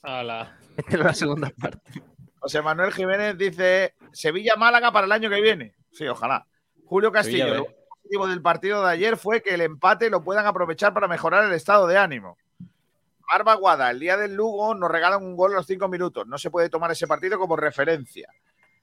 Ala. 0.03 0.59
Esta 0.77 0.93
es 0.93 1.01
la 1.01 1.15
segunda 1.15 1.51
parte. 1.51 2.03
José 2.41 2.63
Manuel 2.63 2.93
Jiménez 2.93 3.37
dice 3.39 3.95
Sevilla-Málaga 4.13 4.91
para 4.93 5.07
el 5.07 5.13
año 5.13 5.31
que 5.31 5.41
viene. 5.41 5.75
Sí, 5.93 6.07
ojalá. 6.09 6.47
Julio 6.85 7.13
Castillo, 7.13 7.45
Sevilla, 7.45 7.59
lo 7.59 7.65
ve. 7.67 7.77
positivo 7.89 8.27
del 8.27 8.43
partido 8.43 8.85
de 8.85 8.91
ayer 8.93 9.17
fue 9.17 9.43
que 9.43 9.55
el 9.55 9.61
empate 9.61 10.11
lo 10.11 10.25
puedan 10.25 10.47
aprovechar 10.47 10.93
para 10.95 11.07
mejorar 11.07 11.45
el 11.45 11.53
estado 11.53 11.87
de 11.87 11.99
ánimo. 11.99 12.37
Marva 13.31 13.55
Guada, 13.55 13.91
el 13.91 14.01
día 14.01 14.17
del 14.17 14.35
Lugo 14.35 14.75
nos 14.75 14.91
regalan 14.91 15.23
un 15.23 15.37
gol 15.37 15.53
a 15.53 15.57
los 15.57 15.67
cinco 15.67 15.87
minutos. 15.89 16.27
No 16.27 16.37
se 16.37 16.51
puede 16.51 16.69
tomar 16.69 16.91
ese 16.91 17.07
partido 17.07 17.39
como 17.39 17.55
referencia. 17.57 18.29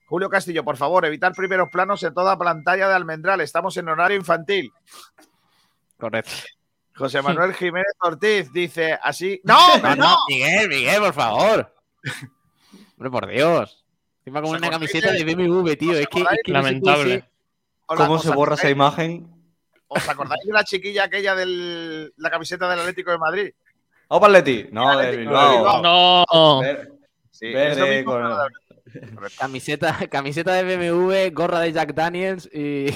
Julio 0.07 0.29
Castillo, 0.29 0.63
por 0.63 0.77
favor, 0.77 1.03
evitar 1.05 1.33
primeros 1.33 1.67
planos 1.69 2.01
en 2.03 2.13
toda 2.13 2.37
pantalla 2.37 2.87
de 2.87 2.93
Almendral. 2.95 3.41
Estamos 3.41 3.75
en 3.75 3.89
horario 3.89 4.15
infantil. 4.15 4.71
Correcto. 5.99 6.31
José 6.95 7.21
Manuel 7.21 7.53
Jiménez 7.53 7.93
Ortiz 7.99 8.51
dice 8.53 8.97
así. 9.03 9.41
¡No, 9.43 9.77
No, 9.79 9.89
no! 9.95 9.95
no, 9.95 10.17
Miguel, 10.29 10.69
Miguel, 10.69 10.99
por 11.01 11.13
favor. 11.13 11.75
Hombre, 12.97 13.11
por 13.11 13.27
Dios. 13.27 13.83
Con 14.25 14.43
¿Os 14.43 14.51
una 14.51 14.69
camiseta 14.69 15.11
de- 15.11 15.23
BMW, 15.23 15.75
tío. 15.77 15.93
Es 15.93 16.07
que, 16.07 16.19
es 16.21 16.27
Lamentable. 16.47 17.19
cómo 17.19 17.31
Hola, 17.89 17.97
¿Cómo 18.07 18.13
¿os 18.15 18.23
se 18.23 18.31
borra 18.31 18.55
esa 18.55 18.69
imagen? 18.69 19.27
¿Os 19.87 20.09
acordáis 20.09 20.43
de 20.45 20.51
la 20.51 20.63
chiquilla 20.65 21.05
aquella 21.05 21.33
de 21.35 22.11
la 22.17 22.29
camiseta 22.29 22.69
del 22.69 22.79
Atlético 22.79 23.11
de 23.11 23.17
Madrid? 23.17 23.51
¿Vamos 24.09 24.21
para 24.21 24.33
Leti? 24.33 24.67
No, 24.71 24.97
de 24.97 25.15
Bilbao. 25.17 25.81
No. 25.81 26.61
Sí, 27.31 27.53
Verde 27.53 28.03
con- 28.03 28.23
Camiseta, 29.37 29.95
camiseta 30.09 30.53
de 30.53 30.63
BMW, 30.63 31.29
gorra 31.33 31.59
de 31.59 31.71
Jack 31.71 31.93
Daniels 31.93 32.49
y. 32.53 32.87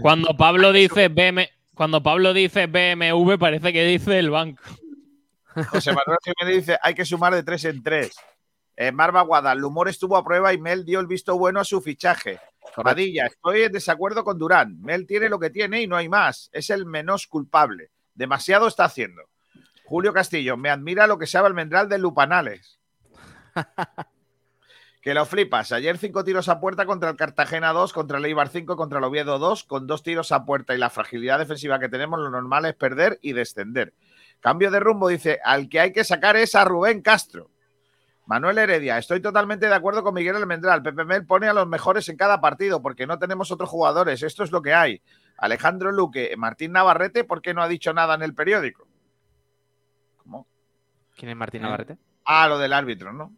Cuando 0.00 0.36
Pablo 0.36 0.72
dice 0.72 1.08
BM, 1.08 1.48
cuando 1.74 2.02
Pablo 2.02 2.32
dice 2.32 2.66
BMW, 2.66 3.36
parece 3.38 3.72
que 3.72 3.84
dice 3.84 4.18
el 4.18 4.30
banco. 4.30 4.62
José 5.70 5.92
Manuel 5.92 6.18
Jiménez 6.22 6.66
dice: 6.66 6.78
hay 6.82 6.94
que 6.94 7.04
sumar 7.04 7.34
de 7.34 7.42
tres 7.42 7.64
en 7.64 7.82
tres. 7.82 8.16
Eh, 8.76 8.92
Marva 8.92 9.22
Guada, 9.22 9.52
el 9.52 9.64
humor 9.64 9.88
estuvo 9.88 10.16
a 10.16 10.24
prueba 10.24 10.52
y 10.52 10.58
Mel 10.58 10.84
dio 10.84 11.00
el 11.00 11.06
visto 11.06 11.38
bueno 11.38 11.60
a 11.60 11.64
su 11.64 11.80
fichaje. 11.80 12.38
Padilla, 12.74 13.26
estoy 13.26 13.62
en 13.62 13.72
desacuerdo 13.72 14.22
con 14.22 14.38
Durán. 14.38 14.80
Mel 14.82 15.06
tiene 15.06 15.30
lo 15.30 15.38
que 15.38 15.50
tiene 15.50 15.80
y 15.80 15.86
no 15.86 15.96
hay 15.96 16.08
más. 16.08 16.50
Es 16.52 16.68
el 16.68 16.84
menos 16.84 17.26
culpable. 17.26 17.90
Demasiado 18.14 18.66
está 18.66 18.84
haciendo. 18.84 19.22
Julio 19.84 20.12
Castillo, 20.12 20.56
me 20.56 20.68
admira 20.68 21.06
lo 21.06 21.16
que 21.16 21.26
sabe 21.26 21.46
Almendral 21.46 21.88
de 21.88 21.98
Lupanales. 21.98 22.80
que 25.00 25.14
lo 25.14 25.24
flipas. 25.24 25.72
Ayer 25.72 25.96
cinco 25.96 26.24
tiros 26.24 26.48
a 26.48 26.60
puerta 26.60 26.84
contra 26.84 27.10
el 27.10 27.16
Cartagena 27.16 27.72
2, 27.72 27.92
contra 27.92 28.18
el 28.18 28.24
Eibar 28.24 28.48
5, 28.48 28.76
contra 28.76 28.98
el 28.98 29.04
Oviedo 29.04 29.38
2, 29.38 29.64
con 29.64 29.86
dos 29.86 30.02
tiros 30.02 30.32
a 30.32 30.44
puerta 30.44 30.74
y 30.74 30.78
la 30.78 30.90
fragilidad 30.90 31.38
defensiva 31.38 31.78
que 31.78 31.88
tenemos, 31.88 32.18
lo 32.18 32.30
normal 32.30 32.66
es 32.66 32.74
perder 32.74 33.18
y 33.22 33.32
descender. 33.32 33.94
Cambio 34.40 34.70
de 34.70 34.80
rumbo, 34.80 35.08
dice, 35.08 35.40
al 35.44 35.68
que 35.68 35.80
hay 35.80 35.92
que 35.92 36.04
sacar 36.04 36.36
es 36.36 36.54
a 36.54 36.64
Rubén 36.64 37.02
Castro. 37.02 37.50
Manuel 38.26 38.58
Heredia, 38.58 38.98
estoy 38.98 39.20
totalmente 39.20 39.68
de 39.68 39.74
acuerdo 39.74 40.02
con 40.02 40.14
Miguel 40.14 40.36
Almendral. 40.36 40.82
Pepe 40.82 41.04
Mel 41.04 41.24
pone 41.26 41.48
a 41.48 41.52
los 41.52 41.68
mejores 41.68 42.08
en 42.08 42.16
cada 42.16 42.40
partido 42.40 42.82
porque 42.82 43.06
no 43.06 43.18
tenemos 43.18 43.52
otros 43.52 43.70
jugadores. 43.70 44.22
Esto 44.22 44.42
es 44.42 44.50
lo 44.50 44.62
que 44.62 44.74
hay. 44.74 45.00
Alejandro 45.38 45.92
Luque, 45.92 46.34
Martín 46.36 46.72
Navarrete, 46.72 47.22
¿por 47.22 47.40
qué 47.40 47.54
no 47.54 47.62
ha 47.62 47.68
dicho 47.68 47.92
nada 47.92 48.14
en 48.14 48.22
el 48.22 48.34
periódico? 48.34 48.88
¿Cómo? 50.16 50.48
¿Quién 51.14 51.30
es 51.30 51.36
Martín 51.36 51.62
Navarrete? 51.62 51.98
Ah, 52.24 52.48
lo 52.48 52.58
del 52.58 52.72
árbitro, 52.72 53.12
¿no? 53.12 53.32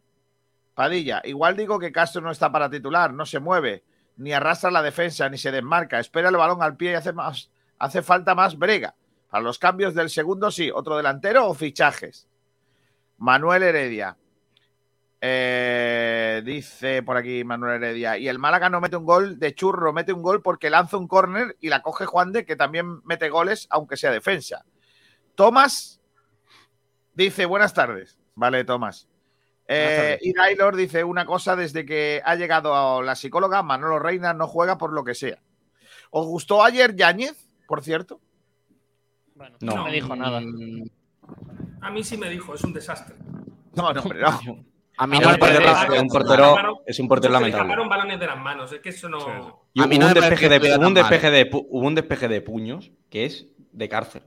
Padilla, 0.73 1.21
igual 1.25 1.55
digo 1.55 1.77
que 1.77 1.91
Castro 1.91 2.21
no 2.21 2.31
está 2.31 2.51
para 2.51 2.69
titular, 2.69 3.13
no 3.13 3.25
se 3.25 3.39
mueve, 3.39 3.83
ni 4.17 4.33
arrastra 4.33 4.71
la 4.71 4.81
defensa, 4.81 5.29
ni 5.29 5.37
se 5.37 5.51
desmarca, 5.51 5.99
espera 5.99 6.29
el 6.29 6.37
balón 6.37 6.63
al 6.63 6.77
pie 6.77 6.91
y 6.91 6.95
hace, 6.95 7.13
más, 7.13 7.51
hace 7.77 8.01
falta 8.01 8.33
más 8.33 8.57
brega. 8.57 8.95
Para 9.29 9.43
los 9.43 9.59
cambios 9.59 9.93
del 9.93 10.09
segundo, 10.09 10.49
sí, 10.51 10.71
otro 10.71 10.97
delantero 10.97 11.47
o 11.47 11.53
fichajes. 11.53 12.27
Manuel 13.17 13.63
Heredia. 13.63 14.17
Eh, 15.21 16.41
dice 16.45 17.03
por 17.03 17.17
aquí 17.17 17.43
Manuel 17.43 17.83
Heredia. 17.83 18.17
Y 18.17 18.27
el 18.27 18.39
Málaga 18.39 18.69
no 18.69 18.81
mete 18.81 18.95
un 18.95 19.05
gol 19.05 19.37
de 19.37 19.53
churro, 19.53 19.93
mete 19.93 20.13
un 20.13 20.21
gol 20.21 20.41
porque 20.41 20.69
lanza 20.69 20.97
un 20.97 21.07
córner 21.07 21.57
y 21.59 21.69
la 21.69 21.81
coge 21.81 22.05
Juan 22.05 22.31
de, 22.31 22.45
que 22.45 22.55
también 22.55 23.01
mete 23.03 23.29
goles, 23.29 23.67
aunque 23.69 23.97
sea 23.97 24.11
defensa. 24.11 24.65
Tomás 25.35 26.01
dice: 27.13 27.45
Buenas 27.45 27.73
tardes. 27.73 28.17
Vale, 28.35 28.63
Tomás. 28.63 29.07
Eh, 29.67 30.17
y 30.21 30.33
Taylor 30.33 30.75
dice 30.75 31.03
una 31.03 31.27
cosa 31.27 31.55
desde 31.55 31.85
que 31.85 32.23
ha 32.25 32.33
llegado 32.35 33.03
la 33.03 33.15
psicóloga, 33.15 33.61
Manolo 33.61 33.99
Reina 33.99 34.33
no 34.33 34.47
juega 34.47 34.79
por 34.79 34.91
lo 34.93 35.03
que 35.03 35.13
sea. 35.13 35.43
¿Os 36.09 36.25
gustó 36.25 36.63
ayer 36.63 36.95
Yáñez, 36.95 37.47
por 37.67 37.83
cierto? 37.83 38.19
Bueno, 39.39 39.55
No. 39.61 39.75
no 39.77 39.83
me 39.85 39.91
dijo 39.93 40.13
nada. 40.17 40.41
Mm, 40.41 40.83
A 41.81 41.89
mí 41.91 42.03
sí 42.03 42.17
me 42.17 42.29
dijo, 42.29 42.53
es 42.55 42.63
un 42.65 42.73
desastre. 42.73 43.15
No, 43.73 43.93
no, 43.93 44.01
hombre, 44.01 44.19
no. 44.19 44.27
A 44.97 45.07
mí 45.07 45.15
Es 45.15 45.21
no 45.23 45.27
un 45.29 45.33
me 45.35 45.39
portero- 45.39 45.63
parece. 45.73 45.95
es 45.95 46.01
un 46.01 46.07
portero, 46.09 46.55
es 46.85 46.99
un 46.99 47.07
portero 47.07 47.31
Se 47.33 47.37
le 47.37 47.39
lamentable. 47.39 47.63
escaparon 47.71 47.87
balones 47.89 48.19
de 48.19 48.27
las 48.27 48.37
manos, 48.37 48.73
es 48.73 48.81
que 48.81 48.89
eso 48.89 49.07
no. 49.07 49.63
Y 49.73 49.81
A 49.81 49.87
mí 49.87 49.95
hubo, 49.95 50.01
no 50.01 50.07
un 50.09 50.13
despeje 50.13 50.49
de, 50.49 50.57
hubo 50.57 50.65
un 50.65 50.71
tan 50.71 50.81
mal. 50.81 50.93
despeje 50.95 51.31
de 51.31 51.49
hubo 51.53 51.87
un 51.87 51.95
despeje 51.95 52.27
de 52.27 52.41
puños 52.41 52.91
que 53.09 53.23
es 53.23 53.47
de 53.71 53.87
cárcel. 53.87 54.23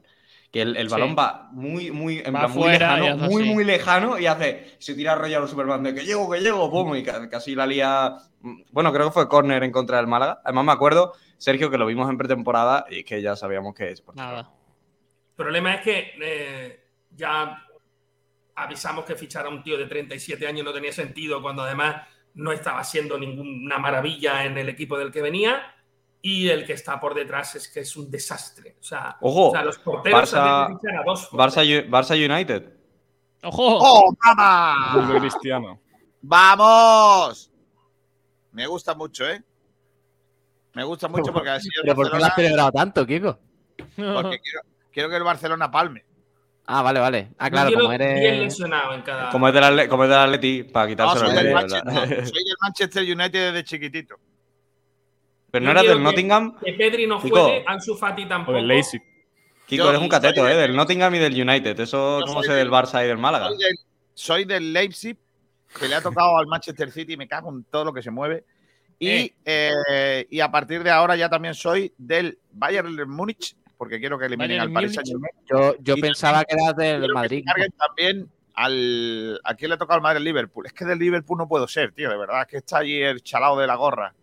Que 0.51 0.63
el, 0.63 0.77
el 0.79 0.89
Sí. 0.89 0.93
balón 0.93 1.15
va 1.19 1.51
muy, 1.53 1.91
muy, 1.91 2.21
en 2.25 2.35
Va 2.35 2.41
plan, 2.41 2.53
muy 2.53 2.69
lejano, 2.71 3.17
muy, 3.19 3.43
así. 3.43 3.53
muy 3.53 3.65
lejano 3.65 4.19
y 4.19 4.25
hace, 4.27 4.75
se 4.79 4.95
tira 4.95 5.15
rollo 5.15 5.37
a 5.37 5.41
los 5.41 5.51
Superman 5.51 5.83
de 5.83 5.95
que 5.95 6.07
llego, 6.07 6.31
que 6.31 6.41
llego, 6.41 6.71
pum, 6.71 6.95
y 6.97 7.03
ca- 7.03 7.29
casi 7.29 7.55
la 7.55 7.67
lía. 7.67 8.17
Bueno, 8.71 8.93
creo 8.95 9.09
que 9.09 9.13
fue 9.13 9.29
córner 9.29 9.63
en 9.65 9.73
contra 9.73 9.99
del 9.99 10.07
Málaga. 10.07 10.41
Además 10.43 10.65
me 10.65 10.73
acuerdo, 10.73 11.13
Sergio, 11.37 11.71
que 11.71 11.77
lo 11.77 11.85
vimos 11.85 12.09
en 12.09 12.17
pretemporada 12.17 12.87
y 12.91 13.05
que 13.05 13.21
ya 13.21 13.37
sabíamos 13.37 13.75
que 13.75 13.91
es. 13.93 14.03
Nada. 14.15 14.51
El 15.33 15.37
problema 15.37 15.75
es 15.75 15.81
que 15.83 16.13
eh, 16.23 16.85
ya 17.11 17.67
avisamos 18.55 19.05
que 19.05 19.17
fichar 19.17 19.47
a 19.47 19.49
un 19.49 19.63
tío 19.63 19.79
de 19.79 19.87
37 19.87 20.47
años 20.47 20.65
no 20.65 20.73
tenía 20.73 20.93
sentido 20.93 21.41
cuando 21.41 21.63
además 21.63 22.07
no 22.35 22.53
estaba 22.53 22.85
siendo 22.85 23.19
ninguna 23.19 23.79
maravilla 23.79 24.45
en 24.45 24.57
el 24.59 24.69
equipo 24.69 24.99
del 24.99 25.11
que 25.11 25.23
venía 25.23 25.75
y 26.21 26.49
el 26.49 26.65
que 26.65 26.75
está 26.75 27.01
por 27.01 27.15
detrás 27.15 27.55
es 27.57 27.69
que 27.69 27.81
es 27.81 27.97
un 27.97 28.11
desastre. 28.11 28.77
O 28.81 28.83
sea, 28.83 29.17
Ojo, 29.21 29.49
o 29.49 29.53
sea, 29.53 29.65
los 29.65 29.79
porteros 29.79 30.33
Barça- 30.33 30.69
que 30.69 30.75
fichar 30.75 30.97
a 31.01 31.05
dos. 31.05 31.31
Barça, 31.33 31.89
Barça 31.89 32.15
United. 32.35 32.73
¡Ojo! 33.43 33.79
¡Oh, 33.81 34.15
de 35.13 35.19
Cristiano. 35.19 35.81
¡Vamos! 36.21 37.51
Me 38.53 38.67
gusta 38.67 38.95
mucho, 38.95 39.29
¿eh? 39.29 39.43
Me 40.75 40.85
gusta 40.85 41.09
mucho 41.09 41.33
porque 41.33 41.51
así 41.51 41.69
¿Pero 41.83 41.95
por 41.95 42.11
qué 42.11 42.19
lo 42.19 42.25
has 42.25 42.35
celebrado 42.35 42.71
tanto, 42.73 43.07
Kiko? 43.07 43.39
porque 43.97 44.39
quiero, 44.41 44.61
quiero 44.93 45.09
que 45.09 45.17
el 45.17 45.23
Barcelona 45.25 45.71
palme. 45.71 46.05
Ah, 46.67 46.81
vale, 46.83 47.01
vale. 47.01 47.31
Ah, 47.39 47.51
claro, 47.51 47.73
como 47.73 47.89
10 47.89 48.01
eres. 48.01 48.61
en 48.61 49.03
cada. 49.03 49.31
Como 49.31 49.49
es 49.49 49.55
del, 49.55 49.65
Atle- 49.65 49.89
como 49.89 50.05
es 50.05 50.11
del 50.11 50.19
Atleti, 50.19 50.63
para 50.63 50.87
No, 50.87 50.91
quitárselo 50.91 51.27
soy, 51.27 51.35
medio, 51.37 51.55
Manchester, 51.55 51.85
¿verdad? 51.93 52.25
soy 52.25 52.45
del 52.45 52.57
Manchester 52.61 53.03
United 53.03 53.53
desde 53.53 53.65
chiquitito. 53.65 54.17
Pero 55.51 55.65
Yo 55.65 55.75
no 55.75 55.81
eras 55.81 55.93
del 55.93 56.03
Nottingham. 56.03 56.57
Que 56.65 56.73
Pedri 56.75 57.07
no 57.07 57.21
Chico. 57.21 57.37
juegue, 57.43 57.65
Ansu 57.67 57.97
Fati 57.97 58.25
O 58.25 58.29
tampoco. 58.29 58.57
del 58.57 58.69
Lazy. 58.69 58.99
Kiko, 59.67 59.85
Yo- 59.85 59.91
eres 59.91 60.01
un 60.03 60.09
cateto, 60.09 60.41
soy 60.43 60.53
¿eh? 60.53 60.57
del- 60.57 60.77
Nottingham 60.77 61.15
y 61.15 61.19
del 61.19 61.33
United. 61.49 61.79
Eso, 61.81 62.21
Yo 62.21 62.27
¿cómo 62.27 62.39
soy 62.41 62.49
sé 62.49 62.55
del 62.55 62.69
del- 62.69 62.73
Barça 62.73 63.05
y 63.05 63.09
del 63.09 63.19
Málaga? 63.19 63.49
Soy 63.49 63.59
del, 63.59 63.77
soy 64.15 64.45
del 64.45 64.73
Leipzig, 64.73 65.17
que 65.79 65.89
le 65.89 65.95
ha 65.97 66.01
tocado 66.01 66.39
al 66.39 66.47
Manchester 66.47 66.91
City, 66.91 67.17
me 67.17 67.27
cago 67.29 67.51
en 67.51 67.65
todo 67.65 67.85
lo 67.87 67.93
que 67.93 68.03
se 68.03 68.11
mueve. 68.11 68.45
Y, 68.99 69.33
eh, 69.45 70.27
y 70.31 70.41
a 70.41 70.51
partir 70.51 70.83
de 70.85 70.91
ahora 70.91 71.17
ya 71.17 71.29
también 71.29 71.55
soy 71.55 71.93
del 71.99 72.39
Bayern 72.53 73.11
Múnich, 73.11 73.57
porque 73.83 73.99
quiero 73.99 74.17
que 74.17 74.27
eliminen 74.27 74.61
al 74.61 74.73
Paris. 74.73 74.95
Saint-Germain. 74.95 75.33
Yo, 75.81 75.97
pensaba 75.97 76.45
que 76.45 76.55
eras 76.55 76.77
del 76.77 77.03
que 77.03 77.09
Madrid. 77.13 77.45
también 77.77 78.31
al. 78.55 79.41
¿A 79.43 79.55
quién 79.57 79.73
le 79.73 79.77
toca 79.77 79.93
al 79.95 80.01
Madrid 80.01 80.19
el 80.19 80.25
Liverpool? 80.25 80.67
Es 80.67 80.73
que 80.73 80.85
del 80.85 81.01
Liverpool 81.01 81.37
no 81.37 81.49
puedo 81.49 81.67
ser, 81.67 81.91
tío, 81.91 82.09
de 82.09 82.17
verdad. 82.17 82.43
Es 82.43 82.47
que 82.47 82.57
está 82.59 82.79
allí 82.79 83.03
el 83.03 83.25
chalado 83.25 83.59
de 83.59 83.67
la 83.67 83.75
gorra. 83.75 84.15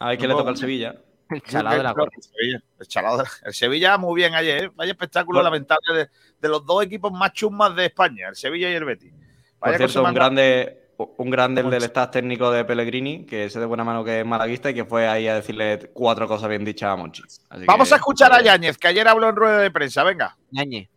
A 0.00 0.08
ver 0.08 0.18
quién 0.18 0.30
No 0.30 0.34
le 0.34 0.40
toca 0.40 0.50
al 0.50 0.56
Sevilla. 0.56 0.96
El 1.30 1.42
chalado 1.42 1.76
de 1.76 1.82
la 1.84 1.92
gorra. 1.92 2.10
El 2.16 2.22
Sevilla, 2.24 2.62
el 2.80 2.86
chalado 2.88 3.16
de 3.18 3.22
la- 3.22 3.30
el 3.46 3.54
Sevilla 3.54 3.98
muy 3.98 4.16
bien 4.16 4.34
ayer, 4.34 4.64
¿eh? 4.64 4.70
Vaya 4.74 4.90
espectáculo 4.90 5.36
Bueno. 5.36 5.44
lamentable 5.50 5.94
de, 5.96 6.08
de 6.40 6.48
los 6.48 6.66
dos 6.66 6.82
equipos 6.84 7.12
más 7.12 7.32
chusmas 7.34 7.76
de 7.76 7.86
España, 7.86 8.28
el 8.30 8.34
Sevilla 8.34 8.68
y 8.68 8.74
el 8.74 8.84
Betis. 8.84 9.12
Por 9.12 9.20
Vaya 9.68 9.76
cierto, 9.76 10.00
cosa 10.00 10.08
un 10.08 10.14
grande, 10.16 10.83
un 10.96 11.30
grande 11.30 11.60
el 11.62 11.70
del 11.70 11.82
staff 11.84 12.10
técnico 12.10 12.50
de 12.50 12.64
Pellegrini, 12.64 13.24
que 13.24 13.48
sé 13.50 13.58
de 13.60 13.66
buena 13.66 13.84
mano 13.84 14.04
que 14.04 14.20
es 14.20 14.26
malaguista 14.26 14.70
y 14.70 14.74
que 14.74 14.84
fue 14.84 15.08
ahí 15.08 15.26
a 15.28 15.34
decirle 15.36 15.90
cuatro 15.92 16.28
cosas 16.28 16.48
bien 16.48 16.64
dichas 16.64 16.90
a 16.90 16.96
Monchi. 16.96 17.22
Así 17.50 17.64
Vamos 17.66 17.88
que- 17.88 17.94
a 17.94 17.96
escuchar 17.96 18.32
a 18.32 18.42
Yáñez, 18.42 18.78
que 18.78 18.88
ayer 18.88 19.06
habló 19.08 19.28
en 19.28 19.36
rueda 19.36 19.58
de 19.58 19.70
prensa. 19.70 20.02
Venga. 20.04 20.36
Ñañe. 20.50 20.88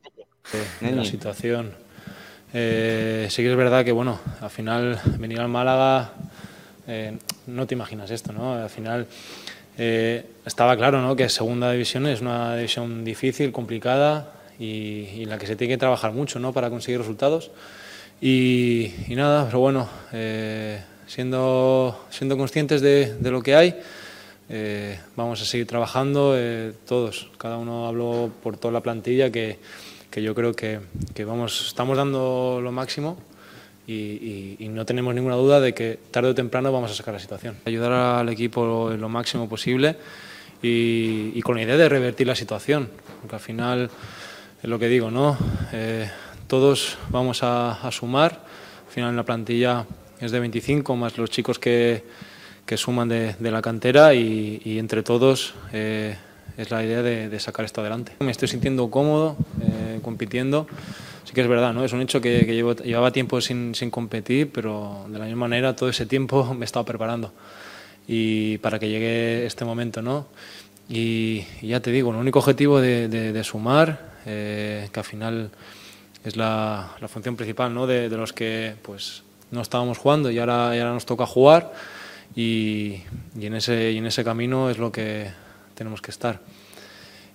Sí, 0.43 0.57
la 0.91 1.03
situación. 1.03 1.73
Eh, 2.53 3.27
sí 3.29 3.43
que 3.43 3.51
es 3.51 3.57
verdad 3.57 3.83
que, 3.83 3.91
bueno, 3.91 4.19
al 4.41 4.49
final 4.49 4.99
venir 5.17 5.39
al 5.41 5.49
Málaga, 5.49 6.11
eh, 6.87 7.17
no 7.47 7.67
te 7.67 7.75
imaginas 7.75 8.09
esto, 8.11 8.31
¿no? 8.31 8.53
Al 8.53 8.69
final 8.69 9.05
eh, 9.77 10.25
estaba 10.45 10.75
claro, 10.77 11.01
¿no? 11.01 11.15
Que 11.15 11.27
segunda 11.29 11.71
división 11.71 12.07
es 12.07 12.21
una 12.21 12.55
división 12.55 13.03
difícil, 13.03 13.51
complicada 13.51 14.31
y, 14.57 15.09
y 15.15 15.23
en 15.23 15.29
la 15.29 15.37
que 15.37 15.45
se 15.47 15.55
tiene 15.55 15.73
que 15.73 15.77
trabajar 15.77 16.13
mucho, 16.13 16.39
¿no? 16.39 16.53
Para 16.53 16.69
conseguir 16.69 16.99
resultados. 16.99 17.51
Y, 18.21 18.91
y 19.07 19.15
nada, 19.15 19.45
pero 19.45 19.59
bueno, 19.59 19.87
eh, 20.11 20.81
siendo, 21.05 22.05
siendo 22.09 22.37
conscientes 22.37 22.81
de, 22.81 23.13
de 23.15 23.31
lo 23.31 23.41
que 23.41 23.55
hay, 23.55 23.75
eh, 24.49 24.99
vamos 25.15 25.41
a 25.41 25.45
seguir 25.45 25.67
trabajando 25.67 26.33
eh, 26.35 26.73
todos. 26.87 27.29
Cada 27.37 27.57
uno 27.57 27.87
habló 27.87 28.31
por 28.41 28.57
toda 28.57 28.71
la 28.71 28.81
plantilla 28.81 29.29
que, 29.31 29.59
que 30.09 30.23
yo 30.23 30.33
creo 30.33 30.53
que, 30.53 30.79
que 31.13 31.25
vamos, 31.25 31.67
estamos 31.67 31.95
dando 31.97 32.59
lo 32.63 32.71
máximo 32.71 33.17
y, 33.85 33.93
y- 33.93 34.55
y 34.59 34.67
no 34.69 34.85
tenemos 34.85 35.13
ninguna 35.13 35.35
duda 35.35 35.59
de 35.59 35.73
que 35.73 35.99
tarde 36.11 36.29
o 36.29 36.35
temprano 36.35 36.71
vamos 36.71 36.89
a 36.91 36.95
sacar 36.95 37.13
la 37.13 37.19
situación. 37.19 37.55
Ayudar 37.65 37.91
al 37.91 38.29
equipo 38.29 38.89
lo 38.97 39.09
máximo 39.09 39.47
posible 39.47 39.95
y, 40.63 41.31
y 41.35 41.41
con 41.43 41.55
la 41.57 41.61
idea 41.63 41.77
de 41.77 41.87
revertir 41.87 42.25
la 42.25 42.35
situación, 42.35 42.89
porque 43.21 43.35
al 43.35 43.41
final 43.41 43.89
es 44.63 44.69
lo 44.69 44.79
que 44.79 44.87
digo, 44.87 45.11
¿no? 45.11 45.37
Eh, 45.71 46.09
todos 46.47 46.97
vamos 47.09 47.43
a, 47.43 47.73
a 47.85 47.91
sumar, 47.91 48.43
al 48.87 48.91
final 48.93 49.15
la 49.15 49.23
plantilla 49.23 49.85
es 50.19 50.31
de 50.31 50.39
25 50.39 50.95
más 50.95 51.17
los 51.17 51.29
chicos 51.29 51.59
que, 51.59 52.03
que 52.65 52.77
suman 52.77 53.09
de, 53.09 53.35
de 53.39 53.51
la 53.51 53.61
cantera 53.61 54.13
y, 54.13 54.61
y 54.63 54.79
entre 54.79 55.03
todos 55.03 55.53
eh, 55.73 56.15
es 56.57 56.71
la 56.71 56.83
idea 56.83 57.01
de, 57.03 57.29
de 57.29 57.39
sacar 57.39 57.65
esto 57.65 57.81
adelante. 57.81 58.13
Me 58.19 58.31
estoy 58.31 58.47
sintiendo 58.47 58.89
cómodo 58.89 59.37
eh, 59.61 59.99
compitiendo, 60.01 60.67
sí 61.25 61.33
que 61.33 61.41
es 61.41 61.47
verdad, 61.47 61.73
¿no? 61.73 61.83
Es 61.83 61.93
un 61.93 62.01
hecho 62.01 62.19
que, 62.21 62.45
que 62.47 62.53
llevo- 62.55 62.81
llevaba 62.83 63.11
tiempo 63.11 63.39
sin, 63.41 63.75
sin 63.75 63.91
competir, 63.91 64.49
pero 64.51 65.05
de 65.09 65.19
la 65.19 65.25
misma 65.25 65.41
manera 65.47 65.75
todo 65.75 65.89
ese 65.89 66.05
tiempo 66.05 66.53
me 66.53 66.61
he 66.61 66.65
estado 66.65 66.85
preparando 66.85 67.31
y 68.07 68.57
para 68.59 68.79
que 68.79 68.87
llegue 68.89 69.45
este 69.45 69.65
momento, 69.65 70.01
¿no? 70.01 70.27
Y, 70.89 71.43
y 71.61 71.67
ya 71.67 71.81
te 71.81 71.91
digo, 71.91 72.11
el 72.11 72.15
único 72.17 72.39
objetivo 72.39 72.79
de, 72.79 73.09
de- 73.09 73.43
sumar, 73.43 74.13
eh, 74.25 74.87
que 74.93 74.99
al 75.01 75.05
final 75.05 75.51
es 76.27 76.35
la, 76.35 76.95
la 76.99 77.07
función 77.07 77.35
principal, 77.35 77.73
¿no? 77.73 77.87
De, 77.87 78.09
de 78.09 78.17
los 78.17 78.33
que 78.33 78.75
pues 78.81 79.23
no 79.51 79.61
estábamos 79.61 79.97
jugando 79.97 80.29
y 80.29 80.39
ahora, 80.39 80.75
y 80.75 80.79
ahora 80.79 80.93
nos 80.93 81.05
toca 81.05 81.25
jugar 81.25 81.71
y, 82.35 83.01
y 83.39 83.45
en 83.45 83.55
ese, 83.55 83.91
y 83.91 83.97
en 83.97 84.05
ese 84.05 84.23
camino 84.23 84.69
es 84.69 84.77
lo 84.77 84.91
que 84.91 85.31
tenemos 85.73 86.01
que 86.01 86.11
estar. 86.11 86.39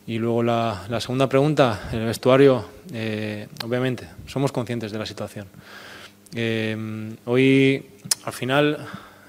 Y 0.07 0.19
luego 0.19 0.43
la, 0.43 0.85
la 0.89 1.01
segunda 1.01 1.29
pregunta, 1.29 1.89
el 1.93 2.05
vestuario, 2.05 2.65
eh, 2.93 3.47
obviamente, 3.65 4.09
somos 4.27 4.51
conscientes 4.51 4.91
de 4.91 4.99
la 4.99 5.07
situación. 5.07 5.47
Eh, 6.35 7.15
hoy, 7.27 7.87
al 8.25 8.33
final, 8.33 8.79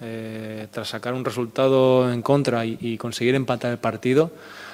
eh, 0.01 0.67
tras 0.71 0.89
sacar 0.89 1.13
un 1.13 1.23
resultado 1.23 2.11
en 2.11 2.23
contra 2.23 2.65
y, 2.65 2.77
y 2.81 2.97
conseguir 2.97 3.35
empatar 3.35 3.71
el 3.71 3.77
partido, 3.77 4.31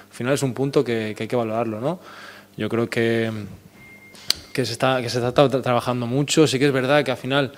al 0.10 0.16
final 0.16 0.34
es 0.34 0.42
un 0.42 0.54
punto 0.54 0.84
que, 0.84 1.14
que 1.18 1.24
hay 1.24 1.28
que 1.28 1.36
valorarlo, 1.36 1.82
¿no? 1.82 2.00
Yo 2.56 2.70
creo 2.70 2.90
que, 2.90 3.30
que 4.62 4.66
se 4.66 4.74
está, 4.74 5.02
que 5.02 5.10
se 5.10 5.20
está 5.20 5.34
tra- 5.34 5.62
trabajando 5.62 6.06
mucho. 6.06 6.46
Sí 6.48 6.60
que 6.60 6.66
es 6.66 6.72
verdad 6.74 7.04
que 7.06 7.12
al 7.12 7.18
final 7.18 7.54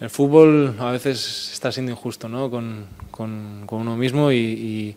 el 0.00 0.10
fútbol 0.10 0.76
a 0.78 0.92
veces 0.92 1.50
está 1.52 1.72
siendo 1.72 1.90
injusto 1.92 2.28
¿no? 2.28 2.50
con, 2.50 2.86
con- 3.10 3.64
con 3.66 3.80
uno 3.80 3.96
mismo 3.96 4.30
y, 4.30 4.36
y- 4.36 4.96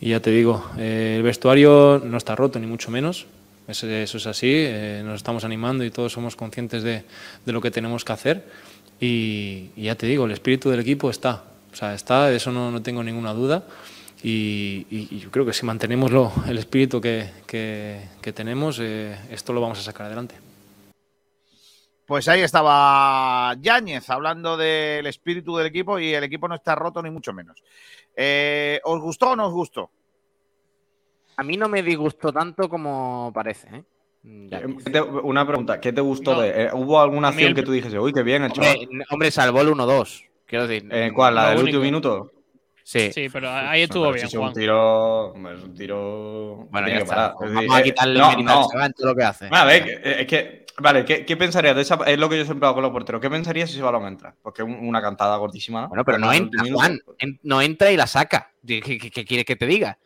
y 0.00 0.10
ya 0.10 0.20
te 0.20 0.30
digo, 0.30 0.62
eh, 0.76 1.14
el 1.16 1.22
vestuario 1.22 2.02
no 2.04 2.18
está 2.18 2.34
roto, 2.36 2.58
ni 2.58 2.66
mucho 2.66 2.90
menos. 2.90 3.26
Eso, 3.66 3.86
eso 3.88 4.18
es 4.18 4.26
así, 4.26 4.50
eh, 4.52 5.02
nos 5.04 5.16
estamos 5.16 5.44
animando 5.44 5.82
y 5.82 5.90
todos 5.90 6.12
somos 6.12 6.36
conscientes 6.36 6.82
de, 6.82 7.04
de 7.46 7.52
lo 7.52 7.60
que 7.62 7.70
tenemos 7.70 8.04
que 8.04 8.12
hacer. 8.12 8.44
Y, 9.00 9.70
y 9.76 9.84
ya 9.84 9.94
te 9.94 10.06
digo, 10.06 10.26
el 10.26 10.32
espíritu 10.32 10.68
del 10.70 10.80
equipo 10.80 11.08
está. 11.08 11.44
O 11.72 11.76
sea, 11.76 11.94
está, 11.94 12.26
de 12.26 12.36
eso 12.36 12.52
no, 12.52 12.70
no 12.70 12.82
tengo 12.82 13.02
ninguna 13.02 13.32
duda. 13.32 13.64
Y, 14.22 14.86
y- 14.90 15.08
y 15.10 15.18
yo 15.20 15.30
creo 15.30 15.44
que 15.46 15.52
si 15.54 15.64
mantenemos 15.64 16.10
lo- 16.12 16.32
el 16.46 16.58
espíritu 16.58 17.00
que, 17.00 17.30
que- 17.46 18.00
que 18.20 18.32
tenemos, 18.34 18.78
eh, 18.80 19.16
esto 19.30 19.52
lo 19.54 19.60
vamos 19.62 19.78
a 19.78 19.82
sacar 19.82 20.06
adelante. 20.06 20.34
Pues 22.06 22.28
ahí 22.28 22.40
estaba 22.42 23.54
Yáñez 23.60 24.08
hablando 24.10 24.56
del 24.56 25.06
espíritu 25.06 25.56
del 25.56 25.66
equipo 25.66 25.98
y 25.98 26.14
el 26.14 26.22
equipo 26.22 26.46
no 26.46 26.54
está 26.54 26.76
roto 26.76 27.02
ni 27.02 27.10
mucho 27.10 27.32
menos. 27.32 27.60
Eh, 28.14 28.80
¿Os 28.84 29.00
gustó 29.00 29.30
o 29.32 29.36
no 29.36 29.46
os 29.48 29.52
gustó? 29.52 29.90
A 31.36 31.42
mí 31.42 31.56
no 31.56 31.68
me 31.68 31.82
disgustó 31.82 32.32
tanto 32.32 32.68
como 32.68 33.32
parece, 33.34 33.68
¿eh? 33.74 33.82
Ya. 34.22 34.60
¿Qué 34.60 34.90
te- 34.90 35.00
Una 35.02 35.46
pregunta, 35.46 35.80
¿qué 35.80 35.92
te 35.92 36.00
gustó 36.00 36.34
No. 36.34 36.40
de? 36.42 36.64
eh, 36.64 36.70
¿Hubo 36.72 37.00
alguna 37.00 37.28
acción 37.28 37.48
el- 37.48 37.54
que 37.54 37.62
tú 37.62 37.72
dijese, 37.72 37.98
uy, 37.98 38.12
qué 38.12 38.22
bien 38.22 38.44
el 38.44 38.52
chaval? 38.52 38.76
Hombre, 38.88 39.04
hombre, 39.10 39.30
salvó 39.30 39.60
el 39.60 39.68
1-2. 39.68 40.24
Quiero 40.46 40.66
decir. 40.66 40.88
Eh, 40.92 41.10
¿Cuál? 41.14 41.34
¿La 41.34 41.50
del 41.50 41.54
único. 41.58 41.64
último 41.78 41.82
minuto? 41.82 42.32
Sí. 42.84 43.10
Sí, 43.12 43.28
pero 43.32 43.50
ahí 43.50 43.82
estuvo 43.82 44.04
Pero 44.04 44.14
bien, 44.14 44.28
si 44.28 44.36
es 44.36 44.38
Juan. 44.38 44.48
un 44.50 44.54
tiro. 44.54 45.26
hombre, 45.32 45.54
Es 45.54 45.62
un 45.64 45.74
tiro. 45.74 46.56
Bueno, 46.70 46.88
ya 46.88 46.96
que 46.98 47.02
está. 47.02 47.34
Vamos 47.40 47.74
a 47.76 47.80
eh, 47.80 47.82
quitarle 47.82 48.18
no, 48.20 48.28
mérito 48.30 48.50
al 48.52 48.60
no. 48.60 48.68
chaval 48.70 48.86
en 48.86 48.92
todo 48.92 49.06
lo 49.08 49.14
que 49.16 49.24
hace. 49.24 49.48
A 49.50 49.64
ver, 49.64 50.00
es 50.04 50.26
que. 50.26 50.65
Vale, 50.78 51.04
¿qué, 51.04 51.24
qué 51.24 51.36
pensarías 51.36 51.74
de 51.74 51.82
esa? 51.82 51.94
Es 52.06 52.18
lo 52.18 52.28
que 52.28 52.36
yo 52.38 52.44
siempre 52.44 52.66
hago 52.66 52.74
con 52.74 52.82
los 52.82 52.92
porteros. 52.92 53.20
¿Qué 53.20 53.30
pensarías 53.30 53.70
si 53.70 53.76
ese 53.76 53.82
balón 53.82 54.06
entra? 54.06 54.34
Porque 54.42 54.62
es 54.62 54.68
un- 54.68 54.86
una 54.86 55.00
cantada 55.00 55.36
gordísima. 55.36 55.82
¿no? 55.82 55.88
Bueno, 55.88 56.04
pero 56.04 56.18
no 56.18 56.32
entra, 56.32 56.62
Juan. 56.72 57.00
En- 57.18 57.40
no 57.42 57.62
entra 57.62 57.90
y 57.90 57.96
la 57.96 58.06
saca. 58.06 58.52
¿Qué, 58.66 58.80
qué- 58.80 58.98
qué 59.10 59.24
quieres 59.24 59.46
que 59.46 59.56
te 59.56 59.66
diga? 59.66 59.98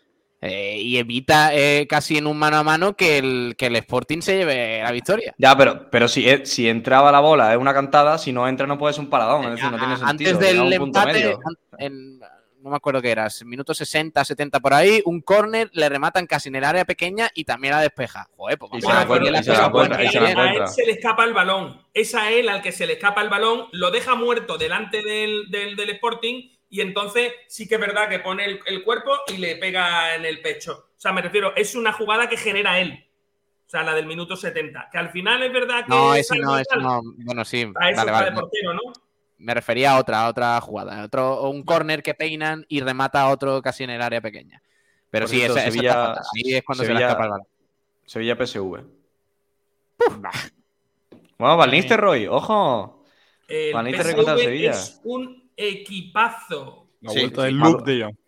Eh, 0.43 0.79
y 0.81 0.97
evita 0.97 1.55
eh, 1.55 1.87
casi 1.87 2.17
en 2.17 2.27
un 2.27 2.39
mano 2.39 2.57
a 2.57 2.63
mano 2.63 2.97
que 2.97 3.19
el, 3.19 3.55
que 3.59 3.67
el 3.67 3.77
Sporting 3.77 4.21
se 4.23 4.39
lleve 4.39 4.81
la 4.83 4.91
victoria. 4.91 5.35
Ya, 5.37 5.55
pero, 5.55 5.91
pero 5.91 6.09
si, 6.09 6.27
eh, 6.27 6.47
si 6.47 6.67
entraba 6.67 7.13
la 7.13 7.21
bola 7.21 7.53
es 7.53 7.59
una 7.59 7.75
cantada, 7.75 8.17
si 8.17 8.33
no 8.33 8.49
entra 8.49 8.67
no 8.67 8.79
puede 8.79 8.95
ser 8.95 9.05
un 9.05 9.11
paradón. 9.11 9.45
Es 9.45 9.51
decir, 9.51 9.71
no 9.71 9.77
tiene 9.77 9.97
sentido. 9.99 10.31
Antes 10.31 10.39
del 10.39 10.73
empate, 10.73 11.37
en- 11.79 12.21
no 12.63 12.71
me 12.71 12.77
acuerdo 12.77 13.01
qué 13.03 13.11
era, 13.11 13.27
minuto 13.45 13.73
60, 13.75 14.25
70 14.25 14.61
por 14.61 14.75
ahí, 14.75 15.03
un 15.05 15.21
córner, 15.21 15.71
le 15.73 15.89
rematan 15.89 16.27
casi 16.27 16.49
en 16.49 16.57
el 16.57 16.65
área 16.65 16.85
pequeña 16.85 17.31
y 17.35 17.45
también 17.45 17.75
la 17.75 17.81
despeja. 17.81 18.29
Joder, 18.37 18.59
pues 18.59 18.71
Y 18.75 18.75
vamos 18.75 18.83
se 18.83 18.89
la 18.93 19.01
a. 19.01 19.03
A 19.97 20.53
él 20.55 20.69
se 20.69 20.85
le 20.87 20.93
escapa 20.93 21.25
el 21.25 21.33
balón. 21.33 21.81
Es 21.95 22.15
a 22.15 22.31
él 22.31 22.49
al 22.49 22.63
que 22.63 22.73
se 22.73 22.87
le 22.87 22.95
escapa 22.95 23.23
el 23.23 23.29
balón, 23.29 23.67
lo 23.73 23.91
deja 23.91 24.15
muerto 24.15 24.59
delante 24.59 25.03
del, 25.03 25.51
del- 25.51 25.77
del 25.77 25.91
Sporting 25.91 26.51
y 26.69 26.81
entonces 26.83 27.33
sí 27.49 27.67
que 27.67 27.75
es 27.77 27.81
verdad 27.81 28.09
que 28.09 28.21
pone 28.21 28.45
el, 28.45 28.61
el 28.67 28.85
cuerpo 28.85 29.11
y 29.29 29.39
le 29.39 29.57
pega 29.57 30.15
en 30.15 30.25
el 30.25 30.41
pecho. 30.41 30.87
O 30.97 31.01
sea, 31.01 31.13
me 31.13 31.23
refiero, 31.23 31.55
es 31.57 31.75
una 31.75 31.93
jugada 31.93 32.29
que 32.29 32.37
genera 32.37 32.79
él. 32.79 33.07
O 33.67 33.71
sea, 33.71 33.83
la 33.85 33.95
del 33.95 34.07
minuto 34.07 34.37
70. 34.37 34.89
Que 34.91 34.99
al 34.99 35.11
final 35.11 35.43
es 35.45 35.53
verdad 35.53 35.85
que. 35.85 35.91
No, 35.91 36.13
es 36.15 36.21
ese 36.27 36.35
algo 36.35 36.47
no, 36.53 36.59
ese 36.59 36.65
tal. 36.71 36.83
no. 36.83 37.01
Bueno, 37.19 37.45
sí, 37.45 37.73
A 37.81 37.91
eso 37.91 37.97
vale, 38.01 38.11
vale. 38.13 38.31
de 38.31 38.33
portero, 38.41 38.75
¿no? 38.75 38.81
Me 39.41 39.55
refería 39.55 39.93
a 39.93 39.99
otra, 39.99 40.25
a 40.25 40.29
otra 40.29 40.61
jugada. 40.61 41.03
Otro, 41.05 41.49
un 41.49 41.63
córner 41.65 42.03
que 42.03 42.15
peinan 42.15 42.65
y 42.69 42.81
remata 42.81 43.23
a 43.23 43.31
otro 43.31 43.61
casi 43.63 43.85
en 43.85 43.91
el 43.91 44.03
área 44.03 44.21
pequeña. 44.21 44.63
Pero 45.11 45.25
Por 45.25 45.31
sí, 45.31 45.37
cierto, 45.39 45.57
esa, 45.59 45.71
Sevilla-. 45.71 46.13
Ahí 46.13 46.55
es 46.55 46.63
cuando 46.63 46.85
se 46.85 46.91
le 46.91 46.95
Sevilla- 46.99 47.07
escapa 47.09 47.25
el 47.25 47.31
balón. 47.31 47.47
Sevilla 48.05 48.37
PSV. 48.37 48.85
Bueno, 51.39 51.57
Van 51.57 51.71
Nistelrooy, 51.71 52.27
ojo. 52.27 53.03
Van 53.73 53.85
Nistelrooy 53.87 54.15
contra 54.15 54.35
el 54.35 54.41
Sevilla. 54.41 54.71
es 54.73 55.01
un 55.05 55.51
equipazo. 55.57 56.87
La 57.01 57.11
Sí, 57.13 57.21
vuelta 57.21 57.43
del 57.45 57.59
de 57.85 58.01
Jan. 58.03 58.19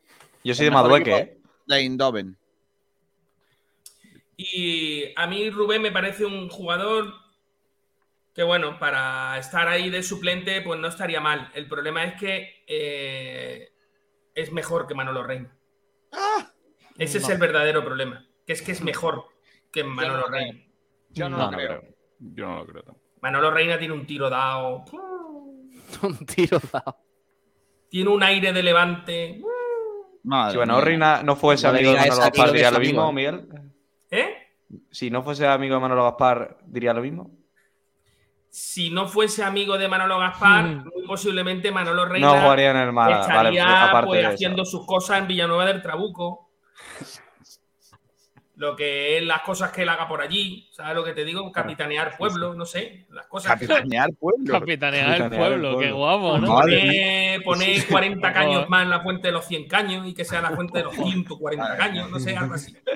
Yo 0.45 0.55
soy 0.55 0.67
El 0.67 0.71
de 0.71 0.75
Madueque, 0.75 1.15
¿eh? 1.17 1.39
De 1.67 1.77
Eindhoven. 1.77 2.37
Y 4.37 5.05
a 5.15 5.27
mí 5.27 5.51
Rubén 5.51 5.83
me 5.83 5.93
parece 5.93 6.25
un 6.25 6.49
jugador 6.49 7.13
que, 8.35 8.43
bueno, 8.43 8.79
para 8.79 9.39
estar 9.39 9.69
ahí 9.69 9.91
de 9.91 10.03
suplente, 10.03 10.61
pues 10.63 10.81
no 10.81 10.89
estaría 10.89 11.21
mal. 11.21 11.51
El 11.55 11.69
problema 11.69 12.05
es 12.05 12.15
que 12.19 12.65
eh, 12.67 13.73
es 14.35 14.53
mejor 14.53 14.87
que 14.87 14.95
Manolo 14.95 15.23
Reina. 15.23 15.57
Ese 16.99 17.19
es 17.19 17.29
el 17.29 17.39
verdadero 17.39 17.85
problema. 17.85 18.27
Que 18.47 18.53
es 18.55 18.63
que 18.63 18.73
es 18.73 18.83
mejor 18.83 19.25
que 19.73 19.85
Manolo 19.85 20.27
Reina. 20.29 20.61
Yo 21.11 21.29
no, 21.29 21.37
No, 21.37 21.45
lo 21.45 21.51
no 21.51 21.57
creo. 21.59 21.81
creo. 21.81 21.95
Yo 22.19 22.47
no 22.47 22.57
lo 22.59 22.67
creo 22.67 22.83
tampoco. 22.83 23.07
Manolo 23.21 23.51
Reina 23.51 23.79
tiene 23.79 23.95
un 23.95 24.07
tiro 24.07 24.29
dado. 24.31 24.85
un 26.03 26.27
tiro 26.27 26.59
dado. 26.73 26.97
Tiene 27.89 28.11
un 28.11 28.23
aire 28.23 28.53
de 28.53 28.63
levante. 28.63 29.41
Madre 30.25 30.53
Si 30.53 30.57
bueno, 30.57 30.77
mía. 30.77 30.85
Reina 30.85 31.23
no 31.23 31.37
fuese 31.37 31.67
amigo 31.67 31.91
de 31.93 31.97
Manolo 31.99 32.17
Gaspar, 32.17 32.47
de 32.47 32.53
diría 32.53 32.71
lo 32.71 32.79
mismo. 32.81 33.13
Miguel. 33.13 33.49
¿Eh? 34.11 34.35
Si 34.91 35.11
no 35.11 35.23
fuese 35.23 35.47
amigo 35.47 35.75
de 35.75 35.81
Manolo 35.81 36.05
Gaspar, 36.05 36.59
diría 36.67 36.95
lo 36.95 37.03
mismo. 37.03 37.31
Si 38.55 38.91
no 38.91 39.09
fuese 39.09 39.43
amigo 39.43 39.79
de 39.79 39.89
Manolo 39.89 40.19
Gaspar, 40.19 40.65
Mm. 40.67 40.85
muy 40.95 41.07
posiblemente 41.07 41.71
Manolo 41.73 42.05
Reina 42.05 42.27
No 42.27 42.39
jugaría 42.43 42.73
en 42.73 42.77
el 42.77 42.93
Málaga. 42.93 43.27
Vale, 43.27 43.49
estaría 43.49 43.65
pues, 43.65 43.89
aparte 43.89 44.07
pues, 44.09 44.27
haciendo 44.27 44.65
sus 44.67 44.85
cosas 44.85 45.21
en 45.21 45.27
Villanueva 45.27 45.65
del 45.65 45.81
Trabuco. 45.81 46.51
Lo 48.57 48.77
que 48.77 49.17
es 49.17 49.25
las 49.25 49.41
cosas 49.41 49.73
que 49.73 49.81
él 49.83 49.89
haga 49.89 50.07
por 50.07 50.21
allí, 50.21 50.69
¿sabes 50.71 50.95
lo 50.95 51.03
que 51.03 51.15
te 51.15 51.25
digo? 51.25 51.51
Capitanear 51.51 52.15
pueblo, 52.19 52.53
no 52.53 52.67
sé, 52.67 53.07
las 53.09 53.27
cosas 53.27 53.59
que 53.59 53.67
Capitanear 53.67 54.11
pueblo. 54.21 54.53
Capitanear 54.61 55.23
el 55.23 55.31
pueblo, 55.31 55.79
qué 55.79 55.91
guapo, 55.91 56.37
¿no? 56.39 56.53
Madre 56.53 57.41
Poner, 57.43 57.43
poner 57.45 57.87
40 57.87 58.21
Por 58.21 58.33
caños 58.35 58.69
más 58.69 58.83
en 58.83 58.91
la 58.91 59.01
fuente 59.01 59.29
de 59.29 59.33
los 59.33 59.47
100 59.47 59.67
caños 59.67 60.07
y 60.07 60.13
que 60.13 60.27
sea 60.27 60.43
la 60.43 60.51
fuente 60.51 60.77
de 60.77 60.85
los 60.85 60.95
140 60.95 61.77
caños, 61.79 62.11
no 62.11 62.21
sé, 62.21 62.37
algo 62.37 62.53
así. 62.53 62.77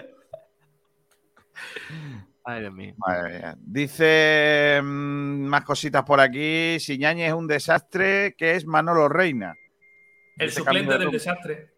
Ay, 2.49 2.61
Dios 2.61 2.73
mío. 2.73 2.95
Madre 2.97 3.39
mía. 3.39 3.57
Dice 3.59 4.81
mm, 4.81 5.47
más 5.47 5.65
cositas 5.65 6.05
por 6.05 6.21
aquí. 6.21 6.79
Siñañez 6.79 7.29
es 7.29 7.35
un 7.35 7.49
desastre, 7.49 8.37
que 8.39 8.55
es 8.55 8.65
Manolo 8.65 9.09
Reina. 9.09 9.57
El 10.39 10.49
Este 10.49 10.61
suplente 10.61 10.93
de 10.93 10.99
del 11.01 11.11
desastre. 11.11 11.73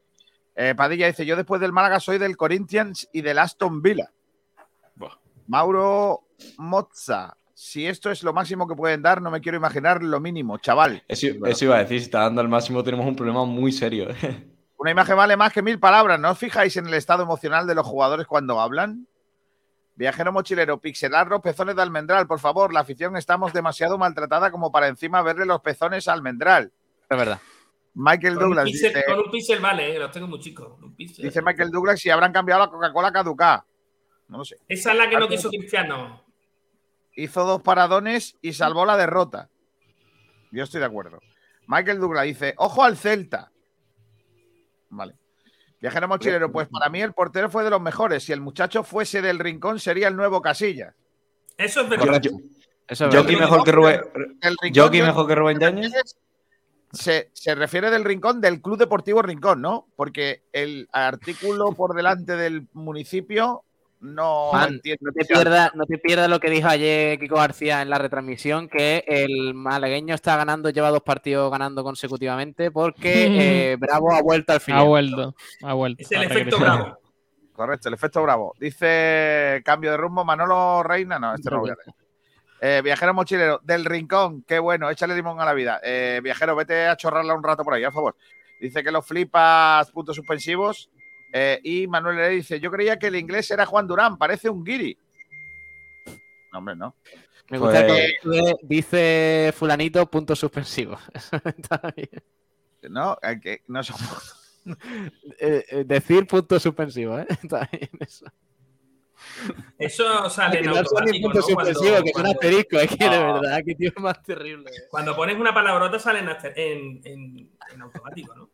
Eh, 0.54 0.74
Padilla 0.76 1.06
dice: 1.06 1.24
Yo 1.24 1.36
después 1.36 1.62
del 1.62 1.72
Málaga 1.72 2.00
soy 2.00 2.18
del 2.18 2.36
Corinthians 2.36 3.08
y 3.14 3.22
del 3.22 3.38
Aston 3.38 3.80
Villa. 3.80 4.10
Buah. 4.94 5.14
Mauro 5.46 6.24
Mozza. 6.58 7.34
Si 7.54 7.86
esto 7.86 8.10
es 8.10 8.22
lo 8.22 8.34
máximo 8.34 8.68
que 8.68 8.76
pueden 8.76 9.00
dar, 9.00 9.22
no 9.22 9.30
me 9.30 9.40
quiero 9.40 9.56
imaginar 9.56 10.02
lo 10.02 10.20
mínimo, 10.20 10.58
chaval. 10.58 11.02
Eso, 11.08 11.28
eso 11.46 11.64
iba 11.64 11.76
a 11.76 11.78
decir, 11.78 11.98
si 11.98 12.04
está 12.04 12.20
dando 12.20 12.42
al 12.42 12.48
máximo, 12.48 12.84
tenemos 12.84 13.06
un 13.06 13.16
problema 13.16 13.46
muy 13.46 13.72
serio. 13.72 14.08
Una 14.76 14.90
imagen 14.90 15.16
vale 15.16 15.36
más 15.36 15.52
que 15.52 15.62
mil 15.62 15.80
palabras. 15.80 16.20
¿No 16.20 16.30
os 16.30 16.38
fijáis 16.38 16.76
en 16.76 16.86
el 16.86 16.94
estado 16.94 17.22
emocional 17.22 17.66
de 17.66 17.74
los 17.74 17.86
jugadores 17.86 18.26
cuando 18.26 18.60
hablan? 18.60 19.08
Viajero 19.98 20.32
mochilero, 20.32 20.80
pixelar 20.80 21.26
los 21.26 21.40
pezones 21.40 21.74
de 21.74 21.82
almendral, 21.82 22.28
por 22.28 22.38
favor. 22.38 22.72
La 22.72 22.78
afición 22.78 23.16
estamos 23.16 23.52
demasiado 23.52 23.98
maltratada 23.98 24.52
como 24.52 24.70
para 24.70 24.86
encima 24.86 25.22
verle 25.22 25.44
los 25.44 25.60
pezones 25.60 26.06
a 26.06 26.12
almendral. 26.12 26.72
Es 27.10 27.18
verdad. 27.18 27.40
Michael 27.94 28.34
Con 28.34 28.44
un, 28.44 28.50
Douglas 28.50 28.64
pixel, 28.66 28.94
dice, 28.94 29.04
con 29.04 29.18
un 29.18 29.30
pixel 29.32 29.58
vale, 29.58 29.96
eh, 29.96 29.98
los 29.98 30.12
tengo 30.12 30.28
muy 30.28 30.38
chicos. 30.38 30.80
un 30.80 30.94
pixel. 30.94 31.24
dice 31.24 31.42
Michael 31.42 31.72
Douglas 31.72 31.98
si 31.98 32.10
habrán 32.10 32.32
cambiado 32.32 32.60
la 32.60 32.70
Coca-Cola 32.70 33.10
caducá. 33.10 33.66
No 34.28 34.38
lo 34.38 34.44
sé. 34.44 34.58
Esa 34.68 34.92
es 34.92 34.98
la 34.98 35.10
que 35.10 35.18
no 35.18 35.26
quiso 35.26 35.48
Cristiano. 35.48 36.22
Hizo 37.16 37.44
dos 37.44 37.62
paradones 37.62 38.36
y 38.40 38.52
salvó 38.52 38.86
la 38.86 38.96
derrota. 38.96 39.50
Yo 40.52 40.62
estoy 40.62 40.78
de 40.78 40.86
acuerdo. 40.86 41.18
Michael 41.66 41.98
Douglas 41.98 42.22
dice, 42.22 42.54
ojo 42.56 42.84
al 42.84 42.96
Celta. 42.96 43.50
Vale. 44.90 45.16
Viajero 45.80 46.08
mochilero, 46.08 46.50
pues 46.50 46.68
para 46.68 46.88
mí 46.90 47.00
el 47.00 47.12
portero 47.12 47.48
fue 47.50 47.62
de 47.64 47.70
los 47.70 47.80
mejores. 47.80 48.24
Si 48.24 48.32
el 48.32 48.40
muchacho 48.40 48.82
fuese 48.82 49.22
del 49.22 49.38
rincón, 49.38 49.78
sería 49.78 50.08
el 50.08 50.16
nuevo 50.16 50.42
Casillas. 50.42 50.94
Eso 51.56 51.82
es 51.82 51.88
verdad. 51.88 52.20
yo- 52.20 52.32
Eso 52.88 53.06
es 53.08 53.14
Jockey 53.14 53.34
verdad. 53.36 53.50
mejor 53.50 53.64
que 53.64 53.72
Rubén. 53.72 54.00
Jockey 54.74 55.02
mejor 55.02 55.26
que 55.28 55.34
Rubén 55.34 55.58
Yáñez. 55.60 55.92
Se, 56.90 57.28
se 57.34 57.54
refiere 57.54 57.90
del 57.90 58.02
Rincón 58.02 58.40
del 58.40 58.62
Club 58.62 58.78
Deportivo 58.78 59.20
Rincón, 59.20 59.60
¿no? 59.60 59.88
Porque 59.94 60.42
el 60.52 60.88
artículo 60.90 61.72
por 61.72 61.94
delante 61.94 62.34
del 62.34 62.66
municipio 62.72 63.62
no 64.00 64.52
Man, 64.52 64.74
entiendo. 64.74 65.00
no 65.06 65.12
te 65.12 65.24
pierdas 65.24 65.74
no 65.74 65.84
te 65.84 65.98
pierdas 65.98 66.28
lo 66.28 66.38
que 66.38 66.50
dijo 66.50 66.68
ayer 66.68 67.18
Kiko 67.18 67.36
García 67.36 67.82
en 67.82 67.90
la 67.90 67.98
retransmisión, 67.98 68.68
que 68.68 69.04
el 69.06 69.54
malagueño 69.54 70.14
está 70.14 70.36
ganando, 70.36 70.70
lleva 70.70 70.90
dos 70.90 71.02
partidos 71.02 71.50
ganando 71.50 71.82
consecutivamente 71.82 72.70
porque 72.70 73.12
eh, 73.72 73.76
Bravo 73.76 74.12
ha 74.12 74.22
vuelto 74.22 74.52
al 74.52 74.60
final. 74.60 74.80
Ha 74.80 74.84
vuelto, 74.84 75.34
ha 75.62 75.72
vuelto. 75.74 76.02
Es 76.02 76.12
el 76.12 76.22
efecto 76.22 76.58
bravo. 76.58 76.98
Correcto, 77.52 77.88
el 77.88 77.94
efecto 77.94 78.22
bravo. 78.22 78.54
Dice 78.60 79.62
cambio 79.64 79.90
de 79.90 79.96
rumbo, 79.96 80.24
Manolo 80.24 80.84
Reina. 80.84 81.18
No, 81.18 81.34
este 81.34 81.50
no 81.50 81.56
lo 81.56 81.62
voy 81.62 81.70
a 81.70 81.74
leer. 81.74 81.96
Eh, 82.60 82.82
viajero 82.82 83.14
mochilero, 83.14 83.60
del 83.62 83.84
rincón, 83.84 84.42
qué 84.42 84.58
bueno, 84.58 84.90
échale 84.90 85.14
limón 85.14 85.40
a 85.40 85.44
la 85.44 85.54
vida. 85.54 85.80
Eh, 85.82 86.20
viajero, 86.22 86.56
vete 86.56 86.86
a 86.86 86.96
chorrarla 86.96 87.34
un 87.34 87.42
rato 87.42 87.64
por 87.64 87.74
ahí, 87.74 87.84
a 87.84 87.92
favor. 87.92 88.16
Dice 88.60 88.82
que 88.82 88.90
los 88.90 89.06
flipas, 89.06 89.90
puntos 89.90 90.16
suspensivos. 90.16 90.90
Eh, 91.32 91.60
y 91.62 91.86
Manuel 91.86 92.16
le 92.16 92.28
dice: 92.30 92.58
Yo 92.60 92.70
creía 92.70 92.98
que 92.98 93.08
el 93.08 93.16
inglés 93.16 93.50
era 93.50 93.66
Juan 93.66 93.86
Durán, 93.86 94.16
parece 94.18 94.48
un 94.48 94.64
guiri. 94.64 94.96
No, 96.52 96.58
hombre, 96.58 96.74
no. 96.76 96.94
Me 97.50 97.58
gusta 97.58 97.86
Pues- 97.86 98.14
que 98.22 98.28
dice, 98.30 98.54
dice 98.62 99.52
fulanito 99.56 100.04
punto 100.10 100.34
suspensivo. 100.36 100.98
Está 101.56 101.92
bien. 101.96 102.08
No, 102.90 103.16
que 103.42 103.62
no 103.68 103.82
somos. 103.82 104.34
Eh, 105.40 105.64
eh, 105.70 105.84
decir 105.86 106.26
punto 106.26 106.60
suspensivo, 106.60 107.18
¿eh? 107.18 107.26
Está 107.42 107.66
bien 107.72 107.88
eso. 108.00 108.26
Eso 109.78 110.28
sale 110.28 110.58
Que 110.58 110.64
en 110.64 110.66
no 110.66 110.74
son 110.74 110.82
ni 110.82 110.88
automático, 111.20 111.22
punto 111.24 111.38
¿no? 111.38 111.42
suspensivo, 111.46 111.90
Cuando- 111.90 112.04
que 112.04 112.12
son 112.12 112.26
asterisco, 112.26 112.78
es 112.80 112.90
que 112.96 113.04
de 113.08 113.18
verdad, 113.18 113.60
que 113.64 113.74
tío 113.74 113.92
más 113.96 114.22
terrible. 114.22 114.70
Cuando 114.90 115.16
pones 115.16 115.36
una 115.36 115.54
palabrota 115.54 115.98
sale 115.98 116.18
en, 116.18 116.26
aster- 116.28 116.52
en, 116.54 117.00
en- 117.04 117.50
en 117.72 117.80
automático, 117.82 118.34
¿no? 118.34 118.50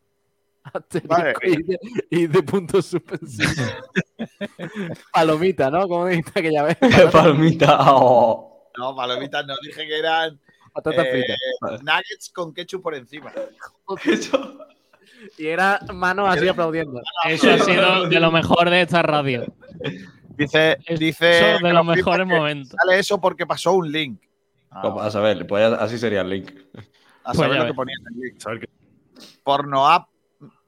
Y, 1.42 1.62
de, 1.62 1.78
y 2.10 2.26
de 2.26 2.42
punto 2.42 2.80
suspensivo. 2.80 3.50
Palomita, 5.12 5.70
¿no? 5.70 5.86
Como 5.88 6.06
dijiste 6.06 6.40
aquella 6.40 6.62
vez. 6.64 6.78
Palmita. 7.12 7.78
oh. 7.92 8.70
No, 8.76 8.96
palomitas 8.96 9.46
no, 9.46 9.54
dije 9.62 9.86
que 9.86 9.98
eran 9.98 10.40
eh, 10.84 11.24
nuggets 11.82 12.30
con 12.34 12.52
ketchup 12.52 12.82
por 12.82 12.94
encima. 12.96 13.32
Y 15.38 15.46
era 15.46 15.78
mano 15.94 16.26
así 16.26 16.48
aplaudiendo. 16.48 17.00
Eso 17.28 17.52
ha 17.52 17.58
sido 17.60 18.08
de 18.08 18.18
lo 18.18 18.32
mejor 18.32 18.70
de 18.70 18.80
esta 18.80 19.02
radio. 19.02 19.44
Dice, 20.36 20.76
Eso 20.86 20.98
dice 20.98 21.24
de 21.26 21.58
que 21.62 21.72
los 21.72 21.86
mejores 21.86 22.26
que 22.26 22.34
momentos. 22.34 22.74
Sale 22.84 22.98
eso 22.98 23.20
porque 23.20 23.46
pasó 23.46 23.72
un 23.74 23.92
link. 23.92 24.20
Ah, 24.70 24.80
Como, 24.82 25.00
A 25.00 25.08
saber, 25.10 25.46
pues 25.46 25.70
ya- 25.70 25.76
así 25.76 25.96
sería 25.96 26.22
el 26.22 26.30
link. 26.30 26.50
a 27.22 27.32
Pues 27.32 27.36
saber 27.38 27.52
ya 27.52 27.58
lo 27.58 27.64
que 27.66 27.70
ves. 27.70 27.76
ponía 27.76 27.94
en 28.00 28.06
el 28.52 28.58
link. 28.58 28.64
Pornoapp 29.44 30.08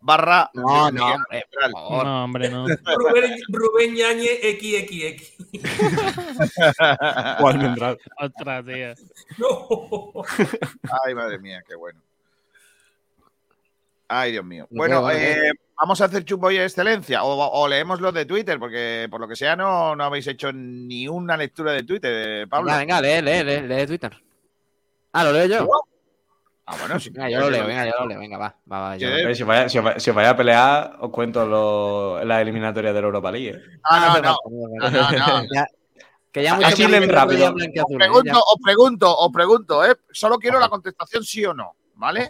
barra. 0.01 0.51
No, 0.55 0.91
no, 0.91 1.07
hombre, 1.15 1.37
Ángel. 1.37 1.45
por 1.53 1.73
favor. 1.73 2.05
No, 2.05 2.25
hombre, 2.25 2.51
no. 2.51 2.67
Rubén, 2.67 3.37
Rubén 3.49 3.95
Ñañez 3.95 4.41
XXX. 4.43 5.37
O 7.41 7.49
almendral. 7.49 7.99
Ostras, 8.19 8.65
tío. 8.65 8.95
No. 9.39 10.25
Ay, 11.05 11.15
madre 11.15 11.39
mía, 11.39 11.63
qué 11.67 11.75
bueno. 11.75 12.01
Ay, 14.09 14.33
Dios 14.33 14.45
mío. 14.45 14.67
Bueno, 14.71 15.05
veo, 15.05 15.19
eh, 15.19 15.53
vamos 15.77 16.01
a 16.01 16.05
hacer 16.05 16.25
chumbo 16.25 16.51
y 16.51 16.59
excelencia. 16.59 17.25
O, 17.25 17.35
o 17.35 17.69
leemos 17.69 18.01
los 18.01 18.15
de 18.15 18.25
Twitter, 18.25 18.59
porque 18.59 19.09
por 19.11 19.21
lo 19.21 19.27
que 19.27 19.35
sea 19.35 19.57
no, 19.57 19.97
no 19.97 20.05
habéis 20.05 20.29
hecho 20.29 20.53
ni 20.53 21.09
una 21.09 21.37
lectura 21.37 21.73
de 21.73 21.83
Twitter, 21.83 22.43
eh, 22.43 22.47
Pablo. 22.47 22.73
Venga, 22.73 23.01
venga, 23.01 23.21
lee, 23.23 23.43
lee, 23.43 23.45
lee, 23.45 23.67
lee 23.67 23.87
Twitter. 23.87 24.17
Ah, 25.13 25.25
¿lo 25.25 25.33
leo 25.33 25.47
yo? 25.47 25.69
Ah, 26.67 26.77
bueno, 26.81 26.99
sí. 27.01 27.11
Venga, 27.11 27.31
yo 27.31 27.41
lo 27.41 27.51
leo, 27.51 27.67
venga, 27.67 27.85
yo 27.87 27.93
lo 28.01 28.07
leo, 28.07 28.19
venga, 28.19 28.39
va, 28.39 28.57
va, 28.71 28.81
va. 28.81 28.97
yo. 28.97 29.09
Eh, 29.09 29.35
Si 29.35 29.43
os 29.43 29.49
vaya, 29.49 29.69
si 29.69 29.79
os 29.79 29.85
vaya- 29.85 30.01
si 30.01 30.11
os 30.11 30.17
vaya 30.17 30.31
a 30.31 30.37
pelear, 30.37 30.97
os 31.01 31.11
cuento 31.11 31.47
lo- 31.47 32.25
la 32.25 32.41
eliminatoria 32.41 32.93
de 32.93 33.01
la 33.01 33.07
Europa 33.07 33.31
League. 33.31 33.51
eh. 33.51 33.79
Ah, 33.85 34.19
no, 34.23 34.23
no. 34.23 34.37
no, 34.51 34.91
no, 34.91 35.11
no. 35.11 35.45
Ya- 35.53 35.67
que 36.33 36.43
ya 36.43 36.55
mucho 36.57 36.67
Así 36.69 36.87
leen 36.87 37.05
que 37.05 37.13
rápido. 37.13 37.53
blanquiazul, 37.55 37.95
¿eh? 37.95 37.99
Pregunto, 37.99 38.33
Ya- 38.33 38.39
os 38.39 38.57
pregunto, 38.63 39.17
os 39.17 39.33
pregunto, 39.33 39.85
¿eh? 39.87 39.97
Solo 40.11 40.39
quiero 40.39 40.59
la 40.61 40.69
contestación 40.69 41.25
sí 41.25 41.45
o 41.47 41.55
no, 41.55 41.77
¿vale? 41.95 42.29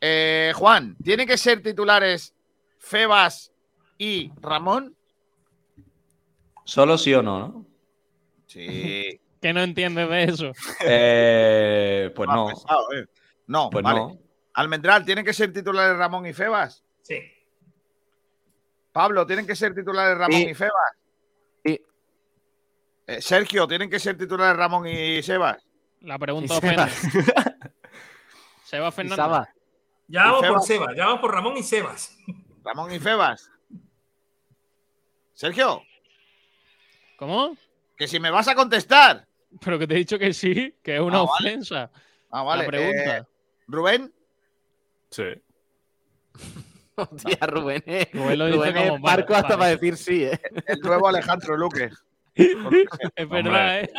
Eh, 0.00 0.52
Juan, 0.54 0.96
¿tiene 1.02 1.26
que 1.26 1.36
ser 1.36 1.62
titulares 1.62 2.34
Febas 2.78 3.52
y 3.98 4.30
Ramón? 4.40 4.94
Solo 6.64 6.96
sí 6.98 7.12
o 7.14 7.22
no, 7.22 7.38
¿no? 7.40 7.66
Sí. 8.46 9.20
Que 9.44 9.52
no 9.52 9.60
entiendes 9.60 10.08
de 10.08 10.24
eso. 10.24 10.52
Eh, 10.80 12.10
pues 12.16 12.30
no. 12.30 12.46
pesado, 12.46 12.92
eh. 12.94 13.04
No, 13.46 13.68
Pues 13.68 13.84
vale. 13.84 14.00
no. 14.00 14.18
Almendral, 14.54 15.04
¿tienen 15.04 15.22
que 15.22 15.34
ser 15.34 15.52
titulares 15.52 15.98
Ramón 15.98 16.24
y 16.24 16.32
Febas? 16.32 16.82
Sí. 17.02 17.20
Pablo, 18.90 19.26
¿tienen 19.26 19.46
que 19.46 19.54
ser 19.54 19.74
titulares 19.74 20.16
Ramón 20.16 20.40
Sí. 20.40 20.46
y 20.48 20.54
Febas? 20.54 20.92
Sí. 21.62 21.78
Eh, 23.06 23.20
Sergio, 23.20 23.68
¿tienen 23.68 23.90
que 23.90 23.98
ser 24.00 24.16
titulares 24.16 24.56
Ramón 24.56 24.88
y 24.88 25.22
Sebas? 25.22 25.62
La 26.00 26.18
pregunta 26.18 26.56
ofende. 26.56 26.88
Sebas. 26.88 27.42
Seba 28.64 28.88
Y 28.88 28.92
Fernández. 28.92 29.48
Ya 30.08 30.24
vamos 30.24 30.38
por 30.46 30.62
Sebas. 30.62 30.66
Sebas, 30.66 30.96
ya 30.96 31.04
vamos 31.04 31.20
por 31.20 31.34
Ramón 31.34 31.56
y 31.58 31.62
Sebas. 31.62 32.16
Ramón 32.64 32.90
y 32.92 32.98
Febas. 32.98 33.50
Sergio, 35.34 35.82
¿Cómo? 37.18 37.58
que 37.98 38.08
si 38.08 38.18
me 38.18 38.30
vas 38.30 38.48
a 38.48 38.54
contestar. 38.54 39.26
Pero 39.62 39.78
que 39.78 39.86
te 39.86 39.94
he 39.94 39.98
dicho 39.98 40.18
que 40.18 40.32
sí, 40.32 40.74
que 40.82 40.94
es 40.96 41.00
una 41.00 41.18
Ah, 41.20 41.26
vale. 41.26 41.50
ofensa. 41.50 41.90
Ah, 42.30 42.42
vale. 42.42 42.62
La 42.64 42.68
pregunta. 42.68 43.16
eh, 43.18 43.22
Rubén, 43.68 44.12
Sí. 45.10 45.24
Hostia, 46.96 47.38
Rubén, 47.46 47.82
eh. 47.86 48.08
Rubén 48.12 48.38
lo 48.38 48.46
dice 48.46 48.56
Rubén 48.58 48.76
es 48.76 48.88
como, 48.90 49.00
vale, 49.02 49.16
barco 49.16 49.34
hasta 49.34 49.48
vale. 49.56 49.58
para 49.58 49.70
decir 49.70 49.96
sí, 49.96 50.24
eh. 50.24 50.40
el 50.66 50.80
nuevo 50.80 51.08
Alejandro 51.08 51.56
Luque. 51.56 51.90
es 52.34 53.28
verdad, 53.28 53.80
¿eh? 53.80 53.90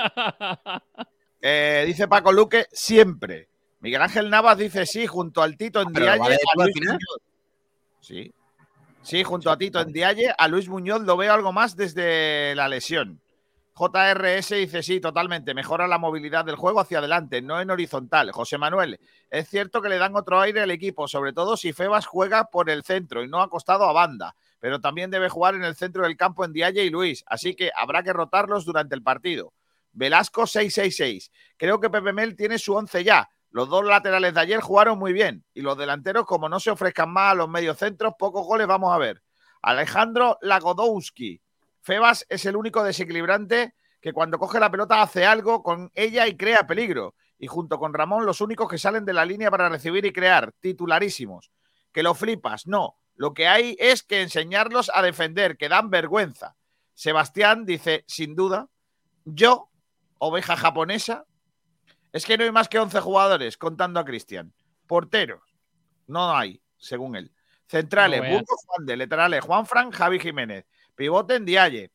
Eh, 1.41 1.83
dice 1.87 2.07
Paco 2.07 2.31
Luque, 2.31 2.65
siempre. 2.71 3.49
Miguel 3.81 4.01
Ángel 4.01 4.29
Navas 4.29 4.57
dice 4.57 4.85
sí, 4.85 5.05
junto 5.07 5.41
al 5.41 5.57
Tito 5.57 5.81
en 5.81 5.91
Pero 5.93 6.05
Dialle, 6.05 6.19
vale, 6.19 6.35
a 6.35 6.63
Luis. 6.63 6.75
Muñoz. 6.77 6.99
Sí. 8.01 8.33
Sí, 9.03 9.23
junto 9.23 9.51
a 9.51 9.57
Tito 9.57 9.79
en 9.79 9.91
Dialle, 9.93 10.33
a 10.37 10.47
Luis 10.47 10.67
Muñoz 10.67 11.01
lo 11.01 11.15
veo 11.17 11.31
algo 11.33 11.53
más 11.53 11.75
desde 11.75 12.55
la 12.55 12.67
lesión. 12.67 13.21
JRS 13.77 14.51
dice 14.51 14.83
sí, 14.83 15.01
totalmente. 15.01 15.53
Mejora 15.53 15.85
la 15.85 15.97
movilidad 15.97 16.45
del 16.45 16.55
juego 16.55 16.79
hacia 16.79 16.99
adelante, 16.99 17.41
no 17.41 17.59
en 17.59 17.69
horizontal. 17.69 18.31
José 18.31 18.57
Manuel, 18.57 18.99
es 19.29 19.49
cierto 19.49 19.81
que 19.81 19.89
le 19.89 19.97
dan 19.97 20.15
otro 20.15 20.39
aire 20.39 20.61
al 20.61 20.71
equipo, 20.71 21.09
sobre 21.09 21.33
todo 21.33 21.57
si 21.57 21.73
Febas 21.73 22.05
juega 22.05 22.45
por 22.45 22.69
el 22.69 22.83
centro 22.83 23.21
y 23.21 23.27
no 23.27 23.41
acostado 23.41 23.83
a 23.83 23.91
banda. 23.91 24.37
Pero 24.61 24.79
también 24.79 25.11
debe 25.11 25.27
jugar 25.27 25.55
en 25.55 25.63
el 25.65 25.75
centro 25.75 26.03
del 26.03 26.15
campo 26.15 26.45
en 26.45 26.53
Dialle 26.53 26.85
y 26.85 26.89
Luis, 26.89 27.25
así 27.27 27.53
que 27.53 27.69
habrá 27.75 28.01
que 28.01 28.13
rotarlos 28.13 28.63
durante 28.63 28.95
el 28.95 29.03
partido. 29.03 29.51
Velasco 29.91 30.47
666. 30.47 31.31
Creo 31.57 31.81
que 31.81 31.89
Pepe 31.89 32.13
Mel 32.13 32.37
tiene 32.37 32.57
su 32.57 32.73
11 32.75 33.03
ya. 33.03 33.29
Los 33.49 33.69
dos 33.69 33.85
laterales 33.85 34.33
de 34.33 34.39
ayer 34.39 34.61
jugaron 34.61 34.97
muy 34.97 35.11
bien. 35.11 35.43
Y 35.53 35.61
los 35.61 35.77
delanteros, 35.77 36.25
como 36.25 36.47
no 36.47 36.61
se 36.61 36.71
ofrezcan 36.71 37.09
más 37.09 37.31
a 37.31 37.35
los 37.35 37.49
mediocentros, 37.49 38.13
pocos 38.17 38.45
goles 38.45 38.67
vamos 38.67 38.93
a 38.93 38.97
ver. 38.97 39.21
Alejandro 39.61 40.37
Lagodowski. 40.41 41.41
Febas 41.85 42.25
es 42.29 42.43
el 42.47 42.55
único 42.55 42.83
desequilibrante 42.83 43.75
que 44.01 44.11
cuando 44.11 44.39
coge 44.39 44.59
la 44.59 44.71
pelota 44.71 45.03
hace 45.03 45.23
algo 45.23 45.61
con 45.61 45.91
ella 45.93 46.25
y 46.25 46.35
crea 46.35 46.65
peligro. 46.65 47.13
Y 47.37 47.45
junto 47.45 47.77
con 47.77 47.93
Ramón, 47.93 48.25
los 48.25 48.41
únicos 48.41 48.67
que 48.67 48.79
salen 48.79 49.05
de 49.05 49.13
la 49.13 49.23
línea 49.23 49.51
para 49.51 49.69
recibir 49.69 50.03
y 50.03 50.11
crear. 50.11 50.51
Titularísimos. 50.59 51.51
Que 51.91 52.01
lo 52.01 52.15
flipas. 52.15 52.65
No. 52.65 52.97
Lo 53.15 53.35
que 53.35 53.47
hay 53.47 53.77
es 53.79 54.01
que 54.01 54.23
enseñarlos 54.23 54.89
a 54.95 55.03
defender, 55.03 55.57
que 55.57 55.69
dan 55.69 55.91
vergüenza. 55.91 56.55
Sebastián 56.95 57.65
dice, 57.67 58.03
sin 58.07 58.35
duda, 58.35 58.67
yo, 59.23 59.69
oveja 60.17 60.57
japonesa, 60.57 61.25
es 62.11 62.25
que 62.25 62.35
no 62.35 62.45
hay 62.45 62.51
más 62.51 62.67
que 62.67 62.79
11 62.79 62.99
jugadores, 62.99 63.57
contando 63.57 63.99
a 63.99 64.05
Cristian. 64.05 64.55
Porteros, 64.87 65.43
no 66.07 66.35
hay, 66.35 66.63
según 66.77 67.15
él. 67.15 67.31
Centrales, 67.67 68.23
No. 68.23 68.29
Burgos 68.29 68.63
Juan 68.65 68.85
de, 68.87 68.97
laterales, 68.97 69.43
Juan 69.43 69.67
Fran, 69.67 69.91
Javi 69.91 70.19
Jiménez. 70.19 70.65
Pivote 70.95 71.35
en 71.35 71.45
Dialle. 71.45 71.91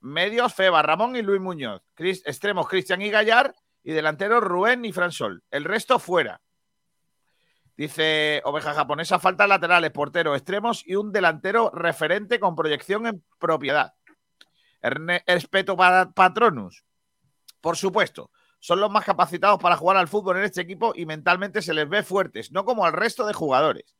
Medios, 0.00 0.54
Feba, 0.54 0.80
Ramón 0.82 1.16
y 1.16 1.22
Luis 1.22 1.40
Muñoz. 1.40 1.82
Extremos, 1.96 2.68
Cristian 2.68 3.02
y 3.02 3.10
Gallar. 3.10 3.54
Y 3.82 3.92
delanteros, 3.92 4.42
Rubén 4.42 4.84
y 4.84 4.92
Fransol. 4.92 5.42
El 5.50 5.64
resto 5.64 5.98
fuera. 5.98 6.40
Dice 7.76 8.42
Oveja 8.44 8.74
Japonesa, 8.74 9.18
falta 9.20 9.46
laterales, 9.46 9.92
porteros, 9.92 10.36
extremos 10.36 10.82
y 10.84 10.96
un 10.96 11.12
delantero 11.12 11.70
referente 11.72 12.40
con 12.40 12.56
proyección 12.56 13.06
en 13.06 13.24
propiedad. 13.38 13.94
Erne- 14.82 15.22
Espeto 15.26 15.76
para 15.76 16.10
Patronus. 16.10 16.84
Por 17.60 17.76
supuesto, 17.76 18.32
son 18.58 18.80
los 18.80 18.90
más 18.90 19.04
capacitados 19.04 19.60
para 19.60 19.76
jugar 19.76 19.96
al 19.96 20.08
fútbol 20.08 20.38
en 20.38 20.44
este 20.44 20.60
equipo 20.60 20.92
y 20.94 21.06
mentalmente 21.06 21.62
se 21.62 21.72
les 21.72 21.88
ve 21.88 22.02
fuertes, 22.02 22.50
no 22.50 22.64
como 22.64 22.84
al 22.84 22.92
resto 22.92 23.24
de 23.24 23.32
jugadores. 23.32 23.96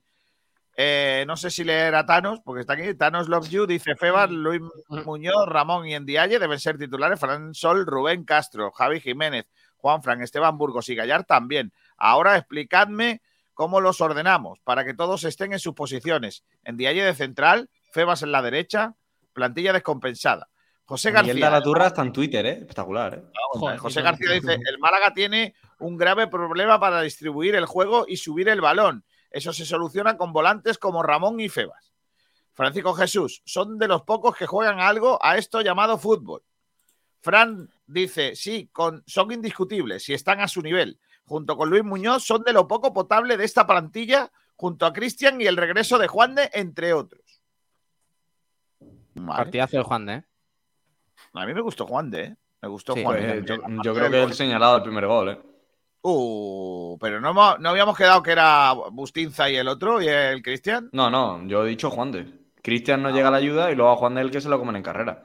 Eh, 0.81 1.25
no 1.27 1.37
sé 1.37 1.51
si 1.51 1.65
leer 1.65 1.97
a 1.97 2.07
Thanos, 2.07 2.39
porque 2.45 2.61
está 2.61 2.75
aquí. 2.75 2.95
Thanos 2.95 3.29
Loves 3.29 3.51
You, 3.51 3.67
dice 3.67 3.97
Febas, 3.97 4.31
Luis 4.31 4.63
Muñoz, 5.05 5.49
Ramón 5.49 5.89
y 5.89 5.95
Endiaye 5.97 6.39
deben 6.39 6.61
ser 6.61 6.79
titulares. 6.79 7.19
Fran 7.19 7.53
Sol, 7.53 7.85
Rubén 7.85 8.23
Castro, 8.23 8.71
Javi 8.71 9.01
Jiménez, 9.01 9.49
Juan 9.79 10.05
Fran, 10.05 10.23
Esteban 10.23 10.57
Burgos 10.57 10.89
y 10.89 10.95
Gallar 10.95 11.25
también. 11.25 11.73
Ahora 11.97 12.37
explicadme 12.37 13.23
cómo 13.55 13.81
los 13.81 14.01
ordenamos 14.01 14.61
para 14.61 14.85
que 14.85 14.95
todos 14.95 15.25
estén 15.25 15.53
en 15.53 15.59
sus 15.59 15.75
posiciones. 15.75 16.45
Endiaye 16.63 17.03
de 17.03 17.15
central, 17.15 17.71
Febas 17.91 18.23
en 18.23 18.31
la 18.31 18.41
derecha, 18.41 18.95
plantilla 19.33 19.73
descompensada. 19.73 20.49
José 20.85 21.11
Miguel 21.11 21.27
García. 21.27 21.45
de 21.47 21.51
la 21.51 21.61
Turra 21.61 21.89
está 21.89 22.03
en 22.03 22.13
Twitter, 22.13 22.47
¿eh? 22.47 22.59
Espectacular, 22.61 23.15
¿eh? 23.15 23.23
Joder, 23.51 23.79
José 23.79 24.01
García 24.01 24.31
dice, 24.31 24.55
el 24.55 24.79
Málaga 24.79 25.13
tiene 25.13 25.57
un 25.81 25.97
grave 25.97 26.29
problema 26.29 26.79
para 26.79 27.03
distribuir 27.03 27.57
el 27.57 27.67
juego 27.67 28.05
y 28.07 28.17
subir 28.19 28.49
el 28.49 28.61
balón. 28.61 29.05
Eso 29.31 29.53
se 29.53 29.67
soluciona 29.67 30.17
con 30.17 30.33
volantes 30.33 30.79
como 30.79 31.03
Ramón 31.03 31.41
y 31.41 31.49
Febas. 31.49 31.93
Francisco 32.53 32.93
Jesús, 32.95 33.43
son 33.45 33.79
de 33.79 33.87
los 33.87 34.03
pocos 34.03 34.37
que 34.37 34.47
juegan 34.47 34.81
algo 34.81 35.19
a 35.23 35.37
esto 35.37 35.61
llamado 35.61 35.97
fútbol. 35.97 36.43
Fran 37.21 37.71
dice, 37.87 38.35
sí, 38.35 38.69
con, 38.73 39.05
son 39.07 39.31
indiscutibles, 39.31 40.03
si 40.03 40.15
están 40.15 40.41
a 40.41 40.49
su 40.49 40.61
nivel. 40.63 40.99
Junto 41.25 41.57
con 41.57 41.71
Luis 41.71 41.85
Muñoz, 41.85 42.25
son 42.25 42.43
de 42.43 42.53
lo 42.53 42.67
poco 42.67 42.93
potable 42.93 43.37
de 43.37 43.45
esta 43.45 43.67
plantilla, 43.67 44.33
junto 44.57 44.87
a 44.87 44.93
Cristian 44.93 45.41
y 45.41 45.47
el 45.47 45.57
regreso 45.57 45.99
de 45.99 46.09
Juan 46.09 46.35
de, 46.35 46.51
entre 46.53 46.93
otros. 46.93 47.43
Vale. 49.15 49.45
Partidazo 49.45 49.77
del 49.77 49.85
Juan 49.85 50.07
de, 50.07 50.15
¿eh? 50.15 50.25
A 51.35 51.47
mí 51.47 51.55
me 51.55 51.61
gustó 51.61 51.87
Juan 51.87 52.11
de, 52.11 52.23
¿eh? 52.23 52.37
Me 52.63 52.69
gustó 52.69 52.95
Sí, 52.95 53.05
Juan 53.05 53.21
de. 53.21 53.39
eh, 53.39 53.45
yo, 53.85 53.95
creo 53.95 54.11
que 54.11 54.23
el 54.23 54.35
señalado 54.35 54.75
del 54.75 54.83
primer 54.83 55.07
gol, 55.07 55.29
¿eh? 55.29 55.41
Uh, 56.03 56.97
pero 57.01 57.20
no, 57.20 57.31
hemos- 57.31 57.59
no 57.61 57.70
habíamos 57.70 57.97
quedado 57.97 58.23
que 58.23 58.33
era 58.33 58.73
Bustinza 58.93 59.51
y 59.51 59.57
el 59.57 59.69
otro, 59.69 60.01
y 60.01 60.09
el 60.09 60.43
Cristian. 60.43 60.89
No, 60.93 61.11
no, 61.11 61.47
yo 61.47 61.65
he 61.65 61.69
dicho 61.69 61.91
Juan 61.91 62.12
de. 62.12 62.33
Cristian 62.62 63.03
no 63.03 63.11
llega 63.11 63.29
a 63.29 63.31
la 63.31 63.39
ayuda 63.39 63.70
y 63.70 63.75
luego 63.75 63.93
a 63.93 63.97
Juan 63.97 64.15
de 64.15 64.20
el 64.23 64.31
que 64.31 64.41
se 64.41 64.49
lo 64.49 64.59
comen 64.59 64.77
en 64.77 64.83
carrera. 64.83 65.23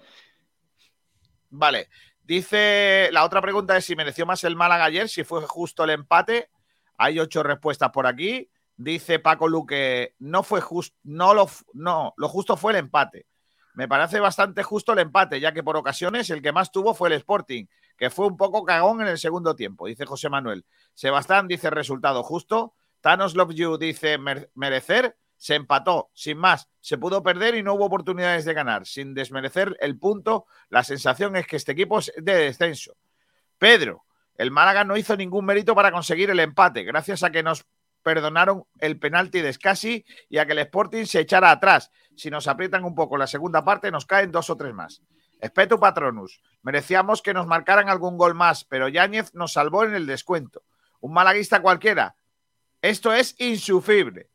Vale. 1.50 1.90
Dice, 2.24 3.10
la 3.12 3.26
otra 3.26 3.42
pregunta 3.42 3.76
es 3.76 3.86
si 3.86 3.96
mereció 3.96 4.26
más 4.26 4.44
el 4.46 4.56
Málaga 4.56 4.86
ayer, 4.86 5.10
si 5.10 5.24
fue 5.24 5.42
justo 5.42 5.84
el 5.84 5.90
empate. 5.90 6.50
Hay 6.98 7.20
ocho 7.20 7.44
respuestas 7.44 7.90
por 7.92 8.08
aquí. 8.08 8.50
Dice 8.76 9.20
Paco 9.20 9.48
Luque, 9.48 10.16
no 10.20 10.42
fue 10.42 10.62
justo, 10.62 10.96
no 11.04 11.34
lo, 11.34 11.48
no, 11.74 12.14
lo 12.18 12.30
justo 12.30 12.58
fue 12.58 12.72
el 12.72 12.80
empate. 12.80 13.28
Me 13.76 13.88
parece 13.88 14.20
bastante 14.20 14.64
justo 14.64 14.94
el 14.94 15.00
empate, 15.00 15.40
ya 15.40 15.52
que 15.52 15.64
por 15.64 15.76
ocasiones 15.78 16.30
el 16.30 16.42
que 16.42 16.52
más 16.52 16.72
tuvo 16.72 16.94
fue 16.94 17.10
el 17.10 17.16
Sporting, 17.16 17.66
que 17.98 18.10
fue 18.10 18.28
un 18.28 18.38
poco 18.38 18.64
cagón 18.64 19.02
en 19.02 19.08
el 19.08 19.18
segundo 19.18 19.56
tiempo, 19.56 19.88
dice 19.88 20.06
José 20.06 20.30
Manuel. 20.30 20.66
Sebastián 20.94 21.48
dice 21.48 21.70
resultado 21.70 22.24
justo. 22.24 22.74
Thanos 23.02 23.36
Love 23.36 23.54
You 23.54 23.78
dice 23.78 24.18
"Mer- 24.18 24.50
merecer. 24.56 25.18
Se 25.36 25.56
empató, 25.56 26.10
sin 26.14 26.38
más. 26.38 26.70
Se 26.80 26.98
pudo 26.98 27.22
perder 27.22 27.56
y 27.56 27.64
no 27.64 27.74
hubo 27.74 27.86
oportunidades 27.86 28.46
de 28.46 28.54
ganar. 28.54 28.86
Sin 28.86 29.14
desmerecer 29.14 29.76
el 29.82 30.00
punto, 30.00 30.46
la 30.70 30.84
sensación 30.86 31.36
es 31.36 31.46
que 31.46 31.58
este 31.58 31.74
equipo 31.74 32.00
es 32.00 32.14
de 32.16 32.34
descenso. 32.34 32.96
Pedro, 33.58 34.06
el 34.38 34.52
Málaga 34.52 34.86
no 34.86 34.96
hizo 34.96 35.18
ningún 35.18 35.44
mérito 35.44 35.76
para 35.76 35.92
conseguir 35.92 36.30
el 36.30 36.40
empate, 36.40 36.84
gracias 36.84 37.24
a 37.24 37.30
que 37.32 37.44
nos 37.44 37.66
perdonaron 38.04 38.64
el 38.80 38.98
penalti 39.00 39.42
de 39.42 39.52
Scassi 39.52 40.06
y 40.30 40.38
a 40.38 40.46
que 40.46 40.54
el 40.54 40.60
Sporting 40.60 41.06
se 41.06 41.20
echara 41.22 41.52
atrás. 41.52 41.92
Si 42.16 42.30
nos 42.30 42.48
aprietan 42.48 42.86
un 42.86 42.96
poco 42.96 43.18
la 43.18 43.28
segunda 43.28 43.66
parte, 43.66 43.92
nos 43.92 44.06
caen 44.06 44.32
dos 44.32 44.50
o 44.50 44.56
tres 44.56 44.74
más. 44.74 45.02
Espetu 45.44 45.78
Patronus, 45.78 46.42
merecíamos 46.62 47.22
que 47.22 47.34
nos 47.34 47.48
marcaran 47.48 47.90
algún 47.90 48.18
gol 48.18 48.34
más, 48.34 48.64
pero 48.64 48.88
Yáñez 48.88 49.34
nos 49.34 49.52
salvó 49.52 49.84
en 49.84 49.94
el 49.94 50.08
descuento. 50.08 50.64
Un 51.02 51.12
malaguista 51.12 51.62
cualquiera. 51.62 52.16
Esto 52.82 53.12
es 53.12 53.36
insufrible. 53.40 54.30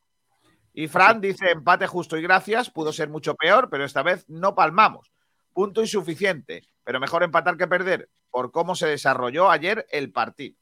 Y 0.75 0.87
Fran 0.87 1.23
dice 1.23 1.51
empate 1.51 1.87
justo 1.87 2.19
y 2.19 2.23
gracias, 2.23 2.69
pudo 2.69 2.93
ser 2.93 3.09
mucho 3.09 3.35
peor, 3.37 3.71
pero 3.71 3.87
esta 3.87 4.03
vez 4.03 4.29
no 4.29 4.55
palmamos. 4.55 5.11
Punto 5.55 5.81
insuficiente, 5.81 6.69
pero 6.85 7.01
mejor 7.01 7.23
empatar 7.23 7.57
que 7.57 7.67
perder 7.67 8.11
por 8.31 8.53
cómo 8.53 8.75
se 8.75 8.87
desarrolló 8.87 9.51
ayer 9.51 9.87
el 9.91 10.13
partido. 10.13 10.59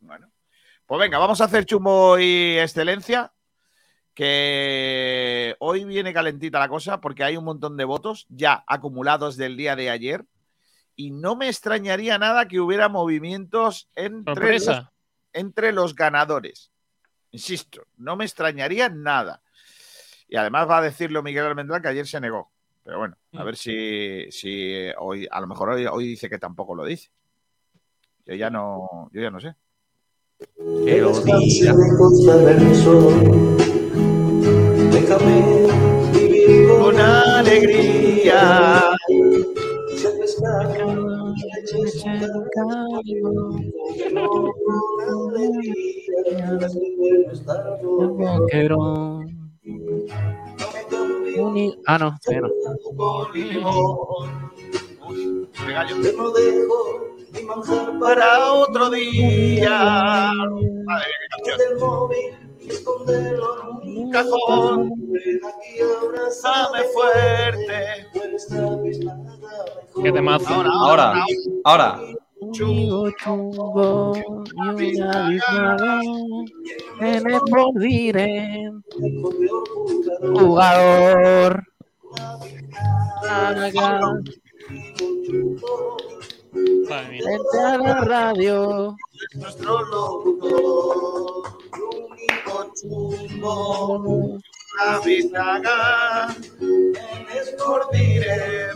Bueno, 0.00 0.32
pues 0.84 0.98
venga, 0.98 1.18
vamos 1.18 1.40
a 1.40 1.44
hacer 1.44 1.64
chumbo 1.64 2.18
y 2.18 2.58
excelencia, 2.58 3.32
que 4.18 5.54
hoy 5.60 5.84
viene 5.84 6.12
calentita 6.12 6.58
la 6.58 6.68
cosa 6.68 7.00
porque 7.00 7.22
hay 7.22 7.36
un 7.36 7.44
montón 7.44 7.76
de 7.76 7.84
votos 7.84 8.26
ya 8.28 8.64
acumulados 8.66 9.36
del 9.36 9.56
día 9.56 9.76
de 9.76 9.90
ayer 9.90 10.24
y 10.96 11.12
no 11.12 11.36
me 11.36 11.46
extrañaría 11.46 12.18
nada 12.18 12.48
que 12.48 12.58
hubiera 12.58 12.88
movimientos 12.88 13.88
entre 13.94 14.54
los, 14.54 14.64
Sorpresa. 14.64 14.92
entre 15.32 15.70
los 15.70 15.94
ganadores. 15.94 16.72
Insisto, 17.30 17.86
no 17.96 18.16
me 18.16 18.24
extrañaría 18.24 18.88
nada. 18.88 19.40
Y 20.28 20.34
además 20.34 20.68
va 20.68 20.78
a 20.78 20.82
decirlo 20.82 21.22
Miguel 21.22 21.46
Almendral 21.46 21.80
que 21.80 21.86
ayer 21.86 22.08
se 22.08 22.20
negó. 22.20 22.50
Pero 22.82 22.98
bueno, 22.98 23.16
a 23.34 23.44
ver 23.44 23.56
si, 23.56 24.26
si 24.32 24.88
hoy, 24.98 25.28
a 25.30 25.40
lo 25.40 25.46
mejor 25.46 25.68
hoy, 25.68 25.86
hoy 25.86 26.08
dice 26.08 26.28
que 26.28 26.40
tampoco 26.40 26.74
lo 26.74 26.84
dice. 26.84 27.12
Yo 28.26 28.34
ya 28.34 28.50
no, 28.50 29.10
yo 29.12 29.22
ya 29.22 29.30
no 29.30 29.38
sé. 29.38 29.54
Que 30.84 31.00
lo 31.00 31.12
diga. 31.20 31.72
Déjame 35.00 35.38
vivir 36.12 36.68
Con 36.68 36.98
alegría. 36.98 38.90
Ah, 51.86 51.98
no, 51.98 52.18
todavía 52.20 52.40
no. 52.40 52.50
Qué 55.52 55.72
gallo. 55.72 55.96
no 56.16 56.30
dejo 56.32 56.78
manjar 57.46 57.98
Para 58.00 58.52
otro 58.52 58.90
día. 58.90 59.78
Madre 60.84 61.06
qué 61.44 61.54
canción. 61.54 62.47
Del 62.68 62.84
móvil 62.84 63.38
y 63.38 63.40
esconderlo 63.40 63.82
en 63.82 63.98
un 63.98 64.10
Cajón, 64.10 64.92
aquí 65.44 65.80
ahora 65.80 66.22
dame 66.42 66.84
fuerte. 66.94 67.76
Qué 70.02 70.12
temazo. 70.12 70.54
Ahora, 70.54 70.70
Ahora, 70.72 71.24
ahora. 71.64 72.00
Chungo, 72.52 73.10
chungo, 73.22 74.12
y 74.16 75.00
una 75.00 75.28
bisnaga, 75.28 76.00
en 77.00 77.30
el 77.30 77.40
moriré. 77.50 78.70
Jugador. 80.20 81.64
Vente 86.88 87.58
a 87.64 87.78
la 87.78 88.00
radio. 88.00 88.96
nuestro 89.34 89.82
locutor. 89.82 91.58
Único 92.10 92.72
chumbo. 92.80 94.38
La 94.78 95.00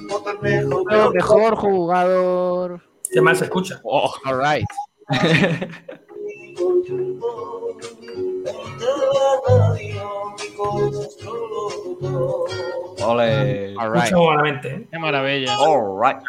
votar 0.09 0.41
mejor. 0.43 1.15
Mejor 1.15 1.57
jugador. 1.57 2.83
¿Qué 3.13 3.21
más 3.21 3.39
se 3.39 3.45
escucha? 3.45 3.81
Oh, 3.85 4.13
all 4.25 4.39
right. 4.39 4.67
Ole. 13.05 13.75
All 13.79 13.91
right. 13.91 14.05
Escucha 14.05 14.17
buenamente, 14.17 14.69
¿eh? 14.75 14.87
Qué 14.91 14.99
maravilla. 14.99 15.57
All 15.59 16.01
right. 16.01 16.23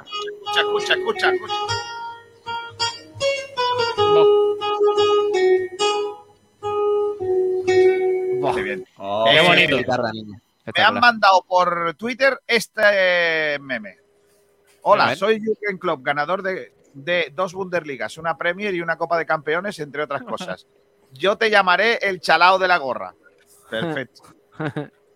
Escucha, 0.56 0.62
escucha, 0.62 0.94
escucha, 0.96 1.34
escucha. 1.34 1.54
Qué 8.56 8.62
bien. 8.62 8.86
Oh, 8.98 9.26
Qué 9.30 9.42
bonito. 9.42 9.78
guitarra, 9.78 10.12
niña. 10.12 10.40
Me 10.76 10.84
han 10.84 11.00
mandado 11.00 11.44
por 11.48 11.94
Twitter 11.96 12.40
este 12.48 13.58
meme. 13.60 13.98
Hola, 14.84 15.16
soy 15.16 15.40
Jürgen 15.40 15.78
Klopp, 15.78 16.04
ganador 16.04 16.44
de, 16.44 16.74
de 16.94 17.32
dos 17.36 17.54
Bundesligas, 17.54 18.18
una 18.18 18.38
Premier 18.38 18.74
y 18.74 18.82
una 18.82 18.98
Copa 18.98 19.18
de 19.18 19.26
Campeones, 19.26 19.80
entre 19.80 20.04
otras 20.04 20.24
cosas. 20.24 20.68
Yo 21.12 21.38
te 21.38 21.50
llamaré 21.50 21.98
el 22.02 22.20
chalao 22.20 22.58
de 22.60 22.68
la 22.68 22.78
gorra. 22.78 23.14
Perfecto. 23.70 24.22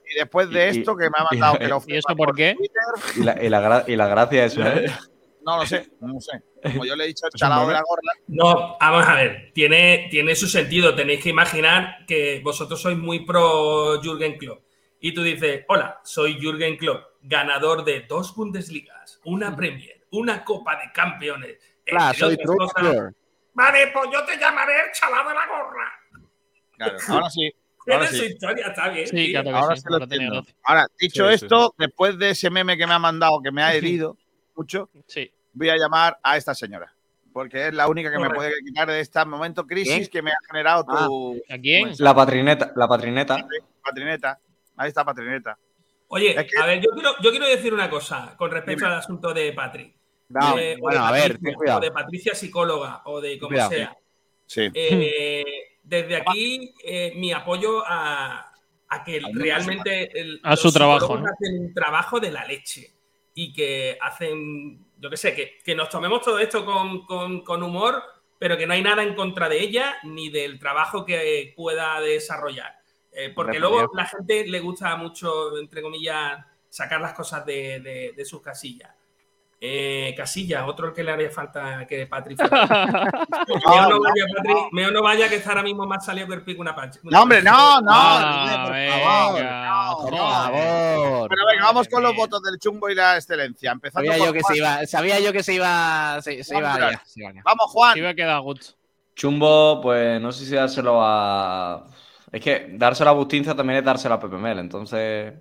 Y 0.10 0.16
después 0.20 0.50
de 0.50 0.70
esto 0.70 0.96
que 0.96 1.10
me 1.10 1.18
ha 1.18 1.26
mandado 1.30 1.56
y- 1.56 1.58
que 1.60 1.68
lo 1.68 1.84
¿Y 1.86 1.96
eso 1.98 2.16
por 2.16 2.36
qué? 2.36 2.56
Twitter, 2.56 3.16
Y 3.18 3.24
la, 3.24 3.44
y 3.44 3.50
la 3.50 3.62
gra- 3.62 3.84
y 3.88 3.96
la 3.96 4.08
gracia 4.08 4.46
es, 4.46 4.58
¿eh? 4.58 4.86
no 5.46 5.58
lo 5.58 5.66
sé, 5.66 5.90
no 6.02 6.14
lo 6.14 6.20
sé. 6.22 6.42
Como 6.64 6.86
yo 6.86 6.96
le 6.96 7.04
he 7.06 7.08
dicho 7.08 7.26
el 7.26 7.32
chalao 7.40 7.68
de 7.68 7.74
la 7.74 7.82
gorra, 7.82 8.02
No, 8.28 8.78
vamos 8.80 9.08
a 9.08 9.16
ver, 9.16 9.52
tiene, 9.54 10.08
tiene 10.10 10.36
su 10.36 10.48
sentido. 10.48 10.96
Tenéis 10.96 11.22
que 11.24 11.30
imaginar 11.30 12.06
que 12.08 12.42
vosotros 12.44 12.82
sois 12.82 12.98
muy 12.98 13.26
pro 13.26 14.02
Jürgen 14.02 14.38
Klopp. 14.38 14.64
Y 15.00 15.14
tú 15.14 15.22
dices, 15.22 15.64
hola, 15.68 16.02
soy 16.04 16.40
Jürgen 16.40 16.76
Klopp, 16.78 17.04
ganador 17.22 17.84
de 17.86 18.02
dos 18.02 18.36
Bundesligas, 18.36 19.20
una 19.26 19.56
Premier, 19.56 19.97
una 20.12 20.44
Copa 20.44 20.76
de 20.78 20.92
Campeones. 20.92 21.58
Claro, 21.86 22.30
entre 22.30 22.46
soy 22.46 22.58
cosas. 22.58 23.14
Vale, 23.54 23.88
pues 23.94 24.10
yo 24.14 24.24
te 24.26 24.38
llamaré 24.38 24.74
el 24.86 24.92
chalado 24.94 25.30
de 25.30 25.36
la 25.36 25.48
gorra. 25.48 25.92
claro, 26.76 26.98
ahora 27.10 27.30
sí. 27.30 27.52
Ahora 27.90 28.08
su 28.08 28.16
sí. 28.18 28.26
historia, 28.26 28.68
está 28.68 28.90
bien. 28.90 29.08
Sí, 29.08 29.32
claro 29.32 29.56
Ahora 29.56 29.76
sí. 29.78 29.82
se 29.82 29.90
lo 29.90 30.04
entiendo. 30.04 30.46
Ahora, 30.64 30.88
dicho 31.00 31.30
Sí, 31.32 31.38
sí. 31.38 31.46
esto, 31.46 31.74
después 31.78 32.18
de 32.20 32.32
ese 32.32 32.50
meme 32.50 32.78
que 32.78 32.86
me 32.86 32.94
ha 32.94 33.00
mandado, 33.00 33.42
que 33.42 33.50
me 33.52 33.64
ha 33.64 33.74
herido 33.74 34.18
mucho, 34.56 34.90
Sí. 35.08 35.32
voy 35.54 35.70
a 35.70 35.78
llamar 35.78 36.20
a 36.22 36.36
esta 36.36 36.54
señora. 36.54 36.94
Porque 37.32 37.68
es 37.68 37.74
la 37.74 37.88
única 37.88 38.12
que 38.12 38.18
me 38.20 38.30
puede 38.30 38.52
quitar 38.66 38.90
de 38.90 39.00
este 39.00 39.24
momento 39.24 39.66
crisis 39.66 39.94
¿Quién? 39.96 40.08
que 40.08 40.22
me 40.22 40.32
ha 40.32 40.38
generado 40.48 40.84
tu 40.84 41.42
¿A 41.50 41.58
quién? 41.58 41.92
La 42.00 42.14
patrineta, 42.14 42.74
la 42.76 42.88
patrineta. 42.88 43.38
patrineta. 43.84 44.40
Ahí 44.76 44.90
está 44.90 45.06
patrineta. 45.06 45.58
Oye, 46.10 46.32
Es 46.40 46.52
que- 46.52 46.60
a 46.62 46.66
ver, 46.66 46.82
yo 46.82 46.90
quiero, 46.92 47.12
yo 47.22 47.30
quiero 47.32 47.48
decir 47.48 47.74
una 47.74 47.90
cosa 47.90 48.36
con 48.38 48.50
respecto 48.52 48.82
Dime. 48.86 48.94
al 48.94 49.00
asunto 49.00 49.34
de 49.34 49.54
Patri. 49.54 49.94
No, 50.30 50.58
Eh, 50.58 50.76
bueno, 50.80 51.02
de 51.02 51.08
a 51.08 51.12
ver, 51.12 51.38
ten 51.40 51.54
cuidado. 51.54 51.80
O 51.80 51.82
de 51.82 51.92
Patricia 51.92 52.36
psicóloga, 52.36 53.02
o 53.06 53.22
de 53.22 53.38
como 53.40 53.50
Cuidado. 53.50 53.70
sea. 53.72 53.98
Sí. 54.46 54.70
Eh, 54.74 55.46
desde 55.84 56.18
aquí, 56.18 56.74
eh, 56.84 57.14
mi 57.16 57.32
apoyo 57.32 57.82
a, 57.86 58.52
a 58.90 59.04
que 59.04 59.22
realmente 59.34 60.20
el- 60.20 60.40
A 60.44 60.52
los 60.52 60.62
su 60.62 60.72
trabajo, 60.72 61.18
¿no? 61.18 61.26
hacen 61.26 61.60
un 61.60 61.74
trabajo 61.74 62.20
de 62.20 62.32
la 62.32 62.46
leche 62.46 62.94
y 63.34 63.54
que 63.54 63.98
hacen, 64.02 64.86
yo 64.98 65.10
qué 65.10 65.18
sé, 65.18 65.34
que, 65.34 65.60
que 65.64 65.76
nos 65.76 65.90
tomemos 65.90 66.22
todo 66.22 66.40
esto 66.40 66.66
con, 66.66 67.06
con- 67.06 67.42
con 67.44 67.64
humor, 67.64 68.04
pero 68.40 68.58
que 68.58 68.68
no 68.68 68.74
hay 68.74 68.82
nada 68.82 69.04
en 69.04 69.16
contra 69.16 69.48
de 69.50 69.62
ella 69.62 69.98
ni 70.04 70.30
del 70.30 70.60
trabajo 70.60 71.06
que 71.06 71.54
pueda 71.56 72.00
desarrollar. 72.02 72.76
Eh, 73.12 73.32
porque 73.34 73.60
luego 73.60 73.78
pues, 73.78 73.90
la 73.96 74.06
gente 74.06 74.46
le 74.48 74.60
gusta 74.60 74.96
mucho, 74.98 75.58
entre 75.58 75.82
comillas, 75.82 76.46
sacar 76.70 77.00
las 77.02 77.14
cosas 77.14 77.46
de, 77.46 77.80
de- 77.80 78.14
de 78.16 78.26
sus 78.26 78.42
casillas. 78.42 78.94
Eh, 79.60 80.14
casillas, 80.16 80.64
otro 80.68 80.94
que 80.94 81.04
le 81.04 81.12
haría 81.12 81.32
falta 81.32 81.88
que 81.88 82.06
Patri 82.06 82.36
fuera. 82.36 82.68
Meo 83.48 83.90
no 83.90 84.00
vaya, 84.02 84.26
meo 84.72 84.92
no 84.92 85.02
vaya, 85.02 85.28
que 85.28 85.38
está 85.38 85.50
ahora 85.50 85.64
mismo 85.64 85.88
más 85.88 86.06
salido 86.06 86.28
que 86.28 86.36
el 86.36 86.44
pico 86.44 86.62
una 86.62 86.76
pancha. 86.76 87.00
No, 87.02 87.24
hombre, 87.24 87.42
no, 87.42 87.82
no. 87.82 87.92
Ah, 87.92 88.64
por 88.66 88.74
venga, 88.76 89.00
favor. 89.00 90.04
Por 90.04 90.12
no. 90.12 90.18
favor. 90.18 91.30
Pero 91.30 91.46
venga, 91.48 91.64
vamos 91.64 91.88
con 91.88 92.04
los 92.04 92.16
votos 92.16 92.44
del 92.44 92.60
chumbo 92.60 92.88
y 92.88 92.94
la 92.94 93.16
excelencia. 93.16 93.72
Empezando 93.72 94.12
Sabía 94.12 94.26
yo 94.28 94.32
que 94.32 94.42
Juan. 94.42 94.54
se 94.54 94.60
iba, 94.60 94.86
sabía 94.86 95.20
yo 95.20 95.34
que 95.34 95.42
se 95.42 95.54
iba, 95.56 96.22
se, 96.22 96.44
se 96.44 96.54
Juan 96.54 96.78
iba 96.78 97.02
se. 97.04 97.22
Vamos, 97.44 97.66
Juan. 97.72 97.94
Sí, 97.94 98.00
iba 98.00 98.10
a 98.10 98.14
quedar 98.14 98.42
gusto. 98.42 98.76
Chumbo, 99.16 99.82
pues 99.82 100.22
no 100.22 100.32
sé 100.32 100.46
si 100.46 100.54
dárselo 100.54 101.00
a. 101.02 101.88
Es 102.32 102.42
que 102.42 102.68
dárselo 102.74 103.10
a 103.10 103.14
Bustinza 103.14 103.56
también 103.56 103.80
es 103.80 103.86
dárselo 103.86 104.14
a 104.14 104.20
Pepe 104.20 104.38
Mel, 104.38 104.60
entonces. 104.60 105.34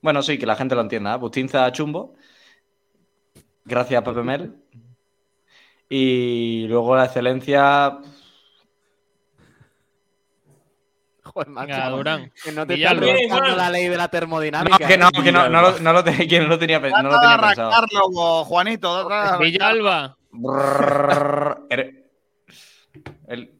Bueno, 0.00 0.22
sí, 0.22 0.38
que 0.38 0.46
la 0.46 0.54
gente 0.54 0.76
lo 0.76 0.82
entienda. 0.82 1.14
¿eh? 1.14 1.18
Bustinza 1.18 1.64
a 1.64 1.72
Chumbo. 1.72 2.14
Gracias 3.64 4.02
Pepe 4.02 4.22
Mel. 4.22 4.54
Y 5.88 6.66
luego 6.68 6.94
la 6.96 7.06
excelencia. 7.06 7.98
Joder, 11.22 11.48
Venga, 11.48 11.88
Durán. 11.90 12.32
Que 12.42 12.50
no 12.52 12.66
te 12.66 12.74
está 12.74 12.94
preguntando 12.96 13.56
la 13.56 13.70
ley 13.70 13.86
de 13.88 13.96
la 13.96 14.04
No, 14.04 14.10
termodinámica. 14.10 14.86
que 14.86 14.98
no, 14.98 15.08
¿eh? 15.08 15.22
que 15.22 15.30
no, 15.32 15.48
no, 15.48 15.62
lo, 15.62 15.78
no 15.78 15.92
lo 15.92 16.02
te- 16.04 16.26
que 16.26 16.40
no 16.40 16.46
lo 16.48 16.58
tenía, 16.58 16.80
no 16.80 16.86
lo 17.02 17.20
tenía 17.20 17.38
pensado. 17.40 17.70
arrancarlo, 17.72 18.44
Juanito. 18.44 19.08
Villalba. 19.38 20.16
El- 23.28 23.50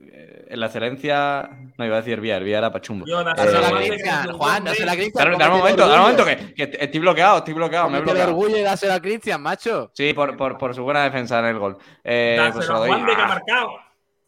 la 0.57 0.67
excelencia. 0.67 1.51
No 1.79 1.85
iba 1.87 1.97
a 1.97 2.01
decir 2.01 2.21
Vía, 2.21 2.37
el 2.37 2.45
Vía 2.45 2.59
era 2.59 2.71
para 2.71 2.83
Chumbo. 2.83 3.07
Yo, 3.07 3.21
Eh, 3.21 3.25
Dásela 3.25 3.59
a 3.67 3.71
Juan, 3.71 3.83
Cristian, 3.87 4.27
que- 4.27 4.33
Juan, 4.33 4.65
dásela 4.65 4.93
a 4.93 4.97
Cristian. 4.97 5.25
Dame, 5.25 5.39
dame 5.39 5.53
un 5.55 5.59
momento, 5.61 5.83
dame 5.89 5.95
un 5.95 6.01
momento, 6.03 6.25
que, 6.25 6.55
que 6.55 6.85
estoy 6.85 7.01
bloqueado, 7.01 7.39
estoy 7.39 7.55
bloqueado, 7.55 7.89
me 7.91 7.99
he 7.99 8.23
orgullo 8.23 8.57
y 8.57 8.63
dásela 8.63 8.95
a 8.97 9.01
Cristian, 9.01 9.43
macho. 9.43 9.91
Sí, 9.95 10.13
por, 10.13 10.37
por, 10.37 10.59
por 10.59 10.75
su 10.75 10.83
buena 10.83 11.05
defensa 11.05 11.39
en 11.41 11.45
el 11.47 11.59
gol. 11.59 11.79
Eh, 12.05 12.37
pues 12.53 12.67
se 12.67 12.73
Dáselo 12.73 12.73
lo 12.73 12.77
a 12.77 12.79
doy. 12.81 12.89
Juan 12.91 13.07
de 13.07 13.15
que 13.17 13.23
ha 13.23 13.27
marcado. 13.27 13.69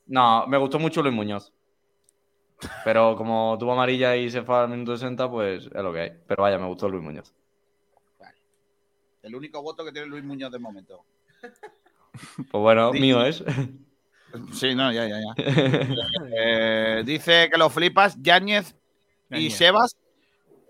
No, 0.07 0.47
me 0.47 0.57
gustó 0.59 0.79
mucho 0.79 1.03
Luis 1.03 1.15
Muñoz. 1.15 1.53
Pero 2.85 3.17
como 3.17 3.57
tuvo 3.59 3.73
amarilla 3.73 4.15
y 4.17 4.31
se 4.31 4.43
fue 4.43 4.57
al 4.57 4.69
minuto 4.69 4.97
60, 4.97 5.29
pues 5.31 5.65
es 5.67 5.83
lo 5.83 5.93
que 5.93 6.01
hay. 6.01 6.13
Pero 6.27 6.43
vaya, 6.45 6.59
me 6.59 6.67
gustó 6.67 6.89
Luis 6.89 7.03
Muñoz. 7.03 7.33
El 9.23 9.35
único 9.37 9.63
voto 9.63 9.85
que 9.85 9.93
tiene 9.93 10.09
Luis 10.09 10.25
Muñoz 10.25 10.51
de 10.51 10.59
momento. 10.59 11.05
Pues 11.41 12.51
bueno, 12.53 12.93
mío 12.93 13.25
es. 13.25 13.43
Sí, 14.53 14.75
no, 14.75 14.91
ya, 14.93 15.07
ya, 15.07 15.19
ya. 15.21 15.35
Eh, 16.35 17.03
dice 17.05 17.49
que 17.51 17.59
lo 17.59 17.69
flipas, 17.71 18.17
Yáñez 18.21 18.75
y 19.31 19.35
Yáñez. 19.45 19.57
Sebas. 19.57 19.97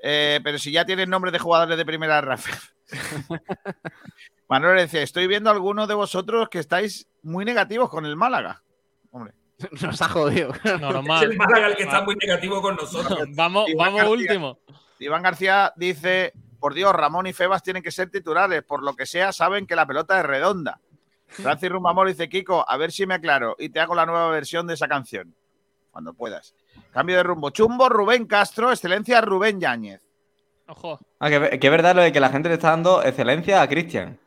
eh, 0.02 0.40
pero 0.42 0.58
si 0.58 0.72
ya 0.72 0.84
tienen 0.84 1.10
nombres 1.10 1.32
de 1.32 1.38
jugadores 1.38 1.76
de 1.76 1.84
primera 1.86 2.20
Rafa. 2.20 2.52
Manuel 4.48 4.76
decía, 4.78 5.02
estoy 5.02 5.26
viendo 5.26 5.50
a 5.50 5.52
algunos 5.54 5.88
de 5.88 5.94
vosotros 5.94 6.48
que 6.48 6.58
estáis 6.58 7.06
muy 7.22 7.44
negativos 7.44 7.88
con 7.88 8.04
el 8.04 8.16
Málaga. 8.16 8.62
Hombre. 9.10 9.32
Nos 9.80 10.02
ha 10.02 10.08
jodido. 10.08 10.52
Es 10.64 10.80
Normal. 10.80 11.24
el 11.24 11.36
Málaga 11.36 11.68
el 11.68 11.76
que 11.76 11.84
está 11.84 12.02
muy 12.02 12.16
negativo 12.16 12.60
con 12.60 12.76
nosotros. 12.76 13.18
Vamos, 13.30 13.68
Iván 13.68 13.94
vamos 13.94 14.00
García. 14.00 14.12
último. 14.12 14.58
Iván 14.98 15.22
García 15.22 15.72
dice, 15.76 16.32
por 16.60 16.74
Dios, 16.74 16.92
Ramón 16.92 17.26
y 17.26 17.32
Febas 17.32 17.62
tienen 17.62 17.82
que 17.82 17.90
ser 17.90 18.10
titulares, 18.10 18.62
por 18.62 18.82
lo 18.82 18.94
que 18.94 19.06
sea, 19.06 19.32
saben 19.32 19.66
que 19.66 19.76
la 19.76 19.86
pelota 19.86 20.18
es 20.20 20.26
redonda. 20.26 20.80
Francis 21.32 21.70
Rumamor 21.70 22.08
dice, 22.08 22.28
Kiko, 22.28 22.64
a 22.68 22.76
ver 22.76 22.92
si 22.92 23.06
me 23.06 23.14
aclaro 23.14 23.56
y 23.58 23.68
te 23.68 23.80
hago 23.80 23.94
la 23.94 24.06
nueva 24.06 24.28
versión 24.30 24.66
de 24.66 24.74
esa 24.74 24.88
canción. 24.88 25.34
Cuando 25.90 26.14
puedas. 26.14 26.54
Cambio 26.90 27.16
de 27.16 27.22
rumbo. 27.22 27.50
Chumbo, 27.50 27.88
Rubén 27.88 28.26
Castro, 28.26 28.70
excelencia, 28.70 29.20
Rubén 29.20 29.60
Yáñez. 29.60 30.00
Ojo. 30.68 30.98
Ah, 31.18 31.28
que, 31.28 31.58
que 31.58 31.66
es 31.66 31.70
verdad 31.70 31.94
lo 31.94 32.02
de 32.02 32.12
que 32.12 32.20
la 32.20 32.30
gente 32.30 32.48
le 32.48 32.54
está 32.54 32.70
dando 32.70 33.02
excelencia 33.02 33.60
a 33.60 33.68
Cristian. 33.68 34.18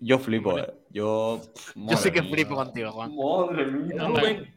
Yo 0.00 0.18
flipo, 0.18 0.58
eh. 0.58 0.74
Yo. 0.90 1.40
Yo 1.74 1.96
sí 1.96 2.10
que 2.10 2.22
flipo 2.22 2.56
contigo, 2.56 2.90
Juan. 2.92 3.14
Madre 3.14 3.66
mía. 3.66 4.06
Rubén, 4.06 4.56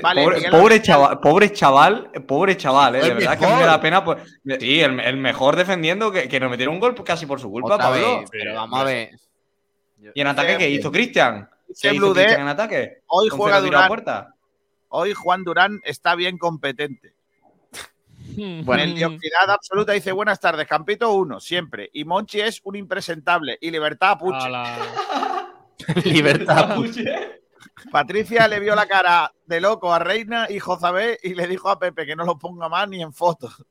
Vale, 0.00 0.22
pobre, 0.22 0.50
pobre 0.50 0.82
chaval, 0.82 1.18
pobre 1.20 1.52
chaval, 1.52 2.10
pobre 2.26 2.56
chaval, 2.56 2.96
eh. 2.96 3.00
De 3.00 3.14
verdad 3.14 3.38
que 3.38 3.46
me 3.46 3.64
da 3.66 3.80
pena. 3.80 4.04
Pues, 4.04 4.22
sí, 4.60 4.80
el, 4.80 5.00
el 5.00 5.16
mejor 5.16 5.56
defendiendo 5.56 6.12
que, 6.12 6.28
que 6.28 6.38
nos 6.40 6.50
metieron 6.50 6.74
un 6.74 6.80
gol 6.80 6.94
casi 7.04 7.26
por 7.26 7.40
su 7.40 7.50
culpa, 7.50 7.74
Otra 7.74 7.88
Pablo. 7.90 8.20
vez, 8.20 8.30
pero 8.30 8.54
vamos 8.54 8.80
a 8.80 8.84
ver. 8.84 9.10
¿Y 10.14 10.20
en 10.20 10.26
ataque 10.26 10.56
qué 10.58 10.70
hizo 10.70 10.90
Cristian? 10.90 11.48
¿Qué 11.80 11.94
hizo 11.94 12.12
Cristian 12.12 12.42
en 12.42 12.48
ataque? 12.48 13.02
Hoy 13.06 13.28
¿Con 13.28 13.38
juega 13.38 13.60
Durán. 13.60 13.88
puerta? 13.88 14.34
Hoy 14.88 15.12
Juan 15.14 15.44
Durán 15.44 15.80
está 15.84 16.14
bien 16.14 16.38
competente. 16.38 17.14
Bueno. 18.36 18.84
Mediocridad 18.84 19.48
absoluta 19.48 19.92
dice 19.92 20.12
buenas 20.12 20.38
tardes, 20.38 20.66
Campito 20.66 21.10
1, 21.12 21.40
siempre. 21.40 21.88
Y 21.94 22.04
Monchi 22.04 22.40
es 22.40 22.60
un 22.64 22.76
impresentable. 22.76 23.56
Y 23.62 23.70
Libertad 23.70 24.18
Puche. 24.18 24.48
Libertad. 26.04 26.76
Patricia 27.90 28.48
le 28.48 28.60
vio 28.60 28.74
la 28.74 28.86
cara 28.86 29.32
de 29.46 29.60
loco 29.60 29.92
a 29.92 29.98
Reina 29.98 30.48
y 30.50 30.58
Jozabé 30.58 31.18
y 31.22 31.34
le 31.34 31.46
dijo 31.46 31.70
a 31.70 31.78
Pepe 31.78 32.04
que 32.04 32.16
no 32.16 32.24
lo 32.24 32.38
ponga 32.38 32.68
más 32.68 32.88
ni 32.88 33.02
en 33.02 33.12
fotos. 33.12 33.64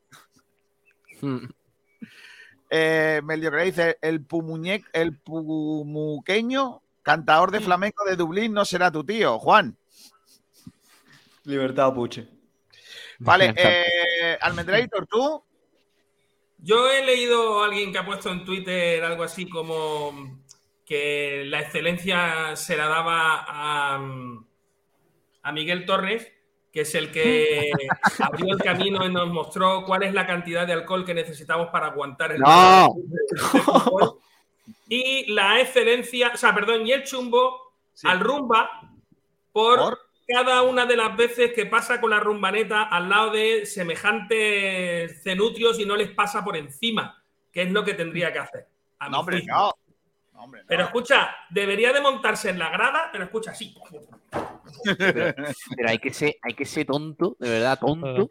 Eh, 2.77 3.21
Mediocridad 3.23 3.63
dice 3.63 3.97
el 4.01 4.25
pumuñe, 4.25 4.83
el 4.91 5.17
pumuqueño, 5.17 6.81
cantador 7.03 7.49
de 7.51 7.61
flamenco 7.61 8.03
de 8.03 8.17
Dublín, 8.17 8.51
no 8.51 8.65
será 8.65 8.91
tu 8.91 9.01
tío, 9.05 9.39
Juan. 9.39 9.77
Libertad 11.45 11.93
Puche. 11.93 12.27
Vale, 13.19 13.53
eh, 13.55 14.37
Almendrator, 14.41 15.07
tú. 15.07 15.41
Yo 16.57 16.91
he 16.91 17.05
leído 17.05 17.63
a 17.63 17.67
alguien 17.67 17.93
que 17.93 17.99
ha 17.99 18.05
puesto 18.05 18.29
en 18.29 18.43
Twitter 18.43 19.01
algo 19.05 19.23
así 19.23 19.47
como 19.47 20.43
que 20.85 21.43
la 21.45 21.61
excelencia 21.61 22.57
se 22.57 22.75
la 22.75 22.89
daba 22.89 23.45
a, 23.47 24.05
a 25.43 25.51
Miguel 25.53 25.85
Torres, 25.85 26.29
que 26.75 26.81
es 26.81 26.93
el 26.93 27.09
que 27.09 27.71
abrió 28.19 28.53
el 28.53 28.59
camino 28.59 29.05
y 29.05 29.09
nos 29.09 29.29
mostró 29.29 29.85
cuál 29.85 30.03
es 30.03 30.13
la 30.13 30.27
cantidad 30.27 30.67
de 30.67 30.73
alcohol 30.73 31.05
que 31.05 31.13
necesitamos 31.13 31.69
para 31.69 31.87
aguantar 31.87 32.33
el 32.33 32.41
No. 32.41 32.93
Y 34.89 35.31
la 35.31 35.61
excelencia, 35.61 36.31
o 36.33 36.37
sea, 36.37 36.53
perdón, 36.53 36.85
y 36.85 36.91
el 36.91 37.03
chumbo 37.03 37.71
al 38.03 38.19
rumba 38.19 38.91
por, 39.53 39.79
¿Por? 39.79 39.99
cada 40.27 40.63
una 40.63 40.85
de 40.85 40.97
las 40.97 41.15
veces 41.15 41.53
que 41.53 41.65
pasa 41.65 42.01
con 42.01 42.09
la 42.09 42.19
rumbaneta 42.19 42.83
al 42.83 43.09
lado 43.09 43.31
de 43.31 43.65
semejantes 43.65 45.23
cenutrios 45.23 45.79
y 45.79 45.85
no 45.85 45.95
les 45.95 46.11
pasa 46.11 46.43
por 46.43 46.57
encima, 46.57 47.23
que 47.53 47.61
es 47.61 47.71
lo 47.71 47.85
que 47.85 47.93
tendría 47.93 48.33
que 48.33 48.39
hacer. 48.39 48.67
a 48.99 49.07
No, 49.07 49.21
hombre, 49.21 49.43
no. 49.45 49.71
No, 50.35 50.43
hombre, 50.43 50.61
no. 50.61 50.67
Pero 50.67 50.83
escucha, 50.83 51.33
debería 51.49 51.93
de 51.93 52.01
montarse 52.01 52.49
en 52.49 52.59
la 52.59 52.69
grada, 52.69 53.09
pero 53.11 53.23
escucha 53.23 53.51
así. 53.51 53.73
Pero, 54.97 55.33
pero 55.75 55.89
hay 55.89 55.97
que 55.99 56.13
ser, 56.13 56.35
hay 56.41 56.53
que 56.53 56.65
ser 56.65 56.85
tonto, 56.85 57.37
de 57.39 57.49
verdad, 57.49 57.79
tonto, 57.79 58.29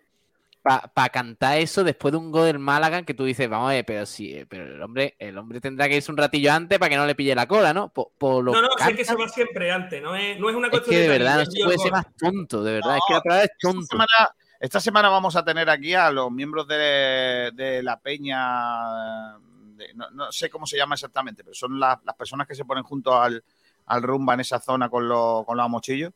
para 0.62 1.08
cantar 1.10 1.58
eso 1.58 1.84
después 1.84 2.12
de 2.12 2.18
un 2.18 2.30
gol 2.30 2.46
del 2.46 2.58
Málaga 2.58 3.02
que 3.02 3.12
tú 3.12 3.24
dices, 3.24 3.48
vamos 3.48 3.70
a 3.70 3.74
ver, 3.74 3.84
pero 3.84 4.06
sí, 4.06 4.34
eh, 4.34 4.46
pero 4.46 4.64
el 4.64 4.82
hombre, 4.82 5.14
el 5.18 5.36
hombre 5.36 5.60
tendrá 5.60 5.88
que 5.88 5.96
irse 5.96 6.10
un 6.10 6.16
ratillo 6.16 6.52
antes 6.52 6.78
para 6.78 6.88
que 6.88 6.96
no 6.96 7.06
le 7.06 7.14
pille 7.14 7.34
la 7.34 7.46
cola, 7.46 7.74
¿no? 7.74 7.88
Por, 7.90 8.08
por 8.16 8.42
lo 8.42 8.52
No, 8.52 8.62
no, 8.62 8.68
sé 8.78 8.94
que 8.94 9.04
se 9.04 9.14
va 9.14 9.28
siempre 9.28 9.70
antes, 9.70 10.02
no 10.02 10.14
es, 10.16 10.38
no 10.38 10.48
es 10.48 10.56
una 10.56 10.68
es 10.68 10.70
cuestión 10.70 10.92
que 10.94 11.00
de 11.00 11.08
de 11.08 11.18
verdad 11.18 11.38
no 11.38 11.46
se 11.46 11.64
puede 11.64 11.78
ser 11.78 11.92
más 11.92 12.06
tonto, 12.16 12.62
de 12.64 12.72
verdad, 12.74 12.96
es 12.96 13.02
que 13.06 13.14
la 13.14 13.20
palabra 13.20 13.44
es 13.44 13.50
Esta 13.50 13.68
tonto. 13.70 13.86
semana, 13.86 14.34
esta 14.60 14.80
semana 14.80 15.08
vamos 15.10 15.36
a 15.36 15.44
tener 15.44 15.68
aquí 15.68 15.94
a 15.94 16.10
los 16.10 16.30
miembros 16.30 16.66
de, 16.66 17.50
de 17.54 17.82
la 17.82 17.98
peña, 18.00 19.36
de- 19.76 19.92
no, 19.94 20.10
no 20.10 20.32
sé 20.32 20.48
cómo 20.50 20.66
se 20.66 20.76
llama 20.76 20.94
exactamente, 20.94 21.42
pero 21.44 21.54
son 21.54 21.78
las, 21.78 21.98
las 22.04 22.14
personas 22.16 22.46
que 22.46 22.54
se 22.54 22.64
ponen 22.64 22.84
junto 22.84 23.14
al, 23.20 23.42
al 23.86 24.02
rumba 24.02 24.34
en 24.34 24.40
esa 24.40 24.58
zona 24.60 24.88
con 24.88 25.08
los, 25.08 25.44
con 25.44 25.56
los 25.56 25.68
mochillos, 25.68 26.12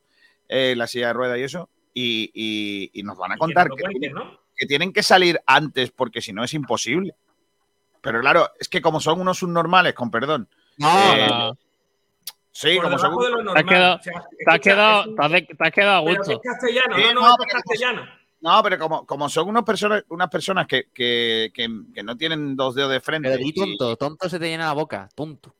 eh, 0.47 0.73
la 0.75 0.87
silla 0.87 1.07
de 1.07 1.13
ruedas 1.13 1.37
y 1.37 1.43
eso. 1.43 1.69
y, 1.93 2.31
y- 2.33 2.91
y 2.93 3.03
nos 3.03 3.17
van 3.17 3.31
a 3.31 3.35
que 3.35 3.39
contar 3.39 3.69
que, 3.69 3.83
tienen- 3.83 4.13
¿no? 4.13 4.39
que 4.55 4.65
tienen 4.65 4.93
que 4.93 5.03
salir 5.03 5.39
antes 5.45 5.91
porque 5.91 6.21
si 6.21 6.31
no 6.33 6.43
es 6.43 6.53
imposible. 6.53 7.15
Pero 8.01 8.21
claro, 8.21 8.49
es 8.59 8.69
que 8.69 8.81
como 8.81 8.99
son 9.01 9.19
unos 9.19 9.39
subnormales, 9.39 9.93
con 9.93 10.09
perdón. 10.09 10.47
eh, 10.77 11.27
No, 11.29 11.57
sí, 12.51 12.75
Por 12.75 12.85
como 12.85 12.99
son 12.99 13.09
debajo 13.17 13.37
de 13.37 13.43
lo 13.43 13.53
te 13.53 13.59
has 13.59 13.65
quedado, 13.65 13.99
te 13.99 14.51
has 14.51 14.59
quedado, 14.61 15.03
te 15.15 15.57
has 15.67 15.71
quedado 15.71 15.97
a 15.97 15.99
gusto. 16.15 16.31
es 16.31 16.39
castellano, 16.43 16.95
Sí, 16.95 17.01
no, 17.13 17.21
no, 17.21 17.29
es 17.45 17.53
castellano. 17.53 18.18
No, 18.41 18.63
pero 18.63 18.77
como, 18.79 19.05
como 19.05 19.27
son 19.27 19.49
unas 19.49 19.63
personas, 19.63 20.03
unas 20.09 20.29
personas 20.29 20.65
que, 20.65 20.85
que, 20.93 21.51
que- 21.53 21.81
que 21.93 22.03
no 22.03 22.15
tienen 22.15 22.55
dos 22.55 22.73
dedos 22.75 22.91
de 22.91 23.01
frente. 23.01 23.29
Pero 23.29 23.41
y- 23.43 23.53
tonto, 23.53 23.95
tonto 23.97 24.29
se 24.29 24.39
te 24.39 24.47
llena 24.47 24.65
la 24.67 24.73
boca, 24.73 25.09
tonto. 25.13 25.53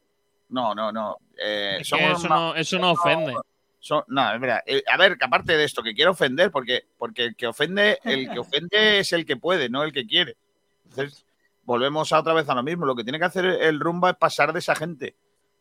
no, 0.50 0.74
no, 0.74 0.92
no. 0.92 1.18
eh, 1.38 1.80
son 1.84 2.02
unos 2.04 2.20
eso 2.20 2.28
no, 2.30 2.56
eso 2.56 2.80
no 2.80 2.92
ofende. 2.92 3.36
son- 3.80 4.04
no, 4.08 4.34
es 4.34 4.40
verdad. 4.40 4.62
Eh, 4.66 4.82
a 4.90 4.98
ver, 4.98 5.18
que 5.18 5.26
aparte 5.26 5.58
de 5.58 5.64
esto, 5.66 5.84
que 5.84 5.94
quiero 5.94 6.12
ofender, 6.12 6.52
porque, 6.52 6.84
porque 6.98 7.26
el 7.26 7.36
que 7.36 7.48
ofende, 7.48 8.00
el 8.04 8.30
que 8.32 8.40
ofende 8.40 9.00
es 9.00 9.12
el 9.14 9.26
que 9.26 9.36
puede, 9.38 9.70
no 9.70 9.84
el 9.84 9.92
que 9.92 10.06
quiere. 10.08 10.38
Entonces, 10.90 11.26
volvemos 11.64 12.12
a 12.14 12.20
otra 12.20 12.34
vez 12.34 12.48
a 12.50 12.56
lo 12.56 12.64
mismo. 12.64 12.86
Lo 12.86 12.96
que 12.96 13.04
tiene 13.04 13.20
que 13.20 13.26
hacer 13.26 13.46
el 13.46 13.80
rumba 13.80 14.12
es 14.12 14.16
pasar 14.16 14.54
de 14.54 14.60
esa 14.60 14.76
gente. 14.76 15.16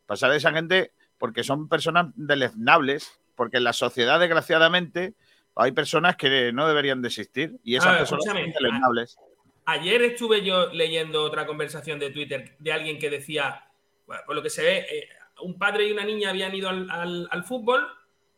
Pasar 0.07 0.31
de 0.31 0.37
esa 0.39 0.53
gente 0.53 0.93
porque 1.19 1.43
son 1.45 1.69
personas 1.69 2.07
deleznables, 2.15 3.19
porque 3.35 3.59
en 3.59 3.65
la 3.65 3.73
sociedad, 3.73 4.19
desgraciadamente, 4.21 5.15
hay 5.59 5.73
personas 5.73 6.17
que 6.17 6.53
no 6.53 6.67
deberían 6.69 7.03
de 7.03 7.09
existir 7.09 7.59
y 7.65 7.77
esas 7.77 7.93
ver, 7.93 7.99
personas 7.99 8.25
son 8.25 8.53
deleznables. 8.53 9.19
Ayer 9.67 10.01
estuve 10.03 10.43
yo 10.43 10.73
leyendo 10.73 11.23
otra 11.23 11.47
conversación 11.47 11.99
de 11.99 12.11
Twitter 12.11 12.57
de 12.59 12.73
alguien 12.73 12.99
que 12.99 13.11
decía, 13.11 13.69
bueno, 14.07 14.23
por 14.27 14.35
lo 14.37 14.43
que 14.43 14.51
se 14.51 14.63
ve, 14.63 14.79
eh, 14.79 15.09
un 15.43 15.59
padre 15.59 15.87
y 15.87 15.93
una 15.93 16.05
niña 16.05 16.31
habían 16.31 16.55
ido 16.55 16.69
al, 16.69 16.91
al- 16.91 17.29
al 17.31 17.45
fútbol 17.45 17.87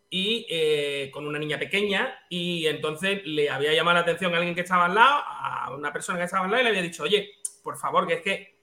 y 0.09 0.44
eh, 0.51 1.09
con 1.12 1.26
una 1.26 1.38
niña 1.38 1.56
pequeña 1.59 2.18
y 2.28 2.66
entonces 2.66 3.20
le 3.24 3.48
había 3.48 3.72
llamado 3.72 3.94
la 3.94 4.01
atención 4.01 4.34
a 4.34 4.38
alguien 4.38 4.55
que 4.56 4.62
estaba 4.62 4.86
al 4.86 4.94
lado, 4.97 5.22
a 5.24 5.72
una 5.76 5.92
persona 5.92 6.18
que 6.18 6.24
estaba 6.24 6.47
al 6.47 6.51
lado 6.51 6.62
y 6.62 6.64
le 6.64 6.70
había 6.70 6.82
dicho, 6.82 7.05
oye, 7.05 7.30
por 7.62 7.76
favor, 7.78 8.06
que 8.09 8.14
es 8.14 8.22
que... 8.22 8.59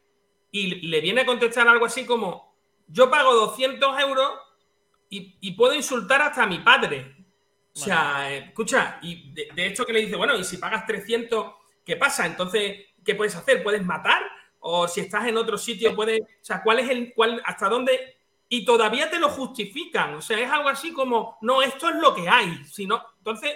Y 0.51 0.87
le 0.87 0.99
viene 1.01 1.21
a 1.21 1.25
contestar 1.25 1.67
algo 1.67 1.85
así 1.85 2.05
como, 2.05 2.57
yo 2.87 3.09
pago 3.09 3.33
200 3.33 3.99
euros 3.99 4.29
y, 5.09 5.37
y 5.39 5.51
puedo 5.53 5.73
insultar 5.73 6.21
hasta 6.21 6.43
a 6.43 6.47
mi 6.47 6.59
padre. 6.59 7.15
O 7.77 7.85
sea, 7.85 8.33
eh, 8.33 8.45
escucha, 8.47 8.97
y 9.03 9.31
de, 9.33 9.49
de 9.53 9.67
hecho 9.67 9.85
que 9.85 9.93
le 9.93 10.01
dice, 10.01 10.15
bueno, 10.15 10.35
y 10.35 10.43
si 10.43 10.57
pagas 10.57 10.85
300, 10.87 11.53
¿qué 11.85 11.95
pasa? 11.95 12.25
Entonces, 12.25 12.87
¿qué 13.05 13.13
puedes 13.13 13.35
hacer? 13.35 13.61
¿Puedes 13.61 13.85
matar? 13.85 14.21
O 14.59 14.87
si 14.87 15.01
estás 15.01 15.27
en 15.27 15.37
otro 15.37 15.57
sitio, 15.57 15.95
puedes... 15.95 16.21
O 16.21 16.25
sea, 16.41 16.63
¿cuál 16.63 16.79
es 16.79 16.89
el... 16.89 17.13
Cuál, 17.13 17.41
¿Hasta 17.45 17.69
dónde...? 17.69 18.17
Y 18.49 18.65
todavía 18.65 19.09
te 19.09 19.19
lo 19.19 19.29
justifican. 19.29 20.15
O 20.15 20.21
sea, 20.21 20.39
es 20.39 20.49
algo 20.49 20.69
así 20.69 20.91
como, 20.91 21.37
no, 21.41 21.61
esto 21.61 21.89
es 21.89 21.95
lo 21.97 22.15
que 22.15 22.27
hay. 22.27 22.65
Si 22.65 22.87
no, 22.87 23.01
entonces, 23.19 23.53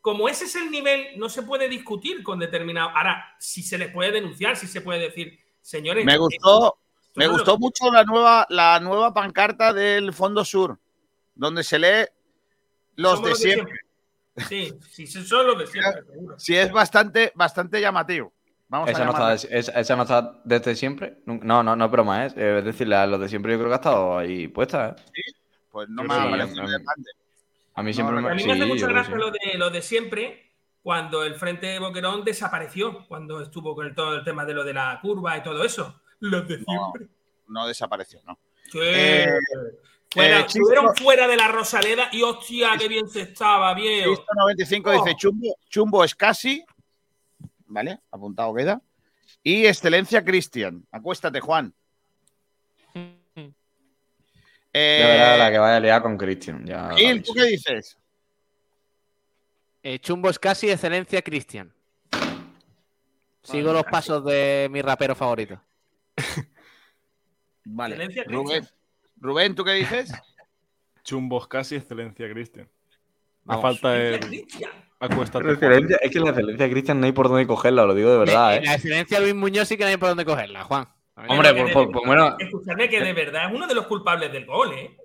como 0.00 0.28
ese 0.28 0.44
es 0.44 0.54
el 0.54 0.70
nivel, 0.70 1.18
no 1.18 1.28
se 1.28 1.42
puede 1.42 1.68
discutir 1.68 2.22
con 2.22 2.38
determinado... 2.38 2.90
Ahora, 2.90 3.34
si 3.40 3.62
se 3.62 3.76
les 3.76 3.90
puede 3.90 4.12
denunciar, 4.12 4.56
si 4.56 4.68
se 4.68 4.82
puede 4.82 5.00
decir, 5.00 5.38
señores... 5.60 6.04
Me 6.04 6.16
gustó, 6.16 6.78
me 7.16 7.26
gustó 7.26 7.58
mucho 7.58 7.90
la 7.90 8.04
nueva, 8.04 8.46
la 8.50 8.78
nueva 8.78 9.12
pancarta 9.12 9.72
del 9.72 10.12
Fondo 10.12 10.44
Sur, 10.44 10.78
donde 11.34 11.64
se 11.64 11.78
lee 11.78 12.06
los 12.98 13.22
de 13.22 13.34
siempre. 13.34 13.80
Sí, 14.48 14.72
sí, 14.90 15.06
son 15.06 15.46
los 15.46 15.58
de 15.58 15.66
siempre, 15.66 16.02
seguro. 16.04 16.38
Sí, 16.38 16.54
es 16.56 16.70
bastante, 16.70 17.32
bastante 17.34 17.80
llamativo. 17.80 18.32
Vamos 18.68 18.90
Esa 18.90 19.02
a 19.02 19.04
no, 19.06 19.12
está, 19.12 19.34
esa, 19.56 19.80
esa 19.80 19.96
no 19.96 20.02
está 20.02 20.40
desde 20.44 20.76
siempre. 20.76 21.18
No, 21.24 21.62
no, 21.62 21.74
no 21.74 21.84
es 21.86 21.90
broma, 21.90 22.26
¿eh? 22.26 22.32
Es 22.36 22.64
decir, 22.64 22.86
la- 22.86 23.06
los 23.06 23.18
de 23.20 23.28
siempre 23.28 23.52
yo 23.52 23.58
creo 23.58 23.68
que 23.70 23.74
ha 23.74 23.76
estado 23.76 24.18
ahí 24.18 24.46
puesta, 24.48 24.94
¿eh? 25.14 25.22
Pues 25.70 25.88
no 25.88 26.02
me 26.02 26.08
sí, 26.10 26.20
ha 26.20 26.24
a 26.24 26.30
parecido. 26.30 26.62
A 27.74 27.82
mí 27.82 27.90
No, 27.90 27.94
siempre 27.94 28.18
a 28.18 28.20
me 28.20 28.30
A 28.30 28.34
mí 28.34 28.40
sí, 28.42 28.46
me 28.46 28.52
hace 28.52 28.66
mucha 28.66 28.86
gracia 28.88 29.14
sí. 29.14 29.20
lo 29.20 29.30
de, 29.30 29.54
lo 29.58 29.70
de 29.70 29.82
siempre, 29.82 30.52
cuando 30.82 31.24
el 31.24 31.34
Frente 31.36 31.66
de 31.66 31.78
Boquerón 31.78 32.24
desapareció, 32.24 33.06
cuando 33.08 33.40
estuvo 33.40 33.74
con 33.74 33.86
el- 33.86 33.94
todo 33.94 34.16
el 34.16 34.24
tema 34.24 34.44
de 34.44 34.54
lo 34.54 34.64
de 34.64 34.74
la 34.74 34.98
curva 35.00 35.36
y 35.36 35.42
todo 35.42 35.64
eso. 35.64 36.00
Los 36.20 36.46
de 36.46 36.56
siempre. 36.62 37.08
No 37.48 37.66
desapareció, 37.66 38.20
¿no? 38.26 38.38
Sí. 38.70 38.78
Eh, 38.82 39.26
Fuera- 40.10 40.40
eh, 40.40 40.42
Chisto- 40.46 40.58
estuvieron 40.70 40.96
fuera 40.96 41.28
de 41.28 41.36
la 41.36 41.48
Rosaleda 41.48 42.08
y 42.12 42.22
hostia, 42.22 42.70
qué 42.78 42.88
bien 42.88 43.08
se 43.08 43.22
estaba, 43.22 43.74
viejo. 43.74 44.14
Cristo 44.14 44.32
95 44.36 44.92
dice 44.92 45.16
Chumbo, 45.16 45.56
Chumbo 45.68 46.04
es 46.04 46.14
casi. 46.14 46.64
¿Vale? 47.66 48.00
Apuntado 48.10 48.54
queda. 48.54 48.80
Y 49.42 49.66
Excelencia 49.66 50.24
Cristian. 50.24 50.86
Acuéstate, 50.90 51.40
Juan. 51.40 51.74
Eh, 54.72 54.98
Ya 55.00 55.06
verás 55.08 55.38
la 55.38 55.50
que 55.50 55.58
vaya 55.58 55.76
a 55.76 55.80
liar 55.80 56.02
con 56.02 56.16
Christian. 56.18 56.64
Ya 56.66 56.90
Gil, 56.94 57.22
¿tú 57.22 57.32
qué 57.34 57.44
dices? 57.44 57.96
Eh, 59.82 59.98
Chumbo 59.98 60.28
es 60.30 60.38
casi 60.38 60.70
excelencia 60.70 61.22
Cristian. 61.22 61.72
Sigo 63.42 63.72
los 63.72 63.84
pasos 63.84 64.24
de 64.24 64.68
mi 64.70 64.82
rapero 64.82 65.14
favorito. 65.14 65.60
Vale. 67.64 67.94
Excelencia 67.94 68.24
Rubén, 68.26 68.68
Rubén, 69.20 69.54
¿tú 69.54 69.64
qué 69.64 69.72
dices? 69.72 70.12
Chumbos 71.04 71.46
casi 71.48 71.76
excelencia, 71.76 72.28
Cristian. 72.30 72.68
Me 73.44 73.58
falta 73.60 73.96
el. 73.96 74.14
Excelencia 74.16 74.68
Acuéstate. 75.00 75.52
Excelencia- 75.52 75.96
es 76.02 76.10
que 76.10 76.20
la 76.20 76.30
excelencia 76.30 76.66
de 76.66 76.72
Christian 76.72 77.00
no 77.00 77.06
hay 77.06 77.12
por 77.12 77.28
dónde 77.28 77.46
cogerla, 77.46 77.86
lo 77.86 77.94
digo 77.94 78.10
de 78.10 78.18
verdad, 78.18 78.54
Eh, 78.54 78.58
¿eh? 78.58 78.62
La 78.66 78.74
excelencia 78.74 79.20
Luis 79.20 79.34
Muñoz 79.34 79.68
sí 79.68 79.76
que 79.76 79.84
no 79.84 79.90
hay 79.90 79.96
por 79.96 80.08
dónde 80.08 80.24
cogerla, 80.24 80.64
Juan. 80.64 80.88
Hombre, 81.28 81.54
por, 81.72 81.90
por- 81.92 82.06
bueno. 82.06 82.36
Escuchadme 82.38 82.88
que 82.88 83.00
de 83.00 83.12
verdad 83.12 83.48
es 83.48 83.54
uno 83.56 83.66
de 83.66 83.74
los 83.74 83.86
culpables 83.86 84.32
del 84.32 84.44
gol, 84.44 84.72
¿eh? 84.74 84.96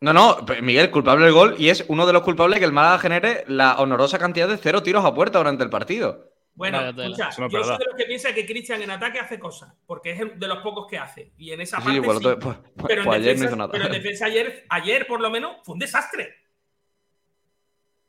No, 0.00 0.14
no, 0.14 0.38
Miguel, 0.62 0.90
culpable 0.90 1.26
del 1.26 1.34
gol 1.34 1.54
y 1.58 1.68
es 1.68 1.84
uno 1.88 2.06
de 2.06 2.14
los 2.14 2.22
culpables 2.22 2.58
que 2.58 2.64
el 2.64 2.72
Málaga 2.72 2.98
genere 2.98 3.44
la 3.46 3.76
honorosa 3.78 4.18
cantidad 4.18 4.48
de 4.48 4.56
cero 4.56 4.82
tiros 4.82 5.04
a 5.04 5.14
puerta 5.14 5.36
durante 5.38 5.62
el 5.62 5.68
partido. 5.68 6.30
Bueno, 6.54 6.80
escucha, 6.90 7.30
yo 7.48 7.64
soy 7.64 7.78
de 7.78 7.84
los 7.86 7.94
que 7.96 8.04
piensa 8.04 8.34
que 8.34 8.44
Cristian 8.44 8.82
en 8.82 8.90
ataque 8.90 9.18
hace 9.18 9.38
cosas, 9.38 9.72
porque 9.86 10.10
es 10.10 10.18
de 10.38 10.46
los 10.48 10.58
pocos 10.58 10.86
que 10.86 10.98
hace. 10.98 11.32
Y 11.38 11.52
en 11.52 11.60
esa 11.62 11.78
Sí, 11.78 11.84
parte 11.84 12.00
sí. 12.00 12.06
pues- 12.06 12.36
pues- 12.40 12.58
pero, 12.86 13.00
en 13.02 13.06
pues 13.06 13.18
ayer 13.18 13.26
no 13.28 13.32
defensa, 13.32 13.44
hizo 13.46 13.56
nada. 13.56 13.72
pero 13.72 13.84
en 13.86 13.92
defensa 13.92 14.26
ayer, 14.26 14.66
ayer 14.68 15.06
por 15.06 15.20
lo 15.20 15.30
menos 15.30 15.56
fue 15.62 15.72
un 15.74 15.78
desastre. 15.78 16.34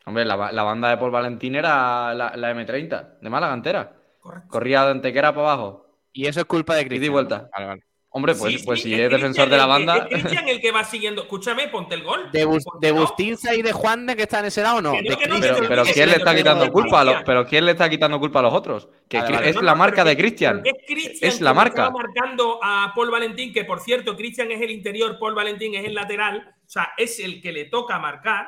Hombre, 0.05 0.25
la, 0.25 0.35
ba- 0.35 0.51
la 0.51 0.63
banda 0.63 0.89
de 0.89 0.97
Paul 0.97 1.11
Valentín 1.11 1.55
era 1.55 2.13
la, 2.13 2.35
la 2.35 2.51
M30, 2.53 3.19
de 3.21 3.29
Málaga 3.29 3.53
entera. 3.53 3.95
Correcto. 4.19 4.49
Corría 4.49 4.83
de 4.85 4.91
Antequera 4.91 5.33
para 5.33 5.53
abajo. 5.53 5.87
Y 6.11 6.25
eso 6.25 6.39
es 6.41 6.45
culpa 6.45 6.75
de 6.75 6.81
Y 6.81 6.85
Cristian. 6.85 7.03
di 7.03 7.09
vuelta. 7.09 7.37
¿no? 7.43 7.49
Vale, 7.53 7.65
vale. 7.67 7.83
Hombre, 8.13 8.35
pues, 8.35 8.55
Sí, 8.59 8.63
pues 8.65 8.81
sí, 8.81 8.89
si 8.93 9.01
es 9.01 9.09
defensor 9.09 9.47
de 9.49 9.55
la 9.55 9.63
que- 9.63 9.69
banda. 9.69 9.95
Es 9.97 10.21
Cristian 10.21 10.47
el 10.49 10.59
que 10.59 10.71
va 10.71 10.83
siguiendo. 10.83 11.21
Escúchame, 11.21 11.69
ponte 11.69 11.95
el 11.95 12.03
gol. 12.03 12.29
¿De, 12.33 12.43
Bus- 12.43 12.65
de 12.81 12.91
no. 12.91 12.99
Bustinza 13.01 13.55
y 13.55 13.61
de 13.61 13.71
Juan 13.71 14.05
de 14.05 14.17
que 14.17 14.23
está 14.23 14.39
en 14.39 14.45
ese 14.47 14.61
lado 14.61 14.77
o 14.79 14.81
no? 14.81 14.91
Que 14.91 15.01
no, 15.01 15.09
De 15.11 15.15
que 15.17 15.27
no, 15.27 15.35
Cristian. 15.35 15.55
Pero, 15.55 15.67
pero 15.69 15.83
¿quién 15.85 16.09
le 16.09 16.15
está 16.17 16.35
quitando 16.35 16.71
culpa 16.71 16.99
a 17.01 17.03
los, 17.05 17.15
pero 17.25 17.45
quién 17.45 17.65
le 17.65 17.71
está 17.71 17.89
quitando 17.89 18.19
culpa 18.19 18.39
a 18.39 18.41
los 18.41 18.53
otros? 18.53 18.89
Que 19.07 19.17
Vale, 19.19 19.35
vale. 19.35 19.49
es 19.49 19.55
No, 19.55 19.61
la 19.61 19.75
marca 19.75 20.03
de 20.03 20.17
Cristian. 20.17 20.61
Es, 20.65 20.73
Cristian 20.85 21.31
Es 21.31 21.39
la 21.39 21.53
marca. 21.53 21.83
estaba 21.87 21.91
marcando 22.03 22.59
a 22.61 22.91
Paul 22.93 23.11
Valentín, 23.11 23.53
que 23.53 23.63
por 23.63 23.79
cierto, 23.79 24.17
Cristian 24.17 24.51
es 24.51 24.59
el 24.61 24.71
interior, 24.71 25.17
Paul 25.17 25.33
Valentín 25.33 25.75
es 25.75 25.85
el 25.85 25.93
lateral. 25.95 26.53
O 26.65 26.69
sea, 26.69 26.91
es 26.97 27.17
el 27.21 27.41
que 27.41 27.53
le 27.53 27.65
toca 27.65 27.97
marcar. 27.97 28.47